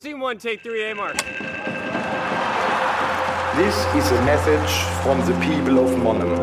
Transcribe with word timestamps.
Scene 0.00 0.20
one, 0.20 0.38
take 0.38 0.62
three, 0.62 0.92
A 0.92 0.94
mark. 0.94 1.16
This 3.56 3.74
is 3.96 4.12
a 4.12 4.22
message 4.22 4.70
from 5.02 5.20
the 5.26 5.32
people 5.44 5.80
of 5.80 5.90
Monum. 5.98 6.38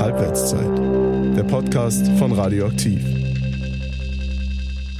Halbwertszeit, 0.00 1.36
der 1.36 1.42
Podcast 1.42 2.08
von 2.18 2.32
Radioaktiv. 2.32 2.98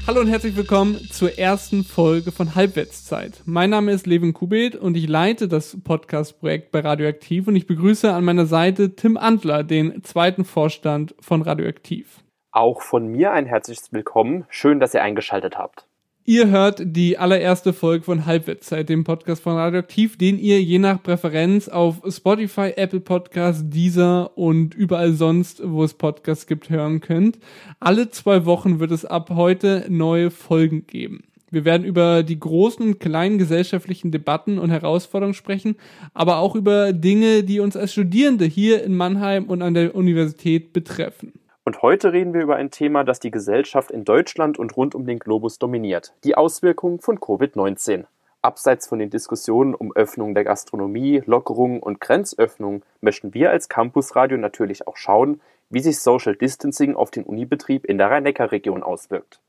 Hallo 0.06 0.20
und 0.20 0.28
herzlich 0.28 0.54
willkommen 0.54 0.98
zur 1.10 1.38
ersten 1.38 1.82
Folge 1.84 2.30
von 2.30 2.54
Halbwertszeit. 2.54 3.40
Mein 3.46 3.70
Name 3.70 3.92
ist 3.92 4.06
Levin 4.06 4.34
Kubit 4.34 4.76
und 4.76 4.98
ich 4.98 5.08
leite 5.08 5.48
das 5.48 5.78
Podcast-Projekt 5.82 6.72
bei 6.72 6.80
Radioaktiv 6.80 7.48
und 7.48 7.56
ich 7.56 7.66
begrüße 7.66 8.12
an 8.12 8.24
meiner 8.24 8.44
Seite 8.44 8.96
Tim 8.96 9.16
Antler, 9.16 9.64
den 9.64 10.04
zweiten 10.04 10.44
Vorstand 10.44 11.14
von 11.20 11.40
Radioaktiv. 11.40 12.20
Auch 12.52 12.82
von 12.82 13.06
mir 13.06 13.30
ein 13.30 13.46
herzliches 13.46 13.92
Willkommen. 13.92 14.44
Schön, 14.48 14.80
dass 14.80 14.92
ihr 14.92 15.02
eingeschaltet 15.02 15.56
habt. 15.56 15.86
Ihr 16.24 16.48
hört 16.48 16.82
die 16.84 17.16
allererste 17.16 17.72
Folge 17.72 18.04
von 18.04 18.26
Halbwertszeit, 18.26 18.88
dem 18.88 19.04
Podcast 19.04 19.42
von 19.42 19.56
Radioaktiv, 19.56 20.18
den 20.18 20.36
ihr 20.36 20.60
je 20.60 20.78
nach 20.78 21.00
Präferenz 21.00 21.68
auf 21.68 22.02
Spotify, 22.08 22.72
Apple 22.76 23.00
Podcasts, 23.00 23.62
Deezer 23.66 24.36
und 24.36 24.74
überall 24.74 25.12
sonst, 25.12 25.62
wo 25.64 25.84
es 25.84 25.94
Podcasts 25.94 26.46
gibt, 26.48 26.70
hören 26.70 27.00
könnt. 27.00 27.38
Alle 27.78 28.10
zwei 28.10 28.44
Wochen 28.46 28.80
wird 28.80 28.90
es 28.90 29.04
ab 29.04 29.30
heute 29.30 29.86
neue 29.88 30.30
Folgen 30.30 30.86
geben. 30.88 31.22
Wir 31.52 31.64
werden 31.64 31.84
über 31.84 32.22
die 32.22 32.38
großen 32.38 32.84
und 32.84 33.00
kleinen 33.00 33.38
gesellschaftlichen 33.38 34.10
Debatten 34.10 34.58
und 34.58 34.70
Herausforderungen 34.70 35.34
sprechen, 35.34 35.76
aber 36.14 36.38
auch 36.38 36.54
über 36.54 36.92
Dinge, 36.92 37.44
die 37.44 37.60
uns 37.60 37.76
als 37.76 37.92
Studierende 37.92 38.44
hier 38.44 38.82
in 38.84 38.96
Mannheim 38.96 39.44
und 39.44 39.62
an 39.62 39.74
der 39.74 39.94
Universität 39.94 40.72
betreffen. 40.72 41.39
Und 41.64 41.82
heute 41.82 42.12
reden 42.12 42.32
wir 42.32 42.40
über 42.40 42.56
ein 42.56 42.70
Thema, 42.70 43.04
das 43.04 43.20
die 43.20 43.30
Gesellschaft 43.30 43.90
in 43.90 44.04
Deutschland 44.04 44.58
und 44.58 44.76
rund 44.76 44.94
um 44.94 45.06
den 45.06 45.18
Globus 45.18 45.58
dominiert. 45.58 46.14
Die 46.24 46.34
Auswirkungen 46.34 47.00
von 47.00 47.18
Covid-19. 47.18 48.04
Abseits 48.42 48.88
von 48.88 48.98
den 48.98 49.10
Diskussionen 49.10 49.74
um 49.74 49.94
Öffnung 49.94 50.34
der 50.34 50.44
Gastronomie, 50.44 51.22
Lockerungen 51.26 51.80
und 51.80 52.00
Grenzöffnung 52.00 52.82
möchten 53.02 53.34
wir 53.34 53.50
als 53.50 53.68
Campusradio 53.68 54.38
natürlich 54.38 54.88
auch 54.88 54.96
schauen, 54.96 55.42
wie 55.68 55.80
sich 55.80 56.00
Social 56.00 56.34
Distancing 56.34 56.96
auf 56.96 57.10
den 57.10 57.24
Unibetrieb 57.24 57.84
in 57.84 57.98
der 57.98 58.10
Rhein-Neckar-Region 58.10 58.82
auswirkt. 58.82 59.40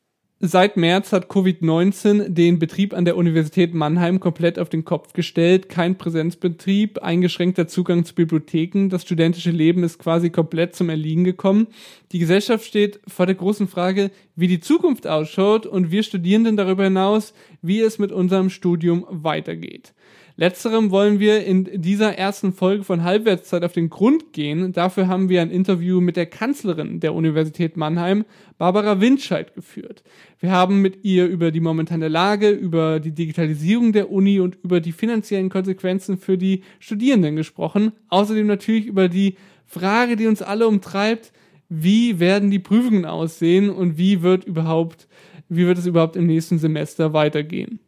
Seit 0.44 0.76
März 0.76 1.14
hat 1.14 1.28
Covid-19 1.28 2.30
den 2.30 2.58
Betrieb 2.58 2.96
an 2.96 3.06
der 3.06 3.16
Universität 3.16 3.76
Mannheim 3.76 4.20
komplett 4.20 4.58
auf 4.58 4.70
den 4.70 4.84
Kopf 4.84 5.14
gestellt. 5.14 5.70
Kein 5.70 6.00
Präsenzbetrieb, 6.00 6.98
eingeschränkter 6.98 7.68
Zugang 7.68 8.06
zu 8.06 8.16
Bibliotheken. 8.16 8.90
Das 8.90 9.04
studentische 9.04 9.52
Leben 9.52 9.84
ist 9.84 10.00
quasi 10.00 10.32
komplett 10.32 10.76
zum 10.76 10.90
Erliegen 10.90 11.26
gekommen. 11.26 11.68
Die 12.12 12.18
Gesellschaft 12.18 12.66
steht 12.66 13.02
vor 13.08 13.28
der 13.28 13.36
großen 13.36 13.68
Frage, 13.68 14.10
wie 14.36 14.48
die 14.48 14.60
Zukunft 14.60 15.06
ausschaut 15.06 15.68
und 15.68 15.92
wir 15.92 16.02
Studierenden 16.02 16.58
darüber 16.58 16.86
hinaus, 16.86 17.36
wie 17.62 17.82
es 17.82 18.00
mit 18.00 18.12
unserem 18.12 18.50
Studium 18.50 19.06
weitergeht. 19.12 19.94
Letzterem 20.38 20.90
wollen 20.92 21.20
wir 21.20 21.46
in 21.46 21.70
dieser 21.82 22.18
ersten 22.18 22.54
Folge 22.54 22.84
von 22.84 23.04
Halbwertszeit 23.04 23.64
auf 23.64 23.74
den 23.74 23.90
Grund 23.90 24.34
gehen. 24.34 24.72
Dafür 24.74 25.08
haben 25.08 25.30
wir 25.30 25.42
ein 25.42 25.52
Interview 25.52 26.02
mit 26.02 26.16
der 26.16 26.26
Kanzlerin 26.26 27.00
der 27.00 27.14
Universität 27.14 27.78
Mannheim, 27.78 28.26
Barbara 28.58 29.02
Windscheid, 29.02 29.54
geführt. 29.54 30.04
Wir 30.42 30.52
haben 30.52 30.82
mit 30.82 31.06
ihr 31.06 31.28
über 31.28 31.52
die 31.52 31.60
momentane 31.60 32.08
Lage, 32.08 32.50
über 32.50 33.00
die 33.00 33.12
Digitalisierung 33.12 33.94
der 33.94 34.12
Uni 34.12 34.40
und 34.40 34.56
über 34.64 34.80
die 34.80 34.92
finanziellen 34.92 35.52
Konsequenzen 35.52 36.18
für 36.18 36.36
die 36.36 36.64
Studierenden 36.80 37.36
gesprochen. 37.36 37.92
Außerdem 38.10 38.48
natürlich 38.48 38.88
über 38.88 39.08
die 39.08 39.38
Frage, 39.68 40.16
die 40.16 40.26
uns 40.26 40.42
alle 40.42 40.68
umtreibt, 40.68 41.32
wie 41.70 42.20
werden 42.20 42.50
die 42.50 42.58
Prüfungen 42.58 43.06
aussehen 43.06 43.70
und 43.70 44.00
wie 44.00 44.24
wird 44.24 44.44
überhaupt, 44.44 45.08
wie 45.48 45.68
wird 45.68 45.78
es 45.78 45.86
überhaupt 45.86 46.16
im 46.16 46.26
nächsten 46.26 46.58
Semester 46.58 47.14
weitergehen? 47.14 47.80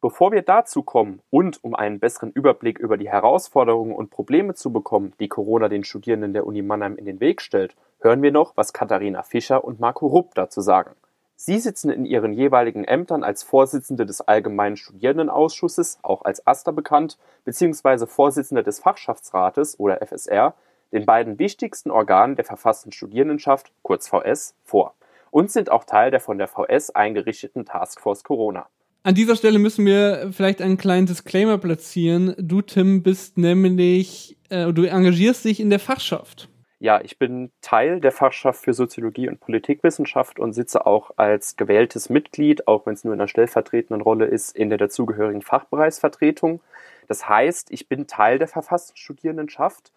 Bevor 0.00 0.32
wir 0.32 0.42
dazu 0.42 0.82
kommen 0.82 1.20
und 1.30 1.62
um 1.62 1.76
einen 1.76 2.00
besseren 2.00 2.32
Überblick 2.32 2.80
über 2.80 2.96
die 2.96 3.08
Herausforderungen 3.08 3.94
und 3.94 4.10
Probleme 4.10 4.54
zu 4.54 4.72
bekommen, 4.72 5.12
die 5.20 5.28
Corona 5.28 5.68
den 5.68 5.84
Studierenden 5.84 6.32
der 6.32 6.44
Uni 6.44 6.62
Mannheim 6.62 6.96
in 6.96 7.04
den 7.04 7.20
Weg 7.20 7.40
stellt, 7.40 7.76
hören 8.00 8.20
wir 8.20 8.32
noch, 8.32 8.56
was 8.56 8.72
Katharina 8.72 9.22
Fischer 9.22 9.62
und 9.62 9.78
Marco 9.78 10.08
Rupp 10.08 10.34
dazu 10.34 10.60
sagen. 10.60 10.96
Sie 11.42 11.58
sitzen 11.58 11.88
in 11.88 12.04
ihren 12.04 12.34
jeweiligen 12.34 12.84
Ämtern 12.84 13.24
als 13.24 13.42
Vorsitzende 13.42 14.04
des 14.04 14.20
Allgemeinen 14.20 14.76
Studierendenausschusses, 14.76 15.98
auch 16.02 16.20
als 16.20 16.46
AStA 16.46 16.70
bekannt, 16.70 17.16
beziehungsweise 17.46 18.06
Vorsitzende 18.06 18.62
des 18.62 18.78
Fachschaftsrates 18.78 19.80
oder 19.80 20.06
FSR, 20.06 20.52
den 20.92 21.06
beiden 21.06 21.38
wichtigsten 21.38 21.90
Organen 21.90 22.36
der 22.36 22.44
verfassten 22.44 22.92
Studierendenschaft, 22.92 23.72
kurz 23.80 24.06
VS, 24.06 24.54
vor 24.64 24.92
und 25.30 25.50
sind 25.50 25.70
auch 25.70 25.84
Teil 25.84 26.10
der 26.10 26.20
von 26.20 26.36
der 26.36 26.46
VS 26.46 26.90
eingerichteten 26.90 27.64
Taskforce 27.64 28.22
Corona. 28.22 28.66
An 29.02 29.14
dieser 29.14 29.34
Stelle 29.34 29.58
müssen 29.58 29.86
wir 29.86 30.32
vielleicht 30.32 30.60
einen 30.60 30.76
kleinen 30.76 31.06
Disclaimer 31.06 31.56
platzieren. 31.56 32.34
Du, 32.36 32.60
Tim, 32.60 33.02
bist 33.02 33.38
nämlich, 33.38 34.36
äh, 34.50 34.74
du 34.74 34.82
engagierst 34.84 35.46
dich 35.46 35.58
in 35.58 35.70
der 35.70 35.80
Fachschaft. 35.80 36.50
Ja, 36.80 37.00
ich 37.02 37.18
bin 37.18 37.52
Teil 37.60 38.00
der 38.00 38.10
Fachschaft 38.10 38.64
für 38.64 38.72
Soziologie 38.72 39.28
und 39.28 39.38
Politikwissenschaft 39.38 40.40
und 40.40 40.54
sitze 40.54 40.86
auch 40.86 41.12
als 41.16 41.56
gewähltes 41.56 42.08
Mitglied, 42.08 42.66
auch 42.66 42.86
wenn 42.86 42.94
es 42.94 43.04
nur 43.04 43.14
in 43.14 43.20
einer 43.20 43.28
stellvertretenden 43.28 44.00
Rolle 44.00 44.24
ist, 44.24 44.56
in 44.56 44.70
der 44.70 44.78
dazugehörigen 44.78 45.42
Fachbereichsvertretung. 45.42 46.60
Das 47.06 47.28
heißt, 47.28 47.70
ich 47.70 47.88
bin 47.88 48.06
Teil 48.06 48.38
der 48.38 48.48
verfassten 48.48 48.96
Studierendenschaft 48.96 49.92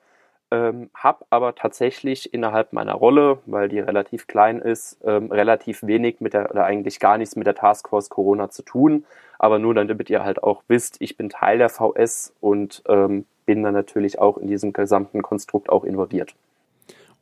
ähm, 0.53 0.91
habe 0.93 1.25
aber 1.31 1.55
tatsächlich 1.55 2.31
innerhalb 2.31 2.73
meiner 2.73 2.93
Rolle, 2.93 3.39
weil 3.47 3.69
die 3.69 3.79
relativ 3.79 4.27
klein 4.27 4.59
ist, 4.59 4.99
ähm, 5.03 5.31
relativ 5.31 5.81
wenig 5.81 6.21
mit 6.21 6.33
der, 6.33 6.51
oder 6.51 6.65
eigentlich 6.65 6.99
gar 6.99 7.17
nichts 7.17 7.35
mit 7.35 7.47
der 7.47 7.55
Taskforce 7.55 8.09
Corona 8.09 8.51
zu 8.51 8.61
tun. 8.61 9.03
Aber 9.39 9.57
nur 9.57 9.73
damit 9.73 10.11
ihr 10.11 10.23
halt 10.23 10.43
auch 10.43 10.61
wisst, 10.67 10.97
ich 10.99 11.17
bin 11.17 11.29
Teil 11.29 11.57
der 11.57 11.69
VS 11.69 12.33
und 12.39 12.83
ähm, 12.87 13.25
bin 13.47 13.63
dann 13.63 13.73
natürlich 13.73 14.19
auch 14.19 14.37
in 14.37 14.47
diesem 14.47 14.73
gesamten 14.73 15.23
Konstrukt 15.23 15.69
auch 15.69 15.83
involviert. 15.83 16.35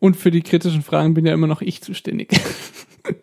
Und 0.01 0.17
für 0.17 0.31
die 0.31 0.41
kritischen 0.41 0.81
Fragen 0.81 1.13
bin 1.13 1.27
ja 1.27 1.33
immer 1.33 1.45
noch 1.45 1.61
ich 1.61 1.83
zuständig. 1.83 2.31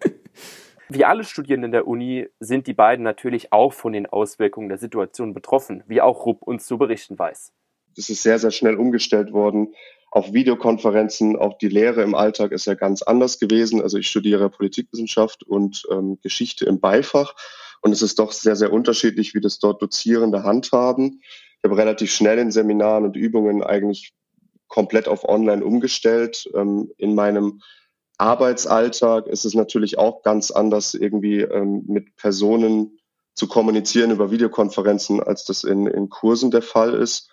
Wie 0.88 1.04
alle 1.04 1.24
Studierenden 1.24 1.72
der 1.72 1.88
Uni 1.88 2.28
sind 2.38 2.68
die 2.68 2.72
beiden 2.72 3.02
natürlich 3.02 3.52
auch 3.52 3.72
von 3.72 3.92
den 3.92 4.06
Auswirkungen 4.06 4.68
der 4.68 4.78
Situation 4.78 5.34
betroffen, 5.34 5.82
wie 5.88 6.00
auch 6.00 6.24
Rupp 6.24 6.42
uns 6.42 6.66
zu 6.66 6.78
berichten 6.78 7.18
weiß. 7.18 7.52
Es 7.96 8.08
ist 8.08 8.22
sehr, 8.22 8.38
sehr 8.38 8.52
schnell 8.52 8.76
umgestellt 8.76 9.32
worden 9.32 9.74
auf 10.12 10.32
Videokonferenzen. 10.32 11.34
Auch 11.34 11.58
die 11.58 11.68
Lehre 11.68 12.02
im 12.02 12.14
Alltag 12.14 12.52
ist 12.52 12.66
ja 12.66 12.74
ganz 12.74 13.02
anders 13.02 13.40
gewesen. 13.40 13.82
Also 13.82 13.98
ich 13.98 14.08
studiere 14.08 14.48
Politikwissenschaft 14.48 15.42
und 15.42 15.82
ähm, 15.90 16.18
Geschichte 16.22 16.64
im 16.64 16.78
Beifach. 16.78 17.34
Und 17.82 17.90
es 17.90 18.02
ist 18.02 18.20
doch 18.20 18.30
sehr, 18.30 18.54
sehr 18.54 18.72
unterschiedlich, 18.72 19.34
wie 19.34 19.40
das 19.40 19.58
dort 19.58 19.82
Dozierende 19.82 20.44
handhaben. 20.44 21.22
Ich 21.58 21.64
habe 21.64 21.76
relativ 21.76 22.12
schnell 22.12 22.38
in 22.38 22.52
Seminaren 22.52 23.04
und 23.04 23.16
Übungen 23.16 23.64
eigentlich 23.64 24.14
komplett 24.68 25.08
auf 25.08 25.28
Online 25.28 25.64
umgestellt. 25.64 26.48
Ähm, 26.54 26.92
in 26.96 27.14
meinem 27.14 27.62
Arbeitsalltag 28.18 29.26
ist 29.26 29.44
es 29.44 29.54
natürlich 29.54 29.98
auch 29.98 30.22
ganz 30.22 30.50
anders, 30.50 30.94
irgendwie 30.94 31.40
ähm, 31.40 31.84
mit 31.86 32.16
Personen 32.16 32.98
zu 33.34 33.46
kommunizieren 33.46 34.10
über 34.10 34.30
Videokonferenzen, 34.30 35.22
als 35.22 35.44
das 35.44 35.64
in, 35.64 35.86
in 35.86 36.08
Kursen 36.08 36.50
der 36.50 36.62
Fall 36.62 36.94
ist 36.94 37.30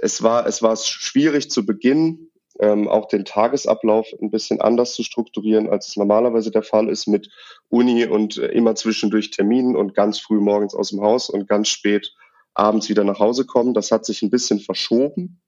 es 0.00 0.22
war, 0.22 0.46
es 0.46 0.62
war 0.62 0.76
schwierig 0.76 1.50
zu 1.50 1.66
Beginn, 1.66 2.30
ähm, 2.60 2.88
auch 2.88 3.08
den 3.08 3.24
Tagesablauf 3.24 4.06
ein 4.20 4.30
bisschen 4.30 4.60
anders 4.60 4.94
zu 4.94 5.02
strukturieren, 5.02 5.68
als 5.68 5.88
es 5.88 5.96
normalerweise 5.96 6.50
der 6.50 6.62
Fall 6.62 6.88
ist 6.88 7.06
mit 7.06 7.28
Uni 7.68 8.06
und 8.06 8.38
äh, 8.38 8.46
immer 8.48 8.74
zwischendurch 8.74 9.30
Terminen 9.30 9.76
und 9.76 9.94
ganz 9.94 10.18
früh 10.18 10.38
morgens 10.38 10.74
aus 10.74 10.90
dem 10.90 11.00
Haus 11.00 11.28
und 11.28 11.48
ganz 11.48 11.68
spät 11.68 12.14
abends 12.54 12.88
wieder 12.88 13.02
nach 13.02 13.18
Hause 13.18 13.44
kommen. 13.44 13.74
Das 13.74 13.90
hat 13.90 14.04
sich 14.04 14.22
ein 14.22 14.30
bisschen 14.30 14.60
verschoben. 14.60 15.40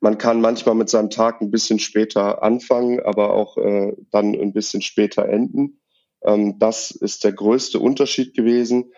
Man 0.00 0.18
kann 0.18 0.40
manchmal 0.40 0.74
mit 0.74 0.88
seinem 0.88 1.10
Tag 1.10 1.40
ein 1.40 1.50
bisschen 1.50 1.78
später 1.78 2.42
anfangen, 2.42 3.00
aber 3.00 3.32
auch 3.32 3.56
äh, 3.56 3.94
dann 4.10 4.34
ein 4.34 4.52
bisschen 4.52 4.82
später 4.82 5.28
enden. 5.28 5.80
Ähm, 6.24 6.58
das 6.58 6.90
ist 6.90 7.24
der 7.24 7.32
größte 7.32 7.78
Unterschied 7.78 8.34
gewesen 8.34 8.92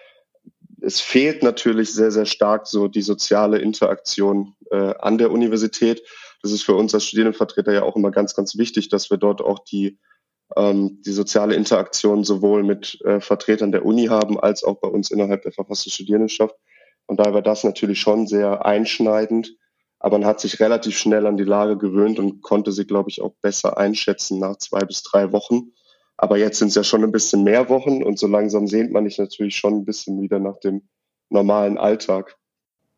es 0.80 1.00
fehlt 1.00 1.42
natürlich 1.42 1.92
sehr, 1.92 2.10
sehr 2.10 2.26
stark 2.26 2.66
so 2.66 2.88
die 2.88 3.02
soziale 3.02 3.58
Interaktion 3.58 4.54
äh, 4.70 4.94
an 4.98 5.18
der 5.18 5.30
Universität. 5.30 6.02
Das 6.42 6.52
ist 6.52 6.62
für 6.62 6.74
uns 6.74 6.94
als 6.94 7.04
Studierendenvertreter 7.04 7.72
ja 7.72 7.82
auch 7.82 7.96
immer 7.96 8.10
ganz, 8.10 8.34
ganz 8.34 8.56
wichtig, 8.56 8.88
dass 8.88 9.10
wir 9.10 9.16
dort 9.16 9.40
auch 9.40 9.58
die, 9.60 9.98
ähm, 10.56 11.02
die 11.04 11.12
soziale 11.12 11.56
Interaktion 11.56 12.24
sowohl 12.24 12.62
mit 12.62 13.00
äh, 13.04 13.20
Vertretern 13.20 13.72
der 13.72 13.84
Uni 13.84 14.06
haben, 14.06 14.38
als 14.38 14.62
auch 14.62 14.80
bei 14.80 14.88
uns 14.88 15.10
innerhalb 15.10 15.42
der 15.42 15.52
verfassten 15.52 15.90
Studierendenschaft. 15.90 16.54
Und 17.06 17.18
daher 17.18 17.34
war 17.34 17.42
das 17.42 17.64
natürlich 17.64 18.00
schon 18.00 18.26
sehr 18.26 18.64
einschneidend. 18.64 19.56
Aber 20.00 20.18
man 20.18 20.26
hat 20.26 20.40
sich 20.40 20.60
relativ 20.60 20.96
schnell 20.96 21.26
an 21.26 21.36
die 21.36 21.44
Lage 21.44 21.76
gewöhnt 21.76 22.18
und 22.18 22.42
konnte 22.42 22.72
sie, 22.72 22.86
glaube 22.86 23.10
ich, 23.10 23.20
auch 23.20 23.34
besser 23.42 23.78
einschätzen 23.78 24.38
nach 24.38 24.56
zwei 24.56 24.80
bis 24.80 25.02
drei 25.02 25.32
Wochen. 25.32 25.72
Aber 26.16 26.36
jetzt 26.36 26.58
sind 26.58 26.68
es 26.68 26.74
ja 26.74 26.84
schon 26.84 27.04
ein 27.04 27.12
bisschen 27.12 27.44
mehr 27.44 27.68
Wochen 27.68 28.02
und 28.02 28.18
so 28.18 28.26
langsam 28.26 28.66
sehnt 28.66 28.92
man 28.92 29.04
sich 29.04 29.18
natürlich 29.18 29.56
schon 29.56 29.74
ein 29.74 29.84
bisschen 29.84 30.20
wieder 30.20 30.38
nach 30.38 30.58
dem 30.58 30.88
normalen 31.30 31.78
Alltag. 31.78 32.36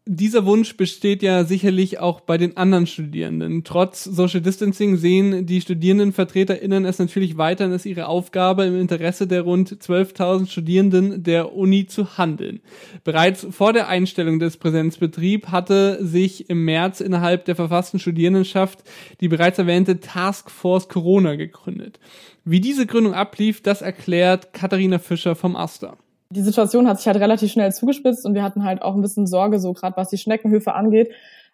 Dieser 0.07 0.47
Wunsch 0.47 0.77
besteht 0.77 1.23
ja 1.23 1.45
sicherlich 1.45 1.99
auch 1.99 2.21
bei 2.21 2.39
den 2.39 2.57
anderen 2.57 2.87
Studierenden. 2.87 3.65
Trotz 3.65 4.03
Social 4.05 4.41
Distancing 4.41 4.97
sehen 4.97 5.47
die 5.47 5.61
StudierendenvertreterInnen 5.61 6.85
es 6.85 6.99
natürlich 6.99 7.37
weiterhin 7.37 7.73
als 7.73 7.87
ihre 7.87 8.07
Aufgabe, 8.07 8.65
im 8.65 8.81
Interesse 8.81 9.27
der 9.27 9.43
rund 9.43 9.71
12.000 9.71 10.49
Studierenden 10.49 11.23
der 11.23 11.55
Uni 11.55 11.87
zu 11.87 12.17
handeln. 12.17 12.61
Bereits 13.05 13.47
vor 13.51 13.73
der 13.73 13.89
Einstellung 13.89 14.39
des 14.39 14.57
Präsenzbetriebs 14.57 15.49
hatte 15.49 16.05
sich 16.05 16.49
im 16.49 16.65
März 16.65 17.01
innerhalb 17.01 17.45
der 17.45 17.57
verfassten 17.57 18.01
Studierendenschaft 18.01 18.83
die 19.21 19.29
bereits 19.29 19.59
erwähnte 19.59 20.01
Task 20.01 20.51
Force 20.51 20.89
Corona 20.89 21.35
gegründet. 21.35 22.01
Wie 22.45 22.61
diese 22.61 22.87
Gründung 22.87 23.15
ablief, 23.15 23.63
das 23.63 23.83
erklärt 23.83 24.55
Katharina 24.55 24.99
Fischer 24.99 25.37
vom 25.37 25.57
Aster 25.57 25.99
die 26.31 26.43
Situation 26.43 26.89
hat 26.89 26.99
sich 26.99 27.07
halt 27.07 27.19
relativ 27.19 27.51
schnell 27.51 27.73
zugespitzt 27.73 28.25
und 28.25 28.35
wir 28.35 28.43
hatten 28.43 28.65
halt 28.65 28.83
auch 28.83 28.95
ein 28.95 29.03
bisschen 29.03 29.27
Sorge, 29.27 29.59
so 29.59 29.73
gerade 29.73 29.97
was 29.97 30.11
die 30.11 30.19
Schneckenhöfe 30.19 30.75
angeht. 30.75 31.11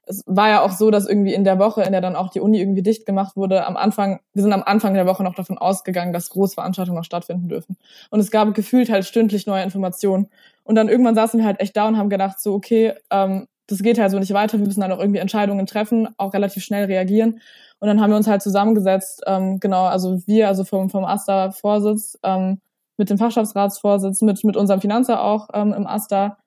Es 0.08 0.23
war 0.26 0.49
ja 0.49 0.62
auch 0.62 0.70
so, 0.70 0.90
dass 0.90 1.08
irgendwie 1.08 1.34
in 1.34 1.43
der 1.43 1.58
Woche, 1.58 1.82
in 1.82 1.93
der 1.93 2.00
dann 2.00 2.14
auch 2.14 2.31
die 2.31 2.40
Uni 2.40 2.61
irgendwie 2.61 2.82
dicht 2.82 3.06
gemacht 3.06 3.37
wurde, 3.37 3.67
am 3.67 3.76
Anfang, 3.76 4.20
wir 4.34 4.43
sind 4.43 4.52
am 4.52 4.62
Anfang 4.62 4.94
der 4.94 5.06
Woche 5.06 5.25
noch 5.25 5.34
davon 5.34 5.58
ausgegangen, 5.58 6.12
dass 6.12 6.31
Großveranstaltungen 6.31 6.99
noch 6.99 7.05
stattfinden 7.05 7.49
dürfen. 7.49 7.76
Und 8.11 8.20
es 8.20 8.31
gab 8.31 8.55
gefühlt 8.55 8.88
halt 8.90 9.05
stündlich 9.05 9.46
neue 9.46 9.64
Informationen. 9.64 10.28
Und 10.62 10.76
dann 10.76 10.88
irgendwann 10.88 11.17
saßen 11.17 11.40
wir 11.40 11.46
halt 11.46 11.58
echt 11.58 11.76
da 11.76 11.88
und 11.88 11.96
haben 11.96 12.11
gedacht, 12.11 12.38
so, 12.38 12.55
okay, 12.55 12.93
ähm, 13.11 13.49
das 13.67 13.82
geht 13.82 13.99
halt 13.99 14.12
so 14.12 14.19
nicht 14.19 14.32
weiter, 14.32 14.58
wir 14.58 14.67
müssen 14.67 14.81
dann 14.81 14.93
auch 14.93 15.00
irgendwie 15.00 15.19
Entscheidungen 15.19 15.67
treffen, 15.67 16.08
auch 16.19 16.34
relativ 16.34 16.62
schnell 16.62 16.84
reagieren. 16.84 17.40
Und 17.81 17.88
dann 17.88 18.00
haben 18.00 18.11
wir 18.11 18.17
uns 18.17 18.28
halt 18.28 18.43
zusammengesetzt, 18.43 19.23
ähm, 19.26 19.58
genau, 19.58 19.87
also 19.87 20.20
wir, 20.26 20.46
also 20.46 20.64
vom, 20.64 20.88
vom 20.88 21.05
AStA-Vorsitz, 21.05 22.19
ähm, 22.23 22.61
mit 22.96 23.10
dem 23.10 23.19
Fachschaftsratsvorsitz, 23.19 24.22
mit, 24.22 24.43
mit 24.44 24.56
unserem 24.56 24.81
Finanzer 24.81 25.22
auch 25.22 25.48
ähm, 25.52 25.72
im 25.72 25.87
AStA, 25.87 26.38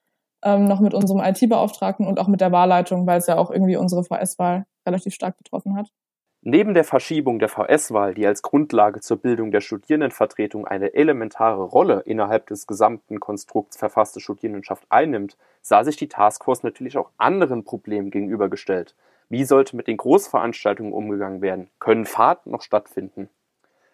ähm, 0.42 0.64
noch 0.64 0.80
mit 0.80 0.94
unserem 0.94 1.20
IT-Beauftragten 1.20 2.06
und 2.06 2.18
auch 2.18 2.28
mit 2.28 2.40
der 2.40 2.52
Wahlleitung, 2.52 3.06
weil 3.06 3.18
es 3.18 3.26
ja 3.26 3.36
auch 3.36 3.50
irgendwie 3.50 3.76
unsere 3.76 4.04
VS-Wahl 4.04 4.66
relativ 4.86 5.14
stark 5.14 5.36
betroffen 5.38 5.76
hat. 5.76 5.90
Neben 6.42 6.72
der 6.72 6.84
Verschiebung 6.84 7.38
der 7.38 7.50
VS-Wahl, 7.50 8.14
die 8.14 8.26
als 8.26 8.40
Grundlage 8.40 9.00
zur 9.00 9.18
Bildung 9.18 9.50
der 9.50 9.60
Studierendenvertretung 9.60 10.66
eine 10.66 10.94
elementare 10.94 11.62
Rolle 11.62 12.00
innerhalb 12.06 12.46
des 12.46 12.66
gesamten 12.66 13.20
Konstrukts 13.20 13.76
verfasste 13.76 14.20
Studierendenschaft 14.20 14.86
einnimmt, 14.88 15.36
sah 15.60 15.84
sich 15.84 15.96
die 15.96 16.08
Taskforce 16.08 16.62
natürlich 16.62 16.96
auch 16.96 17.10
anderen 17.18 17.64
Problemen 17.64 18.10
gegenübergestellt. 18.10 18.94
Wie 19.28 19.44
sollte 19.44 19.76
mit 19.76 19.86
den 19.86 19.98
Großveranstaltungen 19.98 20.94
umgegangen 20.94 21.42
werden? 21.42 21.68
Können 21.78 22.06
Fahrten 22.06 22.52
noch 22.52 22.62
stattfinden? 22.62 23.28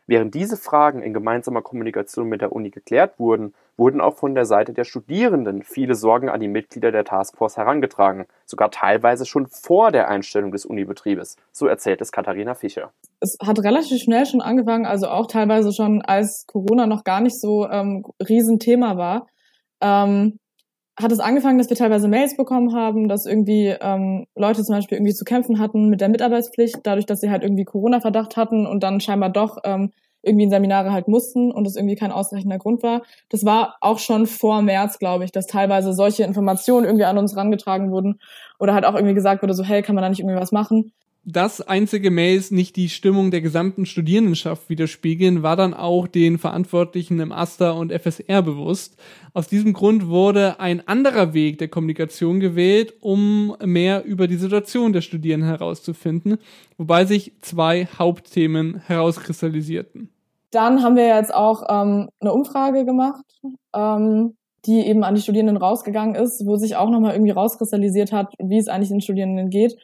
Während 0.09 0.35
diese 0.35 0.57
Fragen 0.57 1.03
in 1.03 1.13
gemeinsamer 1.13 1.63
Kommunikation 1.63 2.29
mit 2.29 2.41
der 2.41 2.53
Uni 2.53 2.71
geklärt 2.71 3.19
wurden, 3.19 3.55
wurden 3.77 4.01
auch 4.01 4.17
von 4.17 4.35
der 4.35 4.47
Seite 4.47 4.73
der 4.73 4.85
Studierenden 4.85 5.63
viele 5.63 5.97
Sorgen 5.97 6.29
an 6.29 6.41
die 6.41 6.49
Mitglieder 6.49 6.93
der 6.93 7.05
Taskforce 7.05 7.57
herangetragen, 7.57 8.27
sogar 8.45 8.71
teilweise 8.71 9.27
schon 9.27 9.49
vor 9.49 9.91
der 9.91 10.09
Einstellung 10.09 10.53
des 10.53 10.65
Unibetriebes. 10.65 11.37
So 11.51 11.67
erzählt 11.67 12.01
es 12.01 12.13
Katharina 12.13 12.55
Fischer. 12.55 12.93
Es 13.21 13.37
hat 13.45 13.59
relativ 13.65 14.01
schnell 14.01 14.27
schon 14.27 14.41
angefangen, 14.41 14.87
also 14.87 15.09
auch 15.09 15.27
teilweise 15.27 15.73
schon 15.73 16.03
als 16.03 16.45
Corona 16.47 16.87
noch 16.87 17.03
gar 17.03 17.21
nicht 17.21 17.41
so 17.41 17.69
ähm, 17.69 18.05
Riesenthema 18.21 18.97
war. 18.97 19.27
Ähm, 19.81 20.39
hat 20.99 21.13
es 21.13 21.21
angefangen, 21.21 21.59
dass 21.59 21.69
wir 21.69 21.77
teilweise 21.77 22.09
Mails 22.09 22.37
bekommen 22.37 22.75
haben, 22.75 23.09
dass 23.09 23.27
irgendwie 23.27 23.75
ähm, 23.81 24.27
Leute 24.35 24.65
zum 24.65 24.75
Beispiel 24.75 24.97
irgendwie 24.97 25.15
zu 25.15 25.25
kämpfen 25.25 25.59
hatten 25.59 25.89
mit 25.89 26.01
der 26.01 26.09
Mitarbeitspflicht, 26.09 26.79
dadurch, 26.85 27.07
dass 27.07 27.21
sie 27.21 27.31
halt 27.31 27.43
irgendwie 27.43 27.65
Corona-Verdacht 27.65 28.37
hatten 28.37 28.67
und 28.67 28.83
dann 28.83 29.01
scheinbar 29.01 29.31
doch 29.31 29.59
ähm, 29.65 29.93
irgendwie 30.23 30.45
in 30.45 30.51
Seminare 30.51 30.93
halt 30.93 31.07
mussten 31.07 31.53
und 31.53 31.65
das 31.65 31.77
irgendwie 31.77 31.95
kein 31.95 32.13
ausreichender 32.13 32.59
Grund 32.59 32.83
war. 32.83 33.03
Das 33.29 33.45
war 33.45 33.77
auch 33.81 33.99
schon 33.99 34.27
vor 34.27 34.63
März, 34.63 34.99
glaube 34.99 35.25
ich, 35.25 35.33
dass 35.33 35.47
teilweise 35.47 35.93
solche 35.93 36.25
Informationen 36.25 36.87
irgendwie 36.87 37.05
an 37.05 37.19
uns 37.19 37.37
rangetragen 37.37 37.93
wurden 37.93 38.19
oder 38.59 38.75
halt 38.75 38.85
auch 38.85 38.95
irgendwie 38.95 39.15
gesagt 39.15 39.43
wurde, 39.43 39.55
so 39.55 39.65
hey, 39.65 39.83
kann 39.83 39.95
man 39.95 40.03
da 40.03 40.09
nicht 40.09 40.21
irgendwie 40.21 40.41
was 40.41 40.51
machen? 40.51 40.93
Das 41.29 41.61
einzige 41.61 42.13
Mails 42.13 42.53
nicht 42.53 42.77
die 42.77 42.89
Stimmung 42.89 43.33
der 43.33 43.41
gesamten 43.41 43.85
Studierendenschaft 43.85 44.69
widerspiegeln, 44.69 45.43
war 45.43 45.57
dann 45.57 45.75
auch 45.75 46.07
den 46.07 46.39
Verantwortlichen 46.39 47.19
im 47.19 47.33
AStA 47.33 47.73
und 47.73 47.93
FSR 47.93 48.43
bewusst. 48.43 48.97
Aus 49.35 49.49
diesem 49.49 49.73
Grund 49.73 50.07
wurde 50.07 50.61
ein 50.61 50.87
anderer 50.87 51.35
Weg 51.35 51.59
der 51.59 51.67
Kommunikation 51.67 52.39
gewählt, 52.39 52.95
um 53.01 53.57
mehr 53.65 54.05
über 54.05 54.29
die 54.29 54.37
Situation 54.37 54.93
der 54.93 55.01
Studierenden 55.01 55.49
herauszufinden, 55.49 56.39
wobei 56.79 57.05
sich 57.05 57.33
zwei 57.41 57.89
Hauptthemen 57.99 58.83
herauskristallisierten. 58.87 60.11
Dann 60.53 60.85
haben 60.85 60.95
wir 60.95 61.09
jetzt 61.09 61.35
auch 61.35 61.65
ähm, 61.69 62.09
eine 62.21 62.33
Umfrage 62.33 62.85
gemacht, 62.85 63.25
ähm, 63.75 64.37
die 64.65 64.87
eben 64.87 65.03
an 65.03 65.17
die 65.17 65.23
Studierenden 65.23 65.57
rausgegangen 65.57 66.15
ist, 66.15 66.47
wo 66.47 66.55
sich 66.57 66.77
auch 66.77 66.89
nochmal 66.89 67.15
irgendwie 67.15 67.33
rauskristallisiert 67.33 68.13
hat, 68.13 68.33
wie 68.39 68.59
es 68.59 68.69
eigentlich 68.69 68.91
den 68.91 69.01
Studierenden 69.01 69.51
geht 69.51 69.77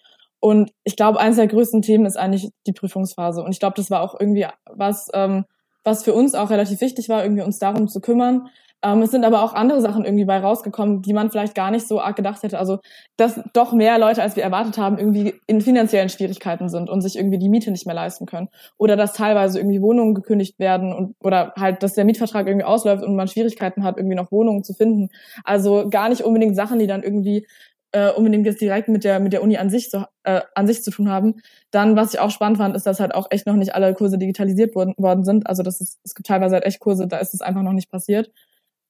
und 0.43 0.73
ich 0.83 0.97
glaube, 0.97 1.21
eines 1.21 1.37
der 1.37 1.47
größten 1.47 1.83
Themen 1.83 2.05
ist 2.05 2.17
eigentlich 2.17 2.51
die 2.67 2.73
Prüfungsphase. 2.73 3.45
Und 3.45 3.53
ich 3.53 3.61
glaube, 3.61 3.77
das 3.77 3.93
war 3.93 4.03
auch 4.03 4.19
irgendwie 4.19 4.47
was, 4.65 5.09
ähm, 5.15 5.45
was 5.85 6.03
für 6.03 6.15
uns 6.15 6.35
auch 6.35 6.51
relativ 6.51 6.81
wichtig 6.81 7.09
war, 7.09 7.23
irgendwie 7.23 7.45
uns 7.45 7.61
darum 7.61 7.87
zu 7.87 8.01
kümmern. 8.01 8.49
Ähm, 8.85 9.03
es 9.03 9.13
sind 9.13 9.25
aber 9.25 9.45
auch 9.45 9.55
andere 9.55 9.81
Sachen 9.81 10.05
irgendwie 10.05 10.25
bei 10.25 10.41
rausgekommen, 10.41 11.01
die 11.01 11.13
man 11.13 11.31
vielleicht 11.31 11.55
gar 11.55 11.71
nicht 11.71 11.87
so 11.87 12.01
arg 12.01 12.17
gedacht 12.17 12.43
hätte. 12.43 12.59
Also, 12.59 12.81
dass 13.17 13.41
doch 13.53 13.73
mehr 13.73 14.01
Leute, 14.01 14.21
als 14.21 14.35
wir 14.35 14.43
erwartet 14.43 14.79
haben, 14.79 14.99
irgendwie 14.99 15.35
in 15.47 15.61
finanziellen 15.61 16.09
Schwierigkeiten 16.09 16.69
sind 16.69 16.91
und 16.91 17.03
sich 17.03 17.17
irgendwie 17.17 17.39
die 17.39 17.49
Miete 17.49 17.71
nicht 17.71 17.87
mehr 17.87 17.95
leisten 17.95 18.27
können. 18.27 18.49
Oder 18.79 18.97
dass 18.97 19.13
teilweise 19.13 19.61
irgendwie 19.61 19.81
Wohnungen 19.81 20.15
gekündigt 20.15 20.59
werden 20.59 20.93
und 20.93 21.15
oder 21.21 21.53
halt, 21.57 21.85
dass 21.85 21.95
der 21.95 22.05
Mietvertrag 22.05 22.49
irgendwie 22.49 22.65
ausläuft 22.65 23.05
und 23.05 23.15
man 23.15 23.29
Schwierigkeiten 23.29 23.85
hat, 23.85 23.97
irgendwie 23.97 24.17
noch 24.17 24.33
Wohnungen 24.33 24.65
zu 24.65 24.75
finden. 24.75 25.11
Also 25.45 25.89
gar 25.89 26.09
nicht 26.09 26.23
unbedingt 26.23 26.57
Sachen, 26.57 26.81
die 26.81 26.89
dann 26.89 27.05
irgendwie 27.05 27.47
äh, 27.93 28.11
unbedingt 28.13 28.47
jetzt 28.47 28.61
direkt 28.61 28.89
mit 28.89 29.05
der 29.05 29.21
mit 29.21 29.33
der 29.33 29.43
Uni 29.43 29.57
an 29.59 29.71
sich 29.71 29.91
zu, 29.91 30.07
äh, 30.25 30.41
an 30.55 30.67
sich 30.67 30.83
zu 30.83 30.91
tun 30.91 31.11
haben. 31.11 31.41
Dann, 31.71 31.97
was 31.97 32.15
ich 32.15 32.21
auch 32.21 32.31
spannend 32.31 32.59
fand, 32.59 32.77
ist, 32.77 32.87
dass 32.87 33.01
halt 33.01 33.15
auch 33.15 33.29
echt 33.31 33.47
noch 33.47 33.57
nicht 33.57 33.75
alle 33.75 33.95
Kurse 33.95 34.19
digitalisiert 34.19 34.75
worden, 34.75 34.95
worden 34.99 35.25
sind. 35.25 35.47
Also 35.47 35.63
das 35.63 35.81
ist, 35.81 36.01
es 36.05 36.15
gibt 36.15 36.27
teilweise 36.27 36.55
halt 36.57 36.65
echt 36.65 36.81
Kurse, 36.81 37.07
da 37.07 37.19
ist 37.19 37.35
es 37.35 37.43
einfach 37.43 37.63
noch 37.63 37.73
nicht 37.73 37.91
passiert. 37.91 38.33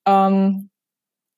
Ähm, 0.07 0.71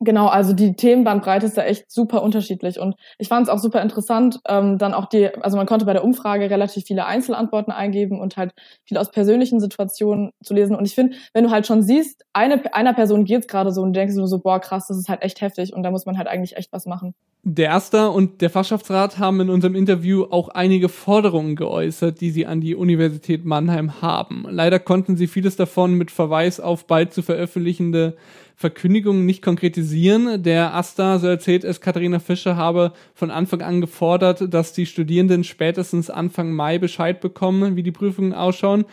Genau, 0.00 0.26
also 0.26 0.52
die 0.52 0.74
Themenbandbreite 0.74 1.46
ist 1.46 1.56
da 1.56 1.64
echt 1.64 1.90
super 1.90 2.22
unterschiedlich 2.22 2.80
und 2.80 2.96
ich 3.18 3.28
fand 3.28 3.46
es 3.46 3.52
auch 3.52 3.58
super 3.58 3.80
interessant, 3.80 4.40
ähm, 4.48 4.76
dann 4.76 4.92
auch 4.92 5.06
die, 5.06 5.32
also 5.36 5.56
man 5.56 5.66
konnte 5.66 5.86
bei 5.86 5.92
der 5.92 6.04
Umfrage 6.04 6.50
relativ 6.50 6.84
viele 6.84 7.06
Einzelantworten 7.06 7.72
eingeben 7.72 8.20
und 8.20 8.36
halt 8.36 8.52
viel 8.84 8.98
aus 8.98 9.12
persönlichen 9.12 9.60
Situationen 9.60 10.30
zu 10.42 10.52
lesen 10.52 10.74
und 10.74 10.84
ich 10.84 10.94
finde, 10.94 11.16
wenn 11.32 11.44
du 11.44 11.50
halt 11.50 11.66
schon 11.66 11.82
siehst, 11.82 12.24
eine, 12.32 12.74
einer 12.74 12.92
Person 12.92 13.24
geht's 13.24 13.46
gerade 13.46 13.72
so 13.72 13.82
und 13.82 13.94
denkst 13.94 14.16
du 14.16 14.26
so, 14.26 14.40
boah 14.40 14.58
krass, 14.58 14.88
das 14.88 14.98
ist 14.98 15.08
halt 15.08 15.22
echt 15.22 15.40
heftig 15.40 15.72
und 15.72 15.84
da 15.84 15.92
muss 15.92 16.06
man 16.06 16.18
halt 16.18 16.26
eigentlich 16.26 16.56
echt 16.56 16.72
was 16.72 16.86
machen. 16.86 17.14
Der 17.46 17.66
Erster 17.66 18.12
und 18.12 18.40
der 18.40 18.48
Fachschaftsrat 18.48 19.18
haben 19.18 19.38
in 19.42 19.50
unserem 19.50 19.74
Interview 19.74 20.24
auch 20.30 20.48
einige 20.48 20.88
Forderungen 20.88 21.56
geäußert, 21.56 22.22
die 22.22 22.30
sie 22.30 22.46
an 22.46 22.62
die 22.62 22.74
Universität 22.74 23.44
Mannheim 23.44 24.00
haben. 24.00 24.46
Leider 24.48 24.78
konnten 24.78 25.16
sie 25.16 25.26
vieles 25.26 25.54
davon 25.54 25.92
mit 25.92 26.10
Verweis 26.10 26.58
auf 26.58 26.86
bald 26.86 27.12
zu 27.12 27.20
veröffentlichende 27.20 28.16
Verkündigungen 28.56 29.26
nicht 29.26 29.42
konkretisieren. 29.42 30.42
Der 30.42 30.74
Asta, 30.74 31.18
so 31.18 31.26
erzählt 31.26 31.64
es 31.64 31.80
Katharina 31.80 32.18
Fischer, 32.18 32.56
habe 32.56 32.92
von 33.14 33.30
Anfang 33.30 33.62
an 33.62 33.80
gefordert, 33.80 34.52
dass 34.52 34.72
die 34.72 34.86
Studierenden 34.86 35.44
spätestens 35.44 36.10
Anfang 36.10 36.52
Mai 36.52 36.78
Bescheid 36.78 37.20
bekommen, 37.20 37.76
wie 37.76 37.82
die 37.82 37.92
Prüfungen 37.92 38.32
ausschauen. 38.32 38.84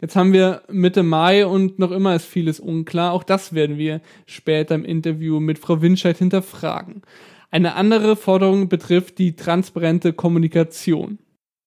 Jetzt 0.00 0.16
haben 0.16 0.32
wir 0.32 0.62
Mitte 0.68 1.02
Mai 1.02 1.46
und 1.46 1.78
noch 1.78 1.90
immer 1.90 2.14
ist 2.14 2.24
vieles 2.24 2.58
unklar. 2.58 3.12
Auch 3.12 3.22
das 3.22 3.52
werden 3.52 3.76
wir 3.76 4.00
später 4.24 4.74
im 4.74 4.84
Interview 4.84 5.40
mit 5.40 5.58
Frau 5.58 5.82
Winscheid 5.82 6.16
hinterfragen. 6.16 7.02
Eine 7.50 7.74
andere 7.74 8.16
Forderung 8.16 8.68
betrifft 8.68 9.18
die 9.18 9.36
transparente 9.36 10.12
Kommunikation. 10.14 11.18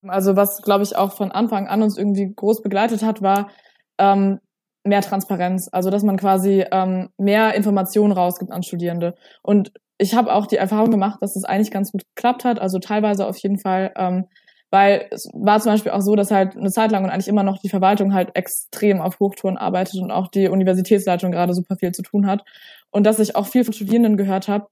Also 0.06 0.34
was, 0.34 0.62
glaube 0.62 0.82
ich, 0.82 0.96
auch 0.96 1.12
von 1.12 1.30
Anfang 1.30 1.68
an 1.68 1.82
uns 1.82 1.96
irgendwie 1.96 2.32
groß 2.34 2.62
begleitet 2.62 3.02
hat, 3.02 3.22
war, 3.22 3.50
ähm, 3.98 4.40
mehr 4.84 5.00
Transparenz, 5.00 5.68
also 5.72 5.90
dass 5.90 6.02
man 6.02 6.16
quasi 6.16 6.64
ähm, 6.70 7.08
mehr 7.18 7.54
Informationen 7.54 8.12
rausgibt 8.12 8.52
an 8.52 8.62
Studierende. 8.62 9.14
Und 9.42 9.72
ich 9.98 10.14
habe 10.14 10.32
auch 10.32 10.46
die 10.46 10.56
Erfahrung 10.56 10.90
gemacht, 10.90 11.18
dass 11.22 11.36
es 11.36 11.44
eigentlich 11.44 11.70
ganz 11.70 11.92
gut 11.92 12.02
geklappt 12.14 12.44
hat, 12.44 12.58
also 12.60 12.78
teilweise 12.78 13.26
auf 13.26 13.36
jeden 13.38 13.58
Fall, 13.58 13.92
ähm, 13.96 14.26
weil 14.70 15.06
es 15.10 15.28
war 15.32 15.60
zum 15.60 15.72
Beispiel 15.72 15.92
auch 15.92 16.00
so, 16.00 16.16
dass 16.16 16.30
halt 16.30 16.56
eine 16.56 16.70
Zeit 16.70 16.90
lang 16.90 17.04
und 17.04 17.10
eigentlich 17.10 17.28
immer 17.28 17.44
noch 17.44 17.58
die 17.58 17.68
Verwaltung 17.68 18.12
halt 18.12 18.34
extrem 18.34 19.00
auf 19.00 19.20
Hochtouren 19.20 19.56
arbeitet 19.56 20.00
und 20.00 20.10
auch 20.10 20.28
die 20.28 20.48
Universitätsleitung 20.48 21.30
gerade 21.30 21.54
super 21.54 21.76
viel 21.76 21.92
zu 21.92 22.02
tun 22.02 22.26
hat 22.26 22.44
und 22.90 23.04
dass 23.04 23.20
ich 23.20 23.36
auch 23.36 23.46
viel 23.46 23.64
von 23.64 23.72
Studierenden 23.72 24.16
gehört 24.16 24.48
habe, 24.48 24.66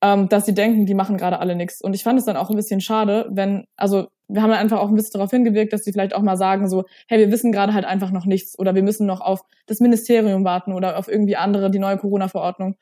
ähm, 0.00 0.28
dass 0.28 0.46
sie 0.46 0.54
denken, 0.54 0.86
die 0.86 0.94
machen 0.94 1.16
gerade 1.16 1.40
alle 1.40 1.56
nichts. 1.56 1.80
Und 1.80 1.94
ich 1.94 2.04
fand 2.04 2.18
es 2.18 2.24
dann 2.24 2.36
auch 2.36 2.50
ein 2.50 2.56
bisschen 2.56 2.80
schade, 2.80 3.26
wenn, 3.30 3.64
also 3.76 4.08
wir 4.28 4.42
haben 4.42 4.52
einfach 4.52 4.78
auch 4.78 4.88
ein 4.88 4.94
bisschen 4.94 5.14
darauf 5.14 5.30
hingewirkt, 5.30 5.72
dass 5.72 5.84
sie 5.84 5.92
vielleicht 5.92 6.14
auch 6.14 6.22
mal 6.22 6.36
sagen, 6.36 6.68
so, 6.68 6.84
hey, 7.08 7.18
wir 7.18 7.32
wissen 7.32 7.50
gerade 7.50 7.72
halt 7.72 7.84
einfach 7.84 8.10
noch 8.10 8.26
nichts 8.26 8.58
oder 8.58 8.74
wir 8.74 8.82
müssen 8.82 9.06
noch 9.06 9.20
auf 9.20 9.40
das 9.66 9.80
Ministerium 9.80 10.44
warten 10.44 10.72
oder 10.72 10.98
auf 10.98 11.08
irgendwie 11.08 11.36
andere, 11.36 11.70
die 11.70 11.78
neue 11.78 11.96
Corona-Verordnung. 11.96 12.76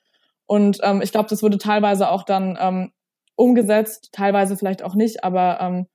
Und 0.46 0.80
ähm, 0.82 1.00
ich 1.02 1.12
glaube, 1.12 1.28
das 1.28 1.42
wurde 1.42 1.58
teilweise 1.58 2.10
auch 2.10 2.24
dann 2.24 2.58
ähm, 2.60 2.92
umgesetzt, 3.36 4.10
teilweise 4.12 4.56
vielleicht 4.56 4.82
auch 4.82 4.94
nicht, 4.94 5.24
aber 5.24 5.58
ähm, 5.60 5.86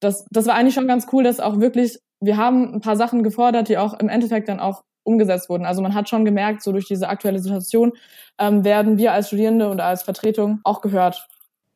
das, 0.00 0.26
das 0.30 0.46
war 0.46 0.54
eigentlich 0.54 0.74
schon 0.74 0.88
ganz 0.88 1.06
cool, 1.12 1.22
dass 1.22 1.40
auch 1.40 1.60
wirklich, 1.60 1.98
wir 2.20 2.36
haben 2.36 2.74
ein 2.74 2.80
paar 2.80 2.96
Sachen 2.96 3.22
gefordert, 3.22 3.68
die 3.68 3.78
auch 3.78 3.98
im 3.98 4.08
Endeffekt 4.08 4.48
dann 4.48 4.60
auch 4.60 4.82
umgesetzt 5.04 5.48
wurden. 5.48 5.64
Also 5.64 5.82
man 5.82 5.94
hat 5.94 6.08
schon 6.08 6.24
gemerkt, 6.24 6.62
so 6.62 6.72
durch 6.72 6.86
diese 6.86 7.08
aktuelle 7.08 7.38
Situation 7.38 7.92
ähm, 8.38 8.64
werden 8.64 8.98
wir 8.98 9.12
als 9.12 9.28
Studierende 9.28 9.70
und 9.70 9.80
als 9.80 10.02
Vertretung 10.02 10.60
auch 10.64 10.80
gehört. 10.80 11.28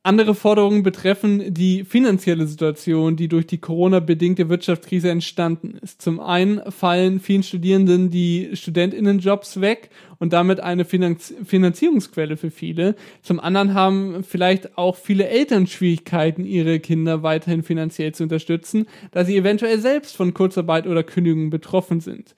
Andere 0.03 0.33
Forderungen 0.33 0.81
betreffen 0.81 1.53
die 1.53 1.83
finanzielle 1.83 2.47
Situation, 2.47 3.15
die 3.15 3.27
durch 3.27 3.45
die 3.45 3.59
Corona-bedingte 3.59 4.49
Wirtschaftskrise 4.49 5.11
entstanden 5.11 5.77
ist. 5.79 6.01
Zum 6.01 6.19
einen 6.19 6.59
fallen 6.71 7.19
vielen 7.19 7.43
Studierenden 7.43 8.09
die 8.09 8.49
Studentinnenjobs 8.53 9.61
weg 9.61 9.91
und 10.17 10.33
damit 10.33 10.59
eine 10.59 10.85
Finanz 10.85 11.35
Finanzierungsquelle 11.45 12.35
für 12.35 12.49
viele. 12.49 12.95
Zum 13.21 13.39
anderen 13.39 13.75
haben 13.75 14.23
vielleicht 14.23 14.75
auch 14.75 14.95
viele 14.95 15.27
Eltern 15.27 15.67
Schwierigkeiten, 15.67 16.45
ihre 16.45 16.79
Kinder 16.79 17.21
weiterhin 17.21 17.61
finanziell 17.61 18.11
zu 18.11 18.23
unterstützen, 18.23 18.87
da 19.11 19.23
sie 19.23 19.37
eventuell 19.37 19.77
selbst 19.77 20.15
von 20.15 20.33
Kurzarbeit 20.33 20.87
oder 20.87 21.03
Kündigung 21.03 21.51
betroffen 21.51 21.99
sind. 21.99 22.33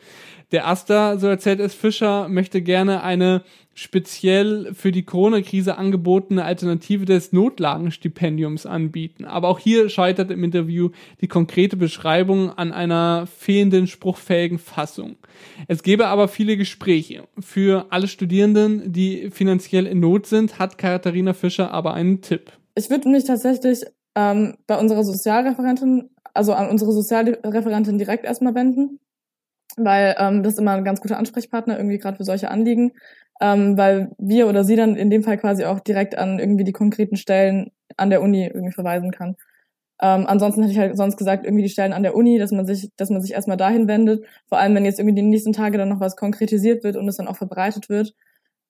Der 0.53 0.67
Asta, 0.67 1.17
so 1.17 1.27
erzählt 1.27 1.60
es 1.60 1.74
Fischer, 1.74 2.29
möchte 2.29 2.62
gerne 2.62 3.01
eine 3.01 3.41
speziell 3.74 4.72
für 4.75 4.91
die 4.91 5.01
Corona-Krise 5.01 5.79
angebotene 5.79 6.45
Alternative 6.45 7.05
des 7.05 7.33
Notlagenstipendiums 7.33 8.67
anbieten. 8.67 9.25
Aber 9.25 9.48
auch 9.48 9.57
hier 9.57 9.89
scheitert 9.89 10.29
im 10.29 10.43
Interview 10.43 10.91
die 11.22 11.27
konkrete 11.27 11.75
Beschreibung 11.75 12.51
an 12.51 12.72
einer 12.72 13.25
fehlenden 13.25 13.88
spruchfähigen 13.88 14.60
Fassung. 14.60 15.15
Es 15.67 15.81
gäbe 15.81 16.05
aber 16.05 16.27
viele 16.27 16.55
Gespräche. 16.55 17.24
Für 17.39 17.88
alle 17.89 18.07
Studierenden, 18.07 18.93
die 18.93 19.31
finanziell 19.31 19.88
in 19.88 20.01
Not 20.01 20.27
sind, 20.27 20.60
hat 20.60 20.77
Katharina 20.77 21.33
Fischer 21.33 21.72
aber 21.72 21.95
einen 21.95 22.22
Tipp. 22.22 22.51
Ich 22.75 22.91
würde 22.91 23.10
mich 23.10 23.24
tatsächlich 23.24 23.81
ähm, 24.13 24.57
bei 24.67 24.77
unserer 24.77 25.03
Sozialreferentin, 25.03 26.12
also 26.36 26.53
an 26.53 26.69
unsere 26.69 26.91
Sozialreferentin 26.91 27.98
direkt 27.98 28.24
erstmal 28.24 28.53
wenden 28.53 29.00
weil 29.77 30.15
ähm, 30.18 30.44
das 30.44 30.53
ist 30.53 30.60
immer 30.60 30.74
ein 30.74 30.84
ganz 30.84 31.01
guter 31.01 31.18
Ansprechpartner 31.18 31.77
irgendwie 31.77 31.98
gerade 31.98 32.18
für 32.18 32.24
solche 32.24 32.50
Anliegen, 32.51 32.94
ähm, 33.42 33.77
weil 33.77 34.12
wir 34.18 34.48
oder 34.48 34.63
sie 34.63 34.75
dann 34.75 34.96
in 34.96 35.10
dem 35.10 35.24
Fall 35.24 35.38
quasi 35.38 35.65
auch 35.65 35.80
direkt 35.80 36.18
an 36.18 36.39
irgendwie 36.39 36.63
die 36.63 36.72
konkreten 36.72 37.18
Stellen 37.18 37.72
an 37.98 38.10
der 38.10 38.22
Uni 38.22 38.46
irgendwie 38.46 38.72
verweisen 38.74 39.12
kann. 39.12 39.36
Ähm, 40.01 40.25
ansonsten 40.27 40.62
hätte 40.63 40.74
ich 40.74 40.80
halt 40.80 40.98
sonst 40.98 41.18
gesagt, 41.18 41.46
irgendwie 41.46 41.63
die 41.63 41.70
Stellen 41.70 41.94
an 41.94 42.03
der 42.03 42.15
Uni, 42.15 42.38
dass 42.39 42.51
man 42.51 42.65
sich, 42.65 42.89
dass 42.98 43.10
man 43.10 43.22
sich 43.22 43.34
erstmal 43.34 43.58
dahin 43.58 43.88
wendet. 43.88 44.25
Vor 44.48 44.58
allem, 44.60 44.75
wenn 44.75 44.86
jetzt 44.86 45.00
irgendwie 45.00 45.15
die 45.15 45.22
nächsten 45.27 45.53
Tage 45.53 45.77
dann 45.77 45.89
noch 45.89 46.00
was 46.01 46.15
konkretisiert 46.18 46.84
wird 46.84 46.98
und 46.98 47.08
es 47.08 47.18
dann 47.18 47.27
auch 47.27 47.38
verbreitet 47.38 47.89
wird, 47.89 48.13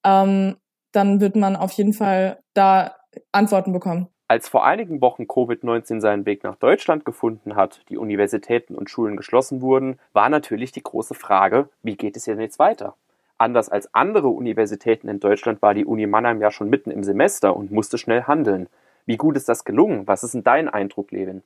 ähm, 0.05 0.57
dann 0.91 1.21
wird 1.21 1.35
man 1.35 1.55
auf 1.55 1.71
jeden 1.73 1.93
Fall 1.93 2.39
da 2.53 2.95
Antworten 3.31 3.73
bekommen. 3.73 4.12
Als 4.33 4.49
vor 4.49 4.65
einigen 4.65 4.99
Wochen 4.99 5.25
Covid-19 5.25 6.01
seinen 6.01 6.25
Weg 6.25 6.43
nach 6.43 6.55
Deutschland 6.55 7.05
gefunden 7.05 7.55
hat, 7.55 7.81
die 7.89 7.97
Universitäten 7.97 8.73
und 8.73 8.89
Schulen 8.89 9.15
geschlossen 9.15 9.61
wurden, 9.61 9.99
war 10.11 10.27
natürlich 10.27 10.71
die 10.71 10.81
große 10.81 11.13
Frage, 11.13 11.69
wie 11.83 11.95
geht 11.95 12.17
es 12.17 12.23
denn 12.23 12.39
jetzt 12.39 12.57
weiter? 12.57 12.95
Anders 13.37 13.69
als 13.69 13.93
andere 13.93 14.29
Universitäten 14.29 15.07
in 15.07 15.19
Deutschland 15.19 15.61
war 15.61 15.75
die 15.75 15.85
Uni 15.85 16.07
Mannheim 16.07 16.41
ja 16.41 16.49
schon 16.49 16.67
mitten 16.67 16.89
im 16.89 17.03
Semester 17.03 17.55
und 17.55 17.69
musste 17.69 17.99
schnell 17.99 18.23
handeln. 18.23 18.69
Wie 19.05 19.17
gut 19.17 19.37
ist 19.37 19.49
das 19.49 19.65
gelungen? 19.65 20.07
Was 20.07 20.23
ist 20.23 20.33
denn 20.33 20.43
dein 20.43 20.67
Eindruck, 20.67 21.11
Levin? 21.11 21.43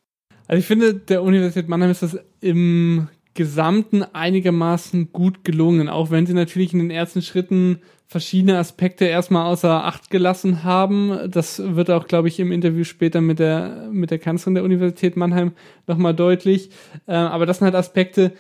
Also 0.48 0.60
ich 0.60 0.65
finde, 0.65 0.94
der 0.94 1.24
Universität 1.24 1.67
Mannheim 1.67 1.91
ist 1.91 2.03
das 2.03 2.17
im 2.39 3.10
Gesamten 3.38 4.03
einigermaßen 4.03 5.13
gut 5.13 5.46
gelungen, 5.46 5.88
auch 5.89 6.10
wenn 6.10 6.25
sie 6.25 6.34
natürlich 6.34 6.74
in 6.74 6.79
den 6.79 6.89
ersten 6.89 7.22
Schritten 7.22 7.79
verschiedene 8.08 8.58
Aspekte 8.58 9.06
erstmal 9.06 9.46
außer 9.46 9.86
Acht 9.86 10.10
gelassen 10.10 10.63
haben. 10.63 11.29
Das 11.29 11.62
wird 11.63 11.91
auch, 11.91 12.08
glaube 12.08 12.29
ich, 12.29 12.39
im 12.39 12.51
Interview 12.51 12.84
später 12.84 13.22
mit 13.22 13.38
der, 13.38 13.89
mit 13.91 14.10
der 14.10 14.17
Kanzlerin 14.17 14.56
der 14.56 14.63
Universität 14.63 15.15
Mannheim 15.17 15.51
nochmal 15.86 16.15
deutlich. 16.15 16.72
Äh, 17.06 17.13
aber 17.13 17.46
das 17.46 17.60
sind 17.60 17.65
halt 17.65 17.75
Aspekte, 17.75 18.34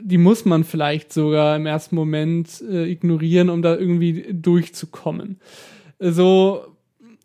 die 0.00 0.18
muss 0.18 0.46
man 0.46 0.64
vielleicht 0.64 1.12
sogar 1.12 1.54
im 1.56 1.66
ersten 1.66 1.96
Moment 1.96 2.62
äh, 2.62 2.90
ignorieren, 2.90 3.50
um 3.50 3.60
da 3.60 3.76
irgendwie 3.76 4.26
durchzukommen. 4.32 5.38
So, 5.98 6.64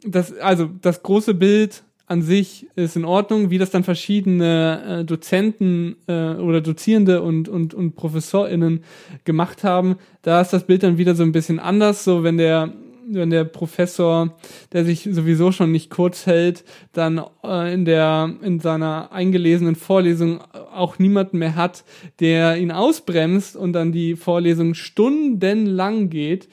das, 0.06 0.38
also 0.38 0.70
das 0.82 1.02
große 1.02 1.34
Bild 1.34 1.85
an 2.08 2.22
sich 2.22 2.68
ist 2.76 2.96
in 2.96 3.06
Ordnung, 3.06 3.50
wie 3.50 3.58
das 3.58 3.72
dann 3.72 3.84
verschiedene 3.84 5.00
äh, 5.02 5.06
Dozenten 5.06 5.96
äh, 6.08 6.36
oder 6.36 6.62
Dozierende 6.62 7.22
und, 7.22 7.50
und, 7.50 7.74
und 7.74 7.96
ProfessorInnen 7.96 8.84
gemacht 9.24 9.64
haben, 9.64 9.96
da 10.22 10.42
ist 10.42 10.54
das 10.54 10.68
Bild 10.68 10.84
dann 10.84 10.98
wieder 10.98 11.16
so 11.16 11.24
ein 11.24 11.32
bisschen 11.32 11.60
anders, 11.60 12.04
so 12.04 12.24
wenn 12.24 12.38
der 12.38 12.74
wenn 13.08 13.30
der 13.30 13.44
Professor, 13.44 14.36
der 14.74 14.84
sich 14.84 15.08
sowieso 15.12 15.52
schon 15.52 15.72
nicht 15.72 15.90
kurz 15.90 16.26
hält, 16.26 16.64
dann 16.92 17.22
äh, 17.44 17.74
in 17.74 17.86
der 17.86 18.34
in 18.42 18.60
seiner 18.60 19.12
eingelesenen 19.12 19.76
Vorlesung 19.76 20.42
auch 20.74 20.98
niemanden 20.98 21.38
mehr 21.38 21.56
hat, 21.56 21.84
der 22.20 22.58
ihn 22.58 22.72
ausbremst 22.72 23.56
und 23.56 23.74
dann 23.74 23.92
die 23.92 24.16
Vorlesung 24.16 24.74
stundenlang 24.74 26.10
geht, 26.10 26.50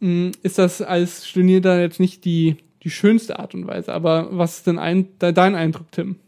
mh, 0.00 0.08
mm, 0.08 0.32
ist 0.42 0.58
das 0.58 0.82
als 0.82 1.26
Studierender 1.26 1.80
jetzt 1.80 2.00
nicht 2.00 2.24
die 2.24 2.56
die 2.82 2.90
schönste 2.90 3.38
Art 3.38 3.54
und 3.54 3.66
Weise. 3.66 3.92
Aber 3.92 4.28
was 4.30 4.58
ist 4.58 4.66
denn 4.66 4.78
ein, 4.78 5.08
dein 5.18 5.54
Eindruck, 5.54 5.90
Tim? 5.92 6.20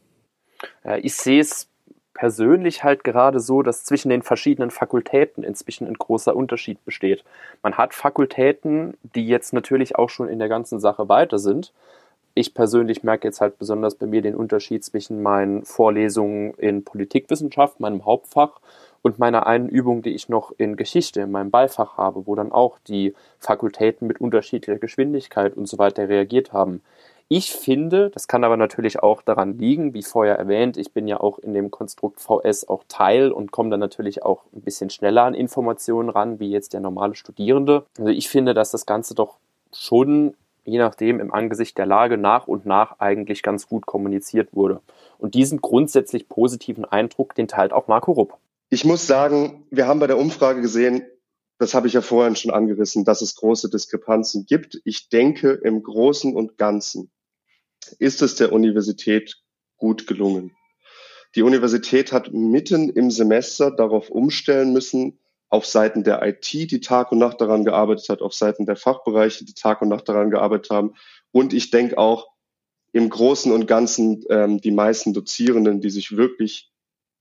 Ich 1.03 1.15
sehe 1.15 1.41
es 1.41 1.69
persönlich 2.13 2.85
halt 2.85 3.03
gerade 3.03 3.41
so, 3.41 3.63
dass 3.63 3.85
zwischen 3.85 4.11
den 4.11 4.23
verschiedenen 4.23 4.71
Fakultäten 4.71 5.43
inzwischen 5.43 5.87
ein 5.87 5.95
großer 5.95 6.37
Unterschied 6.37 6.85
besteht. 6.85 7.25
Man 7.63 7.79
hat 7.79 7.95
Fakultäten, 7.95 8.95
die 9.15 9.27
jetzt 9.27 9.55
natürlich 9.55 9.97
auch 9.97 10.11
schon 10.11 10.29
in 10.29 10.39
der 10.39 10.51
ganzen 10.51 10.81
Sache 10.81 11.09
weiter 11.09 11.39
sind. 11.39 11.73
Ich 12.35 12.53
persönlich 12.53 13.03
merke 13.03 13.27
jetzt 13.27 13.41
halt 13.41 13.59
besonders 13.59 13.95
bei 13.95 14.07
mir 14.07 14.21
den 14.21 14.35
Unterschied 14.35 14.85
zwischen 14.85 15.23
meinen 15.23 15.65
Vorlesungen 15.65 16.53
in 16.59 16.85
Politikwissenschaft, 16.85 17.81
meinem 17.81 18.05
Hauptfach, 18.05 18.61
und 19.03 19.19
meiner 19.19 19.47
einen 19.47 19.69
Übung, 19.69 20.03
die 20.03 20.15
ich 20.15 20.29
noch 20.29 20.53
in 20.59 20.77
Geschichte 20.77 21.21
in 21.23 21.31
meinem 21.31 21.51
Beifach 21.51 21.97
habe, 21.97 22.27
wo 22.27 22.35
dann 22.35 22.53
auch 22.53 22.79
die 22.87 23.15
Fakultäten 23.39 24.07
mit 24.07 24.21
unterschiedlicher 24.21 24.79
Geschwindigkeit 24.79 25.57
und 25.57 25.67
so 25.67 25.79
weiter 25.79 26.09
reagiert 26.09 26.53
haben. 26.53 26.83
Ich 27.33 27.53
finde, 27.53 28.11
das 28.11 28.27
kann 28.27 28.43
aber 28.43 28.57
natürlich 28.57 29.05
auch 29.05 29.23
daran 29.23 29.57
liegen, 29.57 29.95
wie 29.95 30.03
vorher 30.03 30.37
erwähnt, 30.37 30.77
ich 30.77 30.93
bin 30.93 31.07
ja 31.07 31.21
auch 31.21 31.39
in 31.39 31.55
dem 31.55 31.71
Konstrukt 31.71 32.21
VS 32.21 32.69
auch 32.69 32.83
Teil 32.89 33.31
und 33.31 33.53
komme 33.53 33.71
dann 33.71 33.79
natürlich 33.79 34.25
auch 34.25 34.43
ein 34.53 34.63
bisschen 34.63 34.91
schneller 34.91 35.23
an 35.23 35.35
Informationen 35.35 36.09
ran, 36.09 36.41
wie 36.41 36.51
jetzt 36.51 36.73
der 36.73 36.81
normale 36.81 37.15
Studierende. 37.15 37.87
Also 37.97 38.11
ich 38.11 38.29
finde, 38.29 38.53
dass 38.53 38.73
das 38.73 38.85
Ganze 38.85 39.15
doch 39.15 39.37
schon, 39.73 40.35
je 40.65 40.79
nachdem, 40.79 41.21
im 41.21 41.33
Angesicht 41.33 41.79
der 41.79 41.87
Lage 41.87 42.19
nach 42.19 42.49
und 42.49 42.67
nach 42.67 42.99
eigentlich 42.99 43.45
ganz 43.45 43.69
gut 43.69 43.87
kommuniziert 43.87 44.49
wurde. 44.53 44.81
Und 45.19 45.35
diesen 45.35 45.61
grundsätzlich 45.61 46.29
positiven 46.29 46.85
Eindruck, 46.85 47.37
den 47.37 47.47
teilt 47.47 47.73
auch 47.73 47.87
Marco 47.87 48.11
Rupp. 48.11 48.39
Ich 48.73 48.85
muss 48.85 49.09
sagen, 49.09 49.67
wir 49.73 49.89
haben 49.89 49.99
bei 49.99 50.07
der 50.07 50.17
Umfrage 50.17 50.61
gesehen, 50.61 51.03
das 51.59 51.75
habe 51.75 51.89
ich 51.89 51.93
ja 51.93 52.03
vorhin 52.03 52.37
schon 52.37 52.53
angerissen, 52.53 53.05
dass 53.05 53.21
es 53.21 53.35
große 53.35 53.69
Diskrepanzen 53.69 54.47
gibt. 54.47 54.81
Ich 54.85 55.09
denke, 55.09 55.51
im 55.51 55.83
Großen 55.83 56.37
und 56.37 56.57
Ganzen 56.57 57.11
ist 57.99 58.23
es 58.23 58.37
der 58.37 58.53
Universität 58.53 59.43
gut 59.77 60.07
gelungen. 60.07 60.57
Die 61.35 61.43
Universität 61.43 62.13
hat 62.13 62.33
mitten 62.33 62.91
im 62.91 63.11
Semester 63.11 63.73
darauf 63.73 64.09
umstellen 64.09 64.73
müssen, 64.73 65.19
auf 65.49 65.67
Seiten 65.67 66.05
der 66.05 66.23
IT, 66.23 66.53
die 66.53 66.81
Tag 66.81 67.11
und 67.11 67.19
Nacht 67.19 67.41
daran 67.41 67.65
gearbeitet 67.65 68.09
hat, 68.09 68.23
auf 68.23 68.35
Seiten 68.35 68.67
der 68.67 68.77
Fachbereiche, 68.77 69.45
die 69.45 69.55
Tag 69.55 69.83
und 69.83 69.89
Nacht 69.89 70.09
daran 70.09 70.31
gearbeitet 70.31 70.71
haben. 70.71 70.95
Und 71.33 71.53
ich 71.53 71.73
denke 71.73 71.99
auch 71.99 72.29
im 72.93 73.11
Großen 73.11 73.51
und 73.51 73.67
Ganzen 73.67 74.25
ähm, 74.31 74.61
die 74.61 74.71
meisten 74.71 75.13
Dozierenden, 75.13 75.81
die 75.81 75.91
sich 75.91 76.17
wirklich 76.17 76.70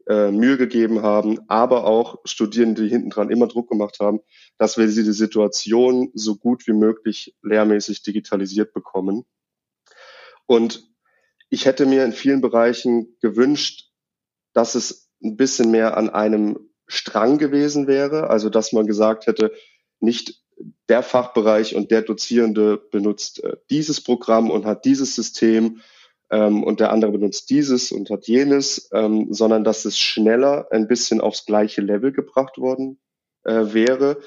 äh, 0.09 0.31
Mühe 0.31 0.57
gegeben 0.57 1.03
haben, 1.03 1.39
aber 1.47 1.85
auch 1.85 2.17
Studierende, 2.25 2.81
die 2.81 2.89
hinten 2.89 3.11
dran 3.11 3.29
immer 3.29 3.47
Druck 3.47 3.69
gemacht 3.69 3.99
haben, 3.99 4.21
dass 4.57 4.77
wir 4.77 4.87
diese 4.87 5.13
Situation 5.13 6.09
so 6.15 6.35
gut 6.35 6.65
wie 6.65 6.73
möglich 6.73 7.35
lehrmäßig 7.43 8.01
digitalisiert 8.01 8.73
bekommen. 8.73 9.25
Und 10.47 10.89
ich 11.49 11.65
hätte 11.65 11.85
mir 11.85 12.03
in 12.05 12.11
vielen 12.11 12.41
Bereichen 12.41 13.15
gewünscht, 13.21 13.91
dass 14.53 14.73
es 14.73 15.11
ein 15.23 15.37
bisschen 15.37 15.69
mehr 15.69 15.95
an 15.95 16.09
einem 16.09 16.71
Strang 16.87 17.37
gewesen 17.37 17.85
wäre, 17.85 18.31
also 18.31 18.49
dass 18.49 18.73
man 18.73 18.87
gesagt 18.87 19.27
hätte, 19.27 19.53
nicht 19.99 20.41
der 20.89 21.03
Fachbereich 21.03 21.75
und 21.75 21.91
der 21.91 22.01
Dozierende 22.01 22.77
benutzt 22.77 23.43
äh, 23.43 23.57
dieses 23.69 24.01
Programm 24.01 24.49
und 24.49 24.65
hat 24.65 24.85
dieses 24.85 25.15
System 25.15 25.81
ähm, 26.31 26.63
und 26.63 26.79
der 26.79 26.91
andere 26.91 27.11
benutzt 27.11 27.49
dieses 27.49 27.91
und 27.91 28.09
hat 28.09 28.27
jenes, 28.27 28.89
ähm, 28.93 29.33
sondern 29.33 29.63
dass 29.63 29.85
es 29.85 29.97
schneller 29.97 30.67
ein 30.71 30.87
bisschen 30.87 31.21
aufs 31.21 31.45
gleiche 31.45 31.81
Level 31.81 32.11
gebracht 32.11 32.57
worden 32.57 32.99
äh, 33.43 33.73
wäre. 33.73 34.19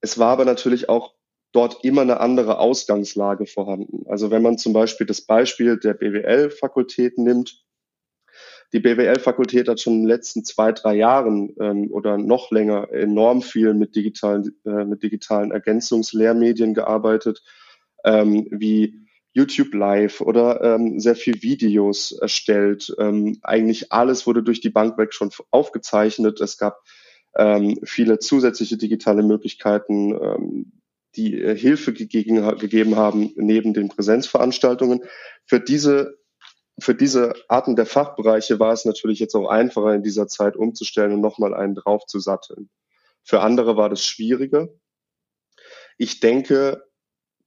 Es 0.00 0.18
war 0.18 0.30
aber 0.30 0.44
natürlich 0.44 0.88
auch 0.88 1.14
dort 1.52 1.84
immer 1.84 2.02
eine 2.02 2.20
andere 2.20 2.58
Ausgangslage 2.58 3.46
vorhanden. 3.46 4.04
Also 4.08 4.30
wenn 4.30 4.42
man 4.42 4.58
zum 4.58 4.72
Beispiel 4.72 5.06
das 5.06 5.20
Beispiel 5.20 5.78
der 5.78 5.94
BWL-Fakultät 5.94 7.18
nimmt, 7.18 7.62
die 8.72 8.80
BWL-Fakultät 8.80 9.68
hat 9.68 9.80
schon 9.80 9.94
in 9.94 10.00
den 10.00 10.08
letzten 10.08 10.44
zwei, 10.44 10.72
drei 10.72 10.94
Jahren 10.94 11.54
ähm, 11.60 11.90
oder 11.90 12.16
noch 12.16 12.50
länger 12.50 12.90
enorm 12.90 13.42
viel 13.42 13.74
mit 13.74 13.94
digitalen, 13.94 14.56
äh, 14.64 14.84
mit 14.84 15.02
digitalen 15.02 15.50
Ergänzungslehrmedien 15.50 16.72
gearbeitet, 16.72 17.42
ähm, 18.04 18.48
wie 18.50 19.02
YouTube 19.32 19.74
Live 19.74 20.20
oder 20.20 20.60
ähm, 20.62 21.00
sehr 21.00 21.16
viel 21.16 21.42
Videos 21.42 22.12
erstellt. 22.12 22.94
Ähm, 22.98 23.38
eigentlich 23.42 23.92
alles 23.92 24.26
wurde 24.26 24.42
durch 24.42 24.60
die 24.60 24.70
Bank 24.70 24.98
weg 24.98 25.14
schon 25.14 25.30
aufgezeichnet. 25.50 26.40
Es 26.40 26.58
gab 26.58 26.82
ähm, 27.36 27.78
viele 27.82 28.18
zusätzliche 28.18 28.76
digitale 28.76 29.22
Möglichkeiten, 29.22 30.12
ähm, 30.12 30.72
die 31.16 31.40
äh, 31.40 31.56
Hilfe 31.56 31.92
gegeben, 31.92 32.58
gegeben 32.58 32.96
haben 32.96 33.32
neben 33.36 33.72
den 33.72 33.88
Präsenzveranstaltungen. 33.88 35.04
Für 35.46 35.60
diese 35.60 36.18
für 36.78 36.94
diese 36.94 37.34
Arten 37.48 37.76
der 37.76 37.86
Fachbereiche 37.86 38.58
war 38.58 38.72
es 38.72 38.86
natürlich 38.86 39.18
jetzt 39.20 39.34
auch 39.34 39.48
einfacher 39.48 39.94
in 39.94 40.02
dieser 40.02 40.26
Zeit 40.26 40.56
umzustellen 40.56 41.12
und 41.12 41.20
nochmal 41.20 41.54
einen 41.54 41.74
draufzusatteln. 41.74 42.70
Für 43.22 43.40
andere 43.40 43.76
war 43.76 43.90
das 43.90 44.04
schwieriger. 44.04 44.68
Ich 45.98 46.20
denke 46.20 46.82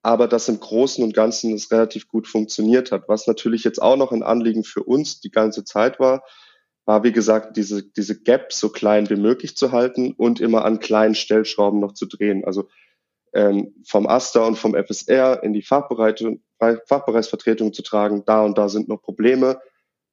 aber, 0.06 0.28
dass 0.28 0.50
im 0.50 0.60
Großen 0.60 1.04
und 1.04 1.16
Ganzen 1.16 1.56
es 1.56 1.72
relativ 1.72 2.08
gut 2.08 2.28
funktioniert 2.28 2.92
hat. 2.92 3.10
Was 3.10 3.26
natürlich 3.26 3.64
jetzt 3.64 3.82
auch 3.82 3.98
noch 3.98 4.12
ein 4.12 4.22
Anliegen 4.22 4.64
für 4.64 4.84
uns 4.84 5.20
die 5.20 5.32
ganze 5.32 5.64
Zeit 5.64 6.00
war, 6.00 6.24
war, 6.86 7.04
wie 7.04 7.12
gesagt, 7.12 7.58
diese, 7.58 7.82
diese 7.82 8.22
Gap 8.22 8.54
so 8.54 8.70
klein 8.70 9.10
wie 9.10 9.16
möglich 9.16 9.58
zu 9.58 9.72
halten 9.72 10.12
und 10.12 10.40
immer 10.40 10.64
an 10.64 10.80
kleinen 10.80 11.16
Stellschrauben 11.16 11.80
noch 11.80 11.94
zu 11.94 12.06
drehen. 12.06 12.46
Also 12.46 12.70
ähm, 13.34 13.74
vom 13.84 14.06
AStA 14.06 14.46
und 14.46 14.60
vom 14.60 14.76
FSR 14.76 15.42
in 15.42 15.54
die 15.54 15.64
Fachbereichsvertretung 15.64 17.74
zu 17.74 17.82
tragen, 17.82 18.26
da 18.28 18.44
und 18.44 18.60
da 18.60 18.70
sind 18.70 18.88
noch 18.88 19.02
Probleme. 19.02 19.60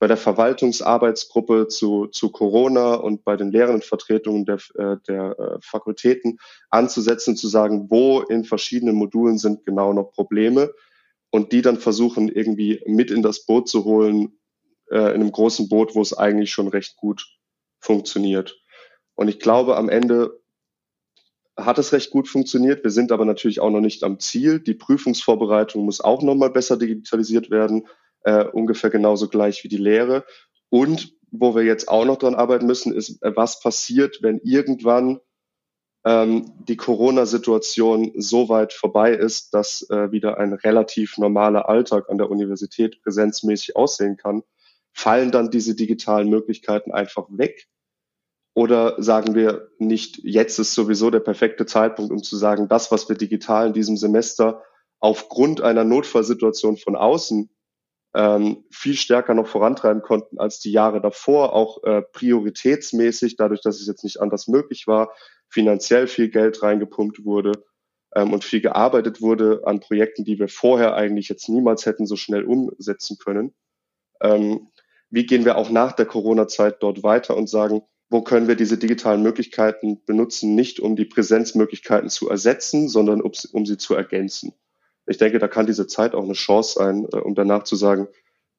Bei 0.02 0.08
der 0.08 0.16
Verwaltungsarbeitsgruppe 0.16 1.68
zu, 1.68 2.08
zu 2.08 2.32
Corona 2.32 2.94
und 2.94 3.22
bei 3.22 3.36
den 3.36 3.52
Lehrendenvertretungen 3.52 4.44
der, 4.44 4.58
äh, 4.74 4.96
der 5.06 5.38
äh, 5.38 5.58
Fakultäten 5.60 6.40
anzusetzen, 6.70 7.36
zu 7.36 7.46
sagen, 7.46 7.88
wo 7.88 8.20
in 8.20 8.42
verschiedenen 8.42 8.96
Modulen 8.96 9.38
sind 9.38 9.64
genau 9.64 9.92
noch 9.92 10.10
Probleme 10.10 10.74
und 11.30 11.52
die 11.52 11.62
dann 11.62 11.76
versuchen, 11.76 12.28
irgendwie 12.28 12.82
mit 12.84 13.12
in 13.12 13.22
das 13.22 13.46
Boot 13.46 13.68
zu 13.68 13.84
holen, 13.84 14.40
äh, 14.90 14.96
in 14.96 15.20
einem 15.20 15.30
großen 15.30 15.68
Boot, 15.68 15.94
wo 15.94 16.02
es 16.02 16.12
eigentlich 16.12 16.50
schon 16.50 16.66
recht 16.66 16.96
gut 16.96 17.24
funktioniert. 17.78 18.60
Und 19.14 19.28
ich 19.28 19.38
glaube, 19.38 19.76
am 19.76 19.88
Ende 19.88 20.42
hat 21.56 21.78
es 21.78 21.92
recht 21.92 22.10
gut 22.10 22.26
funktioniert. 22.26 22.82
Wir 22.82 22.90
sind 22.90 23.12
aber 23.12 23.24
natürlich 23.24 23.60
auch 23.60 23.70
noch 23.70 23.80
nicht 23.80 24.02
am 24.02 24.18
Ziel. 24.18 24.58
Die 24.58 24.74
Prüfungsvorbereitung 24.74 25.84
muss 25.84 26.00
auch 26.00 26.22
noch 26.22 26.34
mal 26.34 26.50
besser 26.50 26.76
digitalisiert 26.76 27.50
werden, 27.50 27.86
äh, 28.24 28.44
ungefähr 28.44 28.90
genauso 28.90 29.28
gleich 29.28 29.64
wie 29.64 29.68
die 29.68 29.76
Lehre. 29.76 30.24
Und 30.68 31.14
wo 31.30 31.54
wir 31.54 31.62
jetzt 31.62 31.88
auch 31.88 32.04
noch 32.04 32.18
dran 32.18 32.34
arbeiten 32.34 32.66
müssen, 32.66 32.94
ist, 32.94 33.22
äh, 33.22 33.34
was 33.34 33.60
passiert, 33.60 34.18
wenn 34.22 34.38
irgendwann 34.38 35.20
ähm, 36.04 36.52
die 36.68 36.76
Corona-Situation 36.76 38.12
so 38.16 38.48
weit 38.48 38.72
vorbei 38.72 39.12
ist, 39.12 39.54
dass 39.54 39.88
äh, 39.90 40.10
wieder 40.12 40.38
ein 40.38 40.52
relativ 40.52 41.18
normaler 41.18 41.68
Alltag 41.68 42.10
an 42.10 42.18
der 42.18 42.30
Universität 42.30 43.02
präsenzmäßig 43.02 43.76
aussehen 43.76 44.16
kann. 44.16 44.42
Fallen 44.92 45.30
dann 45.30 45.50
diese 45.50 45.74
digitalen 45.74 46.28
Möglichkeiten 46.28 46.92
einfach 46.92 47.26
weg? 47.30 47.68
Oder 48.54 49.02
sagen 49.02 49.34
wir 49.34 49.70
nicht, 49.78 50.20
jetzt 50.24 50.58
ist 50.58 50.74
sowieso 50.74 51.10
der 51.10 51.20
perfekte 51.20 51.64
Zeitpunkt, 51.64 52.12
um 52.12 52.22
zu 52.22 52.36
sagen, 52.36 52.68
das, 52.68 52.90
was 52.90 53.08
wir 53.08 53.16
digital 53.16 53.68
in 53.68 53.72
diesem 53.72 53.96
Semester 53.96 54.62
aufgrund 55.00 55.62
einer 55.62 55.84
Notfallsituation 55.84 56.76
von 56.76 56.94
außen 56.94 57.48
ähm, 58.14 58.64
viel 58.70 58.94
stärker 58.94 59.34
noch 59.34 59.46
vorantreiben 59.46 60.02
konnten 60.02 60.38
als 60.38 60.60
die 60.60 60.72
Jahre 60.72 61.00
davor, 61.00 61.54
auch 61.54 61.82
äh, 61.84 62.02
prioritätsmäßig, 62.02 63.36
dadurch, 63.36 63.62
dass 63.62 63.80
es 63.80 63.86
jetzt 63.86 64.04
nicht 64.04 64.20
anders 64.20 64.48
möglich 64.48 64.86
war, 64.86 65.12
finanziell 65.48 66.06
viel 66.06 66.28
Geld 66.28 66.62
reingepumpt 66.62 67.24
wurde 67.24 67.52
ähm, 68.14 68.32
und 68.32 68.44
viel 68.44 68.60
gearbeitet 68.60 69.20
wurde 69.20 69.62
an 69.64 69.80
Projekten, 69.80 70.24
die 70.24 70.38
wir 70.38 70.48
vorher 70.48 70.94
eigentlich 70.94 71.28
jetzt 71.28 71.48
niemals 71.48 71.86
hätten 71.86 72.06
so 72.06 72.16
schnell 72.16 72.44
umsetzen 72.44 73.16
können. 73.18 73.54
Ähm, 74.20 74.68
wie 75.10 75.26
gehen 75.26 75.44
wir 75.44 75.56
auch 75.56 75.70
nach 75.70 75.92
der 75.92 76.06
Corona-Zeit 76.06 76.82
dort 76.82 77.02
weiter 77.02 77.36
und 77.36 77.48
sagen, 77.48 77.82
wo 78.08 78.22
können 78.22 78.46
wir 78.46 78.56
diese 78.56 78.76
digitalen 78.76 79.22
Möglichkeiten 79.22 80.04
benutzen, 80.04 80.54
nicht 80.54 80.80
um 80.80 80.96
die 80.96 81.06
Präsenzmöglichkeiten 81.06 82.10
zu 82.10 82.28
ersetzen, 82.28 82.88
sondern 82.88 83.22
um, 83.22 83.32
um 83.52 83.64
sie 83.64 83.78
zu 83.78 83.94
ergänzen. 83.94 84.52
Ich 85.06 85.18
denke, 85.18 85.38
da 85.38 85.48
kann 85.48 85.66
diese 85.66 85.86
Zeit 85.86 86.14
auch 86.14 86.24
eine 86.24 86.34
Chance 86.34 86.74
sein, 86.78 87.06
äh, 87.12 87.16
um 87.16 87.34
danach 87.34 87.64
zu 87.64 87.76
sagen, 87.76 88.08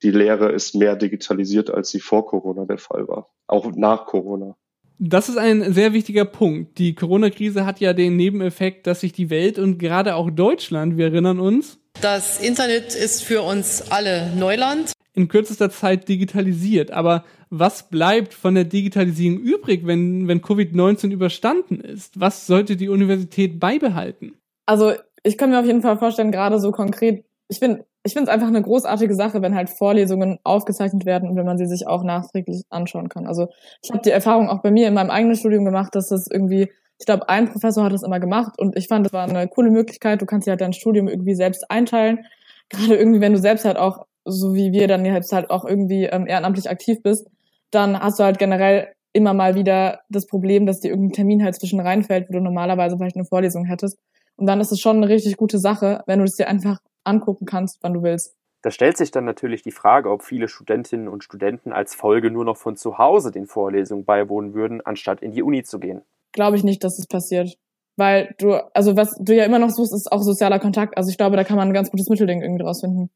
die 0.02 0.12
Lehre 0.12 0.52
ist 0.52 0.76
mehr 0.76 0.96
digitalisiert, 0.96 1.70
als 1.70 1.90
sie 1.90 2.00
vor 2.00 2.26
Corona 2.26 2.66
der 2.66 2.78
Fall 2.78 3.08
war, 3.08 3.30
auch 3.48 3.72
nach 3.74 4.06
Corona. 4.06 4.56
Das 5.00 5.30
ist 5.30 5.38
ein 5.38 5.74
sehr 5.74 5.94
wichtiger 5.94 6.26
Punkt. 6.26 6.78
Die 6.78 6.94
Corona-Krise 6.94 7.66
hat 7.66 7.80
ja 7.80 7.94
den 7.94 8.16
Nebeneffekt, 8.16 8.86
dass 8.86 9.02
sich 9.02 9.12
die 9.12 9.30
Welt 9.30 9.58
und 9.58 9.78
gerade 9.78 10.16
auch 10.16 10.30
Deutschland, 10.30 10.98
wir 10.98 11.06
erinnern 11.06 11.40
uns, 11.40 11.80
das 12.02 12.42
Internet 12.42 12.96
ist 12.96 13.24
für 13.24 13.42
uns 13.44 13.92
alle 13.92 14.36
Neuland. 14.36 14.94
In 15.14 15.28
kürzester 15.28 15.70
Zeit 15.70 16.10
digitalisiert. 16.10 16.92
Aber 16.92 17.24
was 17.50 17.90
bleibt 17.90 18.34
von 18.34 18.56
der 18.56 18.64
Digitalisierung 18.64 19.40
übrig, 19.40 19.86
wenn, 19.86 20.28
wenn 20.28 20.42
Covid-19 20.42 21.12
überstanden 21.12 21.80
ist? 21.82 22.20
Was 22.20 22.48
sollte 22.48 22.76
die 22.76 22.90
Universität 22.90 23.60
beibehalten? 23.60 24.34
Also 24.66 24.94
ich 25.24 25.38
kann 25.38 25.50
mir 25.50 25.60
auf 25.60 25.66
jeden 25.66 25.82
Fall 25.82 25.98
vorstellen, 25.98 26.32
gerade 26.32 26.60
so 26.60 26.72
konkret, 26.72 27.26
ich 27.48 27.60
finde 27.60 27.86
ich 28.06 28.14
finde 28.14 28.30
es 28.30 28.34
einfach 28.34 28.48
eine 28.48 28.62
großartige 28.62 29.16
Sache, 29.16 29.42
wenn 29.42 29.56
halt 29.56 29.70
Vorlesungen 29.70 30.38
aufgezeichnet 30.44 31.06
werden 31.06 31.30
und 31.30 31.38
wenn 31.38 31.46
man 31.46 31.58
sie 31.58 31.66
sich 31.66 31.88
auch 31.88 32.04
nachträglich 32.04 32.64
anschauen 32.70 33.08
kann. 33.08 33.26
Also 33.26 33.48
ich 33.82 33.92
habe 33.92 34.02
die 34.02 34.12
Erfahrung 34.12 34.50
auch 34.50 34.62
bei 34.62 34.72
mir 34.72 34.90
in 34.90 34.94
meinem 34.94 35.10
eigenen 35.10 35.38
Studium 35.38 35.64
gemacht, 35.64 35.96
dass 35.96 36.10
das 36.10 36.28
irgendwie, 36.30 36.70
ich 37.00 37.06
glaube, 37.06 37.30
ein 37.30 37.50
Professor 37.50 37.86
hat 37.86 37.94
das 37.94 38.04
immer 38.04 38.20
gemacht 38.20 38.60
und 38.60 38.78
ich 38.78 38.90
fand, 38.90 39.06
das 39.06 39.14
war 39.14 39.28
eine 39.28 39.48
coole 39.48 39.72
Möglichkeit. 39.72 40.22
Du 40.22 40.26
kannst 40.26 40.48
dir 40.48 40.52
halt 40.52 40.62
dein 40.62 40.74
Studium 40.74 41.08
irgendwie 41.08 41.34
selbst 41.34 41.72
einteilen. 41.72 42.26
Gerade 42.70 42.96
irgendwie, 42.96 43.22
wenn 43.22 43.34
du 43.34 43.40
selbst 43.40 43.64
halt 43.64 43.78
auch, 43.78 44.06
so 44.26 44.54
wie 44.54 44.74
wir 44.74 44.90
dann 44.90 45.06
jetzt 45.06 45.32
halt 45.32 45.50
auch 45.50 45.64
irgendwie 45.64 46.04
ähm, 46.06 46.28
ehrenamtlich 46.28 46.70
aktiv 46.70 47.02
bist, 47.04 47.30
dann 47.72 47.98
hast 47.98 48.20
du 48.20 48.24
halt 48.26 48.38
generell 48.38 48.90
immer 49.14 49.34
mal 49.34 49.56
wieder 49.56 50.02
das 50.10 50.28
Problem, 50.28 50.66
dass 50.66 50.82
dir 50.82 50.90
irgendein 50.90 51.14
Termin 51.14 51.44
halt 51.44 51.56
zwischen 51.56 51.80
reinfällt, 51.80 52.28
wo 52.30 52.34
du 52.34 52.42
normalerweise 52.42 52.98
vielleicht 52.98 53.16
eine 53.16 53.26
Vorlesung 53.26 53.64
hättest. 53.64 53.98
Und 54.36 54.48
dann 54.48 54.62
ist 54.62 54.72
es 54.72 54.80
schon 54.80 54.98
eine 54.98 55.10
richtig 55.10 55.38
gute 55.38 55.60
Sache, 55.60 56.04
wenn 56.08 56.20
du 56.20 56.26
es 56.26 56.36
dir 56.36 56.48
einfach 56.48 56.80
angucken 57.04 57.46
kannst, 57.46 57.80
wann 57.82 57.94
du 57.94 58.04
willst. 58.04 58.36
Da 58.62 58.72
stellt 58.72 58.98
sich 58.98 59.12
dann 59.12 59.26
natürlich 59.26 59.62
die 59.62 59.72
Frage, 59.72 60.10
ob 60.10 60.24
viele 60.24 60.48
Studentinnen 60.48 61.10
und 61.10 61.24
Studenten 61.24 61.74
als 61.74 61.96
Folge 61.96 62.32
nur 62.32 62.46
noch 62.46 62.56
von 62.56 62.78
zu 62.78 62.98
Hause 62.98 63.32
den 63.32 63.46
Vorlesungen 63.46 64.06
beiwohnen 64.06 64.54
würden, 64.54 64.80
anstatt 64.82 65.22
in 65.22 65.34
die 65.34 65.44
Uni 65.44 65.64
zu 65.64 65.80
gehen. 65.80 66.02
Glaube 66.32 66.56
ich 66.56 66.64
nicht, 66.64 66.84
dass 66.84 66.98
es 66.98 67.06
passiert. 67.06 67.58
Weil 67.98 68.34
du, 68.40 68.54
also 68.74 68.96
was 68.96 69.16
du 69.20 69.36
ja 69.36 69.44
immer 69.44 69.60
noch 69.60 69.70
suchst, 69.70 69.94
ist 69.94 70.12
auch 70.12 70.22
sozialer 70.24 70.60
Kontakt. 70.60 70.98
Also 70.98 71.12
ich 71.12 71.18
glaube, 71.18 71.36
da 71.36 71.44
kann 71.44 71.58
man 71.58 71.68
ein 71.68 71.74
ganz 71.74 71.92
gutes 71.92 72.10
Mittelding 72.10 72.42
irgendwie 72.42 72.64
draus 72.64 72.82
finden. 72.82 73.10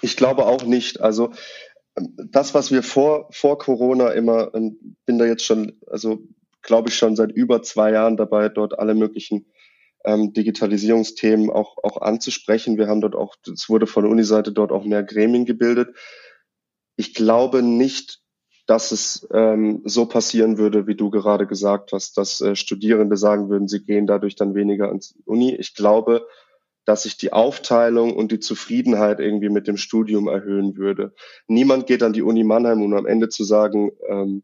Ich 0.00 0.16
glaube 0.16 0.46
auch 0.46 0.64
nicht. 0.64 1.00
Also 1.00 1.32
das, 1.94 2.54
was 2.54 2.70
wir 2.70 2.82
vor, 2.82 3.28
vor 3.32 3.58
Corona 3.58 4.10
immer, 4.10 4.54
ähm, 4.54 4.96
bin 5.04 5.18
da 5.18 5.26
jetzt 5.26 5.44
schon, 5.44 5.78
also 5.90 6.20
glaube 6.62 6.88
ich 6.88 6.96
schon 6.96 7.16
seit 7.16 7.32
über 7.32 7.62
zwei 7.62 7.90
Jahren 7.90 8.16
dabei, 8.16 8.48
dort 8.48 8.78
alle 8.78 8.94
möglichen 8.94 9.46
ähm, 10.04 10.32
Digitalisierungsthemen 10.32 11.50
auch, 11.50 11.78
auch 11.82 12.00
anzusprechen. 12.00 12.78
Wir 12.78 12.88
haben 12.88 13.00
dort 13.00 13.14
auch, 13.14 13.36
es 13.52 13.68
wurde 13.68 13.86
von 13.86 14.04
der 14.04 14.12
Uniseite 14.12 14.52
dort 14.52 14.72
auch 14.72 14.84
mehr 14.84 15.02
Gremien 15.02 15.44
gebildet. 15.44 15.96
Ich 16.96 17.14
glaube 17.14 17.62
nicht, 17.62 18.20
dass 18.66 18.92
es 18.92 19.28
ähm, 19.32 19.82
so 19.84 20.06
passieren 20.06 20.56
würde, 20.56 20.86
wie 20.86 20.94
du 20.94 21.10
gerade 21.10 21.46
gesagt 21.46 21.92
hast, 21.92 22.16
dass 22.16 22.40
äh, 22.40 22.54
Studierende 22.54 23.16
sagen 23.16 23.48
würden, 23.48 23.68
sie 23.68 23.84
gehen 23.84 24.06
dadurch 24.06 24.36
dann 24.36 24.54
weniger 24.54 24.88
ans 24.88 25.14
Uni. 25.24 25.54
Ich 25.54 25.74
glaube, 25.74 26.26
dass 26.84 27.04
sich 27.04 27.16
die 27.16 27.32
Aufteilung 27.32 28.14
und 28.14 28.32
die 28.32 28.40
Zufriedenheit 28.40 29.20
irgendwie 29.20 29.48
mit 29.48 29.66
dem 29.66 29.76
Studium 29.76 30.28
erhöhen 30.28 30.76
würde. 30.76 31.14
Niemand 31.46 31.86
geht 31.86 32.02
an 32.02 32.12
die 32.12 32.22
Uni 32.22 32.44
Mannheim, 32.44 32.82
um 32.82 32.94
am 32.94 33.06
Ende 33.06 33.28
zu 33.28 33.44
sagen, 33.44 33.92
ähm, 34.08 34.42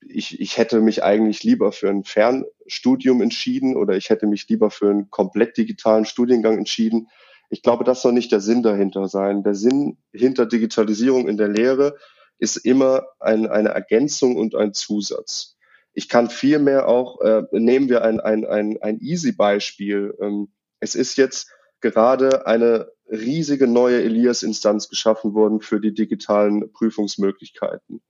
ich, 0.00 0.40
ich 0.40 0.56
hätte 0.56 0.80
mich 0.80 1.02
eigentlich 1.02 1.42
lieber 1.42 1.72
für 1.72 1.90
ein 1.90 2.04
Fernstudium 2.04 3.20
entschieden 3.20 3.76
oder 3.76 3.96
ich 3.96 4.10
hätte 4.10 4.26
mich 4.26 4.48
lieber 4.48 4.70
für 4.70 4.90
einen 4.90 5.10
komplett 5.10 5.56
digitalen 5.56 6.04
Studiengang 6.04 6.58
entschieden. 6.58 7.08
Ich 7.50 7.62
glaube, 7.62 7.84
das 7.84 8.02
soll 8.02 8.12
nicht 8.12 8.32
der 8.32 8.40
Sinn 8.40 8.62
dahinter 8.62 9.08
sein. 9.08 9.42
Der 9.42 9.54
Sinn 9.54 9.98
hinter 10.12 10.46
Digitalisierung 10.46 11.28
in 11.28 11.36
der 11.36 11.48
Lehre 11.48 11.96
ist 12.38 12.56
immer 12.56 13.06
ein, 13.18 13.46
eine 13.46 13.70
Ergänzung 13.70 14.36
und 14.36 14.54
ein 14.54 14.74
Zusatz. 14.74 15.56
Ich 15.92 16.08
kann 16.08 16.30
vielmehr 16.30 16.86
auch, 16.88 17.20
äh, 17.20 17.42
nehmen 17.50 17.88
wir 17.88 18.02
ein, 18.02 18.20
ein, 18.20 18.44
ein, 18.46 18.80
ein 18.80 19.00
Easy-Beispiel. 19.00 20.14
Ähm, 20.20 20.52
es 20.78 20.94
ist 20.94 21.16
jetzt 21.16 21.50
gerade 21.80 22.46
eine 22.46 22.88
riesige 23.10 23.66
neue 23.66 24.02
Elias-Instanz 24.02 24.88
geschaffen 24.88 25.34
worden 25.34 25.60
für 25.60 25.80
die 25.80 25.94
digitalen 25.94 26.72
Prüfungsmöglichkeiten. 26.72 28.00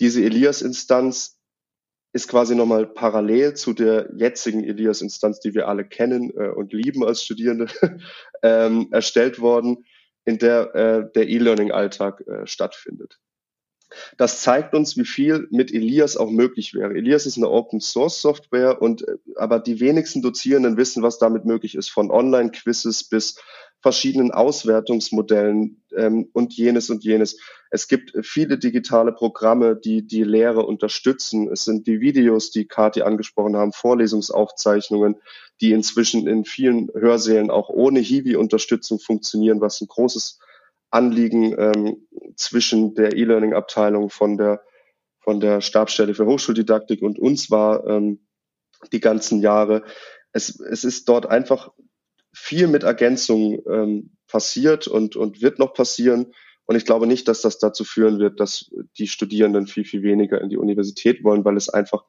Diese 0.00 0.24
Elias-Instanz 0.24 1.38
ist 2.12 2.28
quasi 2.28 2.54
nochmal 2.54 2.86
parallel 2.86 3.54
zu 3.54 3.72
der 3.72 4.08
jetzigen 4.16 4.64
Elias-Instanz, 4.64 5.40
die 5.40 5.54
wir 5.54 5.68
alle 5.68 5.84
kennen 5.84 6.30
äh, 6.36 6.48
und 6.48 6.72
lieben 6.72 7.04
als 7.04 7.22
Studierende, 7.22 7.66
ähm, 8.42 8.88
erstellt 8.90 9.40
worden, 9.40 9.84
in 10.24 10.38
der 10.38 10.74
äh, 10.74 11.12
der 11.12 11.28
E-Learning-Alltag 11.28 12.20
äh, 12.26 12.46
stattfindet. 12.46 13.18
Das 14.18 14.42
zeigt 14.42 14.74
uns, 14.74 14.96
wie 14.96 15.04
viel 15.04 15.48
mit 15.50 15.72
Elias 15.72 16.16
auch 16.16 16.30
möglich 16.30 16.74
wäre. 16.74 16.94
Elias 16.94 17.24
ist 17.24 17.38
eine 17.38 17.48
Open 17.48 17.80
Source 17.80 18.20
Software 18.20 18.82
und 18.82 19.06
äh, 19.06 19.16
aber 19.36 19.60
die 19.60 19.80
wenigsten 19.80 20.22
Dozierenden 20.22 20.76
wissen, 20.76 21.02
was 21.02 21.18
damit 21.18 21.44
möglich 21.44 21.74
ist, 21.74 21.88
von 21.88 22.10
Online-Quizzes 22.10 23.04
bis 23.04 23.40
verschiedenen 23.80 24.32
Auswertungsmodellen 24.32 25.82
ähm, 25.96 26.28
und 26.32 26.54
jenes 26.54 26.90
und 26.90 27.04
jenes. 27.04 27.38
Es 27.70 27.86
gibt 27.86 28.12
viele 28.26 28.58
digitale 28.58 29.12
Programme, 29.12 29.76
die 29.76 30.06
die 30.06 30.24
Lehre 30.24 30.64
unterstützen. 30.66 31.48
Es 31.52 31.64
sind 31.64 31.86
die 31.86 32.00
Videos, 32.00 32.50
die 32.50 32.66
Kathi 32.66 33.02
angesprochen 33.02 33.56
haben, 33.56 33.72
Vorlesungsaufzeichnungen, 33.72 35.16
die 35.60 35.72
inzwischen 35.72 36.26
in 36.26 36.44
vielen 36.44 36.88
Hörsälen 36.94 37.50
auch 37.50 37.68
ohne 37.68 38.00
Hiwi-Unterstützung 38.00 38.98
funktionieren, 38.98 39.60
was 39.60 39.80
ein 39.80 39.88
großes 39.88 40.40
Anliegen 40.90 41.54
ähm, 41.58 42.08
zwischen 42.36 42.94
der 42.94 43.16
E-Learning-Abteilung 43.16 44.10
von 44.10 44.38
der, 44.38 44.62
von 45.20 45.40
der 45.40 45.60
Stabsstelle 45.60 46.14
für 46.14 46.26
Hochschuldidaktik 46.26 47.02
und 47.02 47.18
uns 47.18 47.50
war 47.50 47.86
ähm, 47.86 48.26
die 48.92 49.00
ganzen 49.00 49.40
Jahre. 49.40 49.84
Es, 50.32 50.58
es 50.60 50.84
ist 50.84 51.08
dort 51.08 51.26
einfach 51.26 51.70
viel 52.38 52.68
mit 52.68 52.84
Ergänzung 52.84 53.62
ähm, 53.68 54.16
passiert 54.26 54.86
und, 54.86 55.16
und 55.16 55.42
wird 55.42 55.58
noch 55.58 55.74
passieren. 55.74 56.32
Und 56.66 56.76
ich 56.76 56.84
glaube 56.84 57.06
nicht, 57.06 57.28
dass 57.28 57.40
das 57.42 57.58
dazu 57.58 57.84
führen 57.84 58.18
wird, 58.18 58.40
dass 58.40 58.70
die 58.98 59.06
Studierenden 59.06 59.66
viel, 59.66 59.84
viel 59.84 60.02
weniger 60.02 60.40
in 60.40 60.50
die 60.50 60.56
Universität 60.56 61.24
wollen, 61.24 61.44
weil 61.44 61.56
es 61.56 61.68
einfach, 61.68 62.04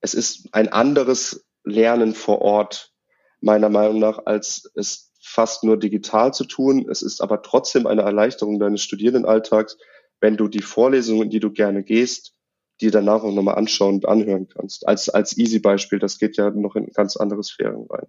es 0.00 0.14
ist 0.14 0.48
ein 0.52 0.68
anderes 0.68 1.44
Lernen 1.64 2.14
vor 2.14 2.40
Ort, 2.40 2.92
meiner 3.40 3.68
Meinung 3.68 3.98
nach, 3.98 4.24
als 4.24 4.70
es 4.74 5.12
fast 5.20 5.64
nur 5.64 5.76
digital 5.76 6.32
zu 6.32 6.44
tun. 6.44 6.88
Es 6.90 7.02
ist 7.02 7.20
aber 7.20 7.42
trotzdem 7.42 7.86
eine 7.86 8.02
Erleichterung 8.02 8.58
deines 8.58 8.82
Studierendenalltags, 8.82 9.76
wenn 10.20 10.36
du 10.36 10.48
die 10.48 10.62
Vorlesungen, 10.62 11.30
die 11.30 11.40
du 11.40 11.52
gerne 11.52 11.82
gehst, 11.82 12.34
die 12.80 12.90
danach 12.90 13.22
auch 13.22 13.32
nochmal 13.32 13.56
anschauen 13.56 13.96
und 13.96 14.08
anhören 14.08 14.48
kannst. 14.48 14.86
Als, 14.86 15.08
als 15.08 15.36
Easy-Beispiel, 15.36 15.98
das 15.98 16.18
geht 16.18 16.36
ja 16.36 16.50
noch 16.50 16.76
in 16.76 16.86
ganz 16.86 17.16
andere 17.16 17.42
Sphären 17.42 17.86
rein. 17.88 18.06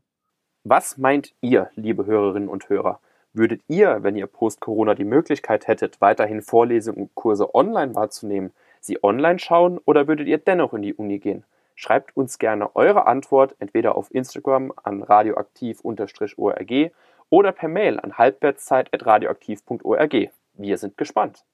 Was 0.71 0.99
meint 0.99 1.34
ihr, 1.41 1.71
liebe 1.73 2.05
Hörerinnen 2.05 2.47
und 2.47 2.69
Hörer? 2.69 2.99
Würdet 3.34 3.63
ihr, 3.67 4.03
wenn 4.03 4.15
ihr 4.15 4.27
post-Corona 4.27 4.93
die 4.93 5.03
Möglichkeit 5.03 5.67
hättet, 5.67 5.99
weiterhin 5.99 6.43
Vorlesungen 6.43 7.01
und 7.01 7.15
Kurse 7.15 7.55
online 7.55 7.95
wahrzunehmen, 7.95 8.53
sie 8.79 9.03
online 9.03 9.39
schauen 9.39 9.79
oder 9.86 10.08
würdet 10.08 10.27
ihr 10.27 10.38
dennoch 10.38 10.75
in 10.75 10.84
die 10.84 10.93
Uni 10.93 11.17
gehen? 11.17 11.43
Schreibt 11.73 12.15
uns 12.15 12.38
gerne 12.38 12.75
eure 12.75 13.08
Antwort 13.08 13.55
entweder 13.58 13.95
auf 13.95 14.13
Instagram 14.13 14.71
an 14.84 15.01
radioaktiv-org 15.01 16.91
oder 17.32 17.51
per 17.51 17.67
Mail 17.67 17.99
an 17.99 18.19
halbwertszeit.radioaktiv.org. 18.19 20.29
Wir 20.53 20.77
sind 20.77 20.97
gespannt. 20.97 21.45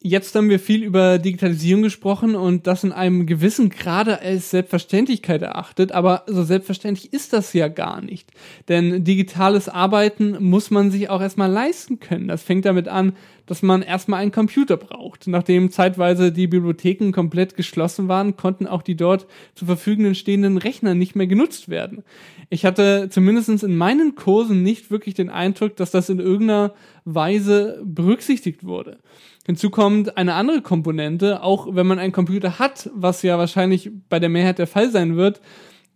Jetzt 0.00 0.36
haben 0.36 0.48
wir 0.48 0.60
viel 0.60 0.84
über 0.84 1.18
Digitalisierung 1.18 1.82
gesprochen 1.82 2.36
und 2.36 2.68
das 2.68 2.84
in 2.84 2.92
einem 2.92 3.26
gewissen 3.26 3.68
Grade 3.68 4.20
als 4.20 4.50
Selbstverständlichkeit 4.50 5.42
erachtet, 5.42 5.90
aber 5.90 6.22
so 6.28 6.44
selbstverständlich 6.44 7.12
ist 7.12 7.32
das 7.32 7.52
ja 7.52 7.66
gar 7.66 8.00
nicht. 8.00 8.30
Denn 8.68 9.02
digitales 9.02 9.68
Arbeiten 9.68 10.36
muss 10.38 10.70
man 10.70 10.92
sich 10.92 11.10
auch 11.10 11.20
erstmal 11.20 11.50
leisten 11.50 11.98
können. 11.98 12.28
Das 12.28 12.44
fängt 12.44 12.64
damit 12.64 12.86
an, 12.86 13.16
dass 13.50 13.62
man 13.62 13.82
erstmal 13.82 14.20
einen 14.20 14.32
Computer 14.32 14.76
braucht. 14.76 15.26
Nachdem 15.26 15.70
zeitweise 15.70 16.30
die 16.30 16.46
Bibliotheken 16.46 17.12
komplett 17.12 17.56
geschlossen 17.56 18.06
waren, 18.06 18.36
konnten 18.36 18.66
auch 18.66 18.82
die 18.82 18.96
dort 18.96 19.26
zur 19.54 19.66
Verfügung 19.66 20.14
stehenden 20.14 20.58
Rechner 20.58 20.94
nicht 20.94 21.16
mehr 21.16 21.26
genutzt 21.26 21.68
werden. 21.68 22.04
Ich 22.50 22.64
hatte 22.64 23.08
zumindest 23.10 23.62
in 23.62 23.76
meinen 23.76 24.14
Kursen 24.14 24.62
nicht 24.62 24.90
wirklich 24.90 25.14
den 25.14 25.30
Eindruck, 25.30 25.76
dass 25.76 25.90
das 25.90 26.08
in 26.08 26.20
irgendeiner 26.20 26.74
Weise 27.04 27.82
berücksichtigt 27.84 28.64
wurde. 28.64 28.98
Hinzu 29.46 29.70
kommt 29.70 30.16
eine 30.18 30.34
andere 30.34 30.60
Komponente, 30.60 31.42
auch 31.42 31.74
wenn 31.74 31.86
man 31.86 31.98
einen 31.98 32.12
Computer 32.12 32.58
hat, 32.58 32.90
was 32.94 33.22
ja 33.22 33.38
wahrscheinlich 33.38 33.90
bei 34.10 34.18
der 34.18 34.28
Mehrheit 34.28 34.58
der 34.58 34.66
Fall 34.66 34.90
sein 34.90 35.16
wird, 35.16 35.40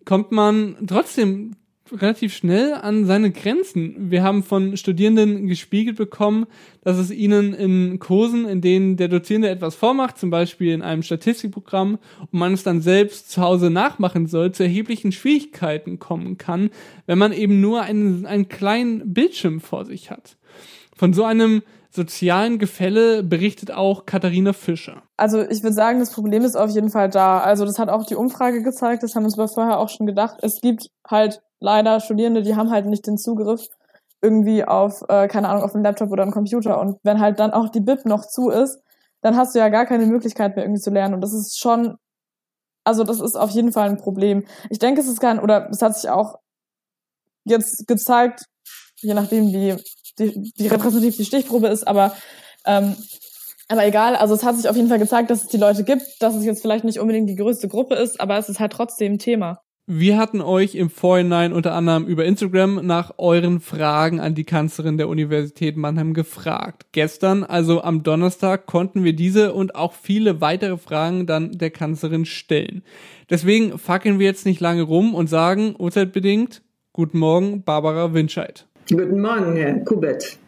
kommt 0.04 0.32
man 0.32 0.76
trotzdem 0.86 1.56
relativ 1.92 2.34
schnell 2.34 2.74
an 2.74 3.04
seine 3.04 3.30
Grenzen. 3.30 4.10
Wir 4.10 4.22
haben 4.22 4.42
von 4.42 4.76
Studierenden 4.76 5.46
gespiegelt 5.46 5.96
bekommen, 5.96 6.46
dass 6.82 6.98
es 6.98 7.10
ihnen 7.10 7.54
in 7.54 7.98
Kursen, 7.98 8.46
in 8.46 8.60
denen 8.60 8.96
der 8.96 9.08
Dozierende 9.08 9.48
etwas 9.48 9.74
vormacht, 9.74 10.18
zum 10.18 10.30
Beispiel 10.30 10.72
in 10.72 10.82
einem 10.82 11.02
Statistikprogramm, 11.02 11.98
und 12.20 12.32
man 12.32 12.54
es 12.54 12.62
dann 12.62 12.80
selbst 12.80 13.30
zu 13.30 13.42
Hause 13.42 13.70
nachmachen 13.70 14.26
soll, 14.26 14.52
zu 14.52 14.62
erheblichen 14.62 15.12
Schwierigkeiten 15.12 15.98
kommen 15.98 16.38
kann, 16.38 16.70
wenn 17.06 17.18
man 17.18 17.32
eben 17.32 17.60
nur 17.60 17.82
einen, 17.82 18.26
einen 18.26 18.48
kleinen 18.48 19.12
Bildschirm 19.12 19.60
vor 19.60 19.84
sich 19.84 20.10
hat. 20.10 20.36
Von 20.96 21.12
so 21.12 21.24
einem 21.24 21.62
sozialen 21.90 22.58
Gefälle 22.58 23.22
berichtet 23.22 23.70
auch 23.70 24.06
Katharina 24.06 24.54
Fischer. 24.54 25.02
Also 25.18 25.42
ich 25.42 25.62
würde 25.62 25.74
sagen, 25.74 26.00
das 26.00 26.12
Problem 26.12 26.42
ist 26.42 26.56
auf 26.56 26.70
jeden 26.70 26.90
Fall 26.90 27.10
da. 27.10 27.40
Also 27.40 27.66
das 27.66 27.78
hat 27.78 27.90
auch 27.90 28.06
die 28.06 28.14
Umfrage 28.14 28.62
gezeigt, 28.62 29.02
das 29.02 29.14
haben 29.14 29.24
wir 29.24 29.26
uns 29.26 29.38
aber 29.38 29.48
vorher 29.48 29.78
auch 29.78 29.90
schon 29.90 30.06
gedacht. 30.06 30.38
Es 30.40 30.60
gibt 30.62 30.88
halt 31.06 31.42
leider 31.62 32.00
Studierende, 32.00 32.42
die 32.42 32.56
haben 32.56 32.70
halt 32.70 32.86
nicht 32.86 33.06
den 33.06 33.16
Zugriff 33.16 33.66
irgendwie 34.20 34.64
auf, 34.64 35.02
äh, 35.08 35.28
keine 35.28 35.48
Ahnung, 35.48 35.62
auf 35.62 35.74
einen 35.74 35.84
Laptop 35.84 36.10
oder 36.10 36.22
einen 36.22 36.32
Computer. 36.32 36.80
Und 36.80 36.98
wenn 37.02 37.20
halt 37.20 37.40
dann 37.40 37.52
auch 37.52 37.68
die 37.68 37.80
Bib 37.80 38.04
noch 38.04 38.26
zu 38.26 38.50
ist, 38.50 38.78
dann 39.20 39.36
hast 39.36 39.54
du 39.54 39.58
ja 39.58 39.68
gar 39.68 39.86
keine 39.86 40.06
Möglichkeit 40.06 40.56
mehr 40.56 40.64
irgendwie 40.64 40.82
zu 40.82 40.90
lernen. 40.90 41.14
Und 41.14 41.20
das 41.22 41.32
ist 41.32 41.58
schon, 41.58 41.96
also 42.84 43.04
das 43.04 43.20
ist 43.20 43.36
auf 43.36 43.50
jeden 43.50 43.72
Fall 43.72 43.88
ein 43.88 43.96
Problem. 43.96 44.44
Ich 44.70 44.78
denke, 44.78 45.00
es 45.00 45.08
ist 45.08 45.20
kein, 45.20 45.40
oder 45.40 45.68
es 45.70 45.82
hat 45.82 45.96
sich 45.96 46.10
auch 46.10 46.38
jetzt 47.44 47.86
gezeigt, 47.86 48.46
je 49.00 49.14
nachdem, 49.14 49.48
wie 49.48 49.76
die, 50.18 50.52
wie 50.56 50.66
repräsentativ 50.66 51.16
die 51.16 51.24
Stichprobe 51.24 51.68
ist, 51.68 51.86
aber 51.86 52.14
ähm, 52.64 52.96
aber 53.68 53.86
egal, 53.86 54.16
also 54.16 54.34
es 54.34 54.44
hat 54.44 54.56
sich 54.56 54.68
auf 54.68 54.76
jeden 54.76 54.88
Fall 54.88 54.98
gezeigt, 54.98 55.30
dass 55.30 55.44
es 55.44 55.48
die 55.48 55.56
Leute 55.56 55.82
gibt, 55.82 56.04
dass 56.20 56.34
es 56.34 56.44
jetzt 56.44 56.60
vielleicht 56.60 56.84
nicht 56.84 57.00
unbedingt 57.00 57.30
die 57.30 57.36
größte 57.36 57.68
Gruppe 57.68 57.94
ist, 57.94 58.20
aber 58.20 58.36
es 58.36 58.50
ist 58.50 58.60
halt 58.60 58.72
trotzdem 58.72 59.18
Thema. 59.18 59.61
Wir 59.88 60.16
hatten 60.16 60.40
euch 60.40 60.76
im 60.76 60.90
Vorhinein 60.90 61.52
unter 61.52 61.74
anderem 61.74 62.06
über 62.06 62.24
Instagram 62.24 62.86
nach 62.86 63.14
euren 63.18 63.58
Fragen 63.58 64.20
an 64.20 64.36
die 64.36 64.44
Kanzlerin 64.44 64.96
der 64.96 65.08
Universität 65.08 65.76
Mannheim 65.76 66.14
gefragt. 66.14 66.86
Gestern, 66.92 67.42
also 67.42 67.82
am 67.82 68.04
Donnerstag, 68.04 68.66
konnten 68.66 69.02
wir 69.02 69.12
diese 69.12 69.52
und 69.52 69.74
auch 69.74 69.92
viele 69.92 70.40
weitere 70.40 70.76
Fragen 70.76 71.26
dann 71.26 71.50
der 71.58 71.70
Kanzlerin 71.70 72.26
stellen. 72.26 72.84
Deswegen 73.28 73.76
fackeln 73.76 74.20
wir 74.20 74.26
jetzt 74.26 74.46
nicht 74.46 74.60
lange 74.60 74.82
rum 74.82 75.16
und 75.16 75.26
sagen, 75.26 75.74
urzeitbedingt, 75.76 76.62
guten 76.92 77.18
Morgen, 77.18 77.64
Barbara 77.64 78.14
Winscheid. 78.14 78.68
Guten 78.88 79.20
Morgen, 79.20 79.56
Herr 79.56 79.80
Kubet. 79.80 80.38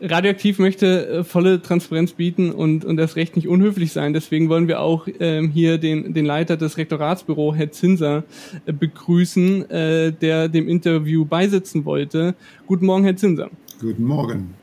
Radioaktiv 0.00 0.58
möchte 0.58 1.08
äh, 1.08 1.24
volle 1.24 1.62
Transparenz 1.62 2.12
bieten 2.12 2.50
und, 2.52 2.84
und 2.84 2.96
das 2.96 3.16
Recht 3.16 3.36
nicht 3.36 3.48
unhöflich 3.48 3.92
sein. 3.92 4.12
Deswegen 4.12 4.48
wollen 4.48 4.68
wir 4.68 4.80
auch 4.80 5.08
ähm, 5.20 5.50
hier 5.50 5.78
den, 5.78 6.12
den 6.12 6.26
Leiter 6.26 6.56
des 6.56 6.76
Rektoratsbüro, 6.76 7.54
Herr 7.54 7.70
Zinser, 7.70 8.24
äh, 8.66 8.72
begrüßen, 8.72 9.70
äh, 9.70 10.12
der 10.12 10.48
dem 10.48 10.68
Interview 10.68 11.24
beisitzen 11.24 11.84
wollte. 11.84 12.34
Guten 12.66 12.86
Morgen, 12.86 13.04
Herr 13.04 13.16
Zinser. 13.16 13.50
Guten 13.80 14.04
Morgen. 14.04 14.54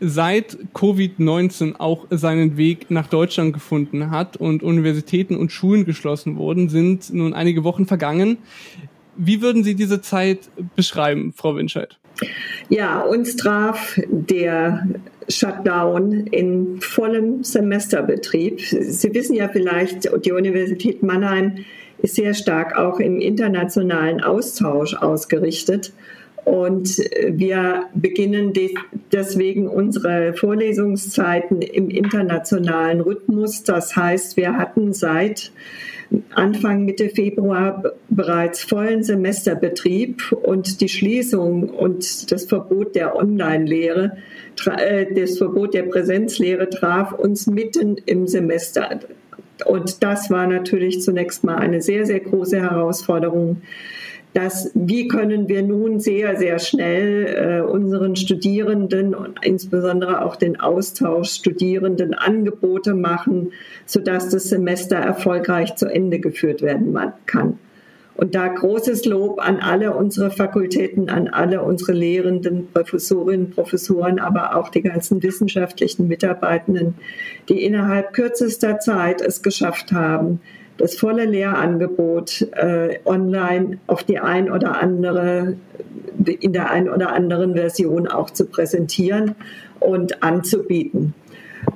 Seit 0.00 0.58
Covid-19 0.74 1.76
auch 1.76 2.06
seinen 2.10 2.56
Weg 2.56 2.90
nach 2.90 3.06
Deutschland 3.06 3.52
gefunden 3.52 4.10
hat 4.10 4.36
und 4.36 4.64
Universitäten 4.64 5.36
und 5.36 5.52
Schulen 5.52 5.84
geschlossen 5.84 6.36
wurden, 6.36 6.68
sind 6.68 7.14
nun 7.14 7.32
einige 7.32 7.62
Wochen 7.62 7.86
vergangen. 7.86 8.38
Wie 9.16 9.40
würden 9.40 9.62
Sie 9.62 9.76
diese 9.76 10.00
Zeit 10.00 10.50
beschreiben, 10.74 11.32
Frau 11.32 11.54
Winscheid? 11.54 11.96
Ja, 12.68 13.00
uns 13.00 13.36
traf 13.36 14.00
der 14.08 14.86
Shutdown 15.28 16.26
in 16.28 16.80
vollem 16.80 17.44
Semesterbetrieb. 17.44 18.60
Sie 18.60 19.14
wissen 19.14 19.34
ja 19.34 19.48
vielleicht, 19.48 20.08
die 20.24 20.32
Universität 20.32 21.02
Mannheim 21.02 21.64
ist 21.98 22.16
sehr 22.16 22.34
stark 22.34 22.76
auch 22.76 23.00
im 23.00 23.20
internationalen 23.20 24.22
Austausch 24.22 24.94
ausgerichtet. 24.94 25.92
Und 26.44 26.98
wir 27.26 27.86
beginnen 27.94 28.52
deswegen 29.12 29.66
unsere 29.66 30.34
Vorlesungszeiten 30.34 31.62
im 31.62 31.88
internationalen 31.88 33.00
Rhythmus. 33.00 33.62
Das 33.62 33.96
heißt, 33.96 34.36
wir 34.36 34.58
hatten 34.58 34.92
seit 34.92 35.52
Anfang 36.34 36.84
Mitte 36.84 37.08
Februar 37.08 37.82
bereits 38.08 38.62
vollen 38.62 39.02
Semesterbetrieb 39.02 40.32
und 40.32 40.80
die 40.80 40.88
Schließung 40.88 41.70
und 41.70 42.30
das 42.30 42.44
Verbot 42.44 42.94
der 42.94 43.16
Online-Lehre, 43.16 44.16
äh, 44.66 45.06
das 45.14 45.38
Verbot 45.38 45.74
der 45.74 45.84
Präsenzlehre 45.84 46.68
traf 46.68 47.12
uns 47.12 47.46
mitten 47.46 47.96
im 48.06 48.26
Semester. 48.26 49.00
Und 49.64 50.02
das 50.02 50.30
war 50.30 50.46
natürlich 50.46 51.00
zunächst 51.00 51.44
mal 51.44 51.56
eine 51.56 51.80
sehr, 51.80 52.06
sehr 52.06 52.20
große 52.20 52.60
Herausforderung 52.60 53.62
dass 54.34 54.72
wie 54.74 55.06
können 55.06 55.48
wir 55.48 55.62
nun 55.62 56.00
sehr, 56.00 56.36
sehr 56.36 56.58
schnell 56.58 57.26
äh, 57.26 57.60
unseren 57.62 58.16
Studierenden 58.16 59.14
und 59.14 59.38
insbesondere 59.44 60.24
auch 60.24 60.34
den 60.34 60.60
Austauschstudierenden 60.60 62.14
Angebote 62.14 62.94
machen, 62.94 63.52
sodass 63.86 64.28
das 64.30 64.44
Semester 64.44 64.96
erfolgreich 64.96 65.76
zu 65.76 65.86
Ende 65.86 66.18
geführt 66.18 66.62
werden 66.62 66.98
kann. 67.26 67.58
Und 68.16 68.34
da 68.34 68.46
großes 68.48 69.04
Lob 69.06 69.40
an 69.40 69.58
alle 69.58 69.94
unsere 69.94 70.30
Fakultäten, 70.30 71.10
an 71.10 71.28
alle 71.28 71.62
unsere 71.62 71.92
Lehrenden, 71.92 72.68
Professorinnen, 72.72 73.50
Professoren, 73.50 74.20
aber 74.20 74.56
auch 74.56 74.68
die 74.68 74.82
ganzen 74.82 75.22
wissenschaftlichen 75.22 76.06
Mitarbeitenden, 76.06 76.94
die 77.48 77.64
innerhalb 77.64 78.12
kürzester 78.12 78.78
Zeit 78.78 79.20
es 79.20 79.42
geschafft 79.42 79.92
haben, 79.92 80.40
das 80.78 80.96
volle 80.96 81.24
Lehrangebot 81.24 82.48
äh, 82.52 82.98
online 83.04 83.78
auf 83.86 84.02
die 84.04 84.18
ein 84.18 84.50
oder 84.50 84.80
andere, 84.80 85.56
in 86.40 86.52
der 86.52 86.70
ein 86.70 86.88
oder 86.88 87.12
anderen 87.12 87.54
Version 87.54 88.08
auch 88.08 88.30
zu 88.30 88.46
präsentieren 88.46 89.34
und 89.80 90.22
anzubieten. 90.22 91.14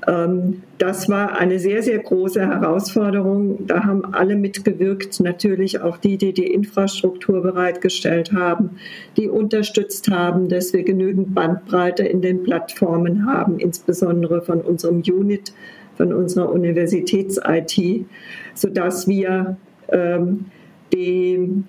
Ähm, 0.07 0.63
das 0.79 1.09
war 1.09 1.37
eine 1.37 1.59
sehr, 1.59 1.83
sehr 1.83 1.99
große 1.99 2.41
Herausforderung. 2.41 3.67
Da 3.67 3.85
haben 3.85 4.15
alle 4.15 4.37
mitgewirkt, 4.37 5.21
natürlich 5.21 5.81
auch 5.81 5.97
die, 5.97 6.19
die 6.19 6.33
die 6.33 6.53
Infrastruktur 6.53 7.43
bereitgestellt 7.43 8.33
haben, 8.33 8.79
die 9.17 9.29
unterstützt 9.29 10.11
haben, 10.11 10.49
dass 10.49 10.73
wir 10.73 10.85
genügend 10.85 11.35
Bandbreite 11.35 12.05
in 12.05 12.21
den 12.21 12.43
Plattformen 12.43 13.27
haben, 13.27 13.59
insbesondere 13.59 14.43
von 14.43 14.61
unserem 14.61 15.03
Unit, 15.03 15.53
von 15.99 16.15
unserer 16.15 16.51
Universitäts-IT, 16.51 18.07
sodass 18.55 19.07
wir 19.07 19.59
ähm, 19.91 20.47
die, 20.95 21.65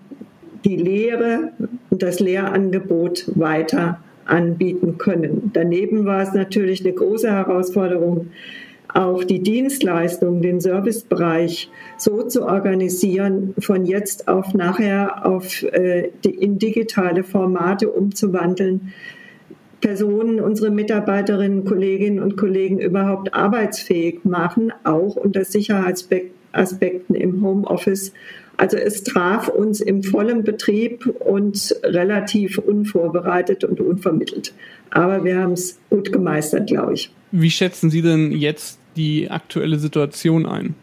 die 0.63 0.77
Lehre 0.77 1.51
und 1.89 2.01
das 2.01 2.21
Lehrangebot 2.21 3.25
weiter 3.35 3.99
anbieten 4.25 4.97
können. 4.99 5.49
Daneben 5.53 6.05
war 6.05 6.21
es 6.21 6.33
natürlich 6.33 6.85
eine 6.85 6.93
große 6.93 7.29
Herausforderung, 7.29 8.27
auch 8.91 9.23
die 9.23 9.41
Dienstleistung, 9.41 10.41
den 10.41 10.59
Servicebereich 10.61 11.69
so 11.97 12.23
zu 12.23 12.45
organisieren, 12.45 13.53
von 13.59 13.85
jetzt 13.85 14.27
auf 14.27 14.53
nachher 14.53 15.25
auf, 15.25 15.63
äh, 15.63 16.09
in 16.23 16.57
digitale 16.57 17.23
Formate 17.23 17.89
umzuwandeln, 17.89 18.93
Personen, 19.81 20.39
unsere 20.39 20.71
Mitarbeiterinnen, 20.71 21.65
Kolleginnen 21.65 22.19
und 22.19 22.37
Kollegen 22.37 22.79
überhaupt 22.79 23.33
arbeitsfähig 23.33 24.25
machen, 24.25 24.73
auch 24.83 25.15
unter 25.15 25.45
Sicherheitsaspekten 25.45 27.15
im 27.15 27.41
Homeoffice 27.43 28.11
also 28.59 28.75
es 28.75 29.05
traf 29.05 29.47
uns 29.47 29.79
im 29.79 30.03
vollen 30.03 30.43
Betrieb 30.43 31.05
und 31.19 31.73
relativ 31.81 32.57
unvorbereitet 32.57 33.63
und 33.63 33.79
unvermittelt. 33.79 34.53
Aber 34.89 35.23
wir 35.23 35.37
haben 35.37 35.53
es 35.53 35.79
gut 35.89 36.11
gemeistert, 36.11 36.67
glaube 36.67 36.95
ich. 36.95 37.09
Wie 37.31 37.51
schätzen 37.51 37.89
Sie 37.89 38.01
denn 38.01 38.33
jetzt 38.33 38.77
die 38.97 39.31
aktuelle 39.31 39.79
Situation 39.79 40.45
ein? 40.45 40.75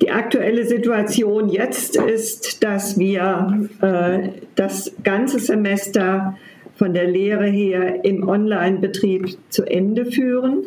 Die 0.00 0.10
aktuelle 0.10 0.66
Situation 0.66 1.50
jetzt 1.50 1.96
ist, 1.96 2.64
dass 2.64 2.98
wir 2.98 3.68
äh, 3.82 4.30
das 4.54 4.92
ganze 5.04 5.38
Semester 5.38 6.38
von 6.82 6.94
der 6.94 7.06
Lehre 7.06 7.46
her 7.46 8.04
im 8.04 8.28
Online-Betrieb 8.28 9.38
zu 9.50 9.62
Ende 9.62 10.04
führen. 10.04 10.64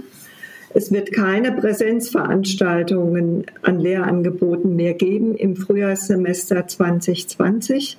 Es 0.73 0.89
wird 0.89 1.11
keine 1.11 1.51
Präsenzveranstaltungen 1.51 3.45
an 3.63 3.81
Lehrangeboten 3.81 4.77
mehr 4.77 4.93
geben 4.93 5.35
im 5.35 5.57
Frühjahrssemester 5.57 6.67
2020. 6.67 7.97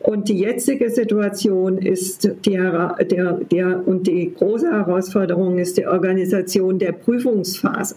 Und 0.00 0.28
die 0.28 0.38
jetzige 0.38 0.90
Situation 0.90 1.78
ist 1.78 2.30
die, 2.44 2.50
der, 2.50 3.40
der, 3.50 3.88
und 3.88 4.06
die 4.06 4.34
große 4.34 4.70
Herausforderung 4.70 5.58
ist 5.58 5.78
die 5.78 5.86
Organisation 5.86 6.78
der 6.78 6.92
Prüfungsphase. 6.92 7.94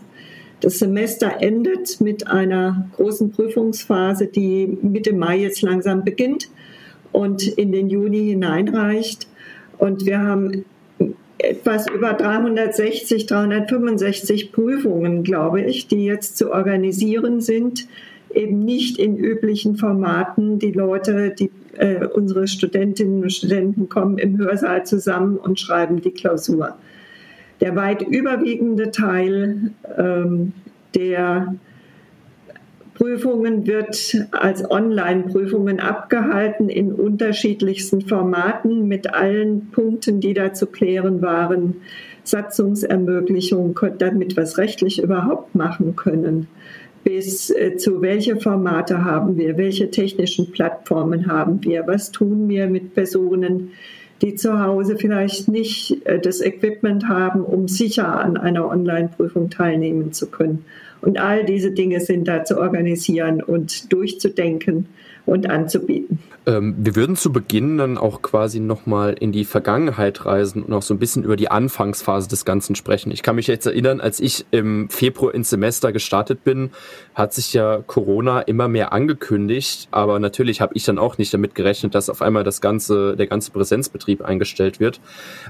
Das 0.61 0.79
Semester 0.79 1.33
endet 1.41 1.99
mit 1.99 2.27
einer 2.27 2.89
großen 2.95 3.31
Prüfungsphase, 3.31 4.27
die 4.27 4.77
Mitte 4.81 5.11
Mai 5.11 5.39
jetzt 5.39 5.61
langsam 5.61 6.05
beginnt 6.05 6.49
und 7.11 7.45
in 7.45 7.73
den 7.73 7.89
Juni 7.89 8.29
hineinreicht. 8.29 9.28
Und 9.79 10.05
wir 10.05 10.19
haben 10.19 10.65
etwas 11.39 11.89
über 11.89 12.13
360, 12.13 13.25
365 13.25 14.51
Prüfungen, 14.51 15.23
glaube 15.23 15.61
ich, 15.61 15.87
die 15.87 16.05
jetzt 16.05 16.37
zu 16.37 16.51
organisieren 16.51 17.41
sind, 17.41 17.87
eben 18.33 18.63
nicht 18.65 18.99
in 18.99 19.17
üblichen 19.17 19.77
Formaten. 19.77 20.59
Die 20.59 20.73
Leute, 20.73 21.31
die, 21.31 21.49
äh, 21.77 22.05
unsere 22.05 22.47
Studentinnen 22.47 23.23
und 23.23 23.31
Studenten 23.31 23.87
kommen 23.87 24.17
im 24.17 24.37
Hörsaal 24.37 24.85
zusammen 24.85 25.37
und 25.37 25.59
schreiben 25.59 26.01
die 26.01 26.11
Klausur. 26.11 26.75
Der 27.61 27.75
weit 27.75 28.01
überwiegende 28.01 28.91
Teil 28.91 29.71
ähm, 29.97 30.53
der 30.93 31.55
Prüfungen 32.99 33.65
wird 33.65 34.27
als 34.31 34.69
Online-Prüfungen 34.69 35.79
abgehalten 35.79 36.67
in 36.67 36.91
unterschiedlichsten 36.91 38.01
Formaten 38.01 38.89
mit 38.89 39.13
allen 39.13 39.69
Punkten, 39.71 40.19
die 40.19 40.33
da 40.33 40.53
zu 40.53 40.67
klären 40.67 41.21
waren. 41.21 41.77
Satzungsermöglichung, 42.25 43.79
damit 43.97 44.35
wir 44.35 44.43
es 44.43 44.57
rechtlich 44.57 45.01
überhaupt 45.01 45.55
machen 45.55 45.95
können. 45.95 46.47
Bis 47.05 47.49
äh, 47.49 47.77
zu 47.77 48.01
welche 48.01 48.35
Formate 48.35 49.05
haben 49.05 49.37
wir, 49.37 49.57
welche 49.57 49.89
technischen 49.89 50.51
Plattformen 50.51 51.27
haben 51.27 51.63
wir, 51.63 51.87
was 51.87 52.11
tun 52.11 52.49
wir 52.49 52.67
mit 52.67 52.93
Personen, 52.93 53.71
die 54.21 54.35
zu 54.35 54.59
Hause 54.59 54.97
vielleicht 54.97 55.47
nicht 55.47 56.05
äh, 56.05 56.19
das 56.19 56.41
Equipment 56.41 57.07
haben, 57.07 57.45
um 57.45 57.69
sicher 57.69 58.19
an 58.19 58.35
einer 58.35 58.67
Online-Prüfung 58.67 59.49
teilnehmen 59.49 60.11
zu 60.11 60.29
können. 60.29 60.65
Und 61.01 61.17
all 61.17 61.45
diese 61.45 61.71
Dinge 61.71 61.99
sind 61.99 62.27
da 62.27 62.43
zu 62.43 62.59
organisieren 62.59 63.41
und 63.41 63.91
durchzudenken 63.91 64.87
und 65.25 65.49
anzubieten. 65.49 66.19
Ähm, 66.49 66.73
wir 66.79 66.95
würden 66.95 67.15
zu 67.15 67.31
Beginn 67.31 67.77
dann 67.77 67.99
auch 67.99 68.23
quasi 68.23 68.59
nochmal 68.59 69.15
in 69.19 69.31
die 69.31 69.45
Vergangenheit 69.45 70.25
reisen 70.25 70.63
und 70.63 70.73
auch 70.73 70.81
so 70.81 70.95
ein 70.95 70.99
bisschen 70.99 71.23
über 71.23 71.35
die 71.35 71.51
Anfangsphase 71.51 72.27
des 72.27 72.43
Ganzen 72.43 72.75
sprechen. 72.75 73.11
Ich 73.11 73.21
kann 73.21 73.35
mich 73.35 73.45
jetzt 73.45 73.67
erinnern, 73.67 74.01
als 74.01 74.19
ich 74.19 74.47
im 74.49 74.89
Februar 74.89 75.35
ins 75.35 75.51
Semester 75.51 75.91
gestartet 75.91 76.43
bin, 76.43 76.71
hat 77.13 77.33
sich 77.33 77.53
ja 77.53 77.83
Corona 77.85 78.41
immer 78.41 78.67
mehr 78.67 78.93
angekündigt, 78.93 79.89
aber 79.91 80.17
natürlich 80.17 80.59
habe 80.59 80.73
ich 80.75 80.83
dann 80.85 80.97
auch 80.97 81.19
nicht 81.19 81.31
damit 81.31 81.53
gerechnet, 81.53 81.93
dass 81.93 82.09
auf 82.09 82.23
einmal 82.23 82.43
das 82.43 82.61
ganze, 82.61 83.15
der 83.15 83.27
ganze 83.27 83.51
Präsenzbetrieb 83.51 84.23
eingestellt 84.23 84.79
wird. 84.79 85.01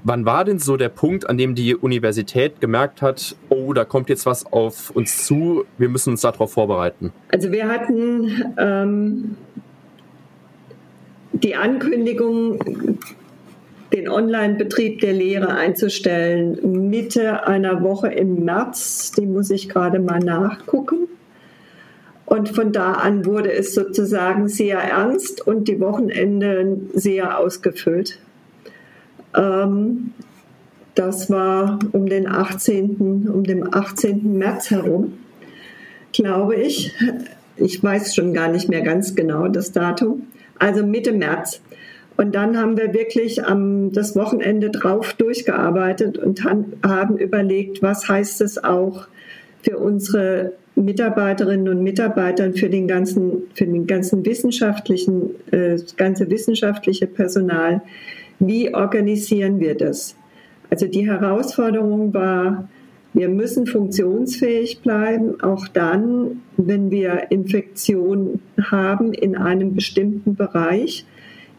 Wann 0.03 0.25
war 0.25 0.43
denn 0.43 0.59
so 0.59 0.75
der 0.75 0.89
Punkt, 0.89 1.29
an 1.29 1.37
dem 1.37 1.55
die 1.55 1.75
Universität 1.75 2.59
gemerkt 2.59 3.01
hat, 3.01 3.37
oh, 3.47 3.71
da 3.71 3.85
kommt 3.85 4.09
jetzt 4.09 4.25
was 4.25 4.45
auf 4.45 4.89
uns 4.89 5.25
zu, 5.25 5.63
wir 5.77 5.87
müssen 5.87 6.11
uns 6.11 6.21
darauf 6.21 6.51
vorbereiten? 6.51 7.13
Also 7.31 7.53
wir 7.53 7.69
hatten 7.69 8.53
ähm 8.57 9.37
die 11.31 11.55
Ankündigung, 11.55 12.59
den 13.93 14.09
Online-Betrieb 14.09 15.01
der 15.01 15.13
Lehre 15.13 15.55
einzustellen, 15.55 16.89
Mitte 16.89 17.47
einer 17.47 17.81
Woche 17.81 18.09
im 18.09 18.45
März, 18.45 19.11
die 19.11 19.25
muss 19.25 19.49
ich 19.49 19.69
gerade 19.69 19.99
mal 19.99 20.19
nachgucken. 20.19 21.07
Und 22.25 22.49
von 22.49 22.71
da 22.71 22.93
an 22.93 23.25
wurde 23.25 23.51
es 23.51 23.73
sozusagen 23.73 24.47
sehr 24.47 24.77
ernst 24.77 25.45
und 25.45 25.67
die 25.67 25.79
Wochenende 25.79 26.77
sehr 26.93 27.39
ausgefüllt. 27.39 28.19
Ähm, 29.35 30.11
das 30.93 31.31
war 31.31 31.79
um 31.91 32.07
den 32.07 32.27
18., 32.27 33.27
um 33.33 33.43
den 33.43 33.73
18. 33.73 34.37
März 34.37 34.69
herum, 34.69 35.13
glaube 36.13 36.55
ich. 36.55 36.93
Ich 37.57 37.83
weiß 37.83 38.13
schon 38.13 38.33
gar 38.33 38.49
nicht 38.49 38.69
mehr 38.69 38.81
ganz 38.81 39.15
genau 39.15 39.47
das 39.47 39.71
Datum 39.71 40.27
also 40.59 40.85
Mitte 40.85 41.11
März. 41.11 41.61
Und 42.17 42.35
dann 42.35 42.57
haben 42.57 42.77
wir 42.77 42.93
wirklich 42.93 43.45
am, 43.45 43.93
das 43.93 44.15
Wochenende 44.15 44.69
drauf 44.69 45.13
durchgearbeitet 45.13 46.17
und 46.17 46.43
haben 46.43 47.17
überlegt, 47.17 47.81
was 47.81 48.09
heißt 48.09 48.41
es 48.41 48.61
auch 48.61 49.07
für 49.63 49.77
unsere 49.77 50.53
Mitarbeiterinnen 50.75 51.67
und 51.69 51.83
Mitarbeiter, 51.83 52.51
für 52.53 52.69
den 52.69 52.87
ganzen, 52.87 53.43
für 53.53 53.65
den 53.65 53.87
ganzen 53.87 54.25
wissenschaftlichen, 54.25 55.31
äh, 55.51 55.77
ganze 55.97 56.29
wissenschaftliche 56.29 57.07
Personal. 57.07 57.81
Wie 58.39 58.73
organisieren 58.73 59.59
wir 59.59 59.75
das? 59.75 60.15
Also 60.69 60.87
die 60.87 61.07
Herausforderung 61.07 62.13
war, 62.13 62.69
wir 63.13 63.27
müssen 63.27 63.65
funktionsfähig 63.65 64.81
bleiben, 64.81 65.41
auch 65.41 65.67
dann, 65.67 66.41
wenn 66.57 66.91
wir 66.91 67.31
Infektionen 67.31 68.41
haben 68.61 69.13
in 69.13 69.35
einem 69.35 69.73
bestimmten 69.73 70.35
Bereich. 70.35 71.05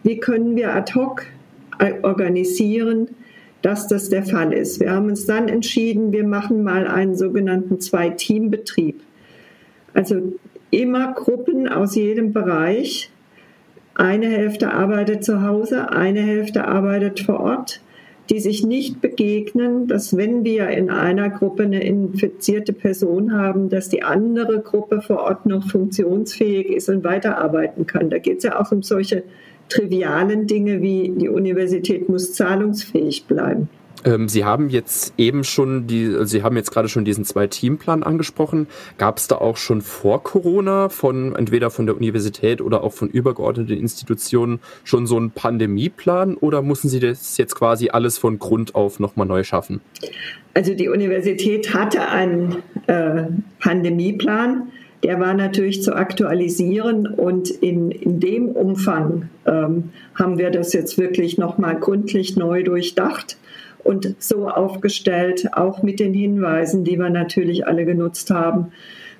Wie 0.02 0.18
können 0.18 0.54
wir 0.56 0.74
ad 0.74 0.94
hoc 0.94 1.26
organisieren, 2.02 3.08
dass 3.62 3.88
das 3.88 4.08
der 4.08 4.24
Fall 4.24 4.52
ist? 4.52 4.80
Wir 4.80 4.92
haben 4.92 5.06
uns 5.06 5.26
dann 5.26 5.48
entschieden, 5.48 6.12
wir 6.12 6.24
machen 6.24 6.62
mal 6.62 6.86
einen 6.86 7.16
sogenannten 7.16 7.80
Zwei-Team-Betrieb. 7.80 9.00
Also 9.92 10.34
immer 10.70 11.12
Gruppen 11.14 11.68
aus 11.68 11.96
jedem 11.96 12.32
Bereich. 12.32 13.10
Eine 13.94 14.28
Hälfte 14.28 14.72
arbeitet 14.72 15.24
zu 15.24 15.42
Hause, 15.42 15.90
eine 15.90 16.20
Hälfte 16.20 16.66
arbeitet 16.68 17.20
vor 17.20 17.40
Ort 17.40 17.80
die 18.30 18.38
sich 18.38 18.64
nicht 18.64 19.00
begegnen, 19.00 19.88
dass 19.88 20.16
wenn 20.16 20.44
wir 20.44 20.68
in 20.68 20.88
einer 20.88 21.30
Gruppe 21.30 21.64
eine 21.64 21.82
infizierte 21.82 22.72
Person 22.72 23.32
haben, 23.32 23.68
dass 23.68 23.88
die 23.88 24.04
andere 24.04 24.60
Gruppe 24.60 25.02
vor 25.02 25.18
Ort 25.18 25.46
noch 25.46 25.68
funktionsfähig 25.68 26.68
ist 26.68 26.88
und 26.88 27.02
weiterarbeiten 27.02 27.86
kann. 27.86 28.08
Da 28.08 28.18
geht 28.18 28.38
es 28.38 28.44
ja 28.44 28.60
auch 28.60 28.70
um 28.70 28.82
solche 28.82 29.24
trivialen 29.68 30.46
Dinge 30.46 30.80
wie 30.80 31.12
die 31.16 31.28
Universität 31.28 32.08
muss 32.08 32.32
zahlungsfähig 32.32 33.26
bleiben. 33.26 33.68
Ähm, 34.04 34.28
Sie 34.28 34.44
haben 34.44 34.70
jetzt 34.70 35.14
eben 35.18 35.44
schon 35.44 35.86
die, 35.86 36.14
Sie 36.24 36.42
haben 36.42 36.56
jetzt 36.56 36.70
gerade 36.70 36.88
schon 36.88 37.04
diesen 37.04 37.24
Zwei-Team-Plan 37.24 38.02
angesprochen. 38.02 38.66
Gab 38.98 39.18
es 39.18 39.28
da 39.28 39.36
auch 39.36 39.56
schon 39.56 39.82
vor 39.82 40.22
Corona 40.22 40.88
von 40.88 41.34
entweder 41.34 41.70
von 41.70 41.86
der 41.86 41.96
Universität 41.96 42.60
oder 42.60 42.82
auch 42.82 42.92
von 42.92 43.08
übergeordneten 43.08 43.76
Institutionen 43.76 44.60
schon 44.84 45.06
so 45.06 45.16
einen 45.16 45.30
Pandemieplan 45.30 46.36
oder 46.36 46.62
mussten 46.62 46.88
Sie 46.88 47.00
das 47.00 47.36
jetzt 47.36 47.54
quasi 47.54 47.90
alles 47.90 48.18
von 48.18 48.38
Grund 48.38 48.74
auf 48.74 49.00
nochmal 49.00 49.26
neu 49.26 49.44
schaffen? 49.44 49.80
Also 50.54 50.74
die 50.74 50.88
Universität 50.88 51.74
hatte 51.74 52.08
einen 52.08 52.56
äh, 52.86 53.24
Pandemieplan. 53.60 54.68
Der 55.02 55.18
war 55.18 55.32
natürlich 55.32 55.82
zu 55.82 55.94
aktualisieren 55.94 57.06
und 57.06 57.48
in, 57.48 57.90
in 57.90 58.20
dem 58.20 58.48
Umfang 58.48 59.30
ähm, 59.46 59.90
haben 60.14 60.36
wir 60.36 60.50
das 60.50 60.74
jetzt 60.74 60.98
wirklich 60.98 61.38
nochmal 61.38 61.78
gründlich 61.78 62.36
neu 62.36 62.62
durchdacht 62.62 63.38
und 63.84 64.16
so 64.18 64.48
aufgestellt, 64.48 65.48
auch 65.52 65.82
mit 65.82 66.00
den 66.00 66.14
Hinweisen, 66.14 66.84
die 66.84 66.98
wir 66.98 67.10
natürlich 67.10 67.66
alle 67.66 67.84
genutzt 67.84 68.30
haben, 68.30 68.72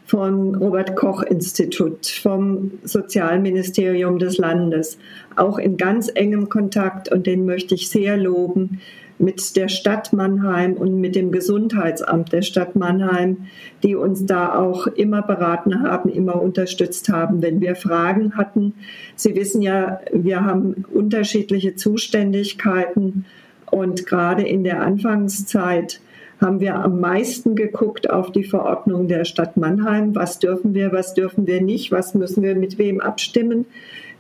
vom 0.06 0.56
Robert 0.56 0.96
Koch 0.96 1.22
Institut, 1.22 2.06
vom 2.06 2.72
Sozialministerium 2.82 4.18
des 4.18 4.38
Landes, 4.38 4.98
auch 5.36 5.58
in 5.58 5.76
ganz 5.76 6.10
engem 6.12 6.48
Kontakt 6.48 7.12
und 7.12 7.26
den 7.26 7.46
möchte 7.46 7.76
ich 7.76 7.88
sehr 7.88 8.16
loben 8.16 8.80
mit 9.20 9.54
der 9.54 9.68
Stadt 9.68 10.12
Mannheim 10.12 10.72
und 10.72 10.98
mit 10.98 11.14
dem 11.14 11.30
Gesundheitsamt 11.30 12.32
der 12.32 12.42
Stadt 12.42 12.74
Mannheim, 12.74 13.46
die 13.82 13.94
uns 13.94 14.24
da 14.24 14.58
auch 14.58 14.86
immer 14.86 15.22
beraten 15.22 15.82
haben, 15.82 16.08
immer 16.08 16.40
unterstützt 16.40 17.10
haben, 17.10 17.42
wenn 17.42 17.60
wir 17.60 17.76
Fragen 17.76 18.36
hatten. 18.36 18.74
Sie 19.14 19.36
wissen 19.36 19.60
ja, 19.60 20.00
wir 20.12 20.44
haben 20.44 20.86
unterschiedliche 20.92 21.76
Zuständigkeiten 21.76 23.26
und 23.70 24.06
gerade 24.06 24.42
in 24.42 24.64
der 24.64 24.82
Anfangszeit 24.82 26.00
haben 26.40 26.60
wir 26.60 26.76
am 26.76 27.00
meisten 27.00 27.54
geguckt 27.54 28.08
auf 28.08 28.32
die 28.32 28.44
Verordnung 28.44 29.08
der 29.08 29.24
Stadt 29.24 29.56
Mannheim. 29.56 30.14
Was 30.14 30.38
dürfen 30.38 30.74
wir, 30.74 30.90
was 30.92 31.12
dürfen 31.14 31.46
wir 31.46 31.60
nicht, 31.60 31.92
was 31.92 32.14
müssen 32.14 32.42
wir 32.42 32.54
mit 32.54 32.78
wem 32.78 33.00
abstimmen. 33.00 33.66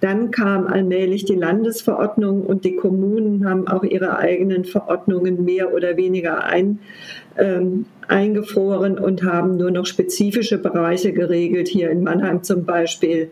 Dann 0.00 0.30
kam 0.30 0.66
allmählich 0.66 1.24
die 1.24 1.34
Landesverordnung 1.34 2.42
und 2.42 2.64
die 2.64 2.74
Kommunen 2.74 3.48
haben 3.48 3.68
auch 3.68 3.84
ihre 3.84 4.18
eigenen 4.18 4.64
Verordnungen 4.64 5.44
mehr 5.44 5.74
oder 5.74 5.96
weniger 5.96 6.44
ein, 6.44 6.78
ähm, 7.38 7.84
eingefroren 8.08 8.98
und 8.98 9.22
haben 9.22 9.56
nur 9.56 9.70
noch 9.70 9.84
spezifische 9.84 10.56
Bereiche 10.56 11.12
geregelt. 11.12 11.68
Hier 11.68 11.90
in 11.90 12.02
Mannheim 12.02 12.42
zum 12.42 12.64
Beispiel, 12.64 13.30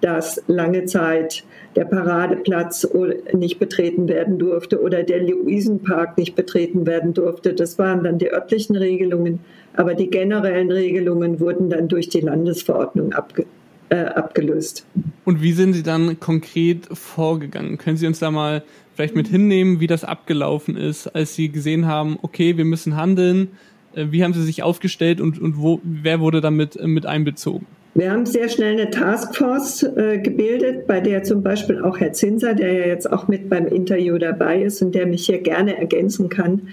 dass 0.00 0.42
lange 0.46 0.84
Zeit 0.86 1.44
der 1.76 1.84
Paradeplatz 1.84 2.88
nicht 3.32 3.58
betreten 3.58 4.08
werden 4.08 4.38
durfte 4.38 4.80
oder 4.80 5.02
der 5.02 5.22
Luisenpark 5.22 6.18
nicht 6.18 6.34
betreten 6.34 6.86
werden 6.86 7.14
durfte. 7.14 7.54
Das 7.54 7.78
waren 7.78 8.02
dann 8.02 8.18
die 8.18 8.32
örtlichen 8.32 8.76
Regelungen, 8.76 9.40
aber 9.74 9.94
die 9.94 10.10
generellen 10.10 10.70
Regelungen 10.70 11.38
wurden 11.38 11.70
dann 11.70 11.88
durch 11.88 12.08
die 12.08 12.20
Landesverordnung 12.20 13.12
abge 13.12 13.46
äh, 13.90 14.04
abgelöst. 14.04 14.86
Und 15.24 15.42
wie 15.42 15.52
sind 15.52 15.72
Sie 15.72 15.82
dann 15.82 16.20
konkret 16.20 16.86
vorgegangen? 16.92 17.76
Können 17.76 17.96
Sie 17.96 18.06
uns 18.06 18.20
da 18.20 18.30
mal 18.30 18.62
vielleicht 18.94 19.16
mit 19.16 19.26
hinnehmen, 19.26 19.80
wie 19.80 19.88
das 19.88 20.04
abgelaufen 20.04 20.76
ist, 20.76 21.08
als 21.08 21.34
Sie 21.34 21.48
gesehen 21.48 21.86
haben, 21.86 22.16
okay, 22.22 22.56
wir 22.56 22.64
müssen 22.64 22.96
handeln? 22.96 23.48
Äh, 23.94 24.06
wie 24.10 24.22
haben 24.22 24.32
Sie 24.32 24.44
sich 24.44 24.62
aufgestellt 24.62 25.20
und, 25.20 25.40
und 25.40 25.58
wo, 25.58 25.80
wer 25.82 26.20
wurde 26.20 26.40
damit 26.40 26.80
mit 26.80 27.04
einbezogen? 27.04 27.66
Wir 27.92 28.12
haben 28.12 28.24
sehr 28.24 28.48
schnell 28.48 28.72
eine 28.72 28.90
Taskforce 28.90 29.82
äh, 29.82 30.18
gebildet, 30.18 30.86
bei 30.86 31.00
der 31.00 31.24
zum 31.24 31.42
Beispiel 31.42 31.82
auch 31.82 31.98
Herr 31.98 32.12
Zinser, 32.12 32.54
der 32.54 32.72
ja 32.72 32.86
jetzt 32.86 33.12
auch 33.12 33.26
mit 33.26 33.50
beim 33.50 33.66
Interview 33.66 34.16
dabei 34.16 34.62
ist 34.62 34.80
und 34.80 34.94
der 34.94 35.06
mich 35.06 35.26
hier 35.26 35.40
gerne 35.40 35.76
ergänzen 35.76 36.28
kann. 36.28 36.68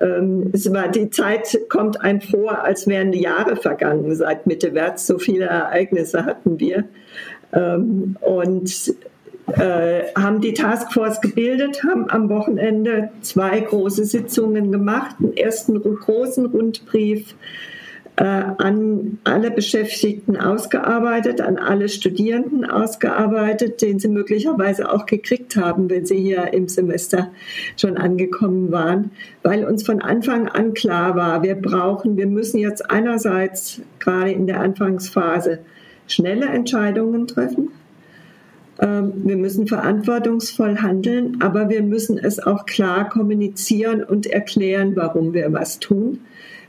Ähm, 0.00 0.50
es 0.54 0.72
war 0.72 0.88
die 0.88 1.10
Zeit 1.10 1.58
kommt 1.68 2.00
einem 2.00 2.22
vor, 2.22 2.64
als 2.64 2.86
wären 2.86 3.12
Jahre 3.12 3.56
vergangen 3.56 4.14
seit 4.14 4.46
Mitte 4.46 4.72
März. 4.72 5.06
So 5.06 5.18
viele 5.18 5.44
Ereignisse 5.44 6.24
hatten 6.24 6.58
wir 6.58 6.84
ähm, 7.52 8.16
und 8.22 8.94
äh, 9.52 10.04
haben 10.16 10.40
die 10.40 10.54
Taskforce 10.54 11.20
gebildet, 11.20 11.84
haben 11.84 12.08
am 12.08 12.30
Wochenende 12.30 13.10
zwei 13.20 13.60
große 13.60 14.06
Sitzungen 14.06 14.72
gemacht, 14.72 15.16
einen 15.18 15.36
ersten 15.36 15.82
großen 15.82 16.46
Rundbrief 16.46 17.34
an 18.22 19.18
alle 19.24 19.50
Beschäftigten 19.50 20.36
ausgearbeitet, 20.36 21.40
an 21.40 21.58
alle 21.58 21.88
Studierenden 21.88 22.64
ausgearbeitet, 22.64 23.82
den 23.82 23.98
sie 23.98 24.08
möglicherweise 24.08 24.92
auch 24.92 25.06
gekriegt 25.06 25.56
haben, 25.56 25.90
wenn 25.90 26.06
sie 26.06 26.18
hier 26.18 26.52
im 26.52 26.68
Semester 26.68 27.32
schon 27.76 27.96
angekommen 27.96 28.70
waren, 28.70 29.10
weil 29.42 29.64
uns 29.64 29.82
von 29.82 30.00
Anfang 30.00 30.46
an 30.46 30.74
klar 30.74 31.16
war, 31.16 31.42
wir 31.42 31.56
brauchen, 31.56 32.16
wir 32.16 32.28
müssen 32.28 32.58
jetzt 32.58 32.88
einerseits 32.88 33.80
gerade 33.98 34.30
in 34.30 34.46
der 34.46 34.60
Anfangsphase 34.60 35.58
schnelle 36.06 36.46
Entscheidungen 36.46 37.26
treffen. 37.26 37.70
Ähm, 38.78 39.12
wir 39.24 39.36
müssen 39.36 39.66
verantwortungsvoll 39.66 40.78
handeln, 40.78 41.38
aber 41.40 41.68
wir 41.68 41.82
müssen 41.82 42.18
es 42.18 42.38
auch 42.38 42.66
klar 42.66 43.08
kommunizieren 43.08 44.04
und 44.04 44.26
erklären, 44.26 44.94
warum 44.94 45.32
wir 45.32 45.52
was 45.52 45.80
tun. 45.80 46.20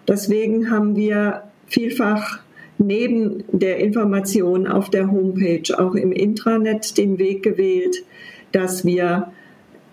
Deswegen 0.07 0.71
haben 0.71 0.95
wir 0.95 1.43
vielfach 1.67 2.39
neben 2.77 3.43
der 3.51 3.77
Information 3.77 4.67
auf 4.67 4.89
der 4.89 5.11
Homepage 5.11 5.77
auch 5.77 5.95
im 5.95 6.11
Intranet 6.11 6.97
den 6.97 7.17
Weg 7.17 7.43
gewählt, 7.43 8.03
dass 8.51 8.85
wir 8.85 9.31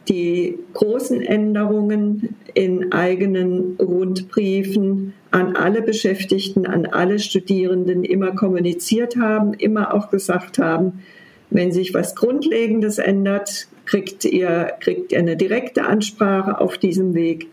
die 0.09 0.59
großen 0.75 1.23
Änderungen 1.23 2.35
in 2.55 2.93
eigenen 2.93 3.77
Rundbriefen 3.77 5.15
an 5.31 5.57
alle 5.57 5.81
Beschäftigten, 5.81 6.67
an 6.67 6.87
alle 6.87 7.19
Studierenden 7.19 8.05
immer 8.05 8.33
kommuniziert 8.33 9.17
haben, 9.17 9.55
immer 9.55 9.95
auch 9.95 10.11
gesagt 10.11 10.59
haben, 10.59 11.05
wenn 11.51 11.71
sich 11.71 11.95
was 11.95 12.15
Grundlegendes 12.17 12.99
ändert, 12.99 13.69
kriegt 13.85 14.25
ihr, 14.25 14.73
kriegt 14.81 15.13
ihr 15.13 15.19
eine 15.19 15.37
direkte 15.37 15.85
Ansprache 15.85 16.61
auf 16.61 16.79
diesem 16.79 17.15
Weg. 17.15 17.49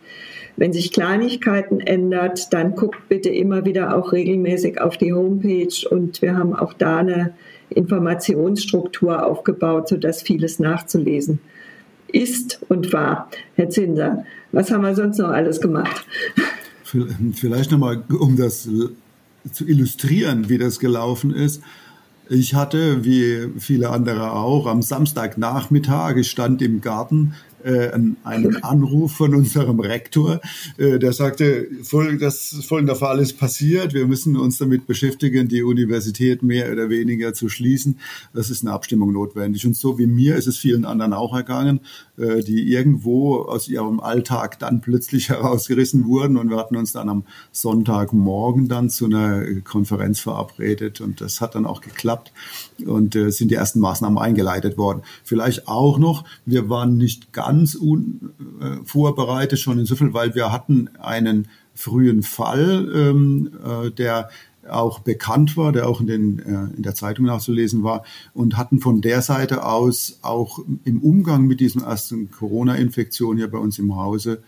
Wenn 0.60 0.74
sich 0.74 0.92
Kleinigkeiten 0.92 1.80
ändert, 1.80 2.52
dann 2.52 2.76
guckt 2.76 3.08
bitte 3.08 3.30
immer 3.30 3.64
wieder 3.64 3.96
auch 3.96 4.12
regelmäßig 4.12 4.82
auf 4.82 4.98
die 4.98 5.14
Homepage 5.14 5.88
und 5.90 6.22
wir 6.22 6.36
haben 6.36 6.54
auch 6.54 6.74
da 6.74 6.98
eine 6.98 7.34
Informationsstruktur 7.70 9.26
aufgebaut, 9.26 9.88
sodass 9.88 10.22
vieles 10.22 10.60
nachzulesen 10.60 11.40
ist 12.10 12.60
und 12.68 12.92
war. 12.92 13.30
Herr 13.56 13.70
Zinser, 13.70 14.26
was 14.52 14.70
haben 14.70 14.82
wir 14.82 14.96
sonst 14.96 15.20
noch 15.20 15.30
alles 15.30 15.62
gemacht? 15.62 16.06
Vielleicht 17.36 17.72
nochmal, 17.72 18.04
um 18.10 18.36
das 18.36 18.68
zu 19.54 19.66
illustrieren, 19.66 20.50
wie 20.50 20.58
das 20.58 20.80
gelaufen 20.80 21.34
ist. 21.34 21.64
Ich 22.30 22.54
hatte, 22.54 23.06
wie 23.06 23.48
viele 23.60 23.92
andere 23.92 24.34
auch, 24.34 24.68
am 24.68 24.82
Samstagnachmittag, 24.82 26.18
ich 26.18 26.30
stand 26.30 26.62
im 26.62 26.82
Garten, 26.82 27.34
äh, 27.64 27.92
einen 27.92 28.64
Anruf 28.64 29.14
von 29.14 29.36
unserem 29.36 29.80
Rektor, 29.80 30.42
äh, 30.78 31.00
der 31.00 31.14
sagte, 31.14 31.68
das 32.20 32.58
folgender 32.68 32.96
Fall 32.96 33.20
ist 33.20 33.38
passiert, 33.38 33.94
wir 33.94 34.08
müssen 34.08 34.38
uns 34.38 34.58
damit 34.58 34.88
beschäftigen, 34.88 35.48
die 35.48 35.64
Universität 35.64 36.44
mehr 36.44 36.72
oder 36.72 36.90
weniger 36.90 37.34
zu 37.34 37.50
schließen. 37.50 38.00
Das 38.34 38.50
ist 38.50 38.64
eine 38.64 38.74
Abstimmung 38.74 39.14
notwendig. 39.14 39.66
Und 39.66 39.76
so 39.76 39.98
wie 39.98 40.08
mir 40.08 40.36
ist 40.36 40.48
es 40.48 40.58
vielen 40.58 40.86
anderen 40.86 41.14
auch 41.14 41.36
ergangen, 41.36 41.82
äh, 42.18 42.42
die 42.44 42.72
irgendwo 42.72 43.38
aus 43.42 43.68
ihrem 43.68 44.00
Alltag 44.00 44.60
dann 44.60 44.82
plötzlich 44.82 45.30
herausgerissen 45.30 46.06
wurden. 46.06 46.38
Und 46.38 46.50
wir 46.50 46.58
hatten 46.58 46.76
uns 46.76 46.92
dann 46.92 47.10
am 47.10 47.26
Sonntagmorgen 47.52 48.68
dann 48.68 48.90
zu 48.90 49.06
einer 49.06 49.44
Konferenz 49.62 50.20
verabredet 50.20 51.02
und 51.02 51.22
das 51.22 51.42
hat 51.42 51.56
dann 51.56 51.66
auch 51.66 51.82
geklappt 51.82 52.32
und 52.86 53.16
äh, 53.16 53.32
sind 53.32 53.52
die 53.52 53.56
ersten 53.56 53.80
Maßnahmen 53.80 54.18
eingeleitet 54.18 54.78
worden. 54.78 55.02
Vielleicht 55.24 55.68
auch 55.68 55.98
noch, 56.00 56.26
wir 56.46 56.70
waren 56.70 56.98
nicht 56.98 57.34
ganz 57.34 57.76
unvorbereitet, 57.76 59.60
äh, 59.60 59.62
schon 59.62 59.80
insofern, 59.80 60.14
weil 60.14 60.36
wir 60.36 60.52
hatten 60.52 60.90
einen 61.00 61.48
frühen 61.74 62.24
Fall, 62.24 62.90
ähm, 62.94 63.52
äh, 63.64 63.92
der 63.92 64.30
auch 64.70 65.00
bekannt 65.00 65.58
war, 65.58 65.72
der 65.72 65.88
auch 65.88 66.02
in, 66.02 66.08
den, 66.08 66.40
äh, 66.40 66.76
in 66.76 66.84
der 66.84 66.96
Zeitung 66.96 67.26
nachzulesen 67.26 67.84
war 67.84 68.04
und 68.34 68.58
hatten 68.58 68.80
von 68.80 69.02
der 69.02 69.22
Seite 69.22 69.66
aus 69.66 70.20
auch 70.22 70.60
im 70.84 71.02
Umgang 71.02 71.48
mit 71.48 71.60
diesem 71.60 71.84
ersten 71.84 72.32
Corona-Infektion 72.32 73.38
hier 73.38 73.50
bei 73.50 73.58
uns 73.58 73.80
im 73.80 73.96
Hause 73.96 74.42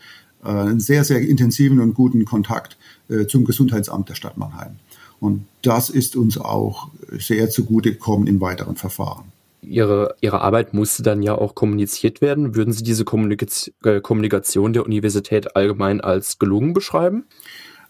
äh, 0.44 0.50
einen 0.50 0.80
sehr, 0.80 1.04
sehr 1.04 1.22
intensiven 1.22 1.80
und 1.80 1.94
guten 1.94 2.26
Kontakt 2.26 2.78
äh, 3.10 3.26
zum 3.26 3.46
Gesundheitsamt 3.46 4.10
der 4.10 4.16
Stadt 4.16 4.38
Mannheim. 4.38 4.78
Und 5.22 5.46
das 5.62 5.90
ist 5.90 6.18
uns 6.18 6.38
auch 6.38 6.90
sehr 7.12 7.50
zugute 7.50 7.94
gekommen 7.94 8.28
im 8.28 8.42
weiteren 8.42 8.76
Verfahren. 8.76 9.26
Ihre, 9.62 10.16
Ihre 10.20 10.42
Arbeit 10.42 10.74
musste 10.74 11.04
dann 11.04 11.22
ja 11.22 11.36
auch 11.36 11.54
kommuniziert 11.54 12.20
werden. 12.22 12.56
Würden 12.56 12.74
Sie 12.74 12.84
diese 12.84 13.06
Kommunikation 13.06 14.74
der 14.74 14.84
Universität 14.84 15.56
allgemein 15.56 16.02
als 16.02 16.40
gelungen 16.40 16.74
beschreiben? 16.74 17.26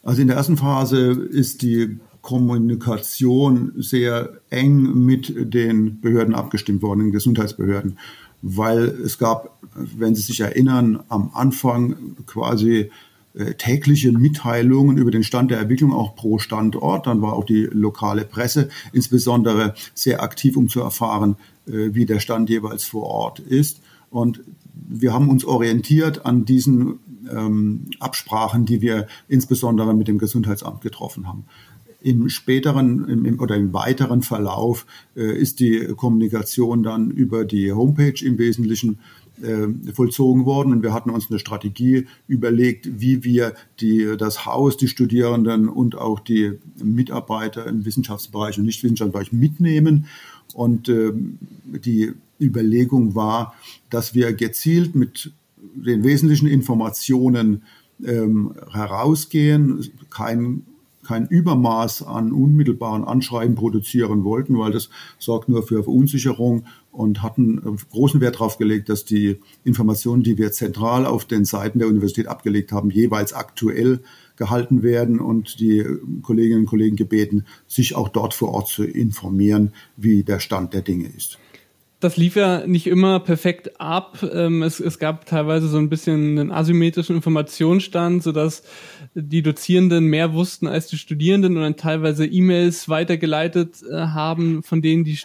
Also 0.03 0.21
in 0.21 0.27
der 0.27 0.35
ersten 0.35 0.57
Phase 0.57 1.11
ist 1.11 1.61
die 1.61 1.97
Kommunikation 2.21 3.71
sehr 3.77 4.31
eng 4.49 5.05
mit 5.05 5.33
den 5.53 6.01
Behörden 6.01 6.35
abgestimmt 6.35 6.81
worden, 6.81 6.99
den 6.99 7.11
Gesundheitsbehörden. 7.11 7.97
weil 8.41 8.85
es 9.05 9.17
gab, 9.17 9.57
wenn 9.75 10.15
Sie 10.15 10.21
sich 10.21 10.41
erinnern, 10.41 11.03
am 11.09 11.31
Anfang 11.33 12.15
quasi 12.25 12.77
äh, 12.79 12.89
tägliche 13.57 14.11
Mitteilungen 14.11 14.97
über 14.97 15.11
den 15.11 15.23
Stand 15.23 15.51
der 15.51 15.59
Entwicklung 15.59 15.93
auch 15.93 16.15
pro 16.15 16.37
Standort. 16.37 17.07
Dann 17.07 17.21
war 17.21 17.33
auch 17.33 17.45
die 17.45 17.63
lokale 17.71 18.25
Presse 18.25 18.69
insbesondere 18.91 19.73
sehr 19.93 20.21
aktiv, 20.21 20.57
um 20.57 20.67
zu 20.67 20.81
erfahren, 20.81 21.37
äh, 21.67 21.93
wie 21.93 22.05
der 22.05 22.19
Stand 22.19 22.49
jeweils 22.49 22.83
vor 22.83 23.03
Ort 23.03 23.39
ist. 23.39 23.81
Und 24.09 24.41
wir 24.73 25.13
haben 25.13 25.29
uns 25.29 25.45
orientiert 25.45 26.25
an 26.25 26.45
diesen 26.45 26.99
ähm, 27.31 27.85
Absprachen, 27.99 28.65
die 28.65 28.81
wir 28.81 29.07
insbesondere 29.27 29.93
mit 29.93 30.07
dem 30.07 30.17
Gesundheitsamt 30.17 30.81
getroffen 30.81 31.27
haben. 31.27 31.45
Im 32.01 32.29
späteren 32.29 33.07
im, 33.07 33.39
oder 33.39 33.55
im 33.55 33.73
weiteren 33.73 34.23
Verlauf 34.23 34.85
äh, 35.15 35.37
ist 35.37 35.59
die 35.59 35.93
Kommunikation 35.95 36.83
dann 36.83 37.11
über 37.11 37.45
die 37.45 37.71
Homepage 37.71 38.25
im 38.25 38.37
Wesentlichen 38.37 38.99
äh, 39.41 39.93
vollzogen 39.93 40.45
worden 40.45 40.71
und 40.71 40.83
wir 40.83 40.93
hatten 40.93 41.09
uns 41.09 41.29
eine 41.29 41.39
Strategie 41.39 42.07
überlegt, 42.27 43.01
wie 43.01 43.23
wir 43.23 43.53
die, 43.79 44.15
das 44.17 44.45
Haus, 44.45 44.77
die 44.77 44.87
Studierenden 44.87 45.67
und 45.67 45.97
auch 45.97 46.19
die 46.19 46.53
Mitarbeiter 46.83 47.65
im 47.67 47.85
Wissenschaftsbereich 47.85 48.57
und 48.57 48.65
Nichtwissenschaftsbereich 48.65 49.31
mitnehmen. 49.31 50.05
Und 50.53 50.89
äh, 50.89 51.11
die 51.65 52.13
Überlegung 52.39 53.15
war, 53.15 53.53
dass 53.89 54.13
wir 54.13 54.33
gezielt 54.33 54.95
mit 54.95 55.31
den 55.75 56.03
wesentlichen 56.03 56.47
Informationen 56.47 57.63
ähm, 58.03 58.53
herausgehen, 58.71 59.89
kein 60.09 60.63
kein 61.03 61.27
Übermaß 61.27 62.03
an 62.03 62.31
unmittelbaren 62.31 63.03
Anschreiben 63.03 63.55
produzieren 63.55 64.23
wollten, 64.23 64.57
weil 64.57 64.71
das 64.71 64.89
sorgt 65.17 65.49
nur 65.49 65.63
für 65.63 65.83
Verunsicherung 65.83 66.65
und 66.91 67.23
hatten 67.23 67.57
äh, 67.59 67.77
großen 67.91 68.21
Wert 68.21 68.35
darauf 68.35 68.57
gelegt, 68.57 68.89
dass 68.89 69.05
die 69.05 69.39
Informationen, 69.63 70.23
die 70.23 70.37
wir 70.37 70.51
zentral 70.51 71.05
auf 71.05 71.25
den 71.25 71.45
Seiten 71.45 71.79
der 71.79 71.87
Universität 71.87 72.27
abgelegt 72.27 72.71
haben, 72.71 72.89
jeweils 72.89 73.33
aktuell 73.33 74.01
gehalten 74.35 74.83
werden 74.83 75.19
und 75.19 75.59
die 75.59 75.85
Kolleginnen 76.21 76.61
und 76.61 76.67
Kollegen 76.67 76.95
gebeten, 76.95 77.45
sich 77.67 77.95
auch 77.95 78.09
dort 78.09 78.33
vor 78.33 78.49
Ort 78.49 78.67
zu 78.67 78.83
informieren, 78.83 79.73
wie 79.97 80.23
der 80.23 80.39
Stand 80.39 80.73
der 80.73 80.81
Dinge 80.81 81.07
ist 81.07 81.37
das 82.01 82.17
lief 82.17 82.35
ja 82.35 82.65
nicht 82.65 82.87
immer 82.87 83.19
perfekt 83.19 83.79
ab. 83.79 84.27
Ähm, 84.33 84.63
es, 84.63 84.79
es 84.79 84.99
gab 84.99 85.25
teilweise 85.25 85.67
so 85.67 85.77
ein 85.77 85.89
bisschen 85.89 86.39
einen 86.39 86.51
asymmetrischen 86.51 87.15
Informationsstand, 87.15 88.23
sodass 88.23 88.63
die 89.13 89.43
Dozierenden 89.43 90.05
mehr 90.05 90.33
wussten 90.33 90.67
als 90.67 90.87
die 90.87 90.97
Studierenden 90.97 91.55
und 91.55 91.63
dann 91.63 91.77
teilweise 91.77 92.25
E-Mails 92.25 92.89
weitergeleitet 92.89 93.83
äh, 93.89 93.95
haben, 93.95 94.63
von 94.63 94.81
denen 94.81 95.03
die 95.03 95.15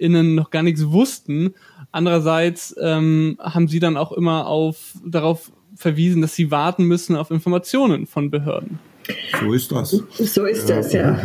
StudentInnen 0.00 0.34
noch 0.34 0.50
gar 0.50 0.62
nichts 0.62 0.86
wussten. 0.86 1.54
Andererseits 1.92 2.74
ähm, 2.80 3.36
haben 3.40 3.68
sie 3.68 3.80
dann 3.80 3.96
auch 3.96 4.12
immer 4.12 4.46
auf, 4.46 4.94
darauf 5.04 5.52
verwiesen, 5.76 6.22
dass 6.22 6.34
sie 6.34 6.50
warten 6.50 6.84
müssen 6.84 7.16
auf 7.16 7.30
Informationen 7.30 8.06
von 8.06 8.30
Behörden. 8.30 8.78
So 9.40 9.52
ist 9.52 9.72
das. 9.72 9.90
So 9.90 10.44
ist 10.44 10.68
ja. 10.68 10.76
das, 10.76 10.92
ja. 10.92 11.18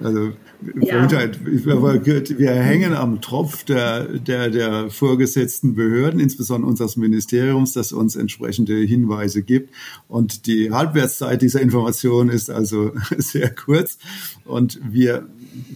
also, 0.00 0.32
ja. 0.80 1.10
wir 1.10 2.52
hängen 2.52 2.94
am 2.94 3.20
Tropf 3.20 3.64
der, 3.64 4.04
der, 4.04 4.48
der 4.48 4.88
vorgesetzten 4.90 5.74
Behörden, 5.74 6.18
insbesondere 6.20 6.70
unseres 6.70 6.96
Ministeriums, 6.96 7.74
das 7.74 7.92
uns 7.92 8.16
entsprechende 8.16 8.76
Hinweise 8.76 9.42
gibt. 9.42 9.74
Und 10.08 10.46
die 10.46 10.70
Halbwertszeit 10.70 11.42
dieser 11.42 11.60
Information 11.60 12.30
ist 12.30 12.48
also 12.48 12.92
sehr 13.18 13.50
kurz. 13.54 13.98
Und 14.44 14.80
wir 14.82 15.26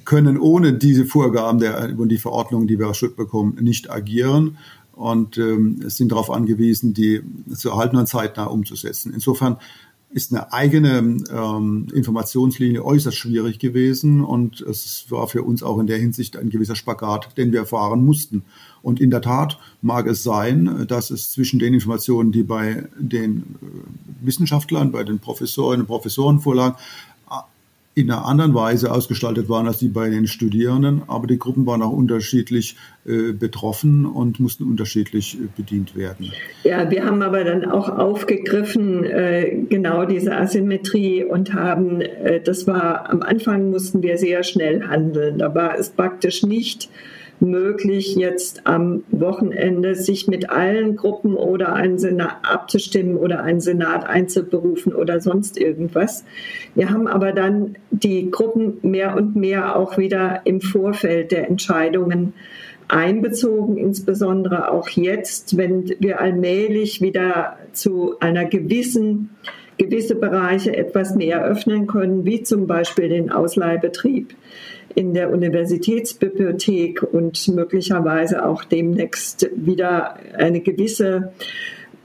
können 0.04 0.38
ohne 0.38 0.72
diese 0.74 1.04
Vorgaben 1.04 1.58
der, 1.58 1.94
und 1.98 2.08
die 2.08 2.18
Verordnungen, 2.18 2.66
die 2.66 2.78
wir 2.78 2.88
aus 2.88 2.96
Schutz 2.96 3.16
bekommen, 3.16 3.56
nicht 3.60 3.90
agieren 3.90 4.58
und 4.92 5.38
ähm, 5.38 5.88
sind 5.88 6.12
darauf 6.12 6.30
angewiesen, 6.30 6.94
die 6.94 7.22
zu 7.54 7.70
erhalten 7.70 7.96
und 7.96 8.06
zeitnah 8.06 8.44
umzusetzen. 8.44 9.12
Insofern 9.12 9.58
ist 10.14 10.32
eine 10.32 10.52
eigene 10.52 11.24
ähm, 11.28 11.88
Informationslinie 11.92 12.84
äußerst 12.84 13.16
schwierig 13.16 13.58
gewesen 13.58 14.22
und 14.22 14.60
es 14.60 15.06
war 15.08 15.26
für 15.26 15.42
uns 15.42 15.64
auch 15.64 15.80
in 15.80 15.88
der 15.88 15.98
Hinsicht 15.98 16.36
ein 16.36 16.50
gewisser 16.50 16.76
Spagat, 16.76 17.36
den 17.36 17.50
wir 17.50 17.58
erfahren 17.60 18.04
mussten. 18.04 18.44
Und 18.80 19.00
in 19.00 19.10
der 19.10 19.22
Tat 19.22 19.58
mag 19.82 20.06
es 20.06 20.22
sein, 20.22 20.84
dass 20.86 21.10
es 21.10 21.32
zwischen 21.32 21.58
den 21.58 21.74
Informationen, 21.74 22.30
die 22.30 22.44
bei 22.44 22.86
den 22.96 23.38
äh, 23.60 24.24
Wissenschaftlern, 24.24 24.92
bei 24.92 25.02
den 25.02 25.18
Professorinnen 25.18 25.80
und 25.80 25.88
Professoren 25.88 26.38
vorlagen, 26.38 26.76
in 27.97 28.11
einer 28.11 28.26
anderen 28.26 28.55
Weise 28.55 28.90
ausgestaltet 28.90 29.49
waren 29.49 29.68
als 29.68 29.78
die 29.78 29.88
bei 29.88 30.11
den 30.11 30.26
Studierenden, 30.26 31.03
aber 31.07 31.28
die 31.28 31.38
Gruppen 31.38 31.64
waren 31.66 31.80
auch 31.82 31.92
unterschiedlich 31.92 32.76
äh, 33.07 33.32
betroffen 33.32 34.05
und 34.05 34.40
mussten 34.40 34.64
unterschiedlich 34.64 35.38
äh, 35.38 35.47
bedient 35.57 35.97
werden. 35.97 36.32
Ja, 36.64 36.90
wir 36.90 37.05
haben 37.05 37.22
aber 37.22 37.45
dann 37.45 37.64
auch 37.64 37.88
aufgegriffen 37.88 39.05
äh, 39.05 39.64
genau 39.68 40.07
diese 40.07 40.36
Asymmetrie 40.36 41.24
und 41.24 41.55
haben, 41.55 42.01
äh, 42.01 42.40
das 42.40 42.66
war 42.66 43.11
am 43.11 43.22
Anfang 43.22 43.70
mussten 43.70 44.03
wir 44.03 44.18
sehr 44.18 44.42
schnell 44.42 44.88
handeln. 44.88 45.38
Da 45.38 45.55
war 45.55 45.78
es 45.78 45.90
praktisch 45.90 46.42
nicht 46.42 46.88
möglich, 47.41 48.16
jetzt 48.16 48.66
am 48.66 49.05
Wochenende 49.11 49.95
sich 49.95 50.28
mit 50.28 50.51
allen 50.51 50.97
Gruppen 50.97 51.35
oder 51.35 51.74
einen 51.74 51.99
Senat 51.99 52.37
abzustimmen 52.43 53.16
oder 53.16 53.43
einen 53.43 53.61
Senat 53.61 54.07
einzuberufen 54.07 54.95
oder 54.95 55.20
sonst 55.20 55.59
irgendwas. 55.59 56.24
Wir 56.74 56.91
haben 56.91 57.07
aber 57.07 57.32
dann 57.32 57.76
die 57.91 58.30
Gruppen 58.30 58.78
mehr 58.82 59.16
und 59.16 59.37
mehr 59.37 59.76
auch 59.76 59.99
wieder 59.99 60.43
im 60.45 60.61
Vorfeld 60.61 61.32
der 61.32 61.49
Entscheidungen 61.49 62.35
einbezogen, 62.89 63.76
insbesondere 63.76 64.70
auch 64.70 64.89
jetzt, 64.89 65.57
wenn 65.57 65.95
wir 66.01 66.20
allmählich 66.20 67.01
wieder 67.01 67.59
zu 67.72 68.18
einer 68.20 68.45
gewissen 68.45 69.30
gewisse 69.76 70.14
Bereiche 70.14 70.76
etwas 70.76 71.16
mehr 71.16 71.45
öffnen 71.45 71.89
können, 71.89 72.24
wie 72.24 72.43
zum 72.43 72.68
Beispiel 72.68 73.09
den 73.09 73.32
Ausleihbetrieb 73.32 74.35
in 74.95 75.14
der 75.14 75.30
Universitätsbibliothek 75.30 77.03
und 77.03 77.49
möglicherweise 77.49 78.45
auch 78.45 78.64
demnächst 78.64 79.49
wieder 79.55 80.16
eine 80.37 80.61
gewisse 80.61 81.32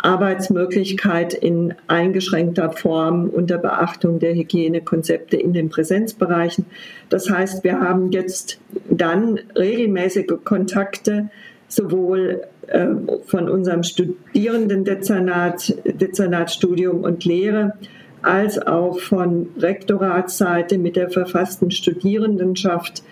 Arbeitsmöglichkeit 0.01 1.33
in 1.33 1.73
eingeschränkter 1.87 2.71
Form 2.71 3.29
unter 3.29 3.57
Beachtung 3.57 4.19
der 4.19 4.33
Hygienekonzepte 4.33 5.37
in 5.37 5.53
den 5.53 5.69
Präsenzbereichen. 5.69 6.65
Das 7.09 7.29
heißt, 7.29 7.63
wir 7.63 7.79
haben 7.79 8.11
jetzt 8.11 8.59
dann 8.89 9.39
regelmäßige 9.57 10.43
Kontakte 10.43 11.29
sowohl 11.67 12.43
äh, 12.67 12.87
von 13.25 13.49
unserem 13.49 13.83
Studierendendezernat, 13.83 15.75
Dezernatstudium 15.85 17.03
und 17.03 17.25
Lehre, 17.25 17.73
als 18.21 18.59
auch 18.59 18.99
von 18.99 19.49
Rektoratsseite 19.57 20.77
mit 20.77 20.95
der 20.95 21.09
verfassten 21.09 21.71
Studierendenschaft 21.71 23.03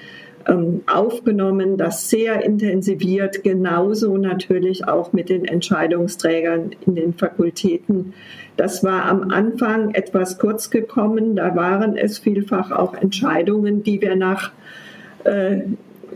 ähm, 0.47 0.81
aufgenommen, 0.87 1.77
das 1.77 2.09
sehr 2.09 2.43
intensiviert, 2.43 3.43
genauso 3.43 4.17
natürlich 4.17 4.87
auch 4.87 5.13
mit 5.13 5.29
den 5.29 5.45
Entscheidungsträgern 5.45 6.71
in 6.85 6.95
den 6.95 7.13
Fakultäten. 7.13 8.13
Das 8.55 8.83
war 8.83 9.05
am 9.05 9.31
Anfang 9.31 9.93
etwas 9.93 10.39
kurz 10.39 10.69
gekommen, 10.69 11.35
da 11.35 11.55
waren 11.55 11.97
es 11.97 12.17
vielfach 12.17 12.71
auch 12.71 12.93
Entscheidungen, 12.93 13.83
die 13.83 14.01
wir 14.01 14.15
nach 14.15 14.51
äh, 15.23 15.61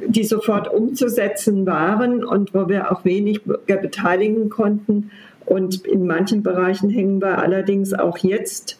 die 0.07 0.23
sofort 0.23 0.73
umzusetzen 0.73 1.65
waren 1.65 2.23
und 2.23 2.53
wo 2.53 2.67
wir 2.69 2.91
auch 2.91 3.05
wenig 3.05 3.41
beteiligen 3.43 4.49
konnten. 4.49 5.11
Und 5.45 5.85
in 5.85 6.05
manchen 6.05 6.43
Bereichen 6.43 6.89
hängen 6.89 7.21
wir 7.21 7.39
allerdings 7.39 7.93
auch 7.93 8.17
jetzt 8.19 8.79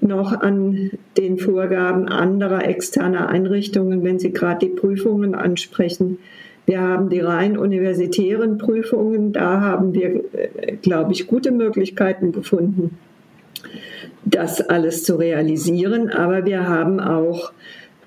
noch 0.00 0.32
an 0.32 0.90
den 1.16 1.38
Vorgaben 1.38 2.08
anderer 2.08 2.66
externer 2.66 3.28
Einrichtungen, 3.28 4.04
wenn 4.04 4.18
Sie 4.18 4.32
gerade 4.32 4.66
die 4.66 4.72
Prüfungen 4.72 5.34
ansprechen. 5.34 6.18
Wir 6.66 6.80
haben 6.80 7.08
die 7.08 7.20
rein 7.20 7.56
universitären 7.56 8.58
Prüfungen, 8.58 9.32
da 9.32 9.60
haben 9.60 9.94
wir, 9.94 10.22
äh, 10.34 10.76
glaube 10.82 11.12
ich, 11.12 11.26
gute 11.26 11.50
Möglichkeiten 11.50 12.32
gefunden, 12.32 12.98
das 14.24 14.60
alles 14.60 15.02
zu 15.02 15.16
realisieren. 15.16 16.10
Aber 16.10 16.44
wir 16.44 16.68
haben 16.68 17.00
auch 17.00 17.52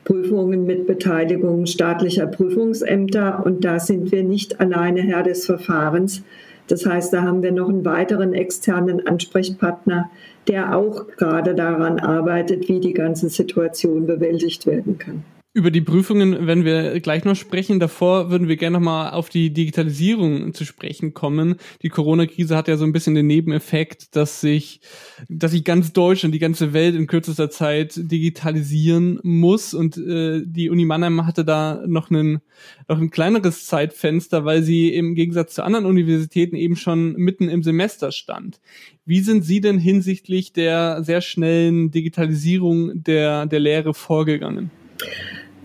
Prüfungen 0.03 0.65
mit 0.65 0.88
Beteiligung 0.88 1.65
staatlicher 1.65 2.27
Prüfungsämter 2.27 3.43
und 3.45 3.65
da 3.65 3.79
sind 3.79 4.11
wir 4.11 4.23
nicht 4.23 4.59
alleine 4.59 5.01
Herr 5.01 5.23
des 5.23 5.45
Verfahrens. 5.45 6.23
Das 6.72 6.86
heißt, 6.86 7.11
da 7.11 7.24
haben 7.24 7.43
wir 7.43 7.51
noch 7.51 7.67
einen 7.67 7.84
weiteren 7.84 8.34
externen 8.34 9.05
Ansprechpartner, 9.05 10.09
der 10.47 10.74
auch 10.74 11.05
gerade 11.17 11.53
daran 11.53 11.99
arbeitet, 11.99 12.69
wie 12.69 12.80
die 12.80 12.93
ganze 12.93 13.28
Situation 13.28 14.07
bewältigt 14.07 14.65
werden 14.65 14.97
kann. 14.97 15.26
Über 15.54 15.70
die 15.70 15.82
Prüfungen 15.82 16.47
werden 16.47 16.64
wir 16.64 17.02
gleich 17.02 17.26
noch 17.26 17.36
sprechen. 17.36 17.82
Davor 17.82 18.32
würden 18.32 18.47
wir 18.47 18.56
gerne 18.56 18.78
noch 18.78 18.86
mal 18.86 19.10
auf 19.10 19.28
die 19.28 19.52
Digitalisierung 19.52 20.54
zu 20.54 20.64
sprechen 20.64 21.14
kommen. 21.14 21.56
Die 21.82 21.89
Corona-Krise 21.89 22.56
hat 22.56 22.70
ja 22.70 22.78
so 22.78 22.86
ein 22.86 22.93
bisschen 22.93 23.16
den 23.16 23.28
Nebeneffekt, 23.28 24.16
dass 24.16 24.39
sich, 24.39 24.80
dass 25.28 25.52
sich 25.52 25.66
ganz 25.66 25.91
Deutschland, 25.91 26.34
die 26.34 26.39
ganze 26.39 26.72
Welt 26.72 26.95
in 26.95 27.06
kürzester 27.06 27.49
Zeit 27.49 27.95
digitalisieren 27.97 29.20
muss. 29.24 29.74
Und 29.74 29.97
äh, 29.97 30.41
die 30.45 30.70
Uni 30.70 30.86
Mannheim 30.86 31.26
hatte 31.26 31.43
da 31.43 31.84
noch, 31.86 32.10
einen, 32.10 32.39
noch 32.88 32.99
ein 32.99 33.10
kleineres 33.10 33.66
Zeitfenster, 33.66 34.45
weil 34.45 34.64
sie 34.64 34.95
im 34.95 35.16
Gegensatz 35.16 35.56
zu 35.56 35.66
anderen 35.66 35.86
Universitäten 35.86 36.56
eben 36.56 36.78
schon 36.78 37.12
mitten 37.18 37.49
im 37.49 37.62
Semester 37.62 38.14
stand. 38.14 38.62
Wie 39.04 39.20
sind 39.20 39.43
Sie 39.43 39.60
denn 39.60 39.80
hinsichtlich 39.80 40.54
der 40.54 41.04
sehr 41.04 41.20
schnellen 41.20 41.91
Digitalisierung 41.91 43.04
der, 43.04 43.47
der 43.47 43.60
Lehre 43.60 43.93
vorgegangen? 43.93 44.72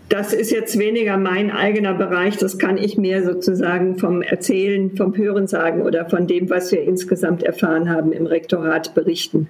Das 0.08 0.32
ist 0.32 0.52
jetzt 0.52 0.78
weniger 0.78 1.16
mein 1.16 1.50
eigener 1.50 1.92
Bereich, 1.92 2.36
das 2.36 2.58
kann 2.58 2.76
ich 2.76 2.96
mehr 2.96 3.24
sozusagen 3.24 3.98
vom 3.98 4.22
Erzählen, 4.22 4.96
vom 4.96 5.16
Hören 5.16 5.48
sagen 5.48 5.82
oder 5.82 6.08
von 6.08 6.28
dem, 6.28 6.48
was 6.48 6.70
wir 6.70 6.82
insgesamt 6.82 7.42
erfahren 7.42 7.90
haben 7.90 8.12
im 8.12 8.26
Rektorat 8.26 8.94
berichten. 8.94 9.48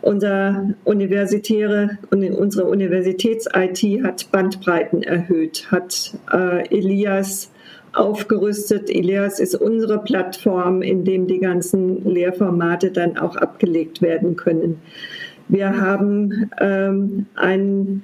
Unser 0.00 0.70
universitäre, 0.84 1.98
unsere 2.10 2.66
Universitäts-IT 2.66 4.02
hat 4.02 4.32
Bandbreiten 4.32 5.02
erhöht, 5.02 5.66
hat 5.70 6.14
äh, 6.32 6.66
Elias 6.74 7.50
aufgerüstet. 7.92 8.88
Elias 8.88 9.38
ist 9.38 9.54
unsere 9.54 10.02
Plattform, 10.02 10.80
in 10.80 11.04
dem 11.04 11.26
die 11.26 11.40
ganzen 11.40 12.08
Lehrformate 12.08 12.90
dann 12.90 13.18
auch 13.18 13.36
abgelegt 13.36 14.00
werden 14.00 14.36
können. 14.36 14.80
Wir 15.48 15.78
haben 15.78 16.50
ähm, 16.58 17.26
ein 17.34 18.02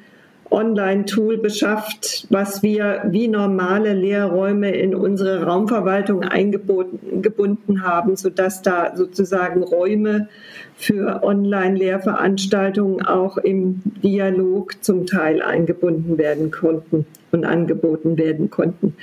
Online-Tool 0.56 1.36
beschafft, 1.36 2.26
was 2.30 2.62
wir 2.62 3.02
wie 3.10 3.28
normale 3.28 3.92
Lehrräume 3.92 4.70
in 4.70 4.94
unsere 4.94 5.44
Raumverwaltung 5.44 6.22
eingebunden 6.22 7.82
haben, 7.82 8.16
sodass 8.16 8.62
da 8.62 8.96
sozusagen 8.96 9.62
Räume 9.62 10.28
für 10.74 11.22
Online-Lehrveranstaltungen 11.22 13.04
auch 13.04 13.36
im 13.36 13.82
Dialog 14.02 14.82
zum 14.82 15.06
Teil 15.06 15.42
eingebunden 15.42 16.16
werden 16.16 16.50
konnten 16.50 17.04
und 17.32 17.44
angeboten 17.44 18.16
werden 18.16 18.50
konnten. 18.50 18.96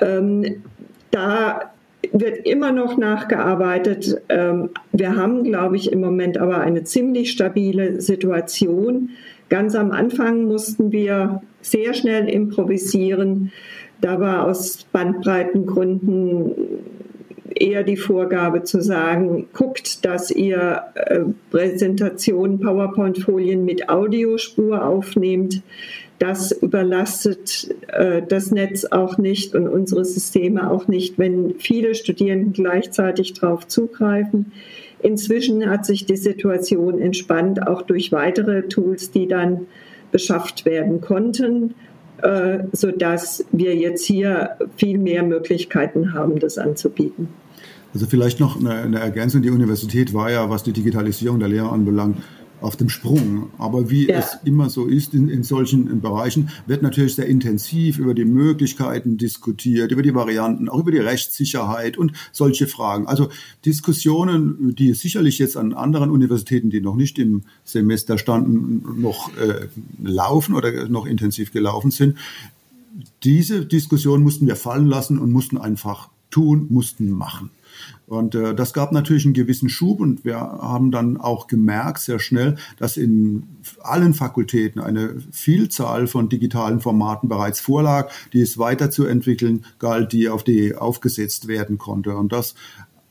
Ähm, 0.00 0.62
da 1.10 1.70
wird 2.12 2.46
immer 2.46 2.72
noch 2.72 2.96
nachgearbeitet. 2.96 4.22
Ähm, 4.28 4.70
wir 4.92 5.16
haben, 5.16 5.44
glaube 5.44 5.76
ich, 5.76 5.92
im 5.92 6.00
Moment 6.00 6.38
aber 6.38 6.60
eine 6.60 6.84
ziemlich 6.84 7.30
stabile 7.30 8.00
Situation. 8.00 9.10
Ganz 9.48 9.74
am 9.74 9.92
Anfang 9.92 10.44
mussten 10.44 10.92
wir 10.92 11.42
sehr 11.62 11.94
schnell 11.94 12.28
improvisieren. 12.28 13.52
Da 14.00 14.20
war 14.20 14.46
aus 14.46 14.86
Bandbreitengründen 14.92 16.52
eher 17.54 17.82
die 17.82 17.96
Vorgabe 17.96 18.62
zu 18.62 18.80
sagen, 18.80 19.48
guckt, 19.52 20.04
dass 20.04 20.30
ihr 20.30 20.82
äh, 20.94 21.20
Präsentationen, 21.50 22.60
PowerPoint-Folien 22.60 23.64
mit 23.64 23.88
Audiospur 23.88 24.84
aufnehmt. 24.84 25.62
Das 26.18 26.52
überlastet 26.52 27.74
äh, 27.88 28.22
das 28.28 28.50
Netz 28.50 28.84
auch 28.84 29.18
nicht 29.18 29.54
und 29.54 29.68
unsere 29.68 30.04
Systeme 30.04 30.70
auch 30.70 30.88
nicht, 30.88 31.18
wenn 31.18 31.54
viele 31.58 31.94
Studierenden 31.94 32.52
gleichzeitig 32.52 33.34
darauf 33.34 33.66
zugreifen. 33.66 34.52
Inzwischen 35.00 35.68
hat 35.70 35.86
sich 35.86 36.06
die 36.06 36.16
Situation 36.16 36.98
entspannt, 37.00 37.66
auch 37.66 37.82
durch 37.82 38.12
weitere 38.12 38.62
Tools, 38.62 39.10
die 39.10 39.28
dann 39.28 39.66
beschafft 40.10 40.64
werden 40.64 41.00
konnten, 41.00 41.74
äh, 42.22 42.60
sodass 42.72 43.44
wir 43.52 43.76
jetzt 43.76 44.04
hier 44.04 44.56
viel 44.76 44.98
mehr 44.98 45.22
Möglichkeiten 45.22 46.14
haben, 46.14 46.40
das 46.40 46.58
anzubieten. 46.58 47.28
Also 47.94 48.06
vielleicht 48.06 48.40
noch 48.40 48.58
eine, 48.58 48.70
eine 48.70 48.98
Ergänzung. 48.98 49.42
Die 49.42 49.50
Universität 49.50 50.12
war 50.12 50.30
ja, 50.30 50.50
was 50.50 50.62
die 50.62 50.72
Digitalisierung 50.72 51.38
der 51.38 51.48
Lehre 51.48 51.70
anbelangt, 51.70 52.18
auf 52.60 52.76
dem 52.76 52.88
Sprung. 52.88 53.50
Aber 53.58 53.90
wie 53.90 54.08
ja. 54.08 54.18
es 54.18 54.38
immer 54.44 54.70
so 54.70 54.86
ist 54.86 55.14
in, 55.14 55.28
in 55.28 55.42
solchen 55.42 56.00
Bereichen, 56.00 56.50
wird 56.66 56.82
natürlich 56.82 57.14
sehr 57.14 57.26
intensiv 57.26 57.98
über 57.98 58.14
die 58.14 58.24
Möglichkeiten 58.24 59.16
diskutiert, 59.16 59.92
über 59.92 60.02
die 60.02 60.14
Varianten, 60.14 60.68
auch 60.68 60.80
über 60.80 60.90
die 60.90 60.98
Rechtssicherheit 60.98 61.96
und 61.96 62.12
solche 62.32 62.66
Fragen. 62.66 63.06
Also 63.06 63.28
Diskussionen, 63.64 64.74
die 64.74 64.94
sicherlich 64.94 65.38
jetzt 65.38 65.56
an 65.56 65.72
anderen 65.72 66.10
Universitäten, 66.10 66.70
die 66.70 66.80
noch 66.80 66.96
nicht 66.96 67.18
im 67.18 67.42
Semester 67.64 68.18
standen, 68.18 69.00
noch 69.00 69.30
äh, 69.36 69.66
laufen 70.02 70.54
oder 70.54 70.88
noch 70.88 71.06
intensiv 71.06 71.52
gelaufen 71.52 71.90
sind. 71.90 72.16
Diese 73.22 73.64
Diskussion 73.64 74.22
mussten 74.22 74.46
wir 74.46 74.56
fallen 74.56 74.86
lassen 74.86 75.18
und 75.18 75.30
mussten 75.30 75.58
einfach 75.58 76.08
tun, 76.30 76.66
mussten 76.70 77.10
machen. 77.10 77.50
Und 78.08 78.34
äh, 78.34 78.54
das 78.54 78.72
gab 78.72 78.92
natürlich 78.92 79.26
einen 79.26 79.34
gewissen 79.34 79.68
Schub 79.68 80.00
und 80.00 80.24
wir 80.24 80.38
haben 80.38 80.90
dann 80.90 81.18
auch 81.18 81.46
gemerkt 81.46 82.00
sehr 82.00 82.18
schnell, 82.18 82.56
dass 82.78 82.96
in 82.96 83.42
allen 83.80 84.14
Fakultäten 84.14 84.80
eine 84.80 85.16
Vielzahl 85.30 86.06
von 86.06 86.30
digitalen 86.30 86.80
Formaten 86.80 87.28
bereits 87.28 87.60
vorlag, 87.60 88.10
die 88.32 88.40
es 88.40 88.56
weiterzuentwickeln 88.56 89.64
galt, 89.78 90.12
die 90.12 90.30
auf 90.30 90.42
die 90.42 90.74
aufgesetzt 90.74 91.48
werden 91.48 91.76
konnte. 91.76 92.16
Und 92.16 92.32
das 92.32 92.54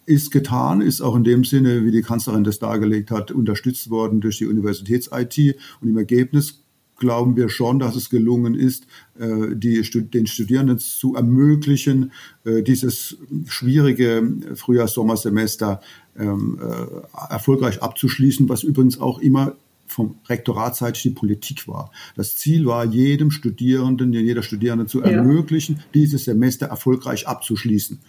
ist 0.08 0.32
getan, 0.32 0.82
ist 0.82 1.02
auch 1.02 1.16
in 1.16 1.24
dem 1.24 1.44
Sinne, 1.44 1.86
wie 1.86 1.92
die 1.92 2.02
Kanzlerin 2.02 2.44
das 2.44 2.60
dargelegt 2.60 3.12
hat, 3.12 3.30
unterstützt 3.30 3.90
worden 3.90 4.22
durch 4.22 4.38
die 4.38 4.48
Universitäts-IT. 4.48 5.58
Und 5.82 5.90
im 5.90 5.98
Ergebnis 5.98 6.64
glauben 6.98 7.36
wir 7.36 7.50
schon, 7.50 7.80
dass 7.80 7.96
es 7.96 8.10
gelungen 8.10 8.56
ist, 8.56 8.88
äh, 9.20 9.56
die, 9.56 9.82
den 9.82 10.28
Studierenden 10.28 10.80
zu 10.80 11.16
ermöglichen, 11.16 12.12
äh, 12.44 12.64
dieses 12.64 13.18
schwierige 13.46 14.28
Frühjahrs-Sommersemester 14.56 15.82
ähm, 16.18 16.60
äh, 16.62 17.34
erfolgreich 17.34 17.82
abzuschließen, 17.82 18.50
was 18.50 18.64
übrigens 18.64 19.00
auch 19.00 19.20
immer 19.20 19.56
vom 19.88 20.16
Rektoratsseite 20.28 21.02
die 21.02 21.12
Politik 21.12 21.68
war. 21.68 21.92
Das 22.16 22.36
Ziel 22.36 22.66
war, 22.66 22.86
jedem 22.86 23.32
Studierenden, 23.32 24.12
jeder 24.12 24.44
Studierenden 24.44 24.88
zu 24.88 25.02
ermöglichen, 25.02 25.80
dieses 25.94 26.26
Semester 26.26 26.68
erfolgreich 26.68 27.28
abzuschließen. 27.28 28.00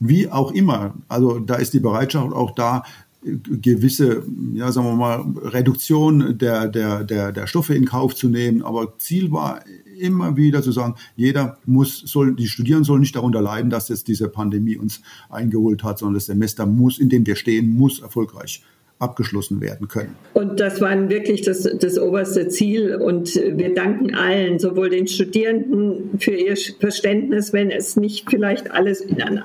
Wie 0.00 0.28
auch 0.28 0.52
immer, 0.52 0.94
also 1.08 1.38
da 1.38 1.56
ist 1.56 1.72
die 1.72 1.80
Bereitschaft 1.80 2.32
auch 2.32 2.52
da, 2.52 2.84
gewisse, 3.24 4.22
ja, 4.52 4.70
sagen 4.70 4.86
wir 4.86 4.94
mal, 4.94 5.24
Reduktion 5.44 6.36
der, 6.38 6.68
der, 6.68 7.04
der, 7.04 7.32
der 7.32 7.46
Stoffe 7.46 7.74
in 7.74 7.86
Kauf 7.86 8.14
zu 8.14 8.28
nehmen. 8.28 8.62
Aber 8.62 8.98
Ziel 8.98 9.32
war 9.32 9.64
immer 9.98 10.36
wieder 10.36 10.62
zu 10.62 10.72
sagen, 10.72 10.94
jeder 11.16 11.58
muss, 11.64 12.00
soll, 12.00 12.34
die 12.34 12.48
Studierenden 12.48 12.84
sollen 12.84 13.00
nicht 13.00 13.16
darunter 13.16 13.40
leiden, 13.40 13.70
dass 13.70 13.88
jetzt 13.88 14.08
diese 14.08 14.28
Pandemie 14.28 14.76
uns 14.76 15.00
eingeholt 15.30 15.82
hat, 15.82 15.98
sondern 15.98 16.14
das 16.14 16.26
Semester 16.26 16.66
muss, 16.66 16.98
in 16.98 17.08
dem 17.08 17.26
wir 17.26 17.36
stehen, 17.36 17.70
muss 17.70 18.00
erfolgreich 18.00 18.62
abgeschlossen 19.04 19.60
werden 19.60 19.86
können. 19.88 20.16
Und 20.32 20.58
das 20.58 20.80
war 20.80 21.08
wirklich 21.08 21.42
das, 21.42 21.62
das 21.62 21.98
oberste 21.98 22.48
Ziel. 22.48 22.96
Und 22.96 23.34
wir 23.34 23.74
danken 23.74 24.14
allen, 24.14 24.58
sowohl 24.58 24.90
den 24.90 25.06
Studierenden 25.06 26.18
für 26.18 26.32
ihr 26.32 26.56
Verständnis, 26.80 27.52
wenn 27.52 27.70
es 27.70 27.96
nicht 27.96 28.28
vielleicht 28.28 28.70
alles 28.72 29.04
an 29.20 29.42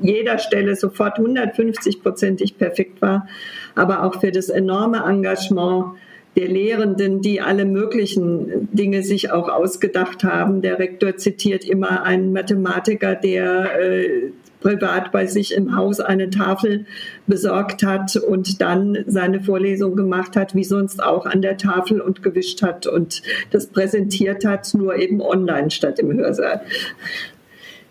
jeder 0.00 0.38
Stelle 0.38 0.76
sofort 0.76 1.18
150-prozentig 1.18 2.56
perfekt 2.56 3.02
war, 3.02 3.26
aber 3.74 4.04
auch 4.04 4.20
für 4.20 4.30
das 4.30 4.48
enorme 4.48 5.04
Engagement 5.04 5.96
der 6.36 6.48
Lehrenden, 6.48 7.20
die 7.20 7.40
alle 7.40 7.64
möglichen 7.64 8.68
Dinge 8.72 9.02
sich 9.02 9.32
auch 9.32 9.48
ausgedacht 9.48 10.22
haben. 10.22 10.62
Der 10.62 10.78
Rektor 10.78 11.16
zitiert 11.16 11.64
immer 11.64 12.04
einen 12.04 12.32
Mathematiker, 12.32 13.16
der 13.16 13.80
äh, 13.80 14.30
privat 14.60 15.12
bei 15.12 15.26
sich 15.26 15.54
im 15.54 15.76
Haus 15.76 16.00
eine 16.00 16.30
Tafel 16.30 16.86
besorgt 17.26 17.82
hat 17.82 18.16
und 18.16 18.60
dann 18.60 19.04
seine 19.06 19.40
Vorlesung 19.40 19.96
gemacht 19.96 20.36
hat, 20.36 20.54
wie 20.54 20.64
sonst 20.64 21.02
auch 21.02 21.26
an 21.26 21.42
der 21.42 21.56
Tafel 21.56 22.00
und 22.00 22.22
gewischt 22.22 22.62
hat 22.62 22.86
und 22.86 23.22
das 23.50 23.66
präsentiert 23.66 24.44
hat, 24.44 24.72
nur 24.74 24.96
eben 24.96 25.20
online 25.20 25.70
statt 25.70 25.98
im 25.98 26.12
Hörsaal. 26.12 26.62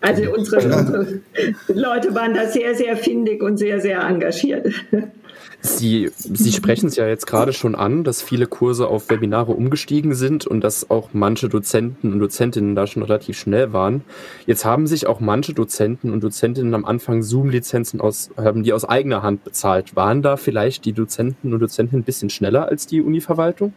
Also 0.00 0.32
unsere, 0.32 0.76
unsere 0.76 1.20
Leute 1.68 2.14
waren 2.14 2.34
da 2.34 2.46
sehr, 2.46 2.74
sehr 2.74 2.96
findig 2.96 3.42
und 3.42 3.56
sehr, 3.56 3.80
sehr 3.80 4.00
engagiert. 4.00 4.72
Sie, 5.60 6.10
Sie 6.14 6.52
sprechen 6.52 6.86
es 6.86 6.94
ja 6.94 7.08
jetzt 7.08 7.26
gerade 7.26 7.52
schon 7.52 7.74
an, 7.74 8.04
dass 8.04 8.22
viele 8.22 8.46
Kurse 8.46 8.86
auf 8.86 9.10
Webinare 9.10 9.52
umgestiegen 9.52 10.14
sind 10.14 10.46
und 10.46 10.62
dass 10.62 10.88
auch 10.88 11.10
manche 11.12 11.48
Dozenten 11.48 12.12
und 12.12 12.20
Dozentinnen 12.20 12.76
da 12.76 12.86
schon 12.86 13.02
relativ 13.02 13.36
schnell 13.36 13.72
waren. 13.72 14.02
Jetzt 14.46 14.64
haben 14.64 14.86
sich 14.86 15.08
auch 15.08 15.18
manche 15.18 15.54
Dozenten 15.54 16.12
und 16.12 16.22
Dozentinnen 16.22 16.74
am 16.74 16.84
Anfang 16.84 17.22
Zoom-Lizenzen 17.22 18.00
aus, 18.00 18.30
haben 18.36 18.62
die 18.62 18.72
aus 18.72 18.84
eigener 18.84 19.22
Hand 19.22 19.42
bezahlt. 19.42 19.96
Waren 19.96 20.22
da 20.22 20.36
vielleicht 20.36 20.84
die 20.84 20.92
Dozenten 20.92 21.52
und 21.52 21.58
Dozentinnen 21.58 22.02
ein 22.02 22.06
bisschen 22.06 22.30
schneller 22.30 22.68
als 22.68 22.86
die 22.86 23.02
Univerwaltung? 23.02 23.72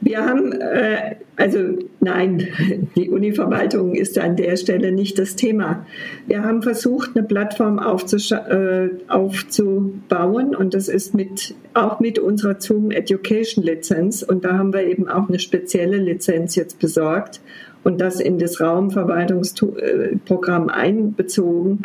Wir 0.00 0.24
haben, 0.24 0.52
äh, 0.52 1.16
also 1.34 1.58
nein, 1.98 2.46
die 2.96 3.10
Univerwaltung 3.10 3.94
ist 3.94 4.18
an 4.18 4.36
der 4.36 4.56
Stelle 4.56 4.92
nicht 4.92 5.18
das 5.18 5.34
Thema. 5.34 5.84
Wir 6.28 6.44
haben 6.44 6.62
versucht, 6.62 7.16
eine 7.16 7.26
Plattform 7.26 7.78
äh, 7.78 8.88
aufzubauen 9.08 10.54
und 10.54 10.74
das 10.74 10.88
ist 10.88 11.07
mit, 11.14 11.54
auch 11.74 12.00
mit 12.00 12.18
unserer 12.18 12.60
Zoom 12.60 12.90
Education 12.90 13.64
Lizenz 13.64 14.22
und 14.22 14.44
da 14.44 14.58
haben 14.58 14.72
wir 14.72 14.86
eben 14.86 15.08
auch 15.08 15.28
eine 15.28 15.38
spezielle 15.38 15.98
Lizenz 15.98 16.56
jetzt 16.56 16.78
besorgt 16.78 17.40
und 17.84 18.00
das 18.00 18.20
in 18.20 18.38
das 18.38 18.60
Raumverwaltungsprogramm 18.60 20.68
einbezogen, 20.68 21.82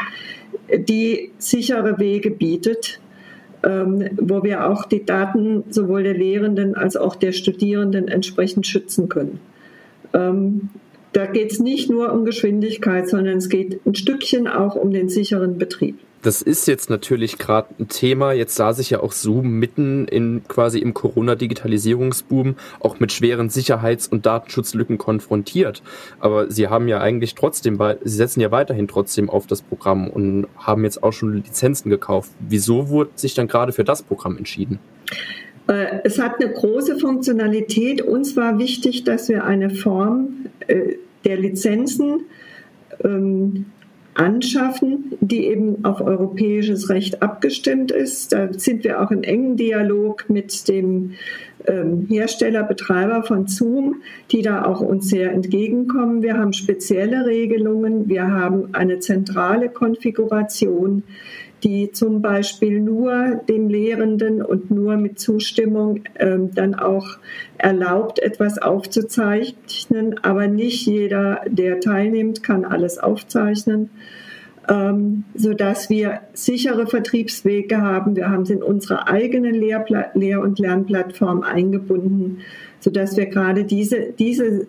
die 0.76 1.32
sichere 1.38 2.00
Wege 2.00 2.32
bietet, 2.32 3.00
ähm, 3.64 4.10
wo 4.18 4.44
wir 4.44 4.70
auch 4.70 4.86
die 4.86 5.06
Daten 5.06 5.64
sowohl 5.70 6.04
der 6.04 6.16
Lehrenden 6.16 6.76
als 6.76 6.98
auch 6.98 7.16
der 7.16 7.32
Studierenden 7.32 8.08
entsprechend 8.08 8.68
schützen 8.68 9.10
können. 9.10 9.40
Ähm, 10.14 10.70
da 11.14 11.28
geht 11.28 11.52
es 11.52 11.60
nicht 11.60 11.90
nur 11.90 12.12
um 12.12 12.26
Geschwindigkeit, 12.26 13.08
sondern 13.08 13.38
es 13.38 13.50
geht 13.50 13.86
ein 13.86 13.96
Stückchen 13.96 14.48
auch 14.48 14.76
um 14.76 14.92
den 14.92 15.10
sicheren 15.10 15.58
Betrieb. 15.58 16.00
Das 16.24 16.42
ist 16.42 16.68
jetzt 16.68 16.90
natürlich 16.90 17.38
gerade 17.38 17.68
ein 17.80 17.90
Thema. 17.90 18.32
Jetzt 18.32 18.56
sah 18.56 18.72
sich 18.72 18.90
ja 18.90 19.02
auch 19.02 19.12
Zoom 19.12 19.60
mitten 19.60 20.08
in 20.08 20.42
quasi 20.48 20.80
im 20.80 20.94
Corona-Digitalisierungsboom 20.94 22.56
auch 22.80 23.02
mit 23.02 23.12
schweren 23.12 23.50
Sicherheits- 23.50 24.08
und 24.08 24.26
Datenschutzlücken 24.26 24.98
konfrontiert. 24.98 25.84
Aber 26.20 26.50
Sie 26.50 26.70
haben 26.70 26.88
ja 26.88 27.02
eigentlich 27.02 27.36
trotzdem, 27.36 27.78
Sie 28.04 28.16
setzen 28.16 28.40
ja 28.40 28.52
weiterhin 28.52 28.88
trotzdem 28.88 29.30
auf 29.30 29.48
das 29.48 29.62
Programm 29.62 30.10
und 30.10 30.48
haben 30.58 30.86
jetzt 30.86 31.04
auch 31.04 31.12
schon 31.12 31.34
Lizenzen 31.34 31.90
gekauft. 31.90 32.32
Wieso 32.40 32.88
wurde 32.88 33.12
sich 33.16 33.34
dann 33.34 33.50
gerade 33.50 33.74
für 33.74 33.84
das 33.84 34.02
Programm 34.02 34.38
entschieden? 34.38 34.80
Äh, 35.68 36.00
es 36.06 36.20
hat 36.20 36.42
eine 36.42 36.54
große 36.54 37.00
Funktionalität. 37.00 38.02
Uns 38.02 38.38
war 38.38 38.60
wichtig, 38.60 39.04
dass 39.04 39.28
wir 39.28 39.44
eine 39.44 39.70
Form 39.70 40.48
äh, 40.68 40.96
der 41.26 41.36
Lizenzen 41.38 42.22
ähm, 43.04 43.66
anschaffen, 44.16 45.18
die 45.22 45.48
eben 45.48 45.84
auf 45.86 46.02
europäisches 46.02 46.90
Recht 46.90 47.22
abgestimmt 47.22 47.92
ist. 47.92 48.34
Da 48.34 48.52
sind 48.54 48.84
wir 48.84 49.02
auch 49.02 49.12
im 49.12 49.24
engen 49.24 49.58
Dialog 49.58 50.30
mit 50.30 50.68
dem 50.68 51.14
ähm, 51.66 52.06
Hersteller, 52.10 52.64
Betreiber 52.64 53.24
von 53.24 53.48
Zoom, 53.48 54.02
die 54.32 54.42
da 54.42 54.66
auch 54.66 54.82
uns 54.82 55.10
sehr 55.10 55.32
entgegenkommen. 55.32 56.22
Wir 56.22 56.38
haben 56.38 56.54
spezielle 56.54 57.26
Regelungen, 57.26 58.10
wir 58.10 58.28
haben 58.28 58.70
eine 58.74 59.00
zentrale 59.00 59.70
Konfiguration, 59.70 61.04
die 61.64 61.92
zum 61.92 62.22
Beispiel 62.22 62.80
nur 62.80 63.42
dem 63.48 63.70
Lehrenden 63.70 64.42
und 64.42 64.70
nur 64.70 64.98
mit 64.98 65.20
Zustimmung 65.20 66.04
ähm, 66.20 66.52
dann 66.54 66.76
auch 66.76 67.18
erlaubt, 67.58 68.20
etwas 68.20 68.58
aufzuzeichnen. 68.58 70.20
Aber 70.24 70.48
nicht 70.48 70.86
jeder, 70.86 71.42
der 71.48 71.80
teilnimmt, 71.80 72.44
kann 72.44 72.66
alles 72.66 72.98
aufzeichnen. 72.98 73.90
Ähm, 74.70 75.26
sodass 75.36 75.90
wir 75.90 76.22
sichere 76.34 76.88
Vertriebswege 76.88 77.82
haben. 77.82 78.16
Wir 78.16 78.30
haben 78.30 78.44
es 78.44 78.50
in 78.50 78.64
unsere 78.64 79.08
eigene 79.08 79.52
Lehr- 79.52 80.42
und 80.42 80.60
Lernplattform 80.60 81.44
eingebunden, 81.44 82.40
sodass 82.80 83.18
wir 83.18 83.26
gerade 83.26 83.66
diese, 83.66 84.14
diese 84.18 84.68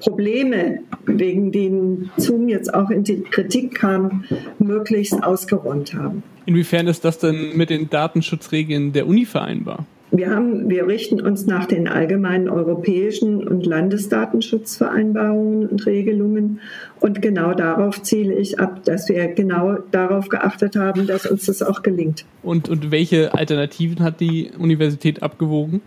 Probleme, 0.00 0.80
wegen 1.06 1.52
denen 1.52 2.10
Zoom 2.16 2.48
jetzt 2.48 2.72
auch 2.72 2.90
in 2.90 3.04
die 3.04 3.22
Kritik 3.22 3.74
kam, 3.74 4.24
möglichst 4.58 5.22
ausgeräumt 5.22 5.94
haben. 5.94 6.22
Inwiefern 6.46 6.86
ist 6.86 7.04
das 7.04 7.18
denn 7.18 7.56
mit 7.56 7.70
den 7.70 7.90
Datenschutzregeln 7.90 8.92
der 8.92 9.06
Uni 9.06 9.24
vereinbar? 9.24 9.86
Wir, 10.10 10.30
haben, 10.30 10.70
wir 10.70 10.86
richten 10.86 11.20
uns 11.20 11.44
nach 11.44 11.66
den 11.66 11.86
allgemeinen 11.86 12.48
europäischen 12.48 13.46
und 13.46 13.66
Landesdatenschutzvereinbarungen 13.66 15.68
und 15.68 15.84
Regelungen. 15.84 16.60
Und 16.98 17.20
genau 17.20 17.52
darauf 17.52 18.02
ziele 18.02 18.34
ich 18.34 18.58
ab, 18.58 18.84
dass 18.84 19.10
wir 19.10 19.28
genau 19.28 19.76
darauf 19.90 20.30
geachtet 20.30 20.76
haben, 20.76 21.06
dass 21.06 21.26
uns 21.26 21.44
das 21.44 21.62
auch 21.62 21.82
gelingt. 21.82 22.24
Und, 22.42 22.70
und 22.70 22.90
welche 22.90 23.34
Alternativen 23.34 24.02
hat 24.02 24.20
die 24.20 24.50
Universität 24.58 25.22
abgewogen? 25.22 25.82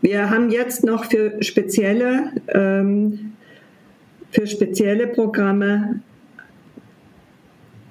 Wir 0.00 0.30
haben 0.30 0.50
jetzt 0.50 0.82
noch 0.82 1.04
für 1.04 1.40
spezielle 1.40 2.32
ähm, 2.48 3.34
für 4.30 4.46
spezielle 4.46 5.06
Programme 5.06 6.00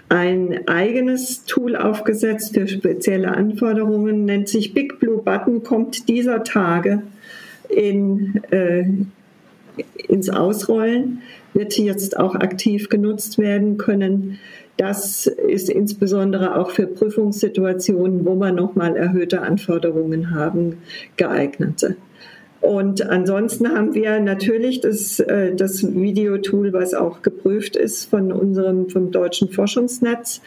ein 0.09 0.67
eigenes 0.67 1.45
Tool 1.45 1.75
aufgesetzt 1.75 2.55
für 2.55 2.67
spezielle 2.67 3.29
Anforderungen, 3.29 4.25
nennt 4.25 4.49
sich 4.49 4.73
Big 4.73 4.99
Blue 4.99 5.21
Button, 5.21 5.63
kommt 5.63 6.09
dieser 6.09 6.43
Tage 6.43 7.03
in, 7.69 8.41
äh, 8.49 8.85
ins 10.07 10.29
Ausrollen, 10.31 11.21
wird 11.53 11.77
jetzt 11.77 12.17
auch 12.17 12.35
aktiv 12.35 12.89
genutzt 12.89 13.37
werden 13.37 13.77
können. 13.77 14.39
Das 14.77 15.27
ist 15.27 15.69
insbesondere 15.69 16.55
auch 16.55 16.71
für 16.71 16.87
Prüfungssituationen, 16.87 18.25
wo 18.25 18.35
wir 18.35 18.51
nochmal 18.51 18.95
erhöhte 18.95 19.41
Anforderungen 19.41 20.31
haben, 20.31 20.77
geeignete. 21.17 21.97
Und 22.61 23.01
ansonsten 23.01 23.69
haben 23.69 23.93
wir 23.93 24.19
natürlich 24.19 24.81
das, 24.81 25.19
äh, 25.19 25.55
das 25.55 25.83
Videotool, 25.95 26.73
was 26.73 26.93
auch 26.93 27.21
geprüft 27.21 27.75
ist 27.75 28.09
von 28.09 28.31
unserem, 28.31 28.89
vom 28.89 29.11
Deutschen 29.11 29.49
Forschungsnetz. 29.49 30.41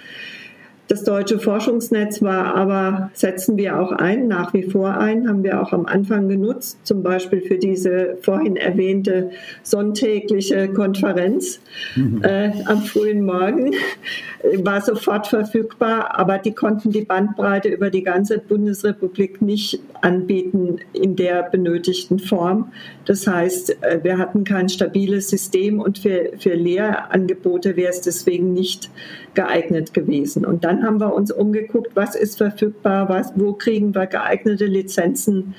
Das 0.88 1.04
deutsche 1.04 1.38
Forschungsnetz 1.38 2.22
war 2.22 2.54
aber, 2.54 3.10
setzen 3.14 3.56
wir 3.56 3.80
auch 3.80 3.92
ein, 3.92 4.26
nach 4.26 4.52
wie 4.52 4.64
vor 4.64 4.98
ein, 4.98 5.28
haben 5.28 5.42
wir 5.44 5.62
auch 5.62 5.72
am 5.72 5.86
Anfang 5.86 6.28
genutzt, 6.28 6.78
zum 6.82 7.02
Beispiel 7.02 7.40
für 7.40 7.56
diese 7.56 8.18
vorhin 8.20 8.56
erwähnte 8.56 9.30
sonntägliche 9.62 10.68
Konferenz 10.68 11.60
mhm. 11.94 12.22
äh, 12.22 12.50
am 12.66 12.82
frühen 12.82 13.24
Morgen, 13.24 13.74
war 14.58 14.80
sofort 14.80 15.28
verfügbar, 15.28 16.18
aber 16.18 16.38
die 16.38 16.52
konnten 16.52 16.90
die 16.90 17.04
Bandbreite 17.04 17.68
über 17.68 17.90
die 17.90 18.02
ganze 18.02 18.38
Bundesrepublik 18.38 19.40
nicht 19.40 19.80
anbieten 20.00 20.78
in 20.92 21.14
der 21.14 21.44
benötigten 21.44 22.18
Form. 22.18 22.72
Das 23.04 23.26
heißt, 23.26 23.82
äh, 23.82 24.00
wir 24.02 24.18
hatten 24.18 24.44
kein 24.44 24.68
stabiles 24.68 25.30
System 25.30 25.80
und 25.80 26.00
für, 26.00 26.32
für 26.38 26.54
Lehrangebote 26.54 27.76
wäre 27.76 27.90
es 27.90 28.00
deswegen 28.00 28.52
nicht 28.52 28.90
geeignet 29.34 29.94
gewesen. 29.94 30.44
Und 30.44 30.64
dann 30.64 30.71
haben 30.80 31.00
wir 31.00 31.12
uns 31.12 31.32
umgeguckt, 31.32 31.90
was 31.94 32.14
ist 32.14 32.38
verfügbar, 32.38 33.08
was, 33.08 33.32
wo 33.34 33.54
kriegen 33.54 33.94
wir 33.94 34.06
geeignete 34.06 34.66
Lizenzen, 34.66 35.54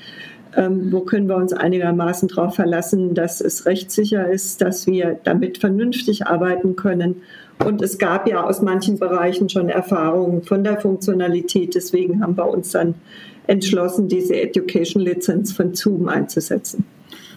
ähm, 0.56 0.92
wo 0.92 1.00
können 1.00 1.28
wir 1.28 1.36
uns 1.36 1.52
einigermaßen 1.52 2.28
darauf 2.28 2.54
verlassen, 2.54 3.14
dass 3.14 3.40
es 3.40 3.66
rechtssicher 3.66 4.28
ist, 4.28 4.62
dass 4.62 4.86
wir 4.86 5.18
damit 5.24 5.58
vernünftig 5.58 6.26
arbeiten 6.26 6.76
können. 6.76 7.22
Und 7.64 7.82
es 7.82 7.98
gab 7.98 8.28
ja 8.28 8.44
aus 8.44 8.62
manchen 8.62 8.98
Bereichen 8.98 9.48
schon 9.48 9.68
Erfahrungen 9.68 10.42
von 10.42 10.64
der 10.64 10.80
Funktionalität. 10.80 11.74
Deswegen 11.74 12.22
haben 12.22 12.36
wir 12.36 12.48
uns 12.48 12.70
dann 12.70 12.94
entschlossen, 13.46 14.08
diese 14.08 14.40
Education-Lizenz 14.40 15.52
von 15.52 15.74
Zoom 15.74 16.08
einzusetzen. 16.08 16.84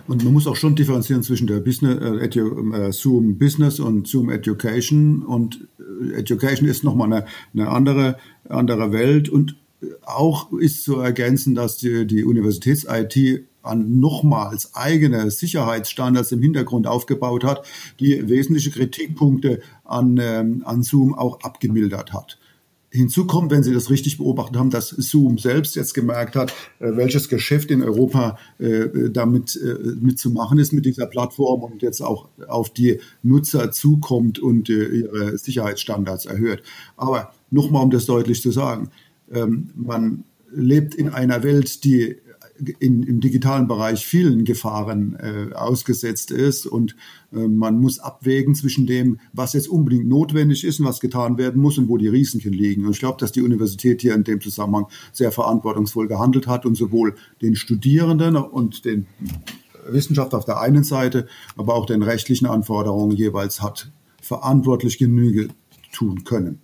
Und 0.08 0.24
man 0.24 0.34
muss 0.34 0.48
auch 0.48 0.56
schon 0.56 0.76
differenzieren 0.76 1.24
zwischen 1.24 1.48
der 1.48 1.60
Business, 1.60 2.00
äh, 2.02 2.26
Edu, 2.26 2.74
äh, 2.74 2.92
Zoom 2.94 3.38
Business 3.38 3.80
und 3.80 4.08
Zoom 4.08 4.30
Education. 4.30 5.24
Und 5.24 5.68
äh, 5.80 6.14
Education 6.14 6.68
ist 6.68 6.84
nochmal 6.84 7.12
eine, 7.12 7.26
eine 7.54 7.70
andere, 7.70 8.18
andere 8.48 8.92
Welt. 8.92 9.30
Und 9.30 9.58
auch 10.06 10.52
ist 10.54 10.84
zu 10.84 11.00
ergänzen, 11.00 11.56
dass 11.56 11.78
die, 11.78 12.08
die 12.08 12.24
Universitäts-IT 12.24 13.46
an 13.62 14.00
nochmals 14.00 14.74
eigene 14.76 15.30
Sicherheitsstandards 15.30 16.32
im 16.32 16.42
Hintergrund 16.42 16.88
aufgebaut 16.88 17.44
hat, 17.44 17.66
die 18.00 18.30
wesentliche 18.30 18.72
Kritikpunkte 18.72 19.62
an, 19.84 20.18
ähm, 20.22 20.64
an 20.66 20.84
Zoom 20.84 21.14
auch 21.14 21.42
abgemildert 21.42 22.14
hat. 22.14 22.40
Hinzu 22.98 23.26
kommt, 23.26 23.52
wenn 23.52 23.64
Sie 23.64 23.74
das 23.74 23.90
richtig 23.90 24.18
beobachtet 24.18 24.58
haben, 24.58 24.70
dass 24.70 24.90
Zoom 24.90 25.38
selbst 25.38 25.76
jetzt 25.76 25.94
gemerkt 25.94 26.36
hat, 26.36 26.52
äh, 26.80 26.96
welches 26.96 27.30
Geschäft 27.30 27.72
in 27.72 27.84
Europa 27.84 28.38
äh, 28.60 29.10
damit 29.10 29.56
äh, 29.56 29.76
mitzumachen 30.00 30.60
ist 30.60 30.74
mit 30.74 30.86
dieser 30.86 31.06
Plattform 31.06 31.64
und 31.64 31.82
jetzt 31.82 32.02
auch 32.02 32.28
auf 32.48 32.70
die 32.70 33.00
Nutzer 33.24 33.72
zukommt 33.72 34.40
und 34.40 34.70
ihre 34.70 35.38
Sicherheitsstandards 35.38 36.26
erhöht. 36.26 36.64
Aber 36.96 37.32
nochmal, 37.52 37.84
um 37.84 37.92
das 37.92 38.06
deutlich 38.06 38.42
zu 38.42 38.52
sagen, 38.52 38.90
ähm, 39.32 39.70
man 39.76 40.24
lebt 40.52 40.96
in 40.96 41.10
einer 41.10 41.44
Welt, 41.44 41.84
die 41.84 42.18
in, 42.80 43.04
im 43.04 43.20
digitalen 43.20 43.68
Bereich 43.68 44.06
vielen 44.06 44.46
Gefahren 44.46 45.16
äh, 45.16 45.54
ausgesetzt 45.54 46.32
ist 46.32 46.66
und 46.66 46.96
äh, 47.34 47.48
man 47.48 47.80
muss 47.80 48.00
abwägen 48.00 48.56
zwischen 48.56 48.88
dem, 48.88 49.20
was 49.34 49.54
jetzt 49.54 49.70
unbedingt 49.70 50.08
notwendig 50.08 50.64
ist 50.64 50.80
und 50.80 50.86
was 50.86 51.00
getan 51.00 51.38
werden 51.38 51.62
muss 51.62 51.78
und 51.78 51.90
wo 51.90 51.98
die 51.98 52.08
Risiken 52.08 52.54
liegen. 52.54 52.86
Und 52.86 52.92
ich 52.92 53.00
glaube, 53.00 53.20
dass 53.20 53.32
die 53.32 53.42
Universität 53.42 54.02
hier 54.02 54.16
in 54.16 54.24
dem 54.24 54.42
Zusammenhang 54.42 54.88
sehr 55.12 55.32
verantwortungsvoll 55.32 56.08
gehandelt 56.08 56.48
hat 56.48 56.66
und 56.66 56.76
sowohl 56.76 57.16
den 57.42 57.56
Studierenden 57.56 58.36
und 58.36 58.86
den 58.86 59.08
Wissenschaft 59.90 60.34
auf 60.34 60.46
der 60.46 60.60
einen 60.60 60.84
Seite, 60.84 61.28
aber 61.56 61.76
auch 61.76 61.86
den 61.86 62.04
rechtlichen 62.04 62.46
Anforderungen 62.46 63.16
jeweils 63.16 63.62
hat 63.62 63.92
verantwortlich 64.22 64.98
Genüge 64.98 65.50
tun 65.94 66.24
können. 66.26 66.60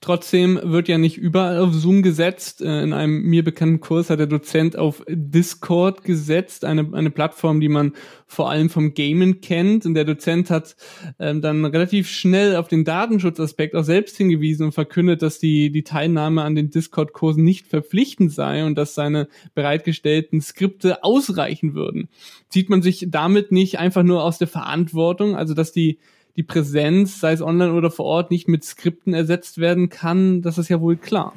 Trotzdem 0.00 0.60
wird 0.62 0.88
ja 0.88 0.96
nicht 0.96 1.16
überall 1.16 1.58
auf 1.58 1.74
Zoom 1.74 2.02
gesetzt. 2.02 2.62
Äh, 2.62 2.82
in 2.82 2.92
einem 2.92 3.22
mir 3.22 3.42
bekannten 3.42 3.80
Kurs 3.80 4.10
hat 4.10 4.20
der 4.20 4.26
Dozent 4.26 4.76
auf 4.76 5.04
Discord 5.08 6.04
gesetzt, 6.04 6.64
eine, 6.64 6.88
eine 6.92 7.10
Plattform, 7.10 7.60
die 7.60 7.68
man 7.68 7.92
vor 8.26 8.50
allem 8.50 8.70
vom 8.70 8.94
Gamen 8.94 9.40
kennt. 9.40 9.86
Und 9.86 9.94
der 9.94 10.04
Dozent 10.04 10.50
hat 10.50 10.76
ähm, 11.18 11.42
dann 11.42 11.64
relativ 11.64 12.08
schnell 12.08 12.56
auf 12.56 12.68
den 12.68 12.84
Datenschutzaspekt 12.84 13.74
auch 13.74 13.82
selbst 13.82 14.16
hingewiesen 14.16 14.66
und 14.66 14.72
verkündet, 14.72 15.22
dass 15.22 15.38
die, 15.38 15.70
die 15.72 15.82
Teilnahme 15.82 16.42
an 16.42 16.54
den 16.54 16.70
Discord-Kursen 16.70 17.42
nicht 17.42 17.66
verpflichtend 17.66 18.32
sei 18.32 18.64
und 18.64 18.76
dass 18.76 18.94
seine 18.94 19.28
bereitgestellten 19.54 20.40
Skripte 20.40 21.02
ausreichen 21.02 21.74
würden. 21.74 22.08
Zieht 22.48 22.70
man 22.70 22.82
sich 22.82 23.06
damit 23.08 23.50
nicht 23.50 23.78
einfach 23.78 24.02
nur 24.02 24.22
aus 24.22 24.38
der 24.38 24.48
Verantwortung, 24.48 25.34
also 25.36 25.54
dass 25.54 25.72
die 25.72 25.98
die 26.38 26.44
Präsenz, 26.44 27.18
sei 27.18 27.32
es 27.32 27.42
online 27.42 27.72
oder 27.72 27.90
vor 27.90 28.06
Ort, 28.06 28.30
nicht 28.30 28.46
mit 28.46 28.62
Skripten 28.64 29.12
ersetzt 29.12 29.58
werden 29.58 29.88
kann, 29.88 30.40
das 30.40 30.56
ist 30.56 30.68
ja 30.68 30.80
wohl 30.80 30.96
klar. 30.96 31.34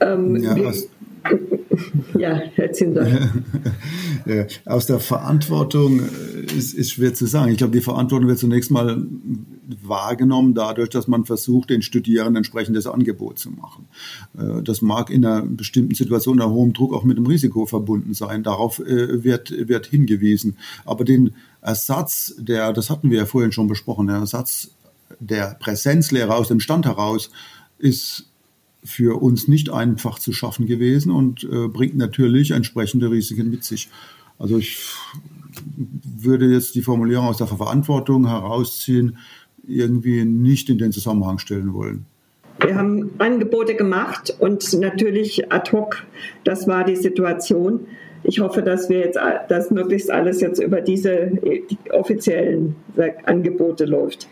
Ähm, 0.00 0.36
ja, 0.36 0.54
aus, 0.54 0.88
ja, 2.18 2.40
ja, 4.26 4.46
aus 4.64 4.86
der 4.86 5.00
Verantwortung 5.00 6.00
äh, 6.00 6.56
ist, 6.56 6.72
ist 6.72 6.92
schwer 6.92 7.12
zu 7.12 7.26
sagen. 7.26 7.52
Ich 7.52 7.58
glaube, 7.58 7.74
die 7.74 7.82
Verantwortung 7.82 8.26
wird 8.26 8.38
zunächst 8.38 8.70
mal 8.70 9.06
wahrgenommen 9.82 10.54
dadurch, 10.54 10.88
dass 10.88 11.08
man 11.08 11.26
versucht, 11.26 11.68
den 11.68 11.82
Studierenden 11.82 12.36
entsprechendes 12.36 12.86
Angebot 12.86 13.38
zu 13.38 13.50
machen. 13.50 13.86
Äh, 14.38 14.62
das 14.62 14.80
mag 14.80 15.10
in 15.10 15.26
einer 15.26 15.42
bestimmten 15.42 15.94
Situation 15.94 16.40
unter 16.40 16.50
hohem 16.50 16.72
Druck 16.72 16.94
auch 16.94 17.04
mit 17.04 17.18
einem 17.18 17.26
Risiko 17.26 17.66
verbunden 17.66 18.14
sein. 18.14 18.42
Darauf 18.42 18.78
äh, 18.78 19.22
wird, 19.24 19.68
wird 19.68 19.84
hingewiesen. 19.86 20.56
Aber 20.86 21.04
den 21.04 21.34
Ersatz 21.66 22.34
der, 22.38 22.72
das 22.72 22.90
hatten 22.90 23.10
wir 23.10 23.18
ja 23.18 23.26
vorhin 23.26 23.52
schon 23.52 23.66
besprochen, 23.66 24.06
der 24.06 24.16
Ersatz 24.16 24.70
der 25.18 25.56
Präsenzlehre 25.58 26.34
aus 26.34 26.48
dem 26.48 26.60
Stand 26.60 26.86
heraus 26.86 27.30
ist 27.78 28.30
für 28.84 29.20
uns 29.20 29.48
nicht 29.48 29.70
einfach 29.70 30.20
zu 30.20 30.32
schaffen 30.32 30.66
gewesen 30.66 31.10
und 31.10 31.42
äh, 31.44 31.66
bringt 31.66 31.96
natürlich 31.96 32.52
entsprechende 32.52 33.10
Risiken 33.10 33.50
mit 33.50 33.64
sich. 33.64 33.88
Also 34.38 34.58
ich 34.58 34.78
würde 36.04 36.46
jetzt 36.46 36.74
die 36.76 36.82
Formulierung 36.82 37.26
aus 37.26 37.38
der 37.38 37.48
Verantwortung 37.48 38.28
herausziehen, 38.28 39.18
irgendwie 39.66 40.24
nicht 40.24 40.70
in 40.70 40.78
den 40.78 40.92
Zusammenhang 40.92 41.38
stellen 41.38 41.74
wollen. 41.74 42.06
Wir 42.60 42.76
haben 42.76 43.10
Angebote 43.18 43.74
gemacht 43.74 44.34
und 44.38 44.72
natürlich 44.74 45.52
ad 45.52 45.72
hoc, 45.72 46.04
das 46.44 46.68
war 46.68 46.84
die 46.84 46.96
Situation 46.96 47.80
ich 48.26 48.40
hoffe, 48.40 48.62
dass 48.62 48.88
wir 48.88 48.98
jetzt 48.98 49.18
dass 49.48 49.70
möglichst 49.70 50.10
alles 50.10 50.40
jetzt 50.40 50.60
über 50.60 50.80
diese 50.80 51.30
die 51.42 51.90
offiziellen 51.90 52.76
Angebote 53.24 53.84
läuft. 53.84 54.28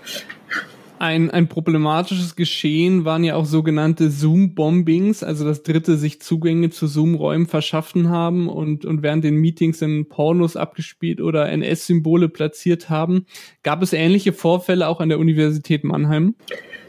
Ein, 0.99 1.31
ein 1.31 1.49
problematisches 1.49 2.37
Geschehen 2.37 3.05
waren 3.05 3.25
ja 3.25 3.35
auch 3.35 3.47
sogenannte 3.47 4.11
Zoom-Bombings, 4.11 5.23
also 5.23 5.45
dass 5.45 5.63
Dritte 5.63 5.97
sich 5.97 6.23
Zugänge 6.23 6.71
zu 6.71 6.87
Zoom-Räumen 6.87 7.47
verschaffen 7.47 8.09
haben 8.09 8.49
und, 8.49 8.85
und 8.85 9.03
während 9.03 9.25
den 9.25 9.37
Meetings 9.37 9.83
in 9.83 10.09
Pornos 10.09 10.57
abgespielt 10.57 11.21
oder 11.21 11.51
NS-Symbole 11.51 12.29
platziert 12.29 12.91
haben. 12.91 13.27
Gab 13.65 13.83
es 13.83 13.93
ähnliche 13.93 14.33
Vorfälle 14.33 14.87
auch 14.89 15.01
an 15.01 15.09
der 15.09 15.19
Universität 15.19 15.85
Mannheim? 15.85 16.37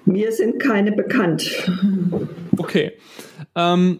Mir 0.05 0.31
sind 0.31 0.59
keine 0.59 0.91
bekannt. 0.91 1.67
Okay. 2.57 2.93
Ähm, 3.55 3.99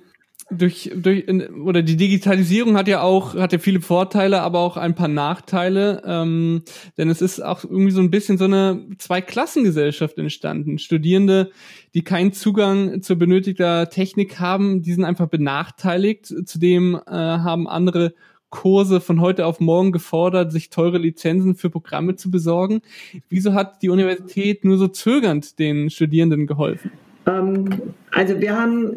durch, 0.52 0.92
durch 0.96 1.28
oder 1.28 1.82
die 1.82 1.98
Digitalisierung 1.98 2.78
hat 2.78 2.88
ja 2.88 3.02
auch 3.02 3.34
hat 3.36 3.52
ja 3.52 3.58
viele 3.58 3.82
Vorteile, 3.82 4.42
aber 4.42 4.60
auch 4.60 4.78
ein 4.78 4.94
paar 4.94 5.08
Nachteile, 5.08 6.04
ähm, 6.06 6.62
denn 6.98 7.10
es 7.10 7.22
ist 7.22 7.44
auch 7.44 7.64
irgendwie 7.64 7.92
so 7.92 8.02
ein 8.02 8.12
bisschen 8.12 8.38
so 8.38 8.46
eine 8.46 8.86
Zweiklassengesellschaft 8.98 10.18
entstanden. 10.18 10.78
Studierende, 10.78 11.52
die 11.96 12.04
keinen 12.04 12.32
Zugang 12.32 13.02
zur 13.02 13.16
benötigter 13.18 13.90
Technik 13.90 14.40
haben, 14.40 14.84
die 14.84 14.94
sind 14.94 15.04
einfach 15.04 15.28
benachteiligt. 15.28 16.28
Zudem 16.46 16.96
äh, 16.96 17.12
haben 17.12 17.68
andere 17.68 18.14
Kurse 18.52 19.02
von 19.02 19.22
heute 19.22 19.48
auf 19.48 19.60
morgen 19.60 19.92
gefordert, 19.92 20.52
sich 20.52 20.70
teure 20.70 21.00
Lizenzen 21.00 21.56
für 21.56 21.72
Programme 21.72 22.16
zu 22.16 22.30
besorgen. 22.30 22.82
Wieso 23.30 23.54
hat 23.54 23.82
die 23.82 23.90
Universität 23.90 24.64
nur 24.64 24.78
so 24.78 24.88
zögernd 24.88 25.58
den 25.58 25.90
Studierenden 25.90 26.46
geholfen? 26.46 26.92
Ähm, 27.28 27.82
also 28.12 28.40
wir 28.40 28.56
haben 28.56 28.96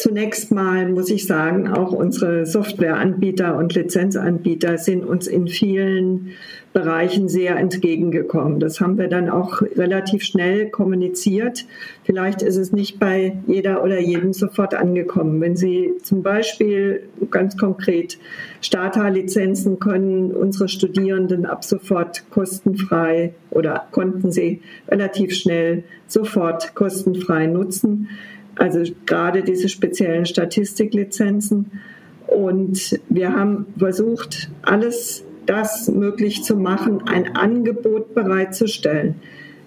Zunächst 0.00 0.50
mal 0.50 0.88
muss 0.88 1.10
ich 1.10 1.26
sagen, 1.26 1.68
auch 1.68 1.92
unsere 1.92 2.46
Softwareanbieter 2.46 3.54
und 3.54 3.74
Lizenzanbieter 3.74 4.78
sind 4.78 5.04
uns 5.04 5.26
in 5.26 5.46
vielen 5.46 6.30
Bereichen 6.72 7.28
sehr 7.28 7.58
entgegengekommen. 7.58 8.60
Das 8.60 8.80
haben 8.80 8.96
wir 8.96 9.08
dann 9.08 9.28
auch 9.28 9.60
relativ 9.60 10.22
schnell 10.22 10.70
kommuniziert. 10.70 11.66
Vielleicht 12.02 12.40
ist 12.40 12.56
es 12.56 12.72
nicht 12.72 12.98
bei 12.98 13.36
jeder 13.46 13.84
oder 13.84 14.00
jedem 14.00 14.32
sofort 14.32 14.72
angekommen. 14.72 15.38
Wenn 15.42 15.54
Sie 15.54 15.92
zum 16.02 16.22
Beispiel 16.22 17.02
ganz 17.30 17.58
konkret 17.58 18.18
Starter-Lizenzen 18.62 19.80
können 19.80 20.30
unsere 20.30 20.70
Studierenden 20.70 21.44
ab 21.44 21.62
sofort 21.62 22.24
kostenfrei 22.30 23.34
oder 23.50 23.86
konnten 23.90 24.32
sie 24.32 24.62
relativ 24.88 25.34
schnell 25.34 25.84
sofort 26.06 26.74
kostenfrei 26.74 27.46
nutzen 27.48 28.08
also 28.60 28.82
gerade 29.06 29.42
diese 29.42 29.70
speziellen 29.70 30.26
Statistiklizenzen. 30.26 31.72
Und 32.26 33.00
wir 33.08 33.32
haben 33.32 33.66
versucht, 33.78 34.50
alles 34.62 35.24
das 35.46 35.88
möglich 35.88 36.44
zu 36.44 36.56
machen, 36.56 37.08
ein 37.08 37.34
Angebot 37.36 38.14
bereitzustellen. 38.14 39.14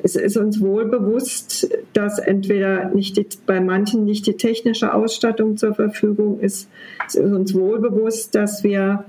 Es 0.04 0.16
ist 0.16 0.38
uns 0.38 0.62
wohl 0.62 0.86
bewusst, 0.86 1.70
dass 1.94 2.20
entweder 2.20 2.90
nicht 2.90 3.18
die, 3.18 3.26
bei 3.46 3.60
manchen 3.60 4.06
nicht 4.06 4.28
die 4.28 4.38
technische 4.38 4.94
Ausstattung 4.94 5.58
zur 5.58 5.74
Verfügung 5.74 6.40
ist. 6.40 6.70
Es 7.08 7.16
ist 7.16 7.32
uns 7.32 7.54
wohl 7.56 7.80
bewusst, 7.80 8.36
dass 8.36 8.64
wir 8.64 9.06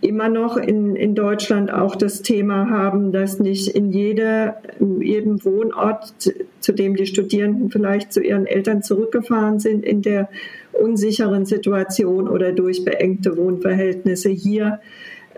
immer 0.00 0.28
noch 0.28 0.56
in, 0.56 0.96
in 0.96 1.14
Deutschland 1.14 1.72
auch 1.72 1.94
das 1.94 2.22
Thema 2.22 2.70
haben, 2.70 3.12
dass 3.12 3.38
nicht 3.38 3.68
in, 3.68 3.92
jede, 3.92 4.54
in 4.78 5.00
jedem 5.02 5.44
Wohnort, 5.44 6.14
zu 6.60 6.72
dem 6.72 6.96
die 6.96 7.06
Studierenden 7.06 7.70
vielleicht 7.70 8.12
zu 8.12 8.22
ihren 8.22 8.46
Eltern 8.46 8.82
zurückgefahren 8.82 9.58
sind, 9.58 9.84
in 9.84 10.02
der 10.02 10.28
unsicheren 10.72 11.44
Situation 11.44 12.28
oder 12.28 12.52
durch 12.52 12.84
beengte 12.84 13.36
Wohnverhältnisse 13.36 14.30
hier 14.30 14.80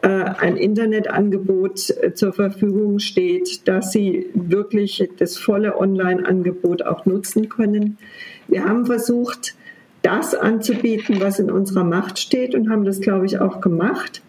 äh, 0.02 0.08
ein 0.08 0.56
Internetangebot 0.56 1.90
äh, 1.90 2.14
zur 2.14 2.32
Verfügung 2.32 3.00
steht, 3.00 3.66
dass 3.66 3.90
sie 3.90 4.30
wirklich 4.34 5.08
das 5.18 5.38
volle 5.38 5.76
Online-Angebot 5.76 6.82
auch 6.84 7.04
nutzen 7.04 7.48
können. 7.48 7.98
Wir 8.46 8.64
haben 8.64 8.86
versucht, 8.86 9.56
das 10.02 10.34
anzubieten, 10.34 11.20
was 11.20 11.38
in 11.38 11.50
unserer 11.50 11.84
Macht 11.84 12.18
steht 12.18 12.56
und 12.56 12.70
haben 12.70 12.84
das, 12.84 13.00
glaube 13.00 13.26
ich, 13.26 13.38
auch 13.38 13.60
gemacht 13.60 14.22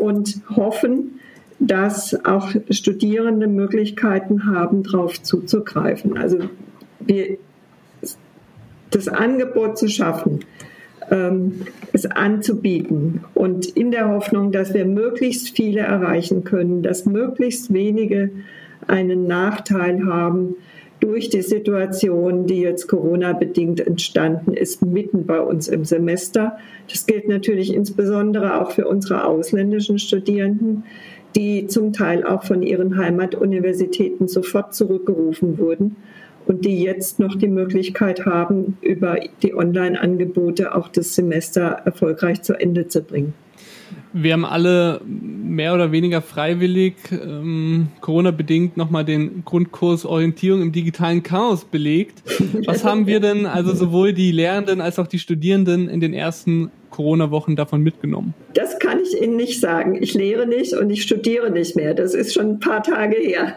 und 0.00 0.40
hoffen, 0.54 1.20
dass 1.58 2.24
auch 2.24 2.50
Studierende 2.70 3.46
Möglichkeiten 3.46 4.46
haben, 4.46 4.82
darauf 4.82 5.22
zuzugreifen. 5.22 6.18
Also 6.18 6.38
wir, 7.00 7.38
das 8.90 9.08
Angebot 9.08 9.78
zu 9.78 9.88
schaffen, 9.88 10.40
ähm, 11.10 11.62
es 11.92 12.06
anzubieten 12.06 13.24
und 13.34 13.66
in 13.66 13.90
der 13.90 14.08
Hoffnung, 14.08 14.50
dass 14.50 14.74
wir 14.74 14.84
möglichst 14.84 15.54
viele 15.56 15.80
erreichen 15.80 16.44
können, 16.44 16.82
dass 16.82 17.06
möglichst 17.06 17.72
wenige 17.72 18.30
einen 18.88 19.26
Nachteil 19.26 20.04
haben, 20.06 20.56
durch 21.02 21.28
die 21.30 21.42
Situation, 21.42 22.46
die 22.46 22.60
jetzt 22.60 22.86
Corona-bedingt 22.86 23.84
entstanden 23.84 24.54
ist, 24.54 24.82
mitten 24.82 25.26
bei 25.26 25.40
uns 25.40 25.66
im 25.66 25.84
Semester. 25.84 26.58
Das 26.88 27.06
gilt 27.06 27.26
natürlich 27.26 27.74
insbesondere 27.74 28.60
auch 28.60 28.70
für 28.70 28.86
unsere 28.86 29.24
ausländischen 29.24 29.98
Studierenden, 29.98 30.84
die 31.34 31.66
zum 31.66 31.92
Teil 31.92 32.24
auch 32.24 32.44
von 32.44 32.62
ihren 32.62 32.96
Heimatuniversitäten 32.96 34.28
sofort 34.28 34.74
zurückgerufen 34.74 35.58
wurden 35.58 35.96
und 36.46 36.64
die 36.64 36.80
jetzt 36.80 37.18
noch 37.18 37.34
die 37.34 37.48
Möglichkeit 37.48 38.24
haben, 38.24 38.76
über 38.80 39.18
die 39.42 39.56
Online-Angebote 39.56 40.72
auch 40.72 40.86
das 40.86 41.16
Semester 41.16 41.82
erfolgreich 41.84 42.42
zu 42.42 42.54
Ende 42.54 42.86
zu 42.86 43.02
bringen. 43.02 43.34
Wir 44.12 44.34
haben 44.34 44.44
alle 44.44 45.00
mehr 45.06 45.74
oder 45.74 45.92
weniger 45.92 46.20
freiwillig 46.20 46.94
ähm, 47.10 47.88
Corona-bedingt 48.00 48.76
nochmal 48.76 49.04
den 49.04 49.44
Grundkurs 49.44 50.04
Orientierung 50.04 50.62
im 50.62 50.72
digitalen 50.72 51.22
Chaos 51.22 51.64
belegt. 51.64 52.22
Was 52.66 52.84
haben 52.86 53.06
wir 53.06 53.20
denn, 53.20 53.46
also 53.46 53.74
sowohl 53.74 54.12
die 54.12 54.32
Lehrenden 54.32 54.80
als 54.80 54.98
auch 54.98 55.06
die 55.06 55.18
Studierenden 55.18 55.88
in 55.88 56.00
den 56.00 56.14
ersten 56.14 56.70
Corona-Wochen 56.90 57.56
davon 57.56 57.82
mitgenommen? 57.82 58.34
Das 58.54 58.78
kann 58.78 59.00
ich 59.00 59.20
Ihnen 59.20 59.36
nicht 59.36 59.60
sagen. 59.60 60.00
Ich 60.00 60.14
lehre 60.14 60.46
nicht 60.46 60.74
und 60.74 60.90
ich 60.90 61.02
studiere 61.02 61.50
nicht 61.50 61.74
mehr. 61.74 61.94
Das 61.94 62.14
ist 62.14 62.34
schon 62.34 62.50
ein 62.50 62.60
paar 62.60 62.82
Tage 62.82 63.16
her. 63.16 63.54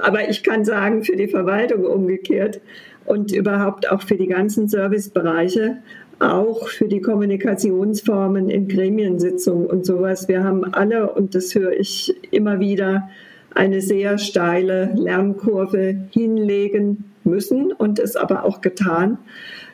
Aber 0.00 0.28
ich 0.30 0.42
kann 0.42 0.64
sagen, 0.64 1.04
für 1.04 1.16
die 1.16 1.28
Verwaltung 1.28 1.84
umgekehrt 1.84 2.60
und 3.04 3.32
überhaupt 3.32 3.90
auch 3.90 4.02
für 4.02 4.16
die 4.16 4.26
ganzen 4.26 4.68
Servicebereiche 4.68 5.78
auch 6.18 6.68
für 6.68 6.88
die 6.88 7.00
Kommunikationsformen 7.00 8.48
in 8.48 8.68
Gremiensitzungen 8.68 9.66
und 9.66 9.84
sowas. 9.84 10.28
Wir 10.28 10.44
haben 10.44 10.64
alle, 10.72 11.12
und 11.12 11.34
das 11.34 11.54
höre 11.54 11.72
ich 11.72 12.14
immer 12.30 12.60
wieder, 12.60 13.08
eine 13.54 13.80
sehr 13.80 14.18
steile 14.18 14.92
Lernkurve 14.94 15.96
hinlegen 16.10 17.04
müssen 17.24 17.72
und 17.72 17.98
es 17.98 18.14
aber 18.14 18.44
auch 18.44 18.60
getan, 18.60 19.18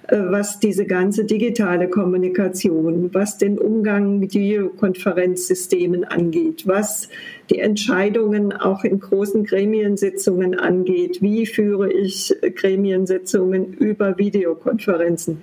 äh, 0.08 0.18
was 0.18 0.58
diese 0.60 0.86
ganze 0.86 1.24
digitale 1.24 1.88
Kommunikation, 1.88 3.12
was 3.12 3.38
den 3.38 3.58
Umgang 3.58 4.18
mit 4.18 4.34
Videokonferenzsystemen 4.34 6.04
angeht, 6.04 6.66
was 6.66 7.08
die 7.50 7.58
Entscheidungen 7.58 8.52
auch 8.52 8.84
in 8.84 9.00
großen 9.00 9.44
Gremiensitzungen 9.44 10.58
angeht. 10.58 11.20
Wie 11.20 11.46
führe 11.46 11.92
ich 11.92 12.34
Gremiensitzungen 12.54 13.74
über 13.74 14.16
Videokonferenzen? 14.16 15.42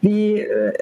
Wie 0.00 0.40
äh, 0.40 0.72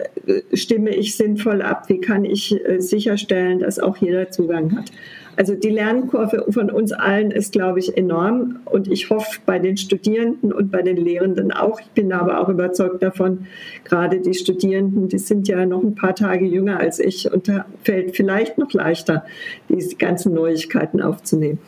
stimme 0.53 0.95
ich 0.95 1.17
sinnvoll 1.17 1.63
ab? 1.63 1.89
Wie 1.89 2.01
kann 2.01 2.25
ich 2.25 2.55
äh, 2.67 2.81
sicherstellen, 2.81 3.61
dass 3.61 3.79
auch 3.79 3.97
jeder 3.97 4.31
Zugang 4.31 4.77
hat? 4.77 4.91
Also 5.37 5.55
die 5.55 5.69
Lernkurve 5.69 6.47
von 6.51 6.71
uns 6.71 6.93
allen 6.93 7.31
ist, 7.31 7.53
glaube 7.53 7.79
ich, 7.79 7.97
enorm 7.97 8.61
und 8.65 8.89
ich 8.89 9.11
hoffe 9.11 9.39
bei 9.45 9.59
den 9.59 9.77
Studierenden 9.77 10.51
und 10.51 10.71
bei 10.71 10.81
den 10.81 10.97
Lehrenden 10.97 11.53
auch. 11.53 11.79
Ich 11.79 11.89
bin 11.89 12.11
aber 12.13 12.41
auch 12.41 12.49
überzeugt 12.49 13.03
davon, 13.03 13.47
gerade 13.85 14.21
die 14.21 14.33
Studierenden, 14.33 15.09
die 15.09 15.19
sind 15.19 15.47
ja 15.47 15.67
noch 15.67 15.83
ein 15.83 15.95
paar 15.95 16.15
Tage 16.15 16.47
jünger 16.47 16.81
als 16.81 16.99
ich 16.99 17.31
und 17.31 17.49
da 17.49 17.67
fällt 17.85 18.17
vielleicht 18.17 18.57
noch 18.57 18.73
leichter, 18.73 19.27
diese 19.69 19.97
ganzen 19.97 20.33
Neuigkeiten 20.33 21.03
aufzunehmen. 21.03 21.59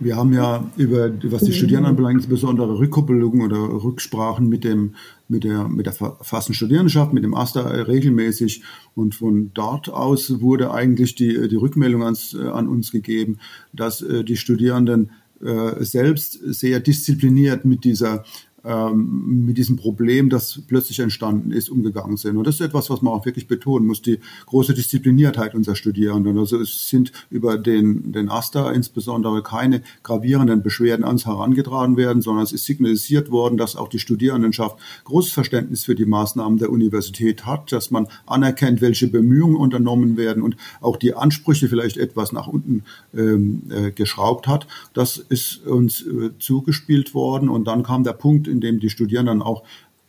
Wir 0.00 0.16
haben 0.16 0.32
ja 0.32 0.70
über, 0.76 1.10
was 1.24 1.42
die 1.42 1.52
Studierenden 1.52 1.90
anbelangt, 1.90 2.16
insbesondere 2.16 2.78
Rückkoppelungen 2.78 3.42
oder 3.42 3.58
Rücksprachen 3.84 4.48
mit 4.48 4.64
dem, 4.64 4.94
mit 5.28 5.44
der, 5.44 5.68
mit 5.68 5.86
der 5.86 5.92
verfassten 5.92 6.54
Studierendenschaft, 6.54 7.12
mit 7.12 7.24
dem 7.24 7.34
AStA 7.34 7.62
regelmäßig. 7.62 8.62
Und 8.94 9.14
von 9.14 9.50
dort 9.54 9.88
aus 9.88 10.40
wurde 10.40 10.72
eigentlich 10.72 11.14
die, 11.14 11.48
die 11.48 11.56
Rückmeldung 11.56 12.02
ans, 12.02 12.34
an 12.34 12.68
uns 12.68 12.92
gegeben, 12.92 13.38
dass 13.72 14.02
äh, 14.02 14.24
die 14.24 14.36
Studierenden 14.36 15.10
äh, 15.44 15.84
selbst 15.84 16.38
sehr 16.42 16.80
diszipliniert 16.80 17.64
mit 17.64 17.84
dieser 17.84 18.24
ähm, 18.64 19.44
mit 19.46 19.58
diesem 19.58 19.76
Problem, 19.76 20.30
das 20.30 20.60
plötzlich 20.66 21.00
entstanden 21.00 21.50
ist, 21.50 21.68
umgegangen 21.68 22.16
sind. 22.16 22.36
Und 22.36 22.46
das 22.46 22.56
ist 22.56 22.60
etwas, 22.62 22.88
was 22.88 23.02
man 23.02 23.12
auch 23.12 23.26
wirklich 23.26 23.46
betonen 23.46 23.86
muss, 23.86 24.00
die 24.00 24.20
große 24.46 24.72
Diszipliniertheit 24.72 25.54
unserer 25.54 25.76
Studierenden. 25.76 26.38
Also 26.38 26.58
es 26.58 26.88
sind 26.88 27.12
über 27.30 27.58
den, 27.58 28.12
den 28.12 28.30
AStA 28.30 28.70
insbesondere 28.72 29.42
keine 29.42 29.82
gravierenden 30.02 30.62
Beschwerden 30.62 31.04
ans 31.04 31.26
herangetragen 31.26 31.96
werden, 31.96 32.22
sondern 32.22 32.44
es 32.44 32.52
ist 32.52 32.64
signalisiert 32.64 33.30
worden, 33.30 33.58
dass 33.58 33.76
auch 33.76 33.88
die 33.88 33.98
Studierendenschaft 33.98 34.78
großes 35.04 35.32
Verständnis 35.32 35.84
für 35.84 35.94
die 35.94 36.06
Maßnahmen 36.06 36.58
der 36.58 36.70
Universität 36.70 37.44
hat, 37.44 37.70
dass 37.70 37.90
man 37.90 38.06
anerkennt, 38.26 38.80
welche 38.80 39.08
Bemühungen 39.08 39.56
unternommen 39.56 40.16
werden 40.16 40.42
und 40.42 40.56
auch 40.80 40.96
die 40.96 41.14
Ansprüche 41.14 41.68
vielleicht 41.68 41.98
etwas 41.98 42.32
nach 42.32 42.46
unten 42.46 42.84
ähm, 43.14 43.62
äh, 43.70 43.90
geschraubt 43.90 44.46
hat. 44.46 44.66
Das 44.94 45.18
ist 45.18 45.66
uns 45.66 46.02
äh, 46.02 46.30
zugespielt 46.38 47.14
worden 47.14 47.48
und 47.48 47.66
dann 47.66 47.82
kam 47.82 48.04
der 48.04 48.14
Punkt, 48.14 48.48
in 48.54 48.60
dem 48.60 48.80
die 48.80 48.90
Studierenden 48.90 49.42
auch 49.42 49.62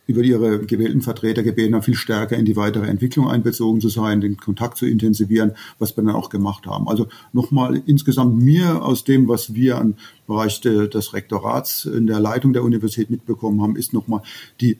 über 0.06 0.22
ihre 0.22 0.60
gewählten 0.60 1.02
Vertreter 1.02 1.42
gebeten 1.42 1.74
haben, 1.74 1.82
viel 1.82 1.94
stärker 1.94 2.36
in 2.36 2.44
die 2.44 2.56
weitere 2.56 2.86
Entwicklung 2.86 3.28
einbezogen 3.28 3.80
zu 3.80 3.88
sein, 3.88 4.20
den 4.20 4.36
Kontakt 4.36 4.78
zu 4.78 4.86
intensivieren, 4.86 5.52
was 5.78 5.96
wir 5.96 6.04
dann 6.04 6.14
auch 6.14 6.30
gemacht 6.30 6.66
haben. 6.66 6.88
Also 6.88 7.08
nochmal 7.32 7.82
insgesamt 7.86 8.40
mir 8.40 8.84
aus 8.84 9.04
dem, 9.04 9.28
was 9.28 9.54
wir 9.54 9.78
im 9.78 9.94
Bereich 10.26 10.60
des 10.60 11.12
Rektorats 11.12 11.86
in 11.86 12.06
der 12.06 12.20
Leitung 12.20 12.52
der 12.52 12.62
Universität 12.62 13.10
mitbekommen 13.10 13.60
haben, 13.62 13.76
ist 13.76 13.92
nochmal 13.92 14.22
die 14.60 14.78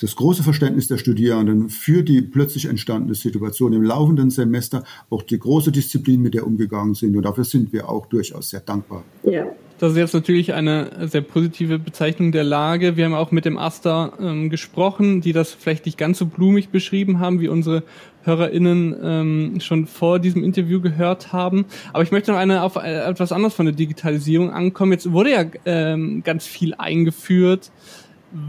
das 0.00 0.16
große 0.16 0.42
Verständnis 0.42 0.88
der 0.88 0.98
Studierenden 0.98 1.68
für 1.68 2.02
die 2.02 2.20
plötzlich 2.22 2.64
entstandene 2.64 3.14
Situation 3.14 3.72
im 3.74 3.82
laufenden 3.82 4.30
Semester, 4.30 4.82
auch 5.08 5.22
die 5.22 5.38
große 5.38 5.70
Disziplin, 5.70 6.20
mit 6.20 6.34
der 6.34 6.46
umgegangen 6.46 6.94
sind. 6.94 7.16
Und 7.16 7.22
dafür 7.22 7.44
sind 7.44 7.72
wir 7.72 7.88
auch 7.88 8.06
durchaus 8.06 8.50
sehr 8.50 8.60
dankbar. 8.60 9.04
Ja. 9.22 9.46
Das 9.78 9.92
ist 9.92 9.98
jetzt 9.98 10.14
natürlich 10.14 10.54
eine 10.54 11.08
sehr 11.08 11.20
positive 11.20 11.78
Bezeichnung 11.78 12.30
der 12.30 12.44
Lage. 12.44 12.96
Wir 12.96 13.06
haben 13.06 13.14
auch 13.14 13.32
mit 13.32 13.44
dem 13.44 13.58
Asta 13.58 14.12
ähm, 14.20 14.48
gesprochen, 14.48 15.20
die 15.20 15.32
das 15.32 15.52
vielleicht 15.52 15.86
nicht 15.86 15.98
ganz 15.98 16.18
so 16.18 16.26
blumig 16.26 16.68
beschrieben 16.68 17.18
haben, 17.18 17.40
wie 17.40 17.48
unsere 17.48 17.82
HörerInnen 18.22 18.96
ähm, 19.02 19.60
schon 19.60 19.86
vor 19.86 20.18
diesem 20.18 20.44
Interview 20.44 20.80
gehört 20.80 21.32
haben. 21.32 21.66
Aber 21.92 22.02
ich 22.02 22.12
möchte 22.12 22.30
noch 22.30 22.38
eine, 22.38 22.62
auf 22.62 22.76
äh, 22.76 23.04
etwas 23.04 23.32
anderes 23.32 23.54
von 23.54 23.66
der 23.66 23.74
Digitalisierung 23.74 24.50
ankommen. 24.50 24.92
Jetzt 24.92 25.10
wurde 25.12 25.32
ja 25.32 25.44
ähm, 25.66 26.22
ganz 26.24 26.46
viel 26.46 26.74
eingeführt 26.74 27.70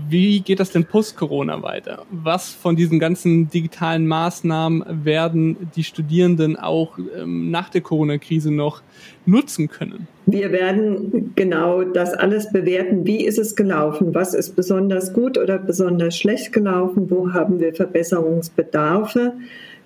wie 0.09 0.39
geht 0.39 0.59
das 0.59 0.71
denn 0.71 0.85
post-Corona 0.85 1.61
weiter? 1.61 2.05
Was 2.09 2.49
von 2.49 2.75
diesen 2.75 2.99
ganzen 2.99 3.49
digitalen 3.49 4.07
Maßnahmen 4.07 5.05
werden 5.05 5.69
die 5.75 5.83
Studierenden 5.83 6.57
auch 6.57 6.97
ähm, 6.97 7.51
nach 7.51 7.69
der 7.69 7.81
Corona-Krise 7.81 8.51
noch 8.51 8.81
nutzen 9.27 9.67
können? 9.67 10.07
Wir 10.25 10.51
werden 10.51 11.33
genau 11.35 11.83
das 11.83 12.13
alles 12.13 12.51
bewerten. 12.51 13.05
Wie 13.05 13.23
ist 13.23 13.37
es 13.37 13.55
gelaufen? 13.55 14.15
Was 14.15 14.33
ist 14.33 14.55
besonders 14.55 15.13
gut 15.13 15.37
oder 15.37 15.59
besonders 15.59 16.17
schlecht 16.17 16.51
gelaufen? 16.51 17.11
Wo 17.11 17.33
haben 17.33 17.59
wir 17.59 17.75
Verbesserungsbedarfe? 17.75 19.33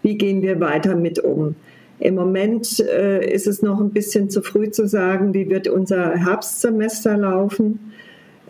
Wie 0.01 0.17
gehen 0.17 0.41
wir 0.41 0.61
weiter 0.61 0.95
mit 0.95 1.19
um? 1.19 1.55
Im 1.99 2.15
Moment 2.15 2.79
äh, 2.79 3.29
ist 3.29 3.47
es 3.47 3.61
noch 3.61 3.81
ein 3.81 3.89
bisschen 3.89 4.29
zu 4.29 4.41
früh 4.41 4.71
zu 4.71 4.87
sagen, 4.87 5.33
wie 5.33 5.49
wird 5.49 5.67
unser 5.67 6.15
Herbstsemester 6.15 7.17
laufen. 7.17 7.88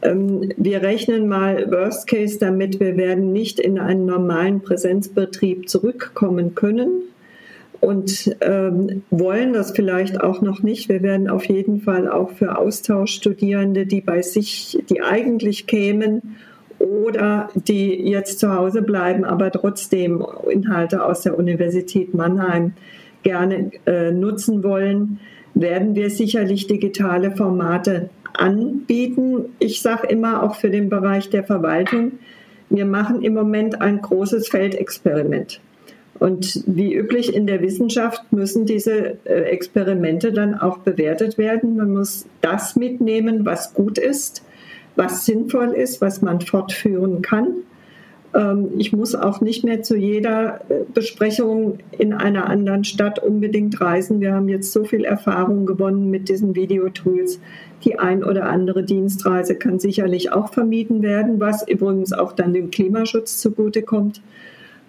Ähm, 0.01 0.51
wir 0.57 0.81
rechnen 0.81 1.27
mal 1.27 1.69
Worst 1.71 2.07
Case 2.07 2.37
damit, 2.39 2.79
wir 2.79 2.97
werden 2.97 3.31
nicht 3.31 3.59
in 3.59 3.79
einen 3.79 4.05
normalen 4.05 4.61
Präsenzbetrieb 4.61 5.69
zurückkommen 5.69 6.55
können 6.55 7.03
und 7.81 8.35
ähm, 8.41 9.03
wollen 9.09 9.53
das 9.53 9.71
vielleicht 9.71 10.21
auch 10.21 10.41
noch 10.41 10.63
nicht. 10.63 10.89
Wir 10.89 11.01
werden 11.01 11.29
auf 11.29 11.45
jeden 11.45 11.81
Fall 11.81 12.09
auch 12.09 12.31
für 12.31 12.57
Austauschstudierende, 12.57 13.85
die 13.85 14.01
bei 14.01 14.21
sich, 14.21 14.77
die 14.89 15.01
eigentlich 15.01 15.67
kämen 15.67 16.35
oder 16.79 17.49
die 17.55 18.09
jetzt 18.09 18.39
zu 18.39 18.53
Hause 18.53 18.81
bleiben, 18.81 19.25
aber 19.25 19.51
trotzdem 19.51 20.25
Inhalte 20.49 21.03
aus 21.03 21.21
der 21.21 21.37
Universität 21.37 22.13
Mannheim 22.13 22.73
gerne 23.23 23.71
äh, 23.85 24.11
nutzen 24.11 24.63
wollen, 24.63 25.19
werden 25.53 25.95
wir 25.95 26.09
sicherlich 26.09 26.67
digitale 26.67 27.31
Formate 27.31 28.09
anbieten. 28.39 29.45
Ich 29.59 29.81
sage 29.81 30.07
immer 30.07 30.43
auch 30.43 30.55
für 30.55 30.69
den 30.69 30.89
Bereich 30.89 31.29
der 31.29 31.43
Verwaltung, 31.43 32.13
wir 32.69 32.85
machen 32.85 33.23
im 33.23 33.33
Moment 33.33 33.81
ein 33.81 34.01
großes 34.01 34.47
Feldexperiment. 34.49 35.59
Und 36.19 36.63
wie 36.67 36.93
üblich 36.93 37.33
in 37.33 37.47
der 37.47 37.61
Wissenschaft 37.61 38.31
müssen 38.31 38.65
diese 38.65 39.17
äh, 39.25 39.43
Experimente 39.43 40.33
dann 40.33 40.53
auch 40.53 40.79
bewertet 40.79 41.37
werden. 41.37 41.77
Man 41.77 41.93
muss 41.93 42.25
das 42.41 42.75
mitnehmen, 42.75 43.45
was 43.45 43.73
gut 43.73 43.97
ist, 43.97 44.43
was 44.95 45.25
sinnvoll 45.25 45.69
ist, 45.69 46.01
was 46.01 46.21
man 46.21 46.41
fortführen 46.41 47.21
kann. 47.21 47.47
Ähm, 48.33 48.71
ich 48.77 48.93
muss 48.93 49.15
auch 49.15 49.41
nicht 49.41 49.63
mehr 49.63 49.81
zu 49.81 49.95
jeder 49.95 50.61
äh, 50.69 50.83
Besprechung 50.93 51.79
in 51.97 52.13
einer 52.13 52.47
anderen 52.47 52.83
Stadt 52.83 53.19
unbedingt 53.19 53.79
reisen. 53.81 54.21
Wir 54.21 54.33
haben 54.33 54.49
jetzt 54.49 54.71
so 54.71 54.83
viel 54.83 55.03
Erfahrung 55.03 55.65
gewonnen 55.65 56.09
mit 56.09 56.29
diesen 56.29 56.55
Videotools. 56.55 57.39
Die 57.83 57.97
ein 57.97 58.23
oder 58.23 58.45
andere 58.45 58.83
Dienstreise 58.83 59.55
kann 59.55 59.79
sicherlich 59.79 60.31
auch 60.31 60.53
vermieden 60.53 61.01
werden, 61.01 61.39
was 61.39 61.67
übrigens 61.67 62.13
auch 62.13 62.33
dann 62.33 62.53
dem 62.53 62.71
Klimaschutz 62.71 63.39
zugutekommt. 63.39 64.21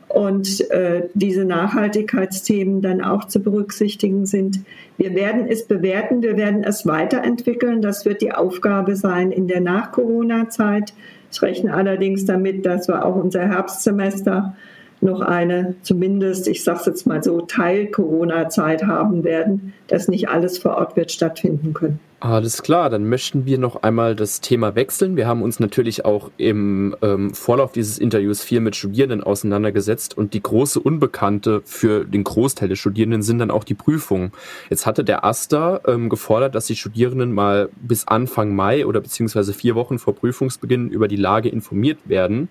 Und 0.09 0.69
äh, 0.73 1.05
diese 1.15 1.45
Nachhaltigkeitsthemen 1.45 2.83
dann 2.83 3.01
auch 3.01 3.27
zu 3.29 3.41
berücksichtigen 3.41 4.27
sind. 4.27 4.59
Wir 4.99 5.15
werden 5.15 5.47
es 5.49 5.69
bewerten, 5.69 6.21
wir 6.21 6.37
werden 6.37 6.65
es 6.65 6.85
weiterentwickeln. 6.85 7.81
Das 7.81 8.05
wird 8.05 8.21
die 8.21 8.33
Aufgabe 8.33 8.97
sein 8.97 9.31
in 9.31 9.47
der 9.47 9.61
Nach-Corona-Zeit 9.61 10.95
ich 11.31 11.43
rechne 11.43 11.75
allerdings 11.75 12.25
damit, 12.25 12.67
dass 12.67 12.89
wir 12.89 13.05
auch 13.05 13.17
unser 13.17 13.47
Herbstsemester 13.47 14.55
noch 15.03 15.21
eine, 15.21 15.75
zumindest, 15.83 16.49
ich 16.49 16.63
sage 16.63 16.81
es 16.81 16.87
jetzt 16.87 17.07
mal 17.07 17.23
so, 17.23 17.41
Teil-Corona-Zeit 17.41 18.85
haben 18.85 19.25
werden, 19.25 19.73
dass 19.87 20.09
nicht 20.09 20.29
alles 20.29 20.59
vor 20.59 20.77
Ort 20.77 20.97
wird 20.97 21.11
stattfinden 21.11 21.73
können. 21.73 22.01
Alles 22.23 22.63
klar, 22.63 22.91
dann 22.91 23.09
möchten 23.09 23.47
wir 23.47 23.57
noch 23.57 23.83
einmal 23.83 24.15
das 24.15 24.43
Thema 24.43 24.75
wechseln. 24.75 25.17
Wir 25.17 25.27
haben 25.27 25.41
uns 25.41 25.59
natürlich 25.59 26.05
auch 26.05 26.31
im 26.37 26.95
ähm, 27.01 27.33
Vorlauf 27.33 27.73
dieses 27.73 27.99
Interviews 27.99 28.43
viel 28.43 28.61
mit 28.61 28.77
Studierenden 28.77 29.23
auseinandergesetzt 29.23 30.19
und 30.19 30.35
die 30.35 30.43
große 30.43 30.81
Unbekannte 30.81 31.63
für 31.65 32.05
den 32.05 32.23
Großteil 32.23 32.69
der 32.69 32.77
Studierenden 32.77 33.23
sind 33.23 33.39
dann 33.39 33.51
auch 33.51 33.65
die 33.65 33.73
Prüfungen. 33.73 34.33
Jetzt 34.69 34.85
hatte 34.85 35.03
der 35.03 35.25
AStA 35.25 35.81
ähm, 35.87 36.11
gefordert, 36.11 36.55
dass 36.55 36.67
die 36.67 36.77
Studierenden 36.77 37.33
mal 37.33 37.71
bis 37.81 38.07
Anfang 38.07 38.55
Mai 38.55 38.85
oder 38.85 39.01
beziehungsweise 39.01 39.55
vier 39.55 39.75
Wochen 39.75 39.99
vor 39.99 40.15
Prüfungsbeginn 40.15 40.91
über 40.91 41.09
die 41.09 41.17
Lage 41.17 41.49
informiert 41.49 42.01
werden. 42.07 42.51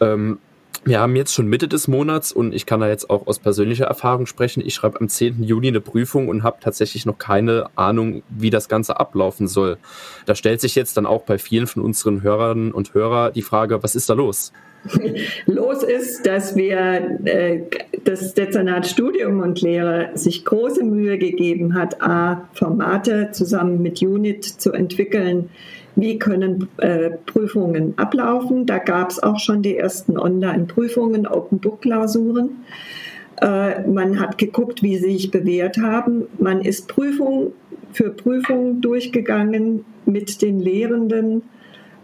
Ähm, 0.00 0.38
wir 0.84 0.98
haben 0.98 1.14
jetzt 1.14 1.32
schon 1.32 1.46
Mitte 1.46 1.68
des 1.68 1.86
Monats 1.86 2.32
und 2.32 2.52
ich 2.52 2.66
kann 2.66 2.80
da 2.80 2.88
jetzt 2.88 3.08
auch 3.08 3.26
aus 3.28 3.38
persönlicher 3.38 3.84
Erfahrung 3.84 4.26
sprechen. 4.26 4.62
Ich 4.66 4.74
schreibe 4.74 5.00
am 5.00 5.08
10. 5.08 5.44
Juni 5.44 5.68
eine 5.68 5.80
Prüfung 5.80 6.28
und 6.28 6.42
habe 6.42 6.58
tatsächlich 6.60 7.06
noch 7.06 7.18
keine 7.18 7.70
Ahnung, 7.76 8.22
wie 8.28 8.50
das 8.50 8.68
Ganze 8.68 8.98
ablaufen 8.98 9.46
soll. 9.46 9.78
Da 10.26 10.34
stellt 10.34 10.60
sich 10.60 10.74
jetzt 10.74 10.96
dann 10.96 11.06
auch 11.06 11.22
bei 11.22 11.38
vielen 11.38 11.68
von 11.68 11.82
unseren 11.82 12.22
Hörerinnen 12.22 12.72
und 12.72 12.94
Hörern 12.94 13.32
die 13.32 13.42
Frage, 13.42 13.82
was 13.82 13.94
ist 13.94 14.10
da 14.10 14.14
los? 14.14 14.52
Los 15.46 15.82
ist, 15.82 16.26
dass 16.26 16.56
wir 16.56 17.18
äh, 17.24 17.60
das 18.04 18.34
Dezernat 18.34 18.86
Studium 18.86 19.40
und 19.40 19.60
Lehre 19.60 20.10
sich 20.14 20.44
große 20.44 20.84
Mühe 20.84 21.18
gegeben 21.18 21.74
hat, 21.74 22.02
A, 22.02 22.48
Formate 22.54 23.30
zusammen 23.32 23.80
mit 23.82 24.02
UNIT 24.02 24.44
zu 24.44 24.72
entwickeln, 24.72 25.50
wie 25.94 26.18
können 26.18 26.68
äh, 26.78 27.10
Prüfungen 27.10 27.94
ablaufen. 27.96 28.66
Da 28.66 28.78
gab 28.78 29.10
es 29.10 29.22
auch 29.22 29.38
schon 29.38 29.62
die 29.62 29.76
ersten 29.76 30.18
Online-Prüfungen, 30.18 31.26
Open-Book-Klausuren. 31.26 32.64
Äh, 33.40 33.86
man 33.86 34.18
hat 34.18 34.38
geguckt, 34.38 34.82
wie 34.82 34.96
sie 34.96 35.12
sich 35.12 35.30
bewährt 35.30 35.78
haben. 35.78 36.24
Man 36.38 36.62
ist 36.62 36.88
Prüfung 36.88 37.52
für 37.92 38.10
Prüfung 38.10 38.80
durchgegangen 38.80 39.84
mit 40.06 40.40
den 40.42 40.60
Lehrenden 40.60 41.42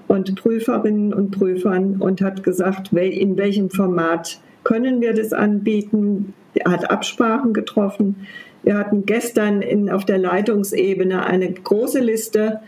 und 0.08 0.34
Prüferinnen 0.34 1.12
und 1.12 1.30
Prüfern 1.30 1.96
und 2.00 2.20
hat 2.20 2.42
gesagt, 2.42 2.92
in 2.92 3.36
welchem 3.36 3.70
Format 3.70 4.40
können 4.64 5.00
wir 5.00 5.14
das 5.14 5.32
anbieten. 5.32 6.34
Er 6.54 6.72
hat 6.72 6.90
Absprachen 6.90 7.52
getroffen. 7.52 8.26
Wir 8.62 8.76
hatten 8.76 9.06
gestern 9.06 9.62
in, 9.62 9.90
auf 9.90 10.04
der 10.04 10.18
Leitungsebene 10.18 11.24
eine 11.24 11.52
große 11.52 12.00
Liste. 12.00 12.60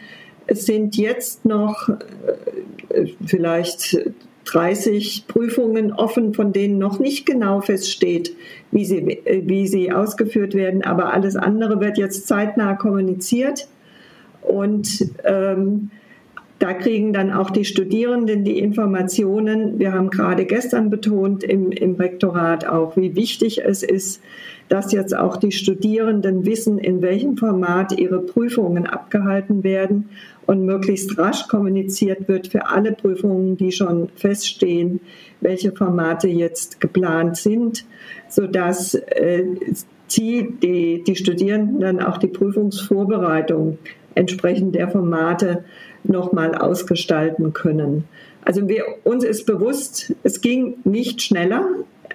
Es 0.47 0.67
sind 0.67 0.97
jetzt 0.97 1.45
noch 1.45 1.89
äh, 1.89 3.07
vielleicht 3.27 3.99
30 4.45 5.27
Prüfungen 5.27 5.93
offen, 5.93 6.35
von 6.35 6.53
denen 6.53 6.79
noch 6.79 6.99
nicht 6.99 7.25
genau 7.25 7.61
feststeht, 7.61 8.35
wie 8.71 8.85
sie, 8.85 9.21
wie 9.45 9.67
sie 9.67 9.93
ausgeführt 9.93 10.55
werden. 10.55 10.83
Aber 10.85 11.13
alles 11.13 11.37
andere 11.37 11.81
wird 11.81 11.99
jetzt 11.99 12.27
zeitnah 12.27 12.75
kommuniziert. 12.75 13.69
Und 14.43 15.11
ähm, 15.25 15.91
da 16.61 16.75
kriegen 16.75 17.15
dann 17.15 17.33
auch 17.33 17.51
die 17.51 17.65
Studierenden 17.65 18.45
die 18.45 18.59
Informationen. 18.59 19.79
Wir 19.79 19.95
haben 19.95 20.11
gerade 20.11 20.45
gestern 20.45 20.91
betont 20.91 21.43
im, 21.43 21.73
im 21.73 21.95
Rektorat 21.95 22.67
auch, 22.67 22.99
wie 22.99 23.17
wichtig 23.17 23.65
es 23.65 23.83
ist, 23.83 24.23
dass 24.69 24.93
jetzt 24.93 25.17
auch 25.17 25.39
die 25.39 25.53
Studierenden 25.53 26.45
wissen, 26.45 26.79
in 26.79 27.01
welchem 27.01 27.39
Format 27.39 27.99
ihre 27.99 28.21
Prüfungen 28.21 28.87
abgehalten 28.87 29.65
werden 29.65 30.11
und 30.47 30.67
möglichst 30.67 31.17
rasch 31.17 31.49
kommuniziert 31.49 32.29
wird 32.29 32.49
für 32.49 32.67
alle 32.67 32.93
Prüfungen, 32.93 33.57
die 33.57 33.73
schon 33.73 34.11
feststehen, 34.15 35.01
welche 35.41 35.73
Formate 35.73 36.29
jetzt 36.29 36.79
geplant 36.79 37.39
sind, 37.39 37.87
sodass 38.29 38.95
äh, 38.95 39.45
die, 40.11 40.59
die, 40.63 41.05
die 41.05 41.17
Studierenden 41.17 41.81
dann 41.81 42.01
auch 42.01 42.19
die 42.19 42.29
Prüfungsvorbereitung 42.29 43.79
entsprechend 44.15 44.75
der 44.75 44.89
Formate 44.89 45.65
nochmal 46.05 46.55
ausgestalten 46.55 47.53
können. 47.53 48.05
Also 48.45 48.69
wir, 48.69 48.85
uns 49.05 49.25
ist 49.25 49.47
bewusst, 49.47 50.15
es 50.23 50.41
ging 50.41 50.77
nicht 50.85 51.23
schneller. 51.23 51.67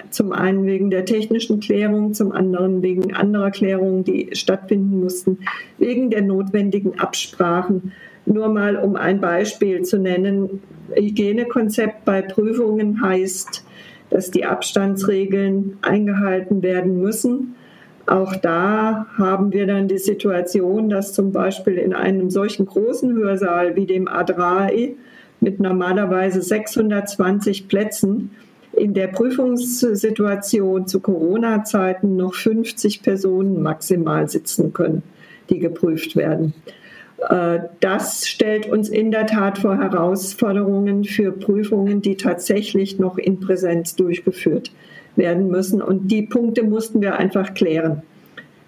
Zum 0.09 0.31
einen 0.31 0.65
wegen 0.65 0.89
der 0.89 1.05
technischen 1.05 1.59
Klärung, 1.59 2.13
zum 2.13 2.31
anderen 2.31 2.81
wegen 2.81 3.13
anderer 3.13 3.51
Klärungen, 3.51 4.03
die 4.03 4.29
stattfinden 4.33 4.99
mussten, 4.99 5.39
wegen 5.77 6.09
der 6.09 6.21
notwendigen 6.21 6.99
Absprachen. 6.99 7.93
Nur 8.25 8.49
mal 8.49 8.75
um 8.75 8.95
ein 8.95 9.21
Beispiel 9.21 9.83
zu 9.83 9.99
nennen, 9.99 10.61
Hygienekonzept 10.95 12.05
bei 12.05 12.21
Prüfungen 12.21 13.01
heißt, 13.01 13.63
dass 14.09 14.31
die 14.31 14.45
Abstandsregeln 14.45 15.77
eingehalten 15.81 16.61
werden 16.61 17.01
müssen. 17.01 17.55
Auch 18.07 18.35
da 18.35 19.07
haben 19.17 19.51
wir 19.51 19.65
dann 19.65 19.87
die 19.87 19.97
Situation, 19.97 20.89
dass 20.89 21.13
zum 21.13 21.31
Beispiel 21.31 21.75
in 21.75 21.93
einem 21.93 22.29
solchen 22.29 22.65
großen 22.67 23.15
Hörsaal 23.15 23.75
wie 23.75 23.87
dem 23.87 24.07
A3 24.07 24.93
mit 25.39 25.59
normalerweise 25.59 26.41
620 26.41 27.67
Plätzen 27.67 28.31
in 28.73 28.93
der 28.93 29.07
Prüfungssituation 29.07 30.85
zu 30.87 30.99
Corona-Zeiten 30.99 32.15
noch 32.15 32.35
50 32.35 33.01
Personen 33.01 33.63
maximal 33.63 34.29
sitzen 34.29 34.73
können, 34.73 35.01
die 35.49 35.59
geprüft 35.59 36.15
werden. 36.15 36.53
Äh, 37.29 37.59
das 37.79 38.27
stellt 38.27 38.67
uns 38.67 38.89
in 38.89 39.11
der 39.11 39.25
Tat 39.25 39.57
vor 39.57 39.77
Herausforderungen 39.77 41.05
für 41.05 41.31
Prüfungen, 41.31 42.01
die 42.01 42.17
tatsächlich 42.17 42.99
noch 42.99 43.17
in 43.17 43.39
Präsenz 43.39 43.95
durchgeführt 43.95 44.71
werden 44.71 44.94
werden 45.17 45.49
müssen. 45.49 45.81
Und 45.81 46.11
die 46.11 46.23
Punkte 46.23 46.63
mussten 46.63 47.01
wir 47.01 47.17
einfach 47.17 47.53
klären. 47.53 48.03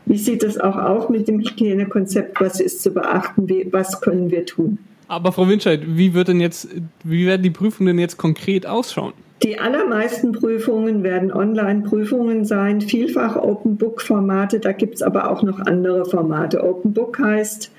Wie 0.06 0.18
sieht 0.18 0.44
es 0.44 0.58
auch 0.60 0.78
aus 0.78 1.10
mit 1.10 1.28
dem 1.28 1.40
Hygienekonzept? 1.40 2.40
Was 2.40 2.60
ist 2.62 2.82
zu 2.82 2.92
beachten? 2.92 3.50
Wie, 3.50 3.68
was 3.72 4.00
können 4.00 4.32
wir 4.32 4.46
tun? 4.46 4.78
Aber 5.10 5.32
Frau 5.32 5.48
Winscheid, 5.48 5.82
wie 5.86 6.14
wird 6.14 6.30
denn 6.30 6.40
jetzt, 6.40 6.70
wie 7.04 7.26
werden 7.26 7.44
die 7.44 7.50
Prüfungen 7.50 7.88
denn 7.88 8.00
jetzt 8.00 8.18
konkret 8.18 8.66
ausschauen? 8.66 9.14
Die 9.44 9.60
allermeisten 9.60 10.32
Prüfungen 10.32 11.04
werden 11.04 11.32
Online-Prüfungen 11.32 12.44
sein, 12.46 12.82
vielfach 12.82 13.36
Open-Book-Formate. 13.36 14.60
Da 14.60 14.72
gibt 14.72 14.96
es 14.96 15.02
aber 15.02 15.30
auch 15.30 15.44
noch 15.44 15.60
andere 15.60 16.06
Formate. 16.06 16.64
Open 16.64 16.94
Book 16.94 17.20
heißt, 17.20 17.72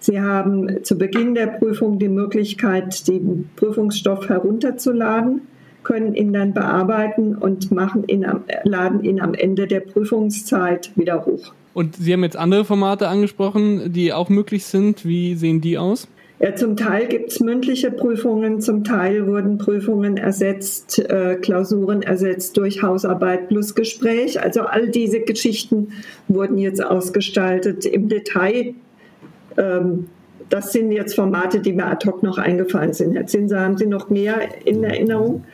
Sie 0.00 0.20
haben 0.20 0.84
zu 0.84 0.96
Beginn 0.96 1.34
der 1.34 1.46
Prüfung 1.46 1.98
die 1.98 2.08
Möglichkeit, 2.08 3.08
den 3.08 3.50
Prüfungsstoff 3.56 4.28
herunterzuladen 4.28 5.42
können 5.88 6.14
ihn 6.14 6.34
dann 6.34 6.52
bearbeiten 6.52 7.34
und 7.34 7.72
machen 7.72 8.04
ihn 8.08 8.26
am, 8.26 8.44
laden 8.64 9.02
ihn 9.02 9.22
am 9.22 9.32
Ende 9.32 9.66
der 9.66 9.80
Prüfungszeit 9.80 10.90
wieder 10.96 11.24
hoch. 11.24 11.54
Und 11.72 11.96
Sie 11.96 12.12
haben 12.12 12.22
jetzt 12.24 12.36
andere 12.36 12.66
Formate 12.66 13.08
angesprochen, 13.08 13.90
die 13.90 14.12
auch 14.12 14.28
möglich 14.28 14.66
sind. 14.66 15.06
Wie 15.06 15.34
sehen 15.34 15.62
die 15.62 15.78
aus? 15.78 16.06
Ja, 16.40 16.54
zum 16.54 16.76
Teil 16.76 17.08
gibt 17.08 17.30
es 17.30 17.40
mündliche 17.40 17.90
Prüfungen, 17.90 18.60
zum 18.60 18.84
Teil 18.84 19.26
wurden 19.26 19.56
Prüfungen 19.56 20.18
ersetzt, 20.18 20.98
äh, 20.98 21.36
Klausuren 21.36 22.02
ersetzt 22.02 22.58
durch 22.58 22.82
Hausarbeit 22.82 23.48
plus 23.48 23.74
Gespräch. 23.74 24.42
Also 24.42 24.62
all 24.62 24.90
diese 24.90 25.20
Geschichten 25.20 25.88
wurden 26.28 26.58
jetzt 26.58 26.84
ausgestaltet. 26.84 27.86
Im 27.86 28.10
Detail, 28.10 28.74
ähm, 29.56 30.08
das 30.50 30.72
sind 30.72 30.92
jetzt 30.92 31.14
Formate, 31.14 31.60
die 31.60 31.72
mir 31.72 31.86
ad 31.86 32.06
hoc 32.06 32.22
noch 32.22 32.36
eingefallen 32.36 32.92
sind. 32.92 33.14
Herr 33.14 33.26
Zinser, 33.26 33.60
haben 33.60 33.78
Sie 33.78 33.86
noch 33.86 34.10
mehr 34.10 34.66
in 34.66 34.84
Erinnerung? 34.84 35.44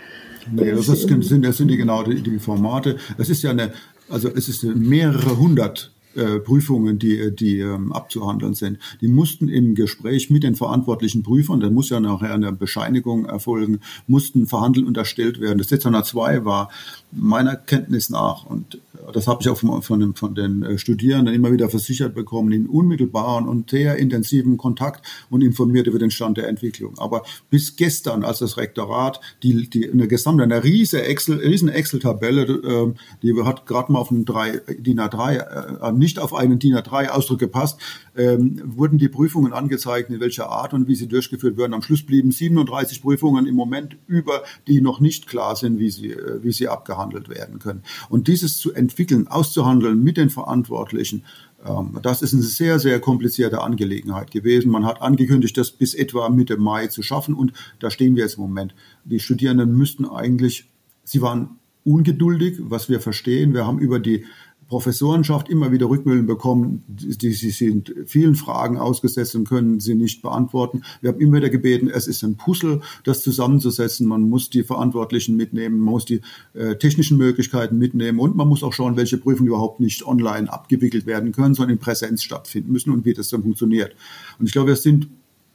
Nee, 0.51 0.73
das, 0.73 0.89
ist, 0.89 1.09
sind, 1.09 1.45
das 1.45 1.57
sind 1.57 1.69
die 1.69 1.77
genau 1.77 2.03
die, 2.03 2.21
die 2.21 2.39
Formate. 2.39 2.97
Es 3.19 3.29
ist 3.31 3.43
ja 3.43 3.51
eine, 3.51 3.73
also 4.09 4.29
es 4.29 4.49
ist 4.49 4.65
mehrere 4.65 5.39
hundert 5.39 5.91
äh, 6.17 6.39
Prüfungen, 6.39 6.99
die, 7.01 7.35
die 7.35 7.59
ähm, 7.59 7.93
abzuhandeln 7.93 8.55
sind. 8.55 8.79
Die 9.01 9.09
mussten 9.09 9.49
im 9.49 9.75
Gespräch 9.75 10.31
mit 10.31 10.45
den 10.45 10.55
verantwortlichen 10.55 11.25
Prüfern, 11.25 11.59
da 11.59 11.71
muss 11.71 11.91
ja 11.91 11.99
nachher 11.99 12.33
eine 12.33 12.53
Bescheinigung 12.53 13.25
erfolgen, 13.27 13.81
mussten 14.07 14.47
verhandelt 14.47 14.87
und 14.87 14.97
erstellt 14.97 15.41
werden. 15.41 15.59
Das 15.59 15.67
Dezernat 15.67 16.07
2 16.07 16.45
war 16.45 16.71
meiner 17.11 17.57
Kenntnis 17.57 18.11
nach, 18.11 18.47
und 18.47 18.79
das 19.13 19.27
habe 19.27 19.41
ich 19.43 19.49
auch 19.49 19.57
von, 19.57 19.83
von, 19.83 20.01
den, 20.01 20.15
von 20.15 20.35
den 20.35 20.63
äh, 20.63 20.79
Studierenden 20.79 21.35
immer 21.35 21.53
wieder 21.53 21.69
versichert 21.69 22.15
bekommen, 22.15 22.53
in 22.53 22.67
unmittelbaren 22.67 23.49
und 23.49 23.71
sehr 23.71 23.97
intensiven 23.97 24.57
Kontakt 24.57 25.07
und 25.31 25.43
informiert 25.43 25.87
über 25.87 25.99
den 25.99 26.11
Stand 26.11 26.39
der 26.39 26.49
Entwicklung. 26.49 26.99
Aber 26.99 27.25
bis 27.51 27.77
gestern, 27.77 28.25
als 28.25 28.39
das 28.39 28.57
Rektorat 28.57 29.21
die, 29.43 29.69
die 29.69 29.91
eine 29.91 30.09
gesamte, 30.09 30.43
eine 30.43 30.65
riesen 30.65 31.01
Excel, 31.01 31.39
riesen 31.39 31.69
Excel-Tabelle, 31.69 32.43
äh, 32.43 32.95
die 33.23 33.35
hat 33.43 33.67
gerade 33.67 33.93
mal 33.93 33.99
auf 33.99 34.11
einen 34.11 34.25
drei, 34.25 34.61
DIN 34.79 35.01
A3, 35.01 35.89
äh, 35.89 35.93
nicht 35.93 36.19
auf 36.19 36.35
einen 36.35 36.59
DIN 36.59 36.77
A3-Ausdruck 36.77 37.39
gepasst, 37.39 37.79
ähm, 38.17 38.61
wurden 38.65 38.99
die 38.99 39.09
Prüfungen 39.09 39.53
angezeigt, 39.53 40.11
in 40.11 40.21
welcher 40.21 40.49
Art 40.49 40.73
und 40.73 40.89
wie 40.89 40.95
sie 40.95 41.09
durchgeführt 41.09 41.57
werden. 41.57 41.75
Am 41.75 41.83
Schluss 41.83 42.05
blieben 42.05 42.31
37 42.31 43.03
Prüfungen 43.03 43.47
im 43.47 43.55
Moment 43.55 43.97
über, 44.07 44.43
die 44.67 44.81
noch 44.81 45.01
nicht 45.01 45.27
klar 45.27 45.57
sind, 45.57 45.79
wie 45.79 45.91
sie, 45.91 46.11
äh, 46.11 46.43
wie 46.43 46.53
sie 46.53 46.69
abgehandelt 46.69 47.29
werden 47.29 47.59
können. 47.59 47.83
Und 48.09 48.29
dieses 48.29 48.59
zu 48.59 48.73
entwickeln, 48.73 48.94
auszuhandeln 49.29 50.03
mit 50.03 50.17
den 50.17 50.31
Verantwortlichen, 50.31 51.25
ähm, 51.67 51.99
das 52.03 52.23
ist 52.23 52.33
eine 52.35 52.43
sehr, 52.43 52.79
sehr 52.79 53.01
komplizierte 53.01 53.63
Angelegenheit 53.63 54.31
gewesen. 54.31 54.71
Man 54.71 54.85
hat 54.85 55.03
angekündigt, 55.03 55.57
das 55.57 55.71
bis 55.71 55.95
etwa 55.95 56.29
Mitte 56.29 56.57
Mai 56.57 56.89
zu 56.89 57.03
schaffen 57.03 57.35
und 57.35 57.53
da 57.81 57.91
stehen 57.91 58.17
wir 58.17 58.23
jetzt 58.23 58.37
im 58.37 58.43
Moment. 58.43 58.75
Die 59.05 59.21
Studierenden 59.21 59.77
müssten 59.77 60.05
eigentlich, 60.05 60.67
sie 61.05 61.23
waren 61.23 61.59
ungeduldig, 61.85 62.57
was 62.61 62.89
wir 62.89 63.01
verstehen. 63.01 63.55
Wir 63.55 63.67
haben 63.67 63.79
über 63.79 63.99
die 63.99 64.25
Professorenschaft 64.69 65.49
immer 65.49 65.73
wieder 65.73 65.89
Rückmeldungen 65.89 66.27
bekommen, 66.27 66.85
die, 66.89 67.33
sie 67.33 67.51
sind 67.51 67.95
vielen 68.07 68.35
Fragen 68.35 68.79
ausgesetzt 68.79 69.35
und 69.35 69.49
können 69.49 69.81
sie 69.81 69.95
nicht 69.95 70.23
beantworten. 70.23 70.83
Wir 71.01 71.11
haben 71.11 71.21
immer 71.21 71.37
wieder 71.37 71.51
gebeten, 71.51 71.89
es 71.89 72.07
ist 72.07 72.23
ein 72.23 72.37
Puzzle, 72.37 72.81
das 73.05 73.23
zusammenzusetzen. 73.23 74.07
Man 74.07 74.23
muss 74.23 74.51
die 74.51 74.63
Verantwortlichen 74.63 75.37
mitnehmen, 75.37 75.79
man 75.79 75.93
muss 75.93 76.05
die 76.05 76.21
äh, 76.55 76.77
technischen 76.77 77.19
Möglichkeiten 77.19 77.79
mitnehmen 77.79 78.19
und 78.19 78.37
man 78.37 78.49
muss 78.49 78.63
auch 78.63 78.73
schauen, 78.73 78.97
welche 78.97 79.19
Prüfungen 79.19 79.49
überhaupt 79.49 79.81
nicht 79.81 80.07
online 80.07 80.53
abgewickelt 80.53 81.07
werden 81.07 81.33
können, 81.33 81.55
sondern 81.55 81.77
in 81.77 81.81
Präsenz 81.81 82.23
stattfinden 82.23 82.73
müssen 82.73 82.91
und 82.91 83.05
wie 83.05 83.15
das 83.15 83.29
dann 83.29 83.43
funktioniert. 83.43 83.95
Und 84.39 84.47
ich 84.47 84.53
glaube, 84.53 84.69
wir 84.69 84.77
sind 84.77 85.09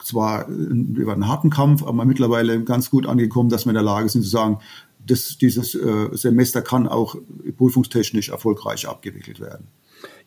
zwar 0.04 0.48
über 0.48 1.14
einen 1.14 1.28
harten 1.28 1.50
Kampf, 1.50 1.84
aber 1.84 2.06
mittlerweile 2.06 2.64
ganz 2.64 2.90
gut 2.90 3.06
angekommen, 3.06 3.50
dass 3.50 3.66
wir 3.66 3.72
in 3.72 3.76
der 3.76 3.84
Lage 3.84 4.10
sind 4.10 4.24
zu 4.24 4.30
sagen, 4.30 4.60
das, 5.00 5.38
dieses 5.38 5.76
äh, 5.76 6.10
Semester 6.12 6.62
kann 6.62 6.88
auch 6.88 7.16
prüfungstechnisch 7.58 8.30
erfolgreich 8.30 8.88
abgewickelt 8.88 9.40
werden. 9.40 9.68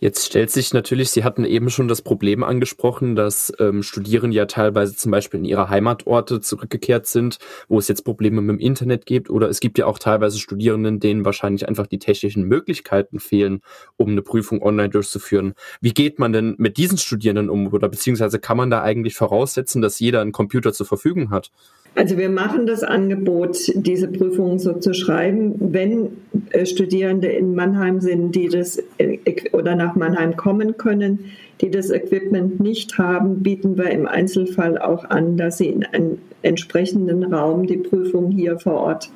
Jetzt 0.00 0.26
stellt 0.26 0.50
sich 0.50 0.74
natürlich, 0.74 1.10
Sie 1.10 1.22
hatten 1.22 1.44
eben 1.44 1.70
schon 1.70 1.86
das 1.86 2.02
Problem 2.02 2.42
angesprochen, 2.42 3.14
dass 3.14 3.52
ähm, 3.60 3.84
Studierende 3.84 4.36
ja 4.36 4.46
teilweise 4.46 4.96
zum 4.96 5.12
Beispiel 5.12 5.38
in 5.38 5.44
ihre 5.44 5.68
Heimatorte 5.68 6.40
zurückgekehrt 6.40 7.06
sind, 7.06 7.38
wo 7.68 7.78
es 7.78 7.86
jetzt 7.86 8.02
Probleme 8.02 8.40
mit 8.40 8.56
dem 8.56 8.58
Internet 8.58 9.06
gibt. 9.06 9.30
Oder 9.30 9.48
es 9.48 9.60
gibt 9.60 9.78
ja 9.78 9.86
auch 9.86 10.00
teilweise 10.00 10.40
Studierenden, 10.40 10.98
denen 10.98 11.24
wahrscheinlich 11.24 11.68
einfach 11.68 11.86
die 11.86 12.00
technischen 12.00 12.42
Möglichkeiten 12.42 13.20
fehlen, 13.20 13.60
um 13.96 14.10
eine 14.10 14.22
Prüfung 14.22 14.60
online 14.60 14.90
durchzuführen. 14.90 15.54
Wie 15.80 15.94
geht 15.94 16.18
man 16.18 16.32
denn 16.32 16.56
mit 16.58 16.78
diesen 16.78 16.98
Studierenden 16.98 17.48
um? 17.48 17.72
Oder 17.72 17.88
beziehungsweise 17.88 18.40
kann 18.40 18.56
man 18.56 18.70
da 18.70 18.82
eigentlich 18.82 19.14
voraussetzen, 19.14 19.82
dass 19.82 20.00
jeder 20.00 20.20
einen 20.20 20.32
Computer 20.32 20.72
zur 20.72 20.86
Verfügung 20.86 21.30
hat? 21.30 21.52
Also 21.95 22.16
wir 22.16 22.30
machen 22.30 22.66
das 22.66 22.82
Angebot, 22.82 23.70
diese 23.74 24.09
Prüfungen 24.09 24.59
so 24.59 24.72
zu 24.72 24.95
schreiben, 24.95 25.55
wenn 25.59 26.09
äh, 26.51 26.64
Studierende 26.64 27.28
in 27.28 27.55
Mannheim 27.55 28.01
sind, 28.01 28.34
die 28.34 28.49
das 28.49 28.82
äh, 28.97 29.18
oder 29.53 29.76
nach 29.76 29.95
Mannheim 29.95 30.36
kommen 30.36 30.78
können, 30.78 31.32
die 31.61 31.70
das 31.70 31.90
Equipment 31.90 32.61
nicht 32.61 32.97
haben, 32.97 33.43
bieten 33.43 33.76
wir 33.76 33.90
im 33.90 34.07
Einzelfall 34.07 34.78
auch 34.78 35.05
an, 35.05 35.36
dass 35.36 35.59
sie 35.59 35.66
in 35.66 35.84
einem 35.84 36.18
entsprechenden 36.40 37.24
Raum 37.24 37.66
die 37.66 37.76
Prüfung 37.76 38.30
hier 38.30 38.59
vor 38.59 38.74
Ort 38.74 39.11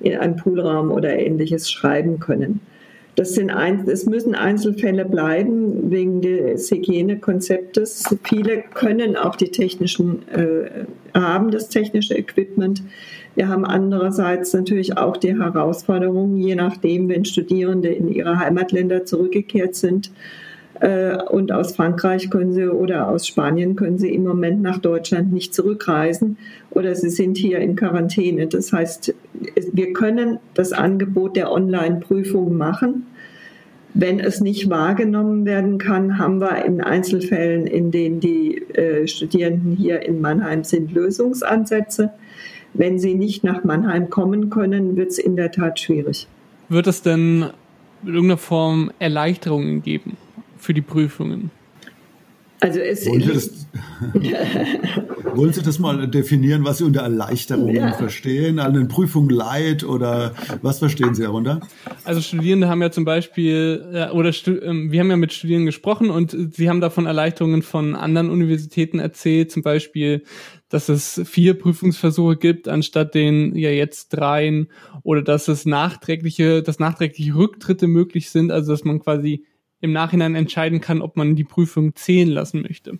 in 0.00 0.16
einem 0.16 0.36
Poolraum 0.36 0.90
oder 0.90 1.18
ähnliches 1.18 1.70
schreiben 1.70 2.20
können. 2.20 2.60
Das 3.16 3.34
sind 3.34 3.50
ein, 3.50 3.86
es 3.88 4.06
müssen 4.06 4.34
Einzelfälle 4.34 5.04
bleiben 5.04 5.90
wegen 5.90 6.20
des 6.20 6.70
Hygienekonzeptes. 6.70 8.16
Viele 8.24 8.64
können 8.74 9.16
auch 9.16 9.36
die 9.36 9.50
technischen, 9.50 10.28
äh, 10.28 10.84
haben 11.14 11.52
das 11.52 11.68
technische 11.68 12.14
Equipment. 12.14 12.82
Wir 13.36 13.48
haben 13.48 13.64
andererseits 13.64 14.52
natürlich 14.52 14.98
auch 14.98 15.16
die 15.16 15.38
Herausforderung, 15.38 16.36
je 16.36 16.56
nachdem, 16.56 17.08
wenn 17.08 17.24
Studierende 17.24 17.88
in 17.88 18.08
ihre 18.08 18.38
Heimatländer 18.38 19.04
zurückgekehrt 19.04 19.76
sind, 19.76 20.10
und 20.80 21.52
aus 21.52 21.76
Frankreich 21.76 22.30
können 22.30 22.52
sie 22.52 22.66
oder 22.66 23.08
aus 23.08 23.28
Spanien 23.28 23.76
können 23.76 23.98
sie 23.98 24.12
im 24.12 24.24
Moment 24.24 24.60
nach 24.60 24.78
Deutschland 24.78 25.32
nicht 25.32 25.54
zurückreisen 25.54 26.36
oder 26.70 26.94
sie 26.96 27.10
sind 27.10 27.38
hier 27.38 27.58
in 27.60 27.76
Quarantäne. 27.76 28.48
Das 28.48 28.72
heißt, 28.72 29.14
wir 29.72 29.92
können 29.92 30.40
das 30.54 30.72
Angebot 30.72 31.36
der 31.36 31.52
Online-Prüfung 31.52 32.56
machen. 32.56 33.06
Wenn 33.96 34.18
es 34.18 34.40
nicht 34.40 34.68
wahrgenommen 34.68 35.46
werden 35.46 35.78
kann, 35.78 36.18
haben 36.18 36.40
wir 36.40 36.64
in 36.64 36.80
Einzelfällen, 36.80 37.68
in 37.68 37.92
denen 37.92 38.18
die 38.18 38.56
äh, 38.74 39.06
Studierenden 39.06 39.76
hier 39.76 40.02
in 40.02 40.20
Mannheim 40.20 40.64
sind, 40.64 40.92
Lösungsansätze. 40.92 42.10
Wenn 42.72 42.98
sie 42.98 43.14
nicht 43.14 43.44
nach 43.44 43.62
Mannheim 43.62 44.10
kommen 44.10 44.50
können, 44.50 44.96
wird 44.96 45.12
es 45.12 45.18
in 45.18 45.36
der 45.36 45.52
Tat 45.52 45.78
schwierig. 45.78 46.26
Wird 46.68 46.88
es 46.88 47.02
denn 47.02 47.50
in 48.02 48.08
irgendeiner 48.08 48.36
Form 48.36 48.90
Erleichterungen 48.98 49.80
geben? 49.80 50.16
Für 50.64 50.74
die 50.74 50.82
Prüfungen? 50.82 51.50
Also 52.64 52.80
es 52.80 53.04
wollen, 53.06 53.20
Sie 53.20 53.32
das, 53.32 53.66
wollen 55.36 55.52
Sie 55.52 55.60
das 55.60 55.78
mal 55.78 56.08
definieren, 56.08 56.64
was 56.64 56.78
Sie 56.78 56.84
unter 56.84 57.02
Erleichterungen 57.02 57.74
ja. 57.74 57.92
verstehen? 57.92 58.58
An 58.58 58.72
den 58.72 58.88
Prüfungen 58.88 59.28
Leid 59.28 59.84
oder 59.84 60.32
was 60.62 60.78
verstehen 60.78 61.14
Sie 61.14 61.24
darunter? 61.24 61.60
Also 62.04 62.22
Studierende 62.22 62.68
haben 62.68 62.80
ja 62.80 62.90
zum 62.90 63.04
Beispiel, 63.04 64.08
oder 64.14 64.32
ähm, 64.46 64.90
wir 64.90 65.00
haben 65.00 65.10
ja 65.10 65.18
mit 65.18 65.34
Studierenden 65.34 65.66
gesprochen 65.66 66.08
und 66.08 66.34
sie 66.54 66.70
haben 66.70 66.80
davon 66.80 67.04
Erleichterungen 67.04 67.60
von 67.60 67.94
anderen 67.94 68.30
Universitäten 68.30 68.98
erzählt, 68.98 69.52
zum 69.52 69.62
Beispiel, 69.62 70.22
dass 70.70 70.88
es 70.88 71.20
vier 71.26 71.58
Prüfungsversuche 71.58 72.36
gibt 72.36 72.66
anstatt 72.66 73.14
den 73.14 73.54
ja 73.56 73.70
jetzt 73.70 74.08
dreien 74.08 74.68
oder 75.02 75.20
dass 75.20 75.48
es 75.48 75.66
nachträgliche, 75.66 76.62
dass 76.62 76.78
nachträgliche 76.78 77.34
Rücktritte 77.34 77.88
möglich 77.88 78.30
sind, 78.30 78.50
also 78.50 78.72
dass 78.72 78.84
man 78.84 79.00
quasi 79.00 79.44
im 79.84 79.92
Nachhinein 79.92 80.34
entscheiden 80.34 80.80
kann, 80.80 81.02
ob 81.02 81.16
man 81.16 81.36
die 81.36 81.44
Prüfung 81.44 81.94
zählen 81.94 82.28
lassen 82.28 82.62
möchte. 82.62 82.98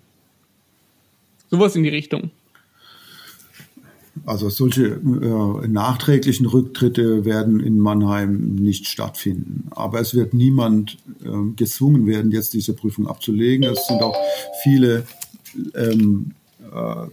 Sowas 1.51 1.75
in 1.75 1.83
die 1.83 1.89
Richtung. 1.89 2.31
Also 4.27 4.49
solche 4.49 4.85
äh, 4.85 5.67
nachträglichen 5.67 6.47
Rücktritte 6.47 7.25
werden 7.25 7.59
in 7.59 7.79
Mannheim 7.79 8.55
nicht 8.55 8.87
stattfinden. 8.87 9.67
Aber 9.71 9.99
es 10.01 10.15
wird 10.15 10.35
niemand 10.35 10.99
äh, 11.25 11.55
gezwungen 11.57 12.07
werden, 12.07 12.31
jetzt 12.31 12.53
diese 12.53 12.75
Prüfung 12.75 13.09
abzulegen. 13.09 13.65
Es 13.65 13.89
sind 13.89 14.03
auch 14.03 14.17
viele 14.63 15.05
ähm, 15.75 16.33
äh, 16.61 17.07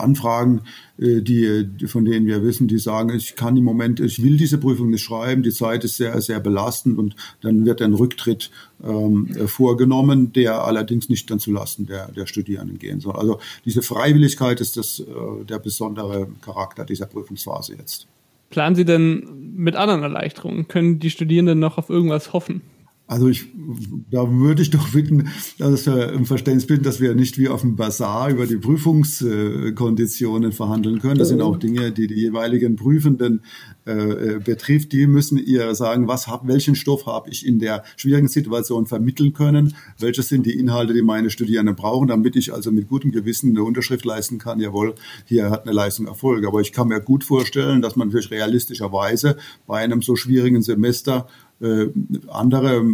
Anfragen, 0.00 0.62
äh, 0.98 1.20
die, 1.20 1.68
von 1.86 2.04
denen 2.04 2.26
wir 2.26 2.42
wissen, 2.42 2.68
die 2.68 2.78
sagen, 2.78 3.14
ich 3.14 3.36
kann 3.36 3.56
im 3.56 3.64
Moment, 3.64 4.00
ich 4.00 4.22
will 4.22 4.36
diese 4.36 4.58
Prüfung 4.58 4.90
nicht 4.90 5.02
schreiben, 5.02 5.42
die 5.42 5.52
Zeit 5.52 5.84
ist 5.84 5.96
sehr, 5.96 6.20
sehr 6.20 6.40
belastend 6.40 6.98
und 6.98 7.16
dann 7.40 7.64
wird 7.64 7.82
ein 7.82 7.94
Rücktritt 7.94 8.50
ähm, 8.82 9.28
vorgenommen, 9.46 10.32
der 10.32 10.64
allerdings 10.64 11.08
nicht 11.08 11.30
dann 11.30 11.38
zulasten 11.38 11.86
der, 11.86 12.10
der 12.12 12.26
Studierenden 12.26 12.78
gehen 12.78 13.00
soll. 13.00 13.16
Also 13.16 13.40
diese 13.64 13.82
Freiwilligkeit 13.82 14.60
ist 14.60 14.76
das, 14.76 15.00
äh, 15.00 15.44
der 15.44 15.58
besondere 15.58 16.28
Charakter 16.40 16.84
dieser 16.84 17.06
Prüfungsphase 17.06 17.74
jetzt. 17.76 18.06
Planen 18.50 18.74
Sie 18.74 18.84
denn 18.84 19.54
mit 19.54 19.76
anderen 19.76 20.02
Erleichterungen? 20.02 20.66
Können 20.66 20.98
die 20.98 21.10
Studierenden 21.10 21.60
noch 21.60 21.78
auf 21.78 21.88
irgendwas 21.88 22.32
hoffen? 22.32 22.62
Also 23.10 23.26
ich, 23.26 23.46
da 24.08 24.30
würde 24.30 24.62
ich 24.62 24.70
doch 24.70 24.88
bitten, 24.92 25.30
dass 25.58 25.84
wir 25.86 26.12
im 26.12 26.26
Verständnis 26.26 26.66
bitten, 26.66 26.84
dass 26.84 27.00
wir 27.00 27.16
nicht 27.16 27.38
wie 27.38 27.48
auf 27.48 27.62
dem 27.62 27.74
Bazar 27.74 28.30
über 28.30 28.46
die 28.46 28.56
Prüfungskonditionen 28.56 30.52
verhandeln 30.52 31.00
können. 31.00 31.18
Das 31.18 31.28
sind 31.28 31.40
auch 31.40 31.56
Dinge, 31.56 31.90
die 31.90 32.06
die 32.06 32.14
jeweiligen 32.14 32.76
Prüfenden 32.76 33.42
äh, 33.84 34.38
betrifft. 34.38 34.92
Die 34.92 35.08
müssen 35.08 35.38
ihr 35.38 35.74
sagen, 35.74 36.06
was 36.06 36.28
hab, 36.28 36.46
welchen 36.46 36.76
Stoff 36.76 37.06
habe 37.06 37.30
ich 37.30 37.44
in 37.44 37.58
der 37.58 37.82
schwierigen 37.96 38.28
Situation 38.28 38.86
vermitteln 38.86 39.32
können? 39.32 39.74
Welche 39.98 40.22
sind 40.22 40.46
die 40.46 40.56
Inhalte, 40.56 40.94
die 40.94 41.02
meine 41.02 41.30
Studierenden 41.30 41.74
brauchen, 41.74 42.06
damit 42.06 42.36
ich 42.36 42.54
also 42.54 42.70
mit 42.70 42.86
gutem 42.86 43.10
Gewissen 43.10 43.50
eine 43.50 43.64
Unterschrift 43.64 44.04
leisten 44.04 44.38
kann? 44.38 44.60
Jawohl, 44.60 44.94
hier 45.24 45.50
hat 45.50 45.64
eine 45.64 45.72
Leistung 45.72 46.06
Erfolg. 46.06 46.46
Aber 46.46 46.60
ich 46.60 46.70
kann 46.70 46.86
mir 46.86 47.00
gut 47.00 47.24
vorstellen, 47.24 47.82
dass 47.82 47.96
man 47.96 48.06
natürlich 48.06 48.30
realistischerweise 48.30 49.36
bei 49.66 49.80
einem 49.80 50.00
so 50.00 50.14
schwierigen 50.14 50.62
Semester 50.62 51.26
äh, 51.60 51.88
andere 52.28 52.78
äh, 52.78 52.84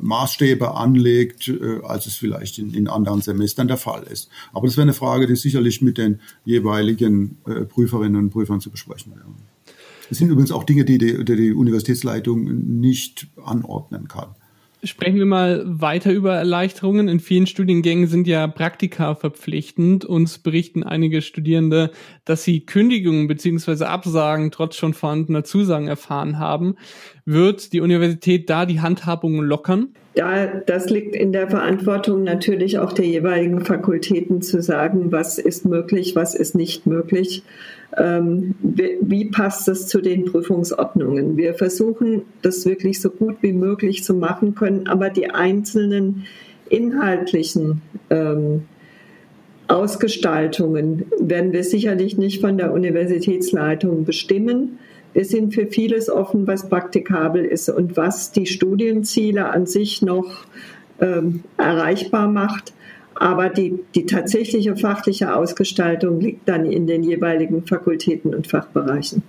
Maßstäbe 0.00 0.74
anlegt, 0.74 1.48
äh, 1.48 1.80
als 1.84 2.06
es 2.06 2.16
vielleicht 2.16 2.58
in, 2.58 2.74
in, 2.74 2.88
anderen 2.88 3.20
Semestern 3.20 3.68
der 3.68 3.76
Fall 3.76 4.02
ist. 4.04 4.28
Aber 4.52 4.66
das 4.66 4.76
wäre 4.76 4.82
eine 4.82 4.92
Frage, 4.92 5.26
die 5.26 5.36
sicherlich 5.36 5.80
mit 5.82 5.98
den 5.98 6.20
jeweiligen 6.44 7.38
Prüferinnen 7.68 8.16
und 8.16 8.30
Prüfern 8.30 8.60
zu 8.60 8.70
besprechen 8.70 9.14
wäre. 9.14 9.26
Das 10.08 10.18
sind 10.18 10.30
übrigens 10.30 10.52
auch 10.52 10.64
Dinge, 10.64 10.84
die 10.84 10.98
die, 10.98 11.24
die 11.24 11.52
Universitätsleitung 11.52 12.80
nicht 12.80 13.28
anordnen 13.42 14.08
kann. 14.08 14.34
Sprechen 14.84 15.16
wir 15.16 15.24
mal 15.24 15.62
weiter 15.64 16.12
über 16.12 16.36
Erleichterungen. 16.36 17.08
In 17.08 17.18
vielen 17.18 17.46
Studiengängen 17.46 18.06
sind 18.06 18.26
ja 18.26 18.46
Praktika 18.46 19.14
verpflichtend. 19.14 20.04
Uns 20.04 20.38
berichten 20.38 20.82
einige 20.82 21.22
Studierende, 21.22 21.90
dass 22.26 22.44
sie 22.44 22.66
Kündigungen 22.66 23.26
bzw. 23.26 23.84
Absagen 23.84 24.50
trotz 24.50 24.76
schon 24.76 24.92
vorhandener 24.92 25.42
Zusagen 25.42 25.88
erfahren 25.88 26.38
haben. 26.38 26.76
Wird 27.24 27.72
die 27.72 27.80
Universität 27.80 28.50
da 28.50 28.66
die 28.66 28.82
Handhabung 28.82 29.40
lockern? 29.40 29.94
Ja, 30.16 30.46
das 30.46 30.90
liegt 30.90 31.16
in 31.16 31.32
der 31.32 31.50
Verantwortung 31.50 32.22
natürlich 32.22 32.78
auch 32.78 32.92
der 32.92 33.06
jeweiligen 33.06 33.64
Fakultäten 33.64 34.42
zu 34.42 34.62
sagen, 34.62 35.10
was 35.10 35.38
ist 35.38 35.64
möglich, 35.64 36.14
was 36.14 36.36
ist 36.36 36.54
nicht 36.54 36.86
möglich. 36.86 37.42
Ähm, 37.96 38.54
wie, 38.62 38.96
wie 39.00 39.24
passt 39.24 39.66
das 39.66 39.88
zu 39.88 40.00
den 40.00 40.24
Prüfungsordnungen? 40.24 41.36
Wir 41.36 41.54
versuchen, 41.54 42.22
das 42.42 42.64
wirklich 42.64 43.00
so 43.00 43.10
gut 43.10 43.38
wie 43.40 43.52
möglich 43.52 44.04
zu 44.04 44.14
machen 44.14 44.54
können, 44.54 44.86
aber 44.86 45.10
die 45.10 45.30
einzelnen 45.30 46.26
inhaltlichen 46.68 47.82
ähm, 48.10 48.62
Ausgestaltungen 49.66 51.06
werden 51.18 51.52
wir 51.52 51.64
sicherlich 51.64 52.18
nicht 52.18 52.40
von 52.40 52.56
der 52.56 52.72
Universitätsleitung 52.72 54.04
bestimmen. 54.04 54.78
Wir 55.14 55.24
sind 55.24 55.54
für 55.54 55.66
vieles 55.68 56.10
offen, 56.10 56.46
was 56.46 56.68
praktikabel 56.68 57.44
ist 57.44 57.68
und 57.68 57.96
was 57.96 58.32
die 58.32 58.46
Studienziele 58.46 59.48
an 59.48 59.64
sich 59.64 60.02
noch 60.02 60.44
ähm, 61.00 61.44
erreichbar 61.56 62.28
macht. 62.28 62.72
Aber 63.14 63.48
die, 63.48 63.78
die 63.94 64.06
tatsächliche 64.06 64.76
fachliche 64.76 65.36
Ausgestaltung 65.36 66.20
liegt 66.20 66.48
dann 66.48 66.66
in 66.66 66.88
den 66.88 67.04
jeweiligen 67.04 67.64
Fakultäten 67.64 68.34
und 68.34 68.48
Fachbereichen. 68.48 69.22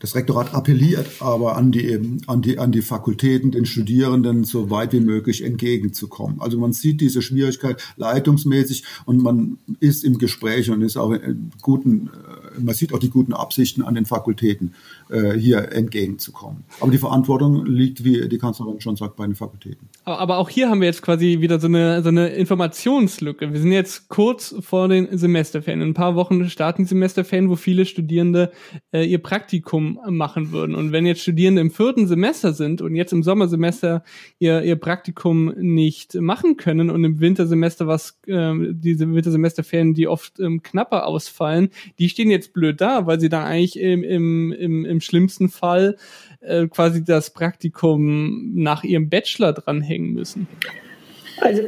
Das 0.00 0.14
Rektorat 0.14 0.54
appelliert 0.54 1.06
aber 1.20 1.56
an 1.56 1.72
die, 1.72 1.98
an, 2.26 2.42
die, 2.42 2.58
an 2.58 2.72
die 2.72 2.82
Fakultäten, 2.82 3.50
den 3.50 3.66
Studierenden 3.66 4.44
so 4.44 4.70
weit 4.70 4.92
wie 4.92 5.00
möglich 5.00 5.44
entgegenzukommen. 5.44 6.40
Also 6.40 6.58
man 6.58 6.72
sieht 6.72 7.00
diese 7.00 7.22
Schwierigkeit 7.22 7.82
leitungsmäßig 7.96 8.84
und 9.06 9.22
man 9.22 9.58
ist 9.80 10.04
im 10.04 10.18
Gespräch 10.18 10.70
und 10.70 10.82
ist 10.82 10.96
auch 10.96 11.14
guten, 11.62 12.08
äh, 12.08 12.60
man 12.60 12.74
sieht 12.74 12.92
auch 12.92 12.98
die 12.98 13.10
guten 13.10 13.32
Absichten 13.32 13.82
an 13.82 13.94
den 13.94 14.06
Fakultäten. 14.06 14.74
Äh, 15.10 15.32
hier 15.32 15.72
entgegenzukommen. 15.72 16.64
Aber 16.80 16.90
die 16.90 16.98
Verantwortung 16.98 17.64
liegt, 17.66 18.04
wie 18.04 18.28
die 18.28 18.38
Kanzlerin 18.38 18.80
schon 18.80 18.96
sagt, 18.96 19.16
bei 19.16 19.26
den 19.26 19.34
Fakultäten. 19.34 19.88
Aber 20.04 20.38
auch 20.38 20.48
hier 20.48 20.68
haben 20.68 20.80
wir 20.80 20.86
jetzt 20.86 21.02
quasi 21.02 21.40
wieder 21.40 21.58
so 21.58 21.66
eine, 21.66 22.02
so 22.02 22.08
eine 22.08 22.28
Informationslücke. 22.28 23.52
Wir 23.52 23.60
sind 23.60 23.72
jetzt 23.72 24.08
kurz 24.08 24.54
vor 24.60 24.88
den 24.88 25.16
Semesterferien. 25.16 25.80
In 25.80 25.88
ein 25.88 25.94
paar 25.94 26.14
Wochen 26.14 26.48
starten 26.48 26.82
die 26.82 26.88
Semesterferien, 26.88 27.48
wo 27.48 27.56
viele 27.56 27.84
Studierende 27.84 28.52
äh, 28.92 29.04
ihr 29.04 29.18
Praktikum 29.18 29.98
machen 30.08 30.52
würden. 30.52 30.74
Und 30.74 30.92
wenn 30.92 31.06
jetzt 31.06 31.22
Studierende 31.22 31.60
im 31.60 31.70
vierten 31.70 32.06
Semester 32.06 32.52
sind 32.52 32.80
und 32.80 32.94
jetzt 32.94 33.12
im 33.12 33.22
Sommersemester 33.22 34.02
ihr, 34.38 34.62
ihr 34.62 34.76
Praktikum 34.76 35.52
nicht 35.56 36.14
machen 36.14 36.56
können 36.56 36.90
und 36.90 37.04
im 37.04 37.20
Wintersemester 37.20 37.86
was, 37.86 38.18
äh, 38.26 38.52
diese 38.72 39.12
Wintersemesterferien, 39.12 39.94
die 39.94 40.06
oft 40.06 40.38
ähm, 40.40 40.62
knapper 40.62 41.06
ausfallen, 41.06 41.70
die 41.98 42.08
stehen 42.08 42.30
jetzt 42.30 42.52
blöd 42.52 42.80
da, 42.80 43.06
weil 43.06 43.20
sie 43.20 43.28
dann 43.28 43.44
eigentlich 43.44 43.78
im, 43.78 44.02
im, 44.02 44.52
im, 44.52 44.84
im 44.84 44.97
schlimmsten 45.00 45.48
Fall 45.48 45.96
äh, 46.40 46.66
quasi 46.68 47.04
das 47.04 47.30
Praktikum 47.30 48.52
nach 48.54 48.84
ihrem 48.84 49.08
Bachelor 49.08 49.52
dranhängen 49.52 50.12
müssen. 50.12 50.46
Also 51.40 51.62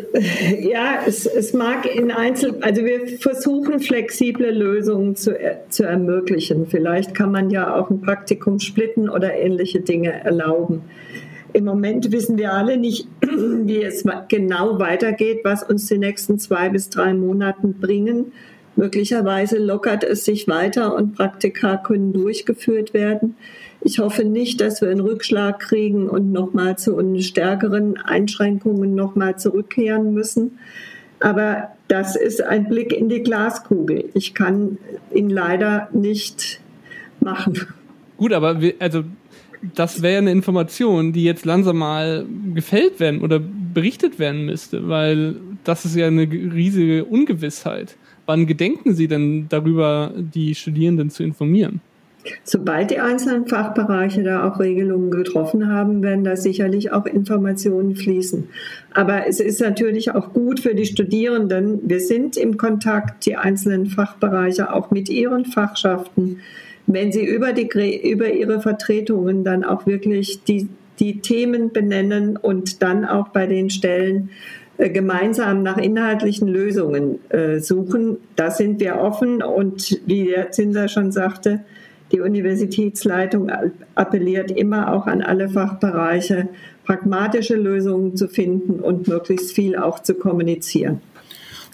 ja, 0.61 1.01
es, 1.07 1.27
es 1.27 1.53
mag 1.53 1.87
in 1.87 2.11
Einzel, 2.11 2.57
also 2.61 2.85
wir 2.85 3.07
versuchen 3.19 3.79
flexible 3.79 4.51
Lösungen 4.51 5.15
zu, 5.15 5.37
zu 5.69 5.85
ermöglichen. 5.85 6.67
Vielleicht 6.67 7.15
kann 7.15 7.31
man 7.31 7.51
ja 7.51 7.77
auch 7.77 7.89
ein 7.89 8.01
Praktikum 8.01 8.59
splitten 8.59 9.09
oder 9.09 9.35
ähnliche 9.35 9.81
Dinge 9.81 10.13
erlauben. 10.13 10.83
Im 11.53 11.65
Moment 11.65 12.13
wissen 12.13 12.39
wir 12.39 12.53
alle 12.53 12.77
nicht, 12.77 13.07
wie 13.21 13.83
es 13.83 14.05
genau 14.29 14.79
weitergeht, 14.79 15.41
was 15.45 15.63
uns 15.63 15.87
die 15.87 15.99
nächsten 15.99 16.39
zwei 16.39 16.69
bis 16.69 16.91
drei 16.91 17.15
Monate 17.15 17.69
bringen. 17.69 18.33
Möglicherweise 18.81 19.59
lockert 19.59 20.05
es 20.05 20.25
sich 20.25 20.49
weiter 20.49 20.95
und 20.95 21.15
Praktika 21.15 21.77
können 21.77 22.15
durchgeführt 22.15 22.95
werden. 22.95 23.37
Ich 23.83 23.99
hoffe 23.99 24.25
nicht, 24.25 24.63
dass 24.63 24.81
wir 24.81 24.89
einen 24.89 25.01
Rückschlag 25.01 25.61
kriegen 25.61 26.09
und 26.09 26.33
nochmal 26.33 26.79
zu 26.79 26.99
stärkeren 27.21 27.99
Einschränkungen 27.99 28.95
nochmal 28.95 29.39
zurückkehren 29.39 30.15
müssen. 30.15 30.59
Aber 31.21 31.73
das 31.89 32.17
ist 32.17 32.43
ein 32.43 32.71
Blick 32.71 32.95
in 32.95 33.11
die 33.11 33.23
Glaskugel. 33.23 34.09
Ich 34.15 34.33
kann 34.33 34.79
ihn 35.13 35.29
leider 35.29 35.91
nicht 35.93 36.59
machen. 37.21 37.61
Gut, 38.17 38.33
aber 38.33 38.63
wir, 38.63 38.77
also 38.79 39.05
das 39.75 40.01
wäre 40.01 40.17
eine 40.17 40.33
Information, 40.33 41.13
die 41.13 41.25
jetzt 41.25 41.45
langsam 41.45 41.77
mal 41.77 42.25
gefällt 42.55 42.99
werden 42.99 43.21
oder 43.21 43.43
berichtet 43.75 44.19
werden 44.19 44.47
müsste, 44.47 44.89
weil 44.89 45.37
das 45.65 45.85
ist 45.85 45.97
ja 45.97 46.07
eine 46.07 46.23
riesige 46.23 47.05
Ungewissheit. 47.05 47.99
Wann 48.31 48.47
gedenken 48.47 48.95
Sie 48.95 49.09
denn 49.09 49.47
darüber, 49.49 50.13
die 50.17 50.55
Studierenden 50.55 51.11
zu 51.11 51.25
informieren? 51.25 51.81
Sobald 52.45 52.93
die 52.93 53.01
einzelnen 53.01 53.49
Fachbereiche 53.49 54.23
da 54.23 54.49
auch 54.49 54.61
Regelungen 54.61 55.11
getroffen 55.11 55.67
haben, 55.67 56.01
werden 56.05 56.23
da 56.23 56.37
sicherlich 56.37 56.93
auch 56.93 57.07
Informationen 57.07 57.97
fließen. 57.97 58.45
Aber 58.95 59.27
es 59.27 59.41
ist 59.41 59.61
natürlich 59.61 60.15
auch 60.15 60.33
gut 60.33 60.61
für 60.61 60.77
die 60.77 60.87
Studierenden. 60.87 61.81
Wir 61.83 61.99
sind 61.99 62.37
im 62.37 62.57
Kontakt, 62.57 63.27
die 63.27 63.35
einzelnen 63.35 63.87
Fachbereiche 63.87 64.73
auch 64.73 64.93
mit 64.93 65.09
ihren 65.09 65.45
Fachschaften. 65.45 66.39
Wenn 66.87 67.11
sie 67.11 67.25
über, 67.25 67.53
die, 67.53 67.67
über 68.09 68.33
ihre 68.33 68.61
Vertretungen 68.61 69.43
dann 69.43 69.65
auch 69.65 69.89
wirklich 69.89 70.45
die, 70.45 70.69
die 71.01 71.19
Themen 71.19 71.73
benennen 71.73 72.37
und 72.37 72.81
dann 72.81 73.05
auch 73.05 73.31
bei 73.31 73.49
den 73.49 73.71
Stellen 73.71 74.31
gemeinsam 74.89 75.63
nach 75.63 75.77
inhaltlichen 75.77 76.49
Lösungen 76.49 77.19
äh, 77.31 77.61
suchen, 77.61 78.17
da 78.37 78.51
sind 78.51 78.81
wir 78.81 78.97
offen. 78.97 79.43
Und 79.43 80.01
wie 80.07 80.25
der 80.25 80.51
Zinser 80.51 80.89
schon 80.89 81.13
sagte, 81.13 81.61
die 82.13 82.21
Universitätsleitung 82.21 83.51
appelliert 83.95 84.51
immer 84.51 84.93
auch 84.93 85.07
an 85.07 85.23
alle 85.23 85.49
Fachbereiche, 85.49 86.49
pragmatische 86.85 87.55
Lösungen 87.55 88.17
zu 88.17 88.27
finden 88.27 88.81
und 88.81 89.07
möglichst 89.07 89.53
viel 89.53 89.77
auch 89.77 90.01
zu 90.01 90.15
kommunizieren. 90.15 91.01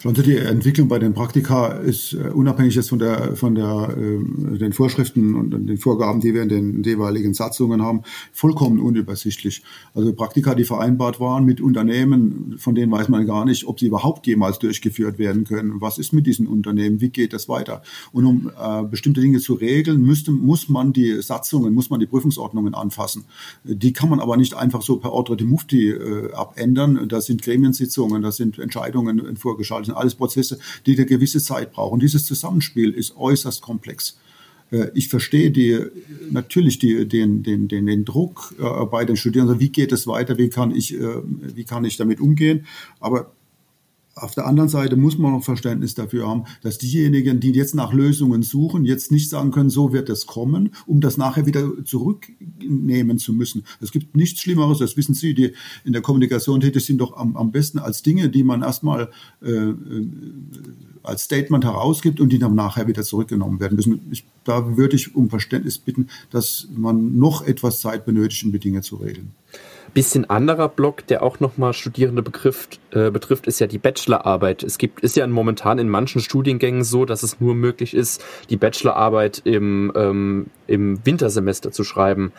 Also 0.03 0.21
die 0.21 0.37
Entwicklung 0.37 0.87
bei 0.87 0.99
den 0.99 1.13
Praktika 1.13 1.69
ist 1.69 2.13
äh, 2.13 2.29
unabhängig 2.29 2.75
jetzt 2.75 2.89
von 2.89 2.99
der 2.99 3.35
von 3.35 3.55
der 3.55 3.95
äh, 3.97 4.57
den 4.57 4.71
Vorschriften 4.71 5.33
und 5.33 5.49
den 5.51 5.77
Vorgaben, 5.77 6.21
die 6.21 6.35
wir 6.35 6.43
in 6.43 6.49
den 6.49 6.83
jeweiligen 6.83 7.33
Satzungen 7.33 7.81
haben, 7.81 8.03
vollkommen 8.31 8.79
unübersichtlich. 8.79 9.63
Also 9.95 10.13
Praktika, 10.13 10.53
die 10.53 10.65
vereinbart 10.65 11.19
waren 11.19 11.45
mit 11.45 11.61
Unternehmen, 11.61 12.55
von 12.59 12.75
denen 12.75 12.91
weiß 12.91 13.09
man 13.09 13.25
gar 13.25 13.43
nicht, 13.45 13.67
ob 13.67 13.79
sie 13.79 13.87
überhaupt 13.87 14.27
jemals 14.27 14.59
durchgeführt 14.59 15.17
werden 15.17 15.45
können. 15.45 15.81
Was 15.81 15.97
ist 15.97 16.13
mit 16.13 16.27
diesen 16.27 16.45
Unternehmen? 16.45 17.01
Wie 17.01 17.09
geht 17.09 17.33
das 17.33 17.49
weiter? 17.49 17.81
Und 18.11 18.25
um 18.25 18.51
äh, 18.59 18.83
bestimmte 18.83 19.21
Dinge 19.21 19.39
zu 19.39 19.55
regeln, 19.55 20.03
müsste, 20.03 20.31
muss 20.31 20.69
man 20.69 20.93
die 20.93 21.21
Satzungen, 21.23 21.73
muss 21.73 21.89
man 21.89 21.99
die 21.99 22.05
Prüfungsordnungen 22.05 22.75
anfassen. 22.75 23.25
Die 23.63 23.93
kann 23.93 24.09
man 24.09 24.19
aber 24.19 24.37
nicht 24.37 24.55
einfach 24.55 24.83
so 24.83 24.97
per 24.97 25.11
Ordre 25.11 25.35
de 25.37 25.47
Mufti 25.47 25.89
äh, 25.89 26.31
abändern. 26.33 27.07
Da 27.07 27.19
sind 27.19 27.41
Gremiensitzungen, 27.41 28.21
da 28.21 28.31
sind 28.31 28.59
Entscheidungen 28.59 29.35
vorgeschaltet 29.37 29.86
sind 29.87 29.95
alles 29.95 30.15
Prozesse, 30.15 30.59
die 30.85 30.95
eine 30.95 31.05
gewisse 31.05 31.41
Zeit 31.41 31.71
brauchen. 31.71 31.99
Dieses 31.99 32.25
Zusammenspiel 32.25 32.91
ist 32.91 33.17
äußerst 33.17 33.61
komplex. 33.61 34.17
Äh, 34.71 34.87
ich 34.93 35.09
verstehe 35.09 35.51
die, 35.51 35.79
natürlich 36.29 36.79
die, 36.79 37.07
den, 37.07 37.43
den, 37.43 37.67
den, 37.67 37.85
den 37.85 38.05
Druck 38.05 38.55
äh, 38.59 38.85
bei 38.85 39.05
den 39.05 39.17
Studierenden. 39.17 39.59
Wie 39.59 39.69
geht 39.69 39.91
es 39.91 40.07
weiter? 40.07 40.37
Wie 40.37 40.49
kann 40.49 40.75
ich, 40.75 40.93
äh, 40.93 41.21
wie 41.23 41.63
kann 41.63 41.85
ich 41.85 41.97
damit 41.97 42.19
umgehen? 42.19 42.65
Aber 42.99 43.31
auf 44.17 44.33
der 44.33 44.45
anderen 44.45 44.69
Seite 44.69 44.95
muss 44.95 45.17
man 45.17 45.31
noch 45.31 45.43
Verständnis 45.43 45.95
dafür 45.95 46.27
haben, 46.27 46.45
dass 46.61 46.77
diejenigen, 46.77 47.39
die 47.39 47.51
jetzt 47.51 47.75
nach 47.75 47.93
Lösungen 47.93 48.43
suchen, 48.43 48.85
jetzt 48.85 49.11
nicht 49.11 49.29
sagen 49.29 49.51
können, 49.51 49.69
so 49.69 49.93
wird 49.93 50.09
es 50.09 50.25
kommen, 50.25 50.71
um 50.85 51.01
das 51.01 51.17
nachher 51.17 51.45
wieder 51.45 51.83
zurücknehmen 51.85 53.17
zu 53.17 53.33
müssen. 53.33 53.63
Es 53.81 53.91
gibt 53.91 54.15
nichts 54.15 54.41
Schlimmeres, 54.41 54.79
das 54.79 54.97
wissen 54.97 55.13
Sie, 55.13 55.33
die 55.33 55.53
in 55.85 55.93
der 55.93 56.01
Kommunikation 56.01 56.59
tätig 56.59 56.85
sind, 56.85 56.99
doch 56.99 57.15
am, 57.15 57.37
am 57.37 57.51
besten 57.51 57.79
als 57.79 58.01
Dinge, 58.01 58.29
die 58.29 58.43
man 58.43 58.61
erstmal 58.61 59.09
äh, 59.41 59.51
äh 59.51 59.75
als 61.03 61.23
Statement 61.23 61.63
herausgibt 61.63 62.19
und 62.19 62.29
die 62.29 62.39
dann 62.39 62.53
nachher 62.53 62.87
wieder 62.87 63.01
zurückgenommen 63.01 63.61
werden 63.61 63.77
müssen. 63.77 64.01
Ich, 64.11 64.25
da 64.43 64.75
würde 64.75 64.97
ich 64.97 65.15
um 65.15 65.29
Verständnis 65.29 65.77
bitten, 65.77 66.09
dass 66.31 66.67
man 66.75 67.17
noch 67.17 67.47
etwas 67.47 67.79
Zeit 67.79 68.05
benötigt, 68.05 68.43
um 68.43 68.51
die 68.51 68.59
Dinge 68.59 68.81
zu 68.81 68.97
regeln. 68.97 69.31
Bisschen 69.97 70.29
anderer 70.29 70.69
Block, 70.69 71.07
der 71.07 71.23
auch 71.23 71.39
nochmal 71.39 71.73
Studierende 71.73 72.21
betrifft, 72.21 72.79
äh, 72.91 73.09
betrifft, 73.09 73.47
ist 73.47 73.57
ja 73.57 73.65
die 73.65 73.79
Bachelorarbeit. 73.79 74.61
Es 74.61 74.77
gibt, 74.77 74.99
ist 74.99 75.15
ja 75.15 75.25
momentan 75.25 75.79
in 75.79 75.89
manchen 75.89 76.21
Studiengängen 76.21 76.83
so, 76.83 77.03
dass 77.03 77.23
es 77.23 77.41
nur 77.41 77.55
möglich 77.55 77.95
ist, 77.95 78.23
die 78.51 78.57
Bachelorarbeit 78.57 79.41
im, 79.43 79.91
ähm, 79.95 80.45
im 80.67 81.03
Wintersemester 81.03 81.71
zu 81.71 81.83
schreiben. 81.83 82.31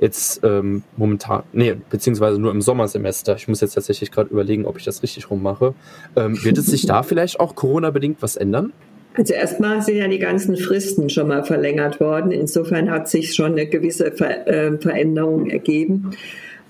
Jetzt 0.00 0.40
ähm, 0.42 0.82
momentan, 0.96 1.44
nee, 1.52 1.76
beziehungsweise 1.88 2.40
nur 2.40 2.50
im 2.50 2.60
Sommersemester. 2.60 3.36
Ich 3.36 3.46
muss 3.46 3.60
jetzt 3.60 3.74
tatsächlich 3.74 4.10
gerade 4.10 4.30
überlegen, 4.30 4.66
ob 4.66 4.76
ich 4.76 4.84
das 4.84 5.04
richtig 5.04 5.30
rummache. 5.30 5.72
Ähm, 6.16 6.42
wird 6.42 6.58
es 6.58 6.66
sich 6.66 6.84
da 6.84 7.04
vielleicht 7.04 7.38
auch 7.38 7.54
Corona-bedingt 7.54 8.22
was 8.22 8.34
ändern? 8.34 8.72
Also 9.16 9.34
erstmal 9.34 9.82
sind 9.82 9.98
ja 9.98 10.08
die 10.08 10.18
ganzen 10.18 10.56
Fristen 10.56 11.08
schon 11.08 11.28
mal 11.28 11.44
verlängert 11.44 12.00
worden. 12.00 12.32
Insofern 12.32 12.90
hat 12.90 13.08
sich 13.08 13.36
schon 13.36 13.52
eine 13.52 13.68
gewisse 13.68 14.10
Ver 14.10 14.48
äh, 14.48 14.76
Veränderung 14.78 15.48
ergeben 15.48 16.10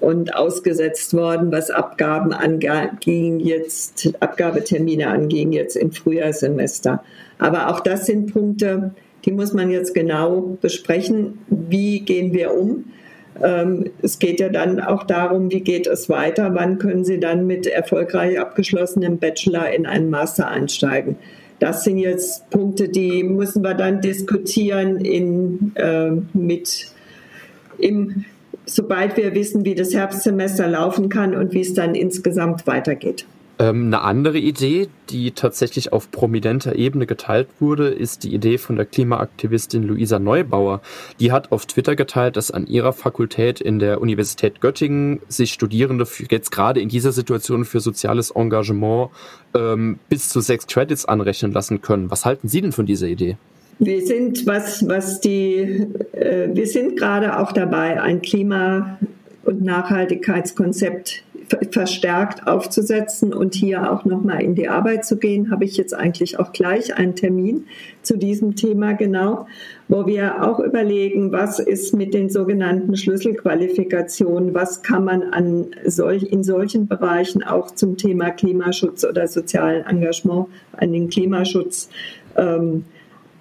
und 0.05 0.37
ausgesetzt 0.37 1.15
worden, 1.15 1.51
was 1.51 1.71
Abgaben 1.71 2.33
anging 2.33 3.41
jetzt, 3.41 4.13
Abgabetermine 4.21 5.09
anging 5.09 5.53
jetzt 5.53 5.77
im 5.77 5.93
Frühjahrssemester. 5.93 7.03
Aber 7.39 7.71
auch 7.71 7.81
das 7.81 8.07
sind 8.07 8.33
Punkte, 8.33 8.93
die 9.25 9.33
muss 9.33 9.55
man 9.55 9.71
jetzt 9.71 9.95
genau 9.95 10.59
besprechen. 10.61 11.39
Wie 11.49 12.01
gehen 12.01 12.33
wir 12.33 12.53
um? 12.53 12.85
Ähm, 13.43 13.91
es 14.03 14.19
geht 14.19 14.41
ja 14.41 14.51
dann 14.51 14.79
auch 14.79 15.05
darum, 15.05 15.51
wie 15.51 15.63
geht 15.63 15.87
es 15.87 16.09
weiter? 16.09 16.55
Wann 16.55 16.79
können 16.79 17.05
Sie 17.05 17.19
dann 17.19 17.47
mit 17.47 17.67
erfolgreich 17.67 18.39
abgeschlossenem 18.39 19.19
Bachelor 19.19 19.71
in 19.71 19.87
einen 19.87 20.11
Master 20.11 20.49
einsteigen? 20.49 21.17
Das 21.59 21.83
sind 21.83 21.99
jetzt 21.99 22.51
Punkte, 22.51 22.89
die 22.89 23.25
müssen 23.25 23.63
wir 23.63 23.75
dann 23.75 24.03
diskutieren 24.03 24.99
in, 24.99 25.73
äh, 25.77 26.11
mit 26.35 26.89
im 27.79 28.25
sobald 28.67 29.17
wir 29.17 29.35
wissen, 29.35 29.65
wie 29.65 29.75
das 29.75 29.95
Herbstsemester 29.95 30.67
laufen 30.67 31.09
kann 31.09 31.35
und 31.35 31.53
wie 31.53 31.61
es 31.61 31.75
dann 31.75 31.95
insgesamt 31.95 32.67
weitergeht. 32.67 33.27
Ähm, 33.59 33.87
eine 33.87 34.03
andere 34.03 34.39
Idee, 34.39 34.89
die 35.11 35.31
tatsächlich 35.31 35.93
auf 35.93 36.11
prominenter 36.11 36.75
Ebene 36.75 37.07
geteilt 37.07 37.49
wurde, 37.61 37.89
ist 37.89 38.25
die 38.25 38.35
Idee 38.35 38.59
von 38.59 38.75
der 38.75 38.85
Klimaaktivistin 38.85 39.85
Luisa 39.85 40.19
Neubauer. 40.19 40.81
Die 41.21 41.31
hat 41.31 41.53
auf 41.53 41.67
Twitter 41.67 41.95
geteilt, 41.95 42.37
dass 42.37 42.51
an 42.51 42.67
ihrer 42.67 42.93
Fakultät 42.93 43.61
in 43.61 43.79
der 43.79 44.01
Universität 44.01 44.61
Göttingen 44.61 45.21
sich 45.29 45.53
Studierende 45.53 46.07
jetzt 46.31 46.51
gerade 46.51 46.81
in 46.81 46.89
dieser 46.89 47.13
Situation 47.13 47.65
für 47.65 47.79
soziales 47.79 48.33
Engagement 48.33 49.11
ähm, 49.55 50.01
bis 50.09 50.31
zu 50.31 50.41
sechs 50.41 50.67
Credits 50.67 51.05
anrechnen 51.05 51.53
lassen 51.53 51.81
können. 51.81 52.11
Was 52.11 52.25
halten 52.25 52.49
Sie 52.49 52.61
denn 52.61 52.73
von 52.73 52.87
dieser 52.87 53.07
Idee? 53.07 53.37
Wir 53.79 54.07
sind, 54.07 54.47
was, 54.47 54.87
was 54.89 55.21
die, 55.21 55.87
äh, 56.13 56.49
wir 56.53 56.67
sind 56.67 56.97
gerade 56.97 57.39
auch 57.39 57.53
dabei, 57.53 58.01
ein 58.01 58.23
Klima- 58.23 58.99
und 59.45 59.63
Nachhaltigkeitskonzept 59.63 61.25
verstärkt 61.71 62.47
aufzusetzen 62.47 63.33
und 63.33 63.55
hier 63.55 63.93
auch 63.93 64.05
nochmal 64.05 64.43
in 64.43 64.55
die 64.55 64.69
Arbeit 64.69 65.05
zu 65.05 65.19
gehen, 65.19 65.51
habe 65.51 65.65
ich 65.65 65.77
jetzt 65.77 65.95
eigentlich 65.95 66.39
auch 66.39 66.53
gleich 66.53 66.97
einen 66.97 67.15
Termin 67.15 67.67
zu 68.03 68.17
diesem 68.17 68.57
Thema 68.57 68.93
genau, 68.95 69.47
wo 69.89 70.07
wir 70.07 70.43
auch 70.43 70.59
überlegen, 70.59 71.33
was 71.33 71.59
ist 71.59 71.95
mit 71.95 72.15
den 72.15 72.31
sogenannten 72.31 72.97
Schlüsselqualifikationen, 72.97 74.55
was 74.55 74.83
kann 74.83 75.05
man 75.05 75.23
an 75.23 75.67
solch, 75.85 76.23
in 76.25 76.43
solchen 76.43 76.87
Bereichen 76.87 77.43
auch 77.43 77.71
zum 77.71 77.97
Thema 77.97 78.31
Klimaschutz 78.31 79.05
oder 79.05 79.29
sozialen 79.29 79.85
Engagement 79.85 80.47
an 80.77 80.93
den 80.93 81.09
Klimaschutz 81.09 81.89
ähm, 82.37 82.85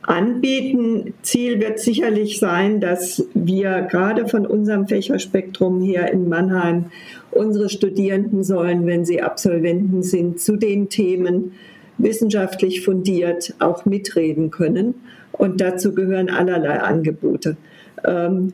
anbieten. 0.03 1.13
Ziel 1.21 1.59
wird 1.59 1.80
sicherlich 1.80 2.39
sein, 2.39 2.80
dass 2.80 3.25
wir 3.34 3.81
gerade 3.84 4.27
von 4.27 4.45
unserem 4.45 4.88
Fächerspektrum 4.88 5.81
hier 5.81 6.11
in 6.11 6.30
Mannheim 6.30 6.85
unsere 7.31 7.69
Studierenden 7.69 8.43
sollen, 8.43 8.85
wenn 8.85 9.05
sie 9.05 9.21
Absolventen 9.21 10.03
sind, 10.03 10.39
zu 10.39 10.55
den 10.55 10.89
Themen 10.89 11.53
wissenschaftlich 11.97 12.84
fundiert 12.84 13.53
auch 13.59 13.85
mitreden 13.85 14.51
können. 14.51 14.95
Und 15.31 15.61
dazu 15.61 15.93
gehören 15.93 16.30
allerlei 16.30 16.80
Angebote. 16.80 17.57
Ähm, 18.05 18.53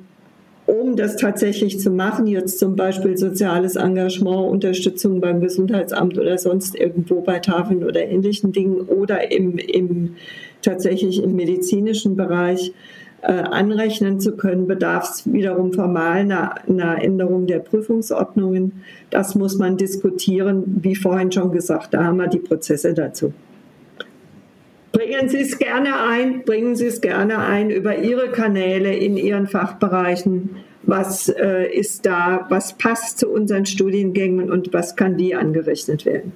um 0.66 0.96
das 0.96 1.16
tatsächlich 1.16 1.80
zu 1.80 1.90
machen, 1.90 2.28
jetzt 2.28 2.60
zum 2.60 2.76
Beispiel 2.76 3.18
soziales 3.18 3.76
Engagement, 3.76 4.52
Unterstützung 4.52 5.20
beim 5.20 5.42
Gesundheitsamt 5.42 6.18
oder 6.20 6.38
sonst 6.38 6.76
irgendwo 6.76 7.22
bei 7.22 7.40
Tafeln 7.40 7.84
oder 7.84 8.06
ähnlichen 8.06 8.52
Dingen 8.52 8.82
oder 8.82 9.32
im, 9.32 9.58
im 9.58 10.16
tatsächlich 10.62 11.24
im 11.24 11.36
medizinischen 11.36 12.16
Bereich 12.16 12.74
äh, 13.22 13.34
anrechnen 13.34 14.20
zu 14.20 14.38
können, 14.38 14.68
bedarf 14.68 15.10
es 15.10 15.32
wiederum 15.32 15.74
formal 15.74 16.20
einer, 16.20 16.56
einer, 16.68 17.04
Änderung 17.04 17.48
der 17.48 17.60
Prüfungsordnungen. 17.60 18.84
Das 19.10 19.36
muss 19.36 19.58
man 19.58 19.78
diskutieren, 19.78 20.64
wie 20.82 20.96
vorhin 20.96 21.32
schon 21.32 21.52
gesagt, 21.52 21.94
da 21.94 22.06
haben 22.06 22.18
wir 22.18 22.28
die 22.28 22.40
Prozesse 22.40 22.94
dazu. 22.94 23.34
Bringen 24.92 25.30
Sie 25.30 25.42
es 25.42 25.58
gerne 25.60 26.02
ein, 26.02 26.44
bringen 26.46 26.76
Sie 26.76 26.86
es 26.86 27.02
gerne 27.02 27.40
ein 27.40 27.70
über 27.70 28.00
Ihre 28.00 28.30
Kanäle 28.30 28.96
in 28.96 29.18
Ihren 29.18 29.48
Fachbereichen. 29.48 30.52
Was 30.84 31.30
äh, 31.30 31.70
ist 31.72 32.06
da, 32.06 32.48
was 32.50 32.74
passt 32.78 33.20
zu 33.20 33.30
unseren 33.30 33.66
Studiengängen 33.66 34.50
und 34.50 34.74
was 34.74 34.96
kann 34.96 35.18
wie 35.18 35.36
angerechnet 35.36 36.06
werden? 36.06 36.32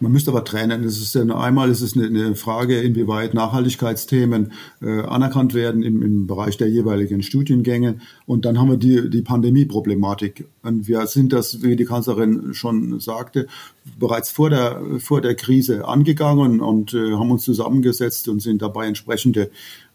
Man 0.00 0.12
müsste 0.12 0.30
aber 0.30 0.44
trennen. 0.44 0.82
Das 0.82 0.96
ist 0.98 1.14
ja 1.14 1.22
einmal 1.22 1.70
ist 1.70 1.82
es 1.82 1.94
eine, 1.94 2.06
eine 2.06 2.34
Frage, 2.34 2.80
inwieweit 2.80 3.34
Nachhaltigkeitsthemen 3.34 4.52
äh, 4.80 5.00
anerkannt 5.02 5.52
werden 5.52 5.82
im, 5.82 6.02
im 6.02 6.26
Bereich 6.26 6.56
der 6.56 6.68
jeweiligen 6.70 7.22
Studiengänge. 7.22 8.00
Und 8.24 8.46
dann 8.46 8.58
haben 8.58 8.70
wir 8.70 8.78
die, 8.78 9.10
die 9.10 9.20
Pandemie-Problematik. 9.20 10.46
Und 10.62 10.88
wir 10.88 11.06
sind 11.06 11.34
das, 11.34 11.62
wie 11.62 11.76
die 11.76 11.84
Kanzlerin 11.84 12.54
schon 12.54 12.98
sagte, 12.98 13.46
bereits 13.98 14.30
vor 14.30 14.48
der, 14.48 14.82
vor 14.98 15.20
der 15.20 15.34
Krise 15.34 15.86
angegangen 15.86 16.60
und 16.60 16.94
äh, 16.94 17.12
haben 17.12 17.30
uns 17.30 17.44
zusammengesetzt 17.44 18.28
und 18.28 18.40
sind 18.40 18.62
dabei 18.62 18.86
entsprechende 18.86 19.50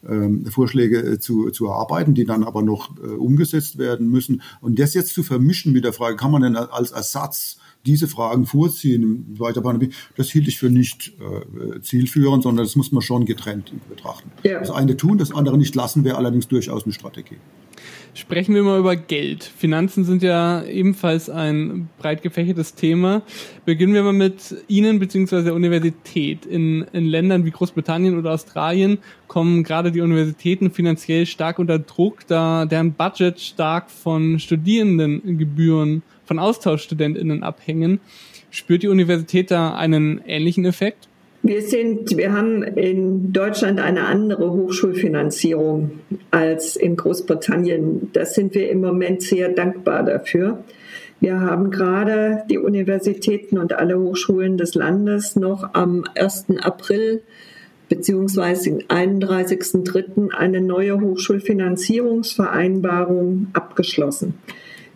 ähm, 0.07 0.45
Vorschläge 0.45 0.99
äh, 0.99 1.19
zu, 1.19 1.49
zu 1.49 1.65
erarbeiten, 1.65 2.14
die 2.14 2.26
dann 2.26 2.44
aber 2.44 2.61
noch 2.61 2.95
äh, 2.98 3.07
umgesetzt 3.07 3.80
werden 3.80 4.10
müssen. 4.10 4.44
Und 4.61 4.77
das 4.77 4.94
jetzt 4.94 5.14
zu 5.14 5.23
vermischen 5.23 5.73
mit 5.73 5.84
der 5.84 5.94
Frage, 5.94 6.15
kann 6.15 6.32
man 6.32 6.44
denn 6.44 6.56
als 6.56 6.91
Ersatz 6.91 7.57
diese 7.86 8.07
Fragen 8.07 8.45
vorziehen 8.45 9.36
weiter 9.40 9.62
Pandemie, 9.62 9.94
das 10.16 10.30
hielt 10.30 10.48
ich 10.48 10.57
für 10.57 10.70
nicht 10.70 11.14
äh, 11.20 11.82
zielführend, 11.82 12.44
sondern 12.44 12.66
das 12.66 12.76
muss 12.76 12.91
man 12.91 13.02
schon 13.02 13.26
getrennt 13.26 13.72
betrachten. 13.90 14.32
Ja. 14.44 14.60
Das 14.60 14.72
eine 14.72 14.98
tun, 14.98 15.18
das 15.18 15.34
andere 15.34 15.57
nicht 15.57 15.76
lassen, 15.76 16.03
wäre 16.03 16.18
allerdings 16.18 16.48
durchaus 16.48 16.84
eine 16.84 16.94
Strategie. 16.94 17.38
Sprechen 18.14 18.56
wir 18.56 18.64
mal 18.64 18.80
über 18.80 18.95
Geld. 18.95 19.44
Finanzen 19.44 20.06
sind 20.06 20.24
ja 20.24 20.64
ebenfalls 20.64 21.30
ein 21.30 21.90
breit 21.98 22.22
gefächertes 22.22 22.74
Thema. 22.74 23.24
Beginnen 23.66 23.94
wir 23.94 24.03
mal 24.03 24.14
mit 24.14 24.56
Ihnen 24.70 24.99
bzw. 24.99 25.44
der 25.44 25.53
Universität. 25.53 26.45
In, 26.45 26.86
in 26.94 27.06
Ländern 27.07 27.44
wie 27.44 27.52
Großbritannien 27.52 28.18
oder 28.18 28.32
Australien 28.32 28.99
kommen 29.28 29.66
gerade 29.66 29.91
die 29.91 29.99
Universitäten 29.99 30.72
finanziell 30.72 31.26
stark 31.26 31.60
unter 31.60 31.78
Druck, 31.78 32.26
da 32.28 32.66
deren 32.66 32.94
Budget 32.94 33.38
stark 33.41 33.91
von 33.91 34.40
Studierendengebühren 34.40 36.02
von 36.26 36.39
AustauschstudentInnen 36.39 37.43
abhängen. 37.43 37.99
Spürt 38.52 38.84
die 38.84 38.88
Universität 38.88 39.52
da 39.52 39.76
einen 39.76 40.22
ähnlichen 40.26 40.65
Effekt? 40.65 41.10
Wir 41.43 41.61
sind, 41.61 42.18
wir 42.18 42.34
haben 42.34 42.64
in 42.64 43.31
Deutschland 43.31 43.80
eine 43.80 44.06
andere 44.06 44.52
Hochschulfinanzierung 44.52 45.91
als 46.31 46.76
in 46.76 46.95
Großbritannien. 46.95 48.10
Das 48.14 48.34
sind 48.34 48.56
wir 48.56 48.72
im 48.72 48.81
Moment 48.81 49.22
sehr 49.22 49.49
dankbar 49.49 50.03
dafür. 50.03 50.64
Wir 51.19 51.39
haben 51.39 51.69
gerade 51.69 52.43
die 52.49 52.57
Universitäten 52.57 53.60
und 53.60 53.73
alle 53.73 53.99
Hochschulen 53.99 54.57
des 54.57 54.73
Landes 54.73 55.35
noch 55.35 55.69
am 55.73 56.03
1. 56.15 56.45
April 56.61 57.22
beziehungsweise 57.89 58.72
31.03. 58.72 60.31
eine 60.31 60.61
neue 60.61 60.99
Hochschulfinanzierungsvereinbarung 60.99 63.49
abgeschlossen. 63.53 64.39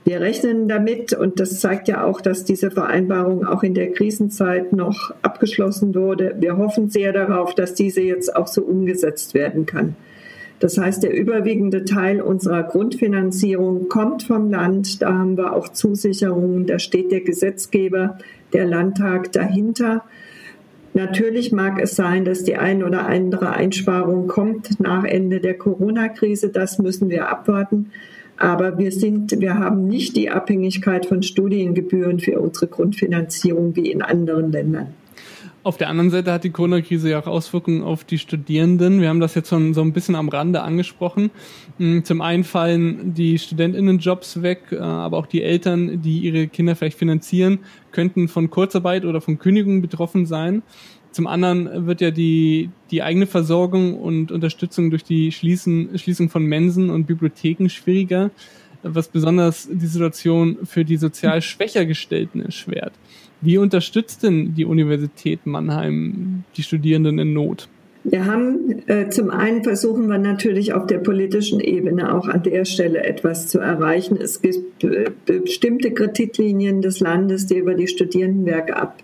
Wir 0.05 0.21
rechnen 0.21 0.67
damit, 0.67 1.13
und 1.13 1.39
das 1.39 1.59
zeigt 1.59 1.87
ja 1.87 2.03
auch, 2.03 2.21
dass 2.21 2.45
diese 2.45 2.71
Vereinbarung 2.71 3.45
auch 3.45 3.63
in 3.63 3.73
der 3.73 3.91
Krisenzeit 3.91 4.73
noch 4.73 5.13
abgeschlossen 5.21 5.93
wurde. 5.93 6.35
Wir 6.39 6.57
hoffen 6.57 6.89
sehr 6.89 7.13
darauf, 7.13 7.53
dass 7.53 7.73
diese 7.73 8.01
jetzt 8.01 8.35
auch 8.35 8.47
so 8.47 8.61
umgesetzt 8.61 9.33
werden 9.33 9.65
kann. 9.65 9.95
Das 10.59 10.77
heißt, 10.77 11.03
der 11.03 11.15
überwiegende 11.15 11.85
Teil 11.85 12.21
unserer 12.21 12.63
Grundfinanzierung 12.63 13.87
kommt 13.87 14.23
vom 14.23 14.49
Land. 14.51 15.01
Da 15.01 15.13
haben 15.13 15.37
wir 15.37 15.53
auch 15.53 15.69
Zusicherungen. 15.69 16.65
Da 16.65 16.79
steht 16.79 17.11
der 17.11 17.21
Gesetzgeber, 17.21 18.17
der 18.51 18.65
Landtag 18.65 19.31
dahinter. 19.31 20.03
Natürlich 20.93 21.51
mag 21.51 21.79
es 21.81 21.95
sein, 21.95 22.25
dass 22.25 22.43
die 22.43 22.57
ein 22.57 22.83
oder 22.83 23.05
andere 23.07 23.51
Einsparung 23.51 24.27
kommt 24.27 24.79
nach 24.79 25.05
Ende 25.05 25.39
der 25.39 25.57
Corona-Krise. 25.57 26.49
Das 26.49 26.79
müssen 26.79 27.09
wir 27.09 27.29
abwarten. 27.29 27.91
Aber 28.39 28.77
wir 28.77 28.93
sind, 28.93 29.39
wir 29.39 29.55
haben 29.55 29.87
nicht 29.87 30.15
die 30.15 30.29
Abhängigkeit 30.29 31.05
von 31.05 31.21
Studiengebühren 31.23 32.19
für 32.19 32.39
unsere 32.39 32.67
Grundfinanzierung 32.67 33.75
wie 33.75 33.91
in 33.91 34.01
anderen 34.01 34.51
Ländern. 34.51 34.93
Auf 35.61 35.75
der 35.75 35.89
anderen 35.89 36.09
Seite 36.09 36.31
hat 36.31 36.45
die 36.45 36.51
Corona-Krise 36.51 37.09
ja 37.09 37.19
auch 37.19 37.27
Auswirkungen 37.27 37.83
auf 37.83 38.05
die 38.05 38.17
Studierenden. 38.17 39.01
Wir 39.01 39.09
haben 39.09 39.19
das 39.19 39.35
jetzt 39.35 39.49
schon 39.49 39.73
so 39.73 39.81
ein 39.81 39.91
bisschen 39.91 40.15
am 40.15 40.29
Rande 40.29 40.61
angesprochen. 40.61 41.31
Hm, 41.77 42.05
zum 42.05 42.21
einen 42.21 42.45
fallen 42.45 43.13
die 43.13 43.37
StudentInnenjobs 43.37 44.41
weg, 44.41 44.61
äh, 44.71 44.77
aber 44.77 45.17
auch 45.17 45.25
die 45.25 45.43
Eltern, 45.43 46.01
die 46.01 46.19
ihre 46.19 46.47
Kinder 46.47 46.77
vielleicht 46.77 46.97
finanzieren, 46.97 47.59
könnten 47.91 48.29
von 48.29 48.49
Kurzarbeit 48.49 49.03
oder 49.03 49.19
von 49.19 49.37
Kündigungen 49.37 49.81
betroffen 49.81 50.25
sein. 50.25 50.63
Zum 51.11 51.27
anderen 51.27 51.87
wird 51.87 52.01
ja 52.01 52.11
die, 52.11 52.69
die 52.91 53.01
eigene 53.01 53.25
Versorgung 53.25 53.99
und 53.99 54.31
Unterstützung 54.31 54.89
durch 54.89 55.03
die 55.03 55.31
Schließen, 55.31 55.97
Schließung 55.97 56.29
von 56.29 56.45
Mensen 56.45 56.89
und 56.89 57.07
Bibliotheken 57.07 57.67
schwieriger, 57.69 58.29
was 58.83 59.07
besonders 59.07 59.67
die 59.71 59.87
Situation 59.87 60.59
für 60.63 60.85
die 60.85 60.97
sozial 60.97 61.41
schwächer 61.41 61.85
gestellten 61.85 62.41
erschwert. 62.41 62.93
Wie 63.41 63.57
unterstützt 63.57 64.23
denn 64.23 64.53
die 64.53 64.65
Universität 64.65 65.45
Mannheim 65.45 66.43
die 66.55 66.63
Studierenden 66.63 67.19
in 67.19 67.33
Not? 67.33 67.67
Wir 68.03 68.25
haben 68.25 68.87
äh, 68.87 69.09
zum 69.09 69.29
einen 69.29 69.63
versuchen 69.63 70.07
wir 70.07 70.17
natürlich 70.17 70.73
auf 70.73 70.87
der 70.87 70.99
politischen 70.99 71.59
Ebene 71.59 72.13
auch 72.15 72.27
an 72.27 72.43
der 72.43 72.63
Stelle 72.63 73.03
etwas 73.03 73.47
zu 73.47 73.59
erreichen. 73.59 74.17
Es 74.21 74.41
gibt 74.41 74.83
äh, 74.85 75.11
bestimmte 75.25 75.91
Kreditlinien 75.91 76.81
des 76.81 77.01
Landes, 77.01 77.47
die 77.47 77.57
über 77.57 77.75
die 77.75 77.87
Studierendenwerke 77.87 78.77
ab 78.77 79.03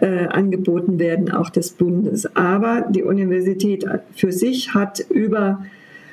äh, 0.00 0.26
angeboten 0.26 0.98
werden, 0.98 1.30
auch 1.30 1.50
des 1.50 1.72
Bundes. 1.72 2.34
Aber 2.36 2.86
die 2.90 3.02
Universität 3.02 3.86
für 4.14 4.32
sich 4.32 4.74
hat 4.74 5.00
über 5.10 5.64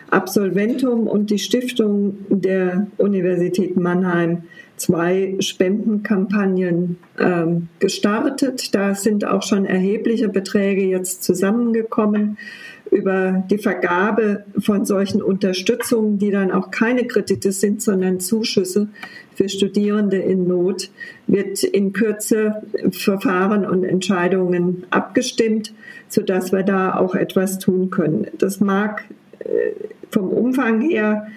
Absolventum 0.10 1.08
und 1.08 1.32
die 1.32 1.40
Stiftung 1.40 2.18
der 2.30 2.88
Universität 2.98 3.76
Mannheim 3.78 4.44
zwei 4.84 5.36
Spendenkampagnen 5.40 6.98
ähm, 7.18 7.70
gestartet. 7.80 8.76
Da 8.76 8.96
sind 8.96 9.26
auch 9.26 9.44
schon 9.44 9.66
erhebliche 9.66 10.28
Beträge 10.28 10.84
jetzt 10.84 11.24
zusammengekommen 11.24 12.38
über 12.92 13.44
die 13.50 13.58
Vergabe 13.58 14.44
von 14.60 14.86
solchen 14.86 15.22
Unterstützungen, 15.22 16.20
die 16.20 16.32
dann 16.32 16.52
auch 16.52 16.70
keine 16.70 17.08
Kredite 17.08 17.52
sind, 17.52 17.82
sondern 17.82 18.20
Zuschüsse 18.20 18.90
für 19.36 19.50
Studierende 19.50 20.18
in 20.18 20.48
Not, 20.48 20.92
wird 21.26 21.64
in 21.64 21.94
Kürze 21.94 22.62
Verfahren 22.92 23.66
und 23.66 23.84
Entscheidungen 23.84 24.86
abgestimmt, 24.90 25.74
sodass 26.10 26.52
wir 26.52 26.64
da 26.64 26.98
auch 26.98 27.16
etwas 27.16 27.58
tun 27.58 27.90
können. 27.90 28.28
Das 28.38 28.60
mag 28.60 29.06
äh, 29.40 29.72
vom 30.12 30.30
Umfang 30.30 30.82
her 30.82 31.28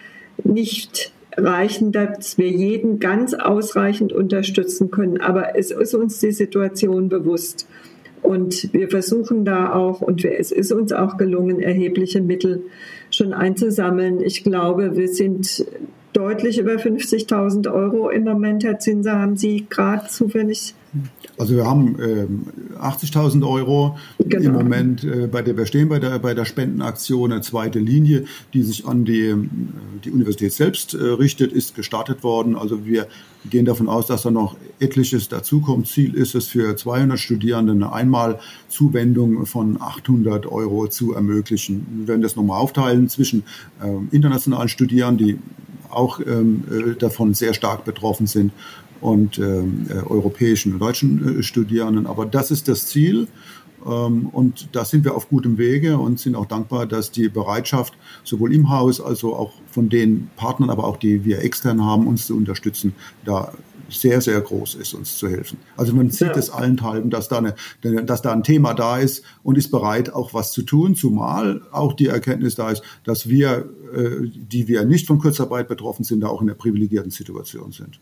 nicht 0.45 1.13
reichen, 1.37 1.93
dass 1.93 2.39
wir 2.39 2.49
jeden 2.49 2.99
ganz 2.99 3.35
ausreichend 3.35 4.13
unterstützen 4.13 4.91
können. 4.91 5.21
Aber 5.21 5.57
es 5.57 5.71
ist 5.71 5.95
uns 5.95 6.19
die 6.21 6.33
Situation 6.33 7.09
bewusst. 7.09 7.69
Und 8.23 8.73
wir 8.73 8.89
versuchen 8.89 9.45
da 9.45 9.73
auch, 9.73 10.01
und 10.01 10.25
es 10.25 10.51
ist 10.51 10.73
uns 10.73 10.93
auch 10.93 11.17
gelungen, 11.17 11.61
erhebliche 11.61 12.21
Mittel 12.21 12.63
schon 13.11 13.33
einzusammeln. 13.33 14.21
Ich 14.21 14.43
glaube, 14.43 14.97
wir 14.97 15.09
sind 15.09 15.65
deutlich 16.13 16.59
über 16.59 16.73
50.000 16.73 17.73
Euro 17.73 18.09
im 18.09 18.25
Moment, 18.25 18.65
Herr 18.65 18.79
Zinser, 18.79 19.19
haben 19.21 19.37
Sie 19.37 19.67
gerade 19.69 20.09
zufällig 20.09 20.75
also 21.39 21.55
wir 21.55 21.67
haben 21.67 21.99
äh, 22.01 22.79
80.000 22.81 23.47
Euro 23.47 23.99
genau. 24.19 24.45
im 24.47 24.53
Moment, 24.55 25.05
äh, 25.05 25.27
bei 25.27 25.43
der 25.43 25.57
wir 25.57 25.67
stehen 25.67 25.89
bei 25.89 25.99
der, 25.99 26.19
bei 26.19 26.35
der 26.35 26.45
Spendenaktion, 26.45 27.33
eine 27.33 27.43
zweite 27.43 27.79
Linie, 27.79 28.25
die 28.55 28.63
sich 28.63 28.87
an 28.87 29.05
die, 29.05 29.27
äh, 29.27 29.37
die 30.05 30.11
Universität 30.11 30.53
selbst 30.53 30.95
äh, 30.95 31.03
richtet, 31.03 31.53
ist 31.53 31.75
gestartet 31.75 32.23
worden. 32.23 32.57
Also 32.57 32.87
wir 32.87 33.07
gehen 33.51 33.65
davon 33.65 33.89
aus, 33.89 34.07
dass 34.07 34.23
da 34.23 34.31
noch 34.31 34.57
etliches 34.81 35.29
dazukommt. 35.29 35.89
Ziel 35.89 36.15
ist 36.15 36.35
es 36.35 36.47
für 36.47 36.75
200 36.77 37.19
Studierende 37.19 37.73
eine 37.73 37.93
Einmalzuwendung 37.93 39.47
von 39.47 39.81
800 39.81 40.47
Euro 40.47 40.89
zu 40.89 41.13
ermöglichen. 41.13 41.87
Wir 41.99 42.09
werden 42.09 42.23
das 42.23 42.37
nochmal 42.37 42.61
aufteilen 42.61 43.09
zwischen 43.09 43.45
äh, 43.83 44.15
internationalen 44.15 44.69
Studierenden, 44.69 45.27
die 45.27 45.39
auch 45.91 46.21
ähm, 46.21 46.65
äh, 46.71 46.95
davon 46.95 47.35
sehr 47.35 47.55
stark 47.55 47.85
betroffen 47.85 48.27
sind 48.27 48.53
und 49.01 49.39
ähm, 49.39 49.87
äh, 49.89 49.95
europäischen 49.95 50.75
und 50.75 50.79
deutschen 50.79 51.41
äh, 51.41 51.43
Studierenden. 51.43 52.07
Aber 52.07 52.27
das 52.27 52.51
ist 52.51 52.69
das 52.69 52.87
Ziel. 52.87 53.29
Ähm, 53.87 54.29
und 54.33 54.69
da 54.73 54.85
sind 54.85 55.05
wir 55.05 55.15
auf 55.15 55.29
gutem 55.29 55.59
Wege 55.59 55.99
und 55.99 56.19
sind 56.19 56.35
auch 56.35 56.47
dankbar, 56.47 56.87
dass 56.87 57.11
die 57.11 57.29
Bereitschaft 57.29 57.95
sowohl 58.25 58.53
im 58.55 58.71
Haus 58.71 59.01
als 59.01 59.23
auch 59.25 59.53
von 59.71 59.89
den 59.89 60.31
Partnern, 60.37 60.71
aber 60.71 60.85
auch 60.85 60.97
die 60.97 61.25
wir 61.25 61.43
extern 61.43 61.85
haben, 61.85 62.07
uns 62.07 62.27
zu 62.27 62.37
unterstützen, 62.37 62.95
da 63.25 63.53
sehr, 63.89 64.21
sehr 64.21 64.41
groß 64.41 64.75
ist, 64.75 64.95
uns 64.95 65.17
zu 65.17 65.29
helfen. 65.29 65.59
Also 65.77 65.95
man 65.95 66.11
sieht 66.11 66.29
ja. 66.29 66.37
es 66.37 66.51
allenthalben, 66.51 67.09
dass 67.09 67.29
da, 67.29 67.39
eine, 67.39 67.55
dass 68.05 68.21
da 68.21 68.33
ein 68.33 68.43
Thema 68.43 68.75
da 68.75 68.99
ist 68.99 69.23
und 69.45 69.57
ist 69.57 69.71
bereit, 69.71 70.13
auch 70.13 70.35
was 70.35 70.51
zu 70.51 70.63
tun, 70.63 70.97
zumal 70.97 71.63
auch 71.71 71.93
die 71.93 72.09
Erkenntnis 72.09 72.57
da 72.57 72.71
ist, 72.71 72.83
dass 73.05 73.29
wir, 73.29 73.69
äh, 73.95 74.29
die 74.29 74.67
wir 74.67 74.85
nicht 74.85 75.07
von 75.07 75.19
Kurzarbeit 75.19 75.69
betroffen 75.69 76.05
sind, 76.05 76.21
da 76.21 76.29
auch 76.29 76.43
in 76.43 76.49
einer 76.49 76.59
privilegierten 76.59 77.11
Situation 77.11 77.71
sind 77.71 78.01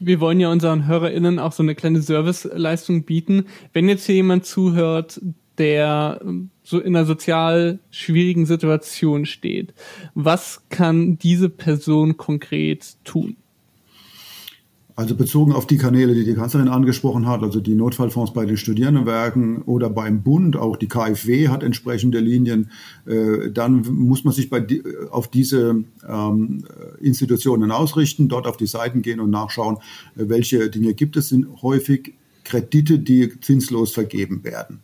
wir 0.00 0.18
wollen 0.18 0.40
ja 0.40 0.50
unseren 0.50 0.86
HörerInnen 0.86 1.38
auch 1.38 1.52
so 1.52 1.62
eine 1.62 1.74
kleine 1.74 2.00
Serviceleistung 2.00 3.04
bieten. 3.04 3.46
Wenn 3.72 3.88
jetzt 3.88 4.06
hier 4.06 4.16
jemand 4.16 4.46
zuhört, 4.46 5.20
der 5.58 6.20
ähm, 6.24 6.50
so 6.62 6.80
in 6.80 6.96
einer 6.96 7.04
sozial 7.04 7.78
schwierigen 7.90 8.46
Situation 8.46 9.26
steht, 9.26 9.74
was 10.14 10.62
kann 10.70 11.18
diese 11.18 11.50
Person 11.50 12.16
konkret 12.16 12.96
tun? 13.04 13.36
Also 15.00 15.14
bezogen 15.14 15.52
auf 15.52 15.66
die 15.66 15.78
Kanäle, 15.78 16.12
die 16.12 16.24
die 16.24 16.34
Kanzlerin 16.34 16.68
angesprochen 16.68 17.26
hat, 17.26 17.42
also 17.42 17.58
die 17.58 17.74
Notfallfonds 17.74 18.34
bei 18.34 18.44
den 18.44 18.58
Studierendenwerken 18.58 19.62
oder 19.62 19.88
beim 19.88 20.22
Bund, 20.22 20.58
auch 20.58 20.76
die 20.76 20.88
KfW 20.88 21.48
hat 21.48 21.62
entsprechende 21.62 22.20
Linien, 22.20 22.70
äh, 23.06 23.50
dann 23.50 23.80
muss 23.80 24.24
man 24.24 24.34
sich 24.34 24.50
bei 24.50 24.60
die, 24.60 24.82
auf 25.10 25.28
diese 25.28 25.84
ähm, 26.06 26.64
Institutionen 27.00 27.70
ausrichten, 27.70 28.28
dort 28.28 28.46
auf 28.46 28.58
die 28.58 28.66
Seiten 28.66 29.00
gehen 29.00 29.20
und 29.20 29.30
nachschauen, 29.30 29.76
äh, 29.76 30.28
welche 30.28 30.68
Dinge 30.68 30.92
gibt 30.92 31.16
es. 31.16 31.30
sind 31.30 31.46
häufig 31.62 32.12
Kredite, 32.44 32.98
die 32.98 33.40
zinslos 33.40 33.94
vergeben 33.94 34.44
werden. 34.44 34.80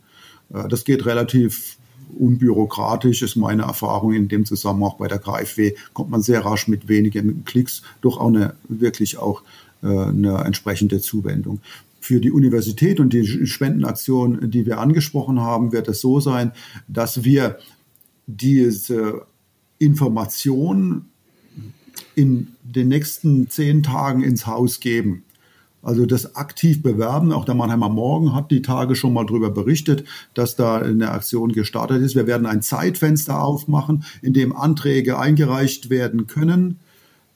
Äh, 0.49 0.67
das 0.69 0.87
geht 0.87 1.05
relativ 1.05 1.77
unbürokratisch, 2.19 3.21
ist 3.21 3.37
meine 3.37 3.65
Erfahrung 3.65 4.15
in 4.15 4.29
dem 4.29 4.47
Zusammenhang 4.47 4.93
auch 4.93 4.97
bei 4.97 5.09
der 5.09 5.19
KfW, 5.19 5.75
kommt 5.93 6.09
man 6.09 6.23
sehr 6.23 6.43
rasch 6.43 6.69
mit 6.69 6.89
wenigen 6.89 7.45
Klicks 7.45 7.83
durch 8.01 8.17
auch 8.17 8.29
eine 8.29 8.55
wirklich 8.69 9.19
auch 9.19 9.43
eine 9.87 10.45
entsprechende 10.45 11.01
Zuwendung. 11.01 11.61
Für 12.01 12.21
die 12.21 12.31
Universität 12.31 13.01
und 13.01 13.13
die 13.13 13.47
Spendenaktion, 13.47 14.51
die 14.51 14.67
wir 14.67 14.79
angesprochen 14.79 15.41
haben, 15.41 15.73
wird 15.73 15.89
es 15.89 16.01
so 16.01 16.21
sein, 16.21 16.53
dass 16.89 17.25
wir 17.25 17.59
diese 18.27 19.27
Information 19.79 21.07
in 22.15 22.49
den 22.63 22.89
nächsten 22.89 23.49
zehn 23.51 23.83
Tagen 23.83 24.23
ins 24.23 24.47
Haus 24.47 24.81
geben. 24.81 25.25
Also 25.83 26.05
das 26.05 26.35
aktiv 26.35 26.83
bewerben. 26.83 27.33
Auch 27.33 27.45
der 27.45 27.55
Mannheimer 27.55 27.89
Morgen 27.89 28.35
hat 28.35 28.51
die 28.51 28.63
Tage 28.63 28.97
schon 28.97 29.13
mal 29.13 29.25
darüber 29.25 29.51
berichtet, 29.51 30.05
dass 30.35 30.57
da 30.57 30.79
eine 30.79 31.13
Aktion 31.13 31.53
gestartet 31.53 32.03
ist. 32.03 32.17
Wir 32.17 32.27
werden 32.27 32.47
ein 32.47 32.61
Zeitfenster 32.61 33.41
aufmachen, 33.41 34.05
in 34.21 34.33
dem 34.33 34.55
Anträge 34.57 35.19
eingereicht 35.19 35.89
werden 35.89 36.27
können. 36.27 36.81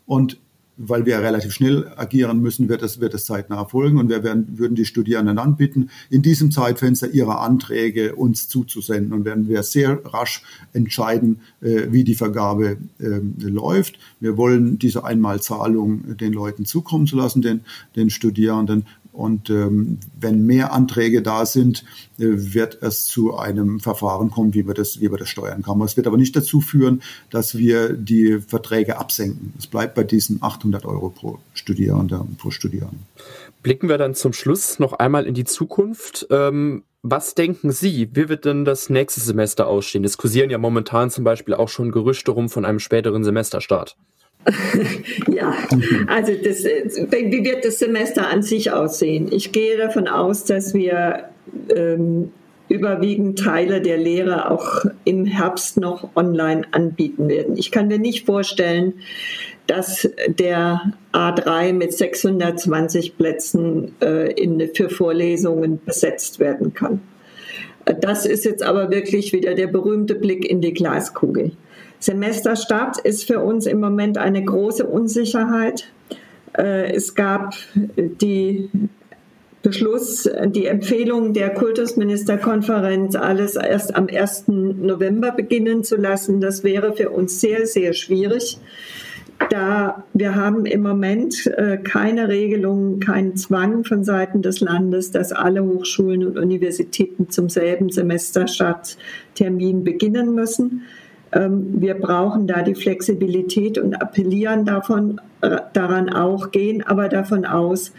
Und 0.05 0.39
weil 0.83 1.05
wir 1.05 1.19
relativ 1.19 1.53
schnell 1.53 1.93
agieren 1.97 2.41
müssen, 2.41 2.71
wird 2.71 2.83
es, 2.83 3.01
wird 3.01 3.13
es 3.13 3.27
zeitnah 3.27 3.67
folgen 3.67 3.99
und 3.99 4.09
wir 4.09 4.25
werden, 4.25 4.59
würden 4.59 4.75
die 4.75 4.87
Studierenden 4.87 5.39
anbieten, 5.39 5.91
in 6.09 6.23
diesem 6.23 6.51
Zeitfenster 6.51 7.11
ihre 7.11 7.39
Anträge 7.39 8.15
uns 8.15 8.49
zuzusenden 8.49 9.13
und 9.13 9.27
werden 9.27 9.47
wir 9.47 9.63
sehr 9.63 10.01
rasch 10.07 10.43
entscheiden, 10.73 11.41
äh, 11.61 11.89
wie 11.91 12.03
die 12.03 12.15
Vergabe 12.15 12.79
äh, 12.99 13.21
läuft. 13.47 13.99
Wir 14.21 14.39
wollen 14.39 14.79
diese 14.79 15.05
Einmalzahlung 15.05 16.17
den 16.17 16.33
Leuten 16.33 16.65
zukommen 16.65 17.07
zu 17.07 17.17
lassen, 17.17 17.43
den, 17.43 17.61
den 17.95 18.09
Studierenden 18.09 18.87
und 19.13 19.51
ähm, 19.51 19.99
wenn 20.19 20.47
mehr 20.47 20.73
Anträge 20.73 21.23
da 21.23 21.47
sind, 21.47 21.85
äh, 22.19 22.25
wird 22.27 22.79
es 22.83 23.07
zu 23.07 23.37
einem 23.37 23.81
Verfahren 23.81 24.31
kommen, 24.31 24.55
wie 24.55 24.67
wir, 24.67 24.75
das, 24.75 25.01
wie 25.01 25.11
wir 25.11 25.19
das 25.19 25.29
steuern 25.29 25.63
können. 25.63 25.81
Es 25.83 25.97
wird 25.97 26.07
aber 26.07 26.17
nicht 26.17 26.37
dazu 26.37 26.61
führen, 26.61 27.03
dass 27.31 27.57
wir 27.57 27.93
die 27.93 28.41
Verträge 28.41 28.99
absenken. 28.99 29.53
Es 29.59 29.67
bleibt 29.67 29.95
bei 29.95 30.05
diesen 30.05 30.43
800 30.43 30.85
Euro 30.85 31.11
pro 31.11 31.39
Studierender 31.55 32.27
pro 32.39 32.51
Studierenden. 32.51 33.01
Blicken 33.63 33.89
wir 33.89 33.99
dann 33.99 34.15
zum 34.15 34.33
Schluss 34.33 34.79
noch 34.79 34.95
einmal 34.95 35.27
in 35.27 35.35
die 35.35 35.45
Zukunft. 35.45 36.27
Ähm, 36.31 36.85
was 37.03 37.35
denken 37.35 37.73
Sie, 37.73 38.11
wie 38.13 38.29
wird 38.29 38.45
denn 38.45 38.65
das 38.65 38.91
nächste 38.91 39.21
Semester 39.21 39.67
ausstehen? 39.67 40.05
Es 40.05 40.19
kursieren 40.19 40.51
ja 40.51 40.59
momentan 40.59 41.11
zum 41.11 41.25
Beispiel 41.25 41.55
auch 41.55 41.69
schon 41.69 41.93
Gerüchte 41.93 42.31
rum 42.31 42.49
von 42.49 42.65
einem 42.65 42.79
späteren 42.79 43.25
Semesterstart. 43.25 43.97
ja, 45.29 45.55
also 46.07 46.33
das, 46.33 46.65
wie 46.65 47.45
wird 47.45 47.65
das 47.65 47.79
Semester 47.79 48.29
an 48.29 48.43
sich 48.43 48.73
aussehen? 48.73 49.29
Ich 49.31 49.53
gehe 49.53 49.77
davon 49.77 50.09
aus, 50.09 50.45
dass 50.45 50.73
wir 50.73 51.31
ähm, 51.75 52.33
überwiegend 52.69 53.39
Teile 53.39 53.83
der 53.83 53.99
Lehre 53.99 54.51
auch 54.51 54.85
im 55.05 55.27
Herbst 55.27 55.79
noch 55.79 56.17
online 56.17 56.63
anbieten 56.71 57.29
werden. 57.29 57.57
Ich 57.57 57.71
kann 57.71 57.89
mir 57.89 57.99
nicht 57.99 58.25
vorstellen, 58.25 58.95
dass 59.67 60.09
der 60.27 60.93
A3 61.13 61.73
mit 61.73 61.93
620 61.93 63.17
Plätzen 63.17 63.93
äh, 64.01 64.33
in, 64.33 64.71
für 64.75 64.89
Vorlesungen 64.89 65.81
besetzt 65.85 66.39
werden 66.39 66.73
kann. 66.73 67.01
Das 68.01 68.27
ist 68.27 68.45
jetzt 68.45 68.63
aber 68.63 68.91
wirklich 68.91 69.33
wieder 69.33 69.55
der 69.55 69.67
berühmte 69.67 70.15
Blick 70.15 70.49
in 70.49 70.61
die 70.61 70.73
Glaskugel. 70.73 71.53
Semesterstart 72.01 72.99
ist 72.99 73.27
für 73.27 73.41
uns 73.41 73.67
im 73.67 73.79
Moment 73.79 74.19
eine 74.19 74.43
große 74.43 74.87
Unsicherheit. 74.87 75.85
Äh, 76.57 76.93
es 76.93 77.15
gab 77.15 77.55
die 77.75 78.71
Beschluss, 79.63 80.29
die 80.47 80.65
Empfehlung 80.65 81.35
der 81.35 81.51
Kultusministerkonferenz, 81.51 83.15
alles 83.15 83.57
erst 83.57 83.95
am 83.95 84.09
1. 84.09 84.49
November 84.49 85.33
beginnen 85.33 85.85
zu 85.85 85.97
lassen. 85.97 86.41
Das 86.41 86.65
wäre 86.65 86.95
für 86.95 87.11
uns 87.11 87.41
sehr, 87.41 87.67
sehr 87.67 87.93
schwierig, 87.93 88.59
da 89.51 90.05
wir 90.15 90.35
haben 90.35 90.65
im 90.65 90.81
Moment 90.83 91.47
äh, 91.47 91.77
keine 91.77 92.29
Regelung, 92.29 93.01
keinen 93.01 93.37
Zwang 93.37 93.85
von 93.85 94.03
Seiten 94.03 94.41
des 94.41 94.61
Landes, 94.61 95.11
dass 95.11 95.33
alle 95.33 95.63
Hochschulen 95.63 96.27
und 96.27 96.39
Universitäten 96.39 97.29
zum 97.29 97.51
selben 97.51 97.91
Semesterstarttermin 97.91 99.85
beginnen 99.85 100.35
müssen. 100.35 100.85
Ähm, 101.33 101.81
wir 101.81 101.95
brauchen 101.95 102.47
da 102.47 102.63
die 102.63 102.75
Flexibilität 102.75 103.79
und 103.79 103.95
appellieren 103.95 104.65
davon, 104.65 105.21
äh, 105.41 105.59
daran 105.73 106.09
auch, 106.11 106.51
gehen 106.51 106.83
aber 106.87 107.09
davon 107.09 107.45
aus, 107.45 107.93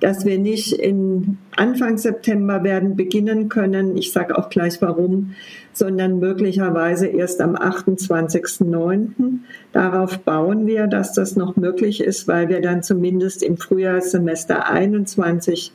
dass 0.00 0.26
wir 0.26 0.38
nicht 0.38 0.72
in 0.72 1.38
Anfang 1.56 1.96
September 1.96 2.62
werden 2.62 2.96
beginnen 2.96 3.48
können. 3.48 3.96
Ich 3.96 4.12
sage 4.12 4.36
auch 4.36 4.50
gleich 4.50 4.82
warum, 4.82 5.32
sondern 5.72 6.18
möglicherweise 6.18 7.06
erst 7.06 7.40
am 7.40 7.56
28.09. 7.56 9.38
Darauf 9.72 10.18
bauen 10.18 10.66
wir, 10.66 10.86
dass 10.86 11.14
das 11.14 11.34
noch 11.34 11.56
möglich 11.56 12.02
ist, 12.02 12.28
weil 12.28 12.48
wir 12.48 12.60
dann 12.60 12.82
zumindest 12.82 13.42
im 13.42 13.56
Frühjahrssemester 13.56 14.68
21 14.68 15.72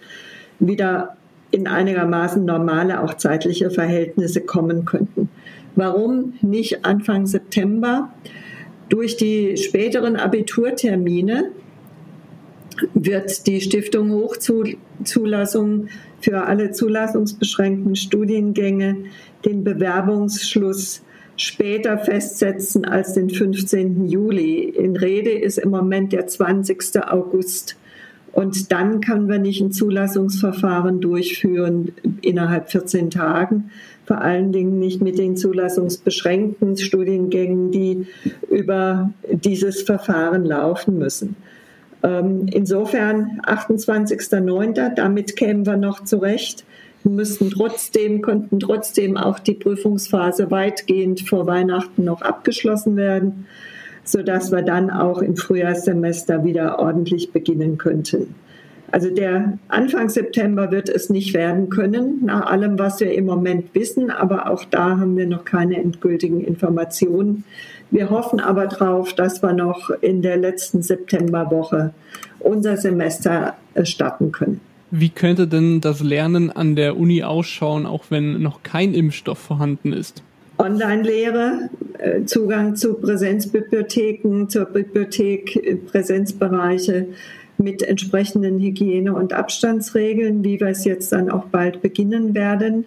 wieder 0.60 1.18
in 1.50 1.68
einigermaßen 1.68 2.46
normale, 2.46 3.04
auch 3.04 3.16
zeitliche 3.16 3.72
Verhältnisse 3.72 4.42
kommen 4.42 4.86
könnten. 4.86 5.30
Warum 5.76 6.34
nicht 6.42 6.86
Anfang 6.86 7.26
September? 7.26 8.14
Durch 8.90 9.16
die 9.16 9.56
späteren 9.58 10.18
Abiturtermine 10.18 11.52
wird 12.94 13.48
die 13.48 13.62
Stiftung 13.62 14.12
Hochzulassung 14.12 15.88
für 16.20 16.44
alle 16.44 16.72
zulassungsbeschränkten 16.72 17.96
Studiengänge 17.96 18.98
den 19.46 19.64
Bewerbungsschluss 19.64 21.04
später 21.38 21.98
festsetzen 21.98 22.86
als 22.86 23.14
den 23.14 23.30
15. 23.30 24.08
Juli. 24.08 24.64
In 24.64 24.96
Rede 24.96 25.32
ist 25.32 25.58
im 25.58 25.70
Moment 25.70 26.14
der 26.14 26.28
20. 26.28 27.04
August. 27.08 27.78
Und 28.34 28.72
dann 28.72 29.02
können 29.02 29.28
wir 29.28 29.40
nicht 29.40 29.62
ein 29.62 29.72
Zulassungsverfahren 29.72 31.02
durchführen 31.02 31.92
innerhalb 32.22 32.72
14 32.72 33.10
Tagen. 33.10 33.72
Vor 34.06 34.22
allen 34.22 34.52
Dingen 34.52 34.80
nicht 34.80 35.02
mit 35.02 35.18
den 35.18 35.36
zulassungsbeschränkten 35.36 36.78
Studiengängen, 36.78 37.72
die 37.72 38.08
über 38.50 39.12
dieses 39.30 39.82
Verfahren 39.82 40.46
laufen 40.46 40.98
müssen. 40.98 41.36
Ähm, 42.04 42.48
insofern 42.52 43.42
28.09., 43.46 44.96
damit 44.96 45.36
kämen 45.36 45.66
wir 45.66 45.78
noch 45.78 46.04
zurecht 46.04 46.66
müssten 47.04 47.50
trotzdem, 47.50 48.22
konnten 48.22 48.60
trotzdem 48.60 49.18
auch 49.18 49.40
die 49.40 49.54
Prüfungsphase 49.54 50.52
weitgehend 50.52 51.28
vor 51.28 51.48
Weihnachten 51.48 52.04
noch 52.04 52.22
abgeschlossen 52.22 52.96
werden, 52.96 53.48
sodass 54.04 54.52
wir 54.52 54.62
dann 54.62 54.90
auch 54.90 55.22
im 55.22 55.36
Frühjahrssemester 55.36 56.44
wieder 56.44 56.80
ordentlich 56.80 57.32
beginnen 57.32 57.78
könnten. 57.78 58.36
Also 58.92 59.10
der 59.10 59.58
Anfang 59.70 60.10
September 60.10 60.70
wird 60.72 60.90
es 60.90 61.10
nicht 61.10 61.34
werden 61.34 61.70
können, 61.70 62.26
nach 62.26 62.48
allem, 62.48 62.78
was 62.78 63.00
wir 63.00 63.14
im 63.14 63.26
Moment 63.26 63.74
wissen, 63.74 64.12
aber 64.12 64.50
auch 64.50 64.66
da 64.66 64.98
haben 64.98 65.16
wir 65.16 65.28
noch 65.28 65.46
keine 65.46 65.82
endgültigen 65.82 66.42
Informationen. 66.42 67.46
Wir 67.90 68.10
hoffen 68.10 68.42
aber 68.42 68.68
darauf, 68.68 69.14
dass 69.14 69.42
wir 69.42 69.54
noch 69.54 69.90
in 70.02 70.22
der 70.22 70.38
letzten 70.38 70.82
Septemberwoche 70.82 71.94
unser 72.40 72.76
Semester 72.76 73.56
starten 73.84 74.34
können. 74.34 74.60
Wie 74.92 75.10
könnte 75.10 75.48
denn 75.48 75.80
das 75.80 76.02
Lernen 76.02 76.52
an 76.52 76.76
der 76.76 76.98
Uni 76.98 77.24
ausschauen, 77.24 77.86
auch 77.86 78.06
wenn 78.10 78.42
noch 78.42 78.62
kein 78.62 78.94
Impfstoff 78.94 79.40
vorhanden 79.40 79.94
ist? 79.94 80.22
Online-Lehre, 80.58 81.70
äh, 81.98 82.26
Zugang 82.26 82.76
zu 82.76 82.96
Präsenzbibliotheken, 82.96 84.48
zur 84.48 84.66
Bibliothek, 84.66 85.56
äh, 85.56 85.76
Präsenzbereiche 85.76 87.08
mit 87.58 87.82
entsprechenden 87.84 88.60
Hygiene- 88.60 89.14
und 89.14 89.34
Abstandsregeln, 89.34 90.44
wie 90.44 90.60
wir 90.60 90.68
es 90.68 90.84
jetzt 90.86 91.12
dann 91.12 91.30
auch 91.30 91.46
bald 91.46 91.82
beginnen 91.82 92.34
werden. 92.34 92.86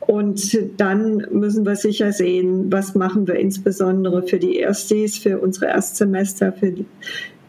Und 0.00 0.58
dann 0.78 1.26
müssen 1.30 1.66
wir 1.66 1.76
sicher 1.76 2.12
sehen, 2.12 2.72
was 2.72 2.94
machen 2.94 3.26
wir 3.26 3.34
insbesondere 3.34 4.22
für 4.22 4.38
die 4.38 4.56
Erstis, 4.56 5.18
für 5.18 5.38
unsere 5.38 5.66
Erstsemester, 5.66 6.52
für 6.52 6.70
die 6.72 6.86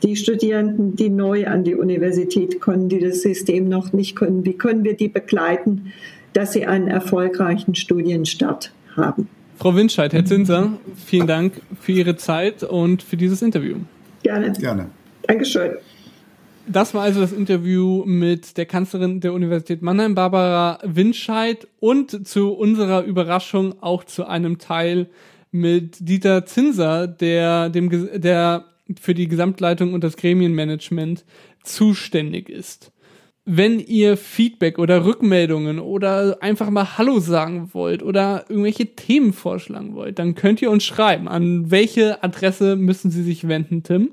die 0.03 0.15
Studierenden, 0.15 0.95
die 0.95 1.09
neu 1.09 1.47
an 1.47 1.63
die 1.63 1.75
Universität 1.75 2.59
kommen, 2.61 2.89
die 2.89 2.99
das 2.99 3.21
System 3.21 3.67
noch 3.67 3.93
nicht 3.93 4.15
können, 4.15 4.45
wie 4.45 4.53
können 4.53 4.83
wir 4.83 4.95
die 4.95 5.09
begleiten, 5.09 5.91
dass 6.33 6.53
sie 6.53 6.65
einen 6.65 6.87
erfolgreichen 6.87 7.75
Studienstart 7.75 8.71
haben. 8.95 9.27
Frau 9.59 9.75
Winscheid, 9.75 10.13
Herr 10.13 10.23
Zinser, 10.23 10.71
vielen 11.05 11.27
Dank 11.27 11.61
für 11.81 11.91
Ihre 11.91 12.15
Zeit 12.15 12.63
und 12.63 13.03
für 13.03 13.17
dieses 13.17 13.41
Interview. 13.41 13.75
Gerne. 14.23 14.53
Gerne. 14.53 14.89
Dankeschön. 15.23 15.71
Das 16.65 16.93
war 16.93 17.01
also 17.01 17.19
das 17.19 17.33
Interview 17.33 18.05
mit 18.05 18.55
der 18.55 18.65
Kanzlerin 18.65 19.19
der 19.19 19.33
Universität 19.33 19.81
Mannheim, 19.81 20.15
Barbara 20.15 20.79
Winscheid, 20.83 21.67
und 21.81 22.25
zu 22.25 22.53
unserer 22.53 23.03
Überraschung 23.03 23.83
auch 23.83 24.05
zu 24.05 24.25
einem 24.25 24.59
Teil 24.59 25.07
mit 25.51 26.07
Dieter 26.07 26.45
Zinser, 26.45 27.07
der 27.07 27.69
dem 27.69 27.89
der 28.21 28.63
für 29.01 29.13
die 29.13 29.27
Gesamtleitung 29.27 29.93
und 29.93 30.05
das 30.05 30.15
Gremienmanagement 30.15 31.25
zuständig 31.63 32.47
ist. 32.47 32.93
Wenn 33.51 33.79
ihr 33.79 34.15
Feedback 34.15 34.77
oder 34.77 35.05
Rückmeldungen 35.05 35.79
oder 35.79 36.37
einfach 36.39 36.69
mal 36.69 36.99
Hallo 36.99 37.17
sagen 37.17 37.73
wollt 37.73 38.03
oder 38.03 38.45
irgendwelche 38.47 38.95
Themen 38.95 39.33
vorschlagen 39.33 39.95
wollt, 39.95 40.19
dann 40.19 40.35
könnt 40.35 40.61
ihr 40.61 40.69
uns 40.69 40.83
schreiben. 40.83 41.27
An 41.27 41.71
welche 41.71 42.21
Adresse 42.21 42.75
müssen 42.75 43.09
Sie 43.09 43.23
sich 43.23 43.47
wenden, 43.47 43.81
Tim? 43.81 44.11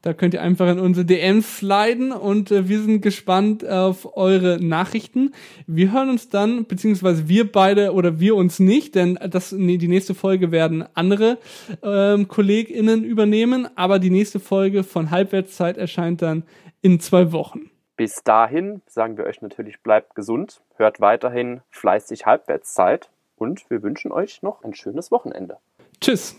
Da 0.03 0.15
könnt 0.15 0.33
ihr 0.33 0.43
einfach 0.43 0.71
in 0.71 0.79
unsere 0.79 1.05
DMs 1.05 1.59
sliden 1.59 2.13
und 2.13 2.53
äh, 2.53 2.69
wir 2.69 2.81
sind 2.81 3.03
gespannt 3.03 3.69
auf 3.69 4.17
eure 4.17 4.59
Nachrichten. 4.63 5.35
Wir 5.67 5.93
hören 5.93 6.09
uns 6.09 6.29
dann, 6.29 6.67
beziehungsweise 6.67 7.29
wir 7.29 7.51
beide 7.51 7.93
oder 7.93 8.21
wir 8.21 8.37
uns 8.37 8.61
nicht, 8.61 8.95
denn 8.95 9.19
das, 9.29 9.51
nee, 9.51 9.77
die 9.77 9.89
nächste 9.89 10.15
Folge 10.15 10.53
werden 10.53 10.85
andere 10.95 11.39
ähm, 11.83 12.29
KollegInnen 12.29 13.03
übernehmen, 13.03 13.69
aber 13.75 13.99
die 13.99 14.11
nächste 14.11 14.39
Folge 14.39 14.85
von 14.85 15.11
Halbwertszeit 15.11 15.77
erscheint 15.77 16.23
dann 16.23 16.45
in 16.81 17.01
zwei 17.01 17.33
Wochen. 17.33 17.71
Bis 17.97 18.23
dahin 18.23 18.83
sagen 18.87 19.17
wir 19.17 19.25
euch 19.25 19.43
natürlich, 19.43 19.83
bleibt 19.83 20.15
gesund, 20.15 20.61
hört 20.77 21.01
weiterhin 21.01 21.63
fleißig 21.71 22.27
Halbwertszeit 22.27 23.11
und 23.35 23.69
wir 23.69 23.83
wünschen 23.83 24.13
euch 24.13 24.43
noch 24.43 24.63
ein 24.63 24.75
schönes 24.75 25.11
Wochenende. 25.11 25.57
Tschüss. 26.01 26.37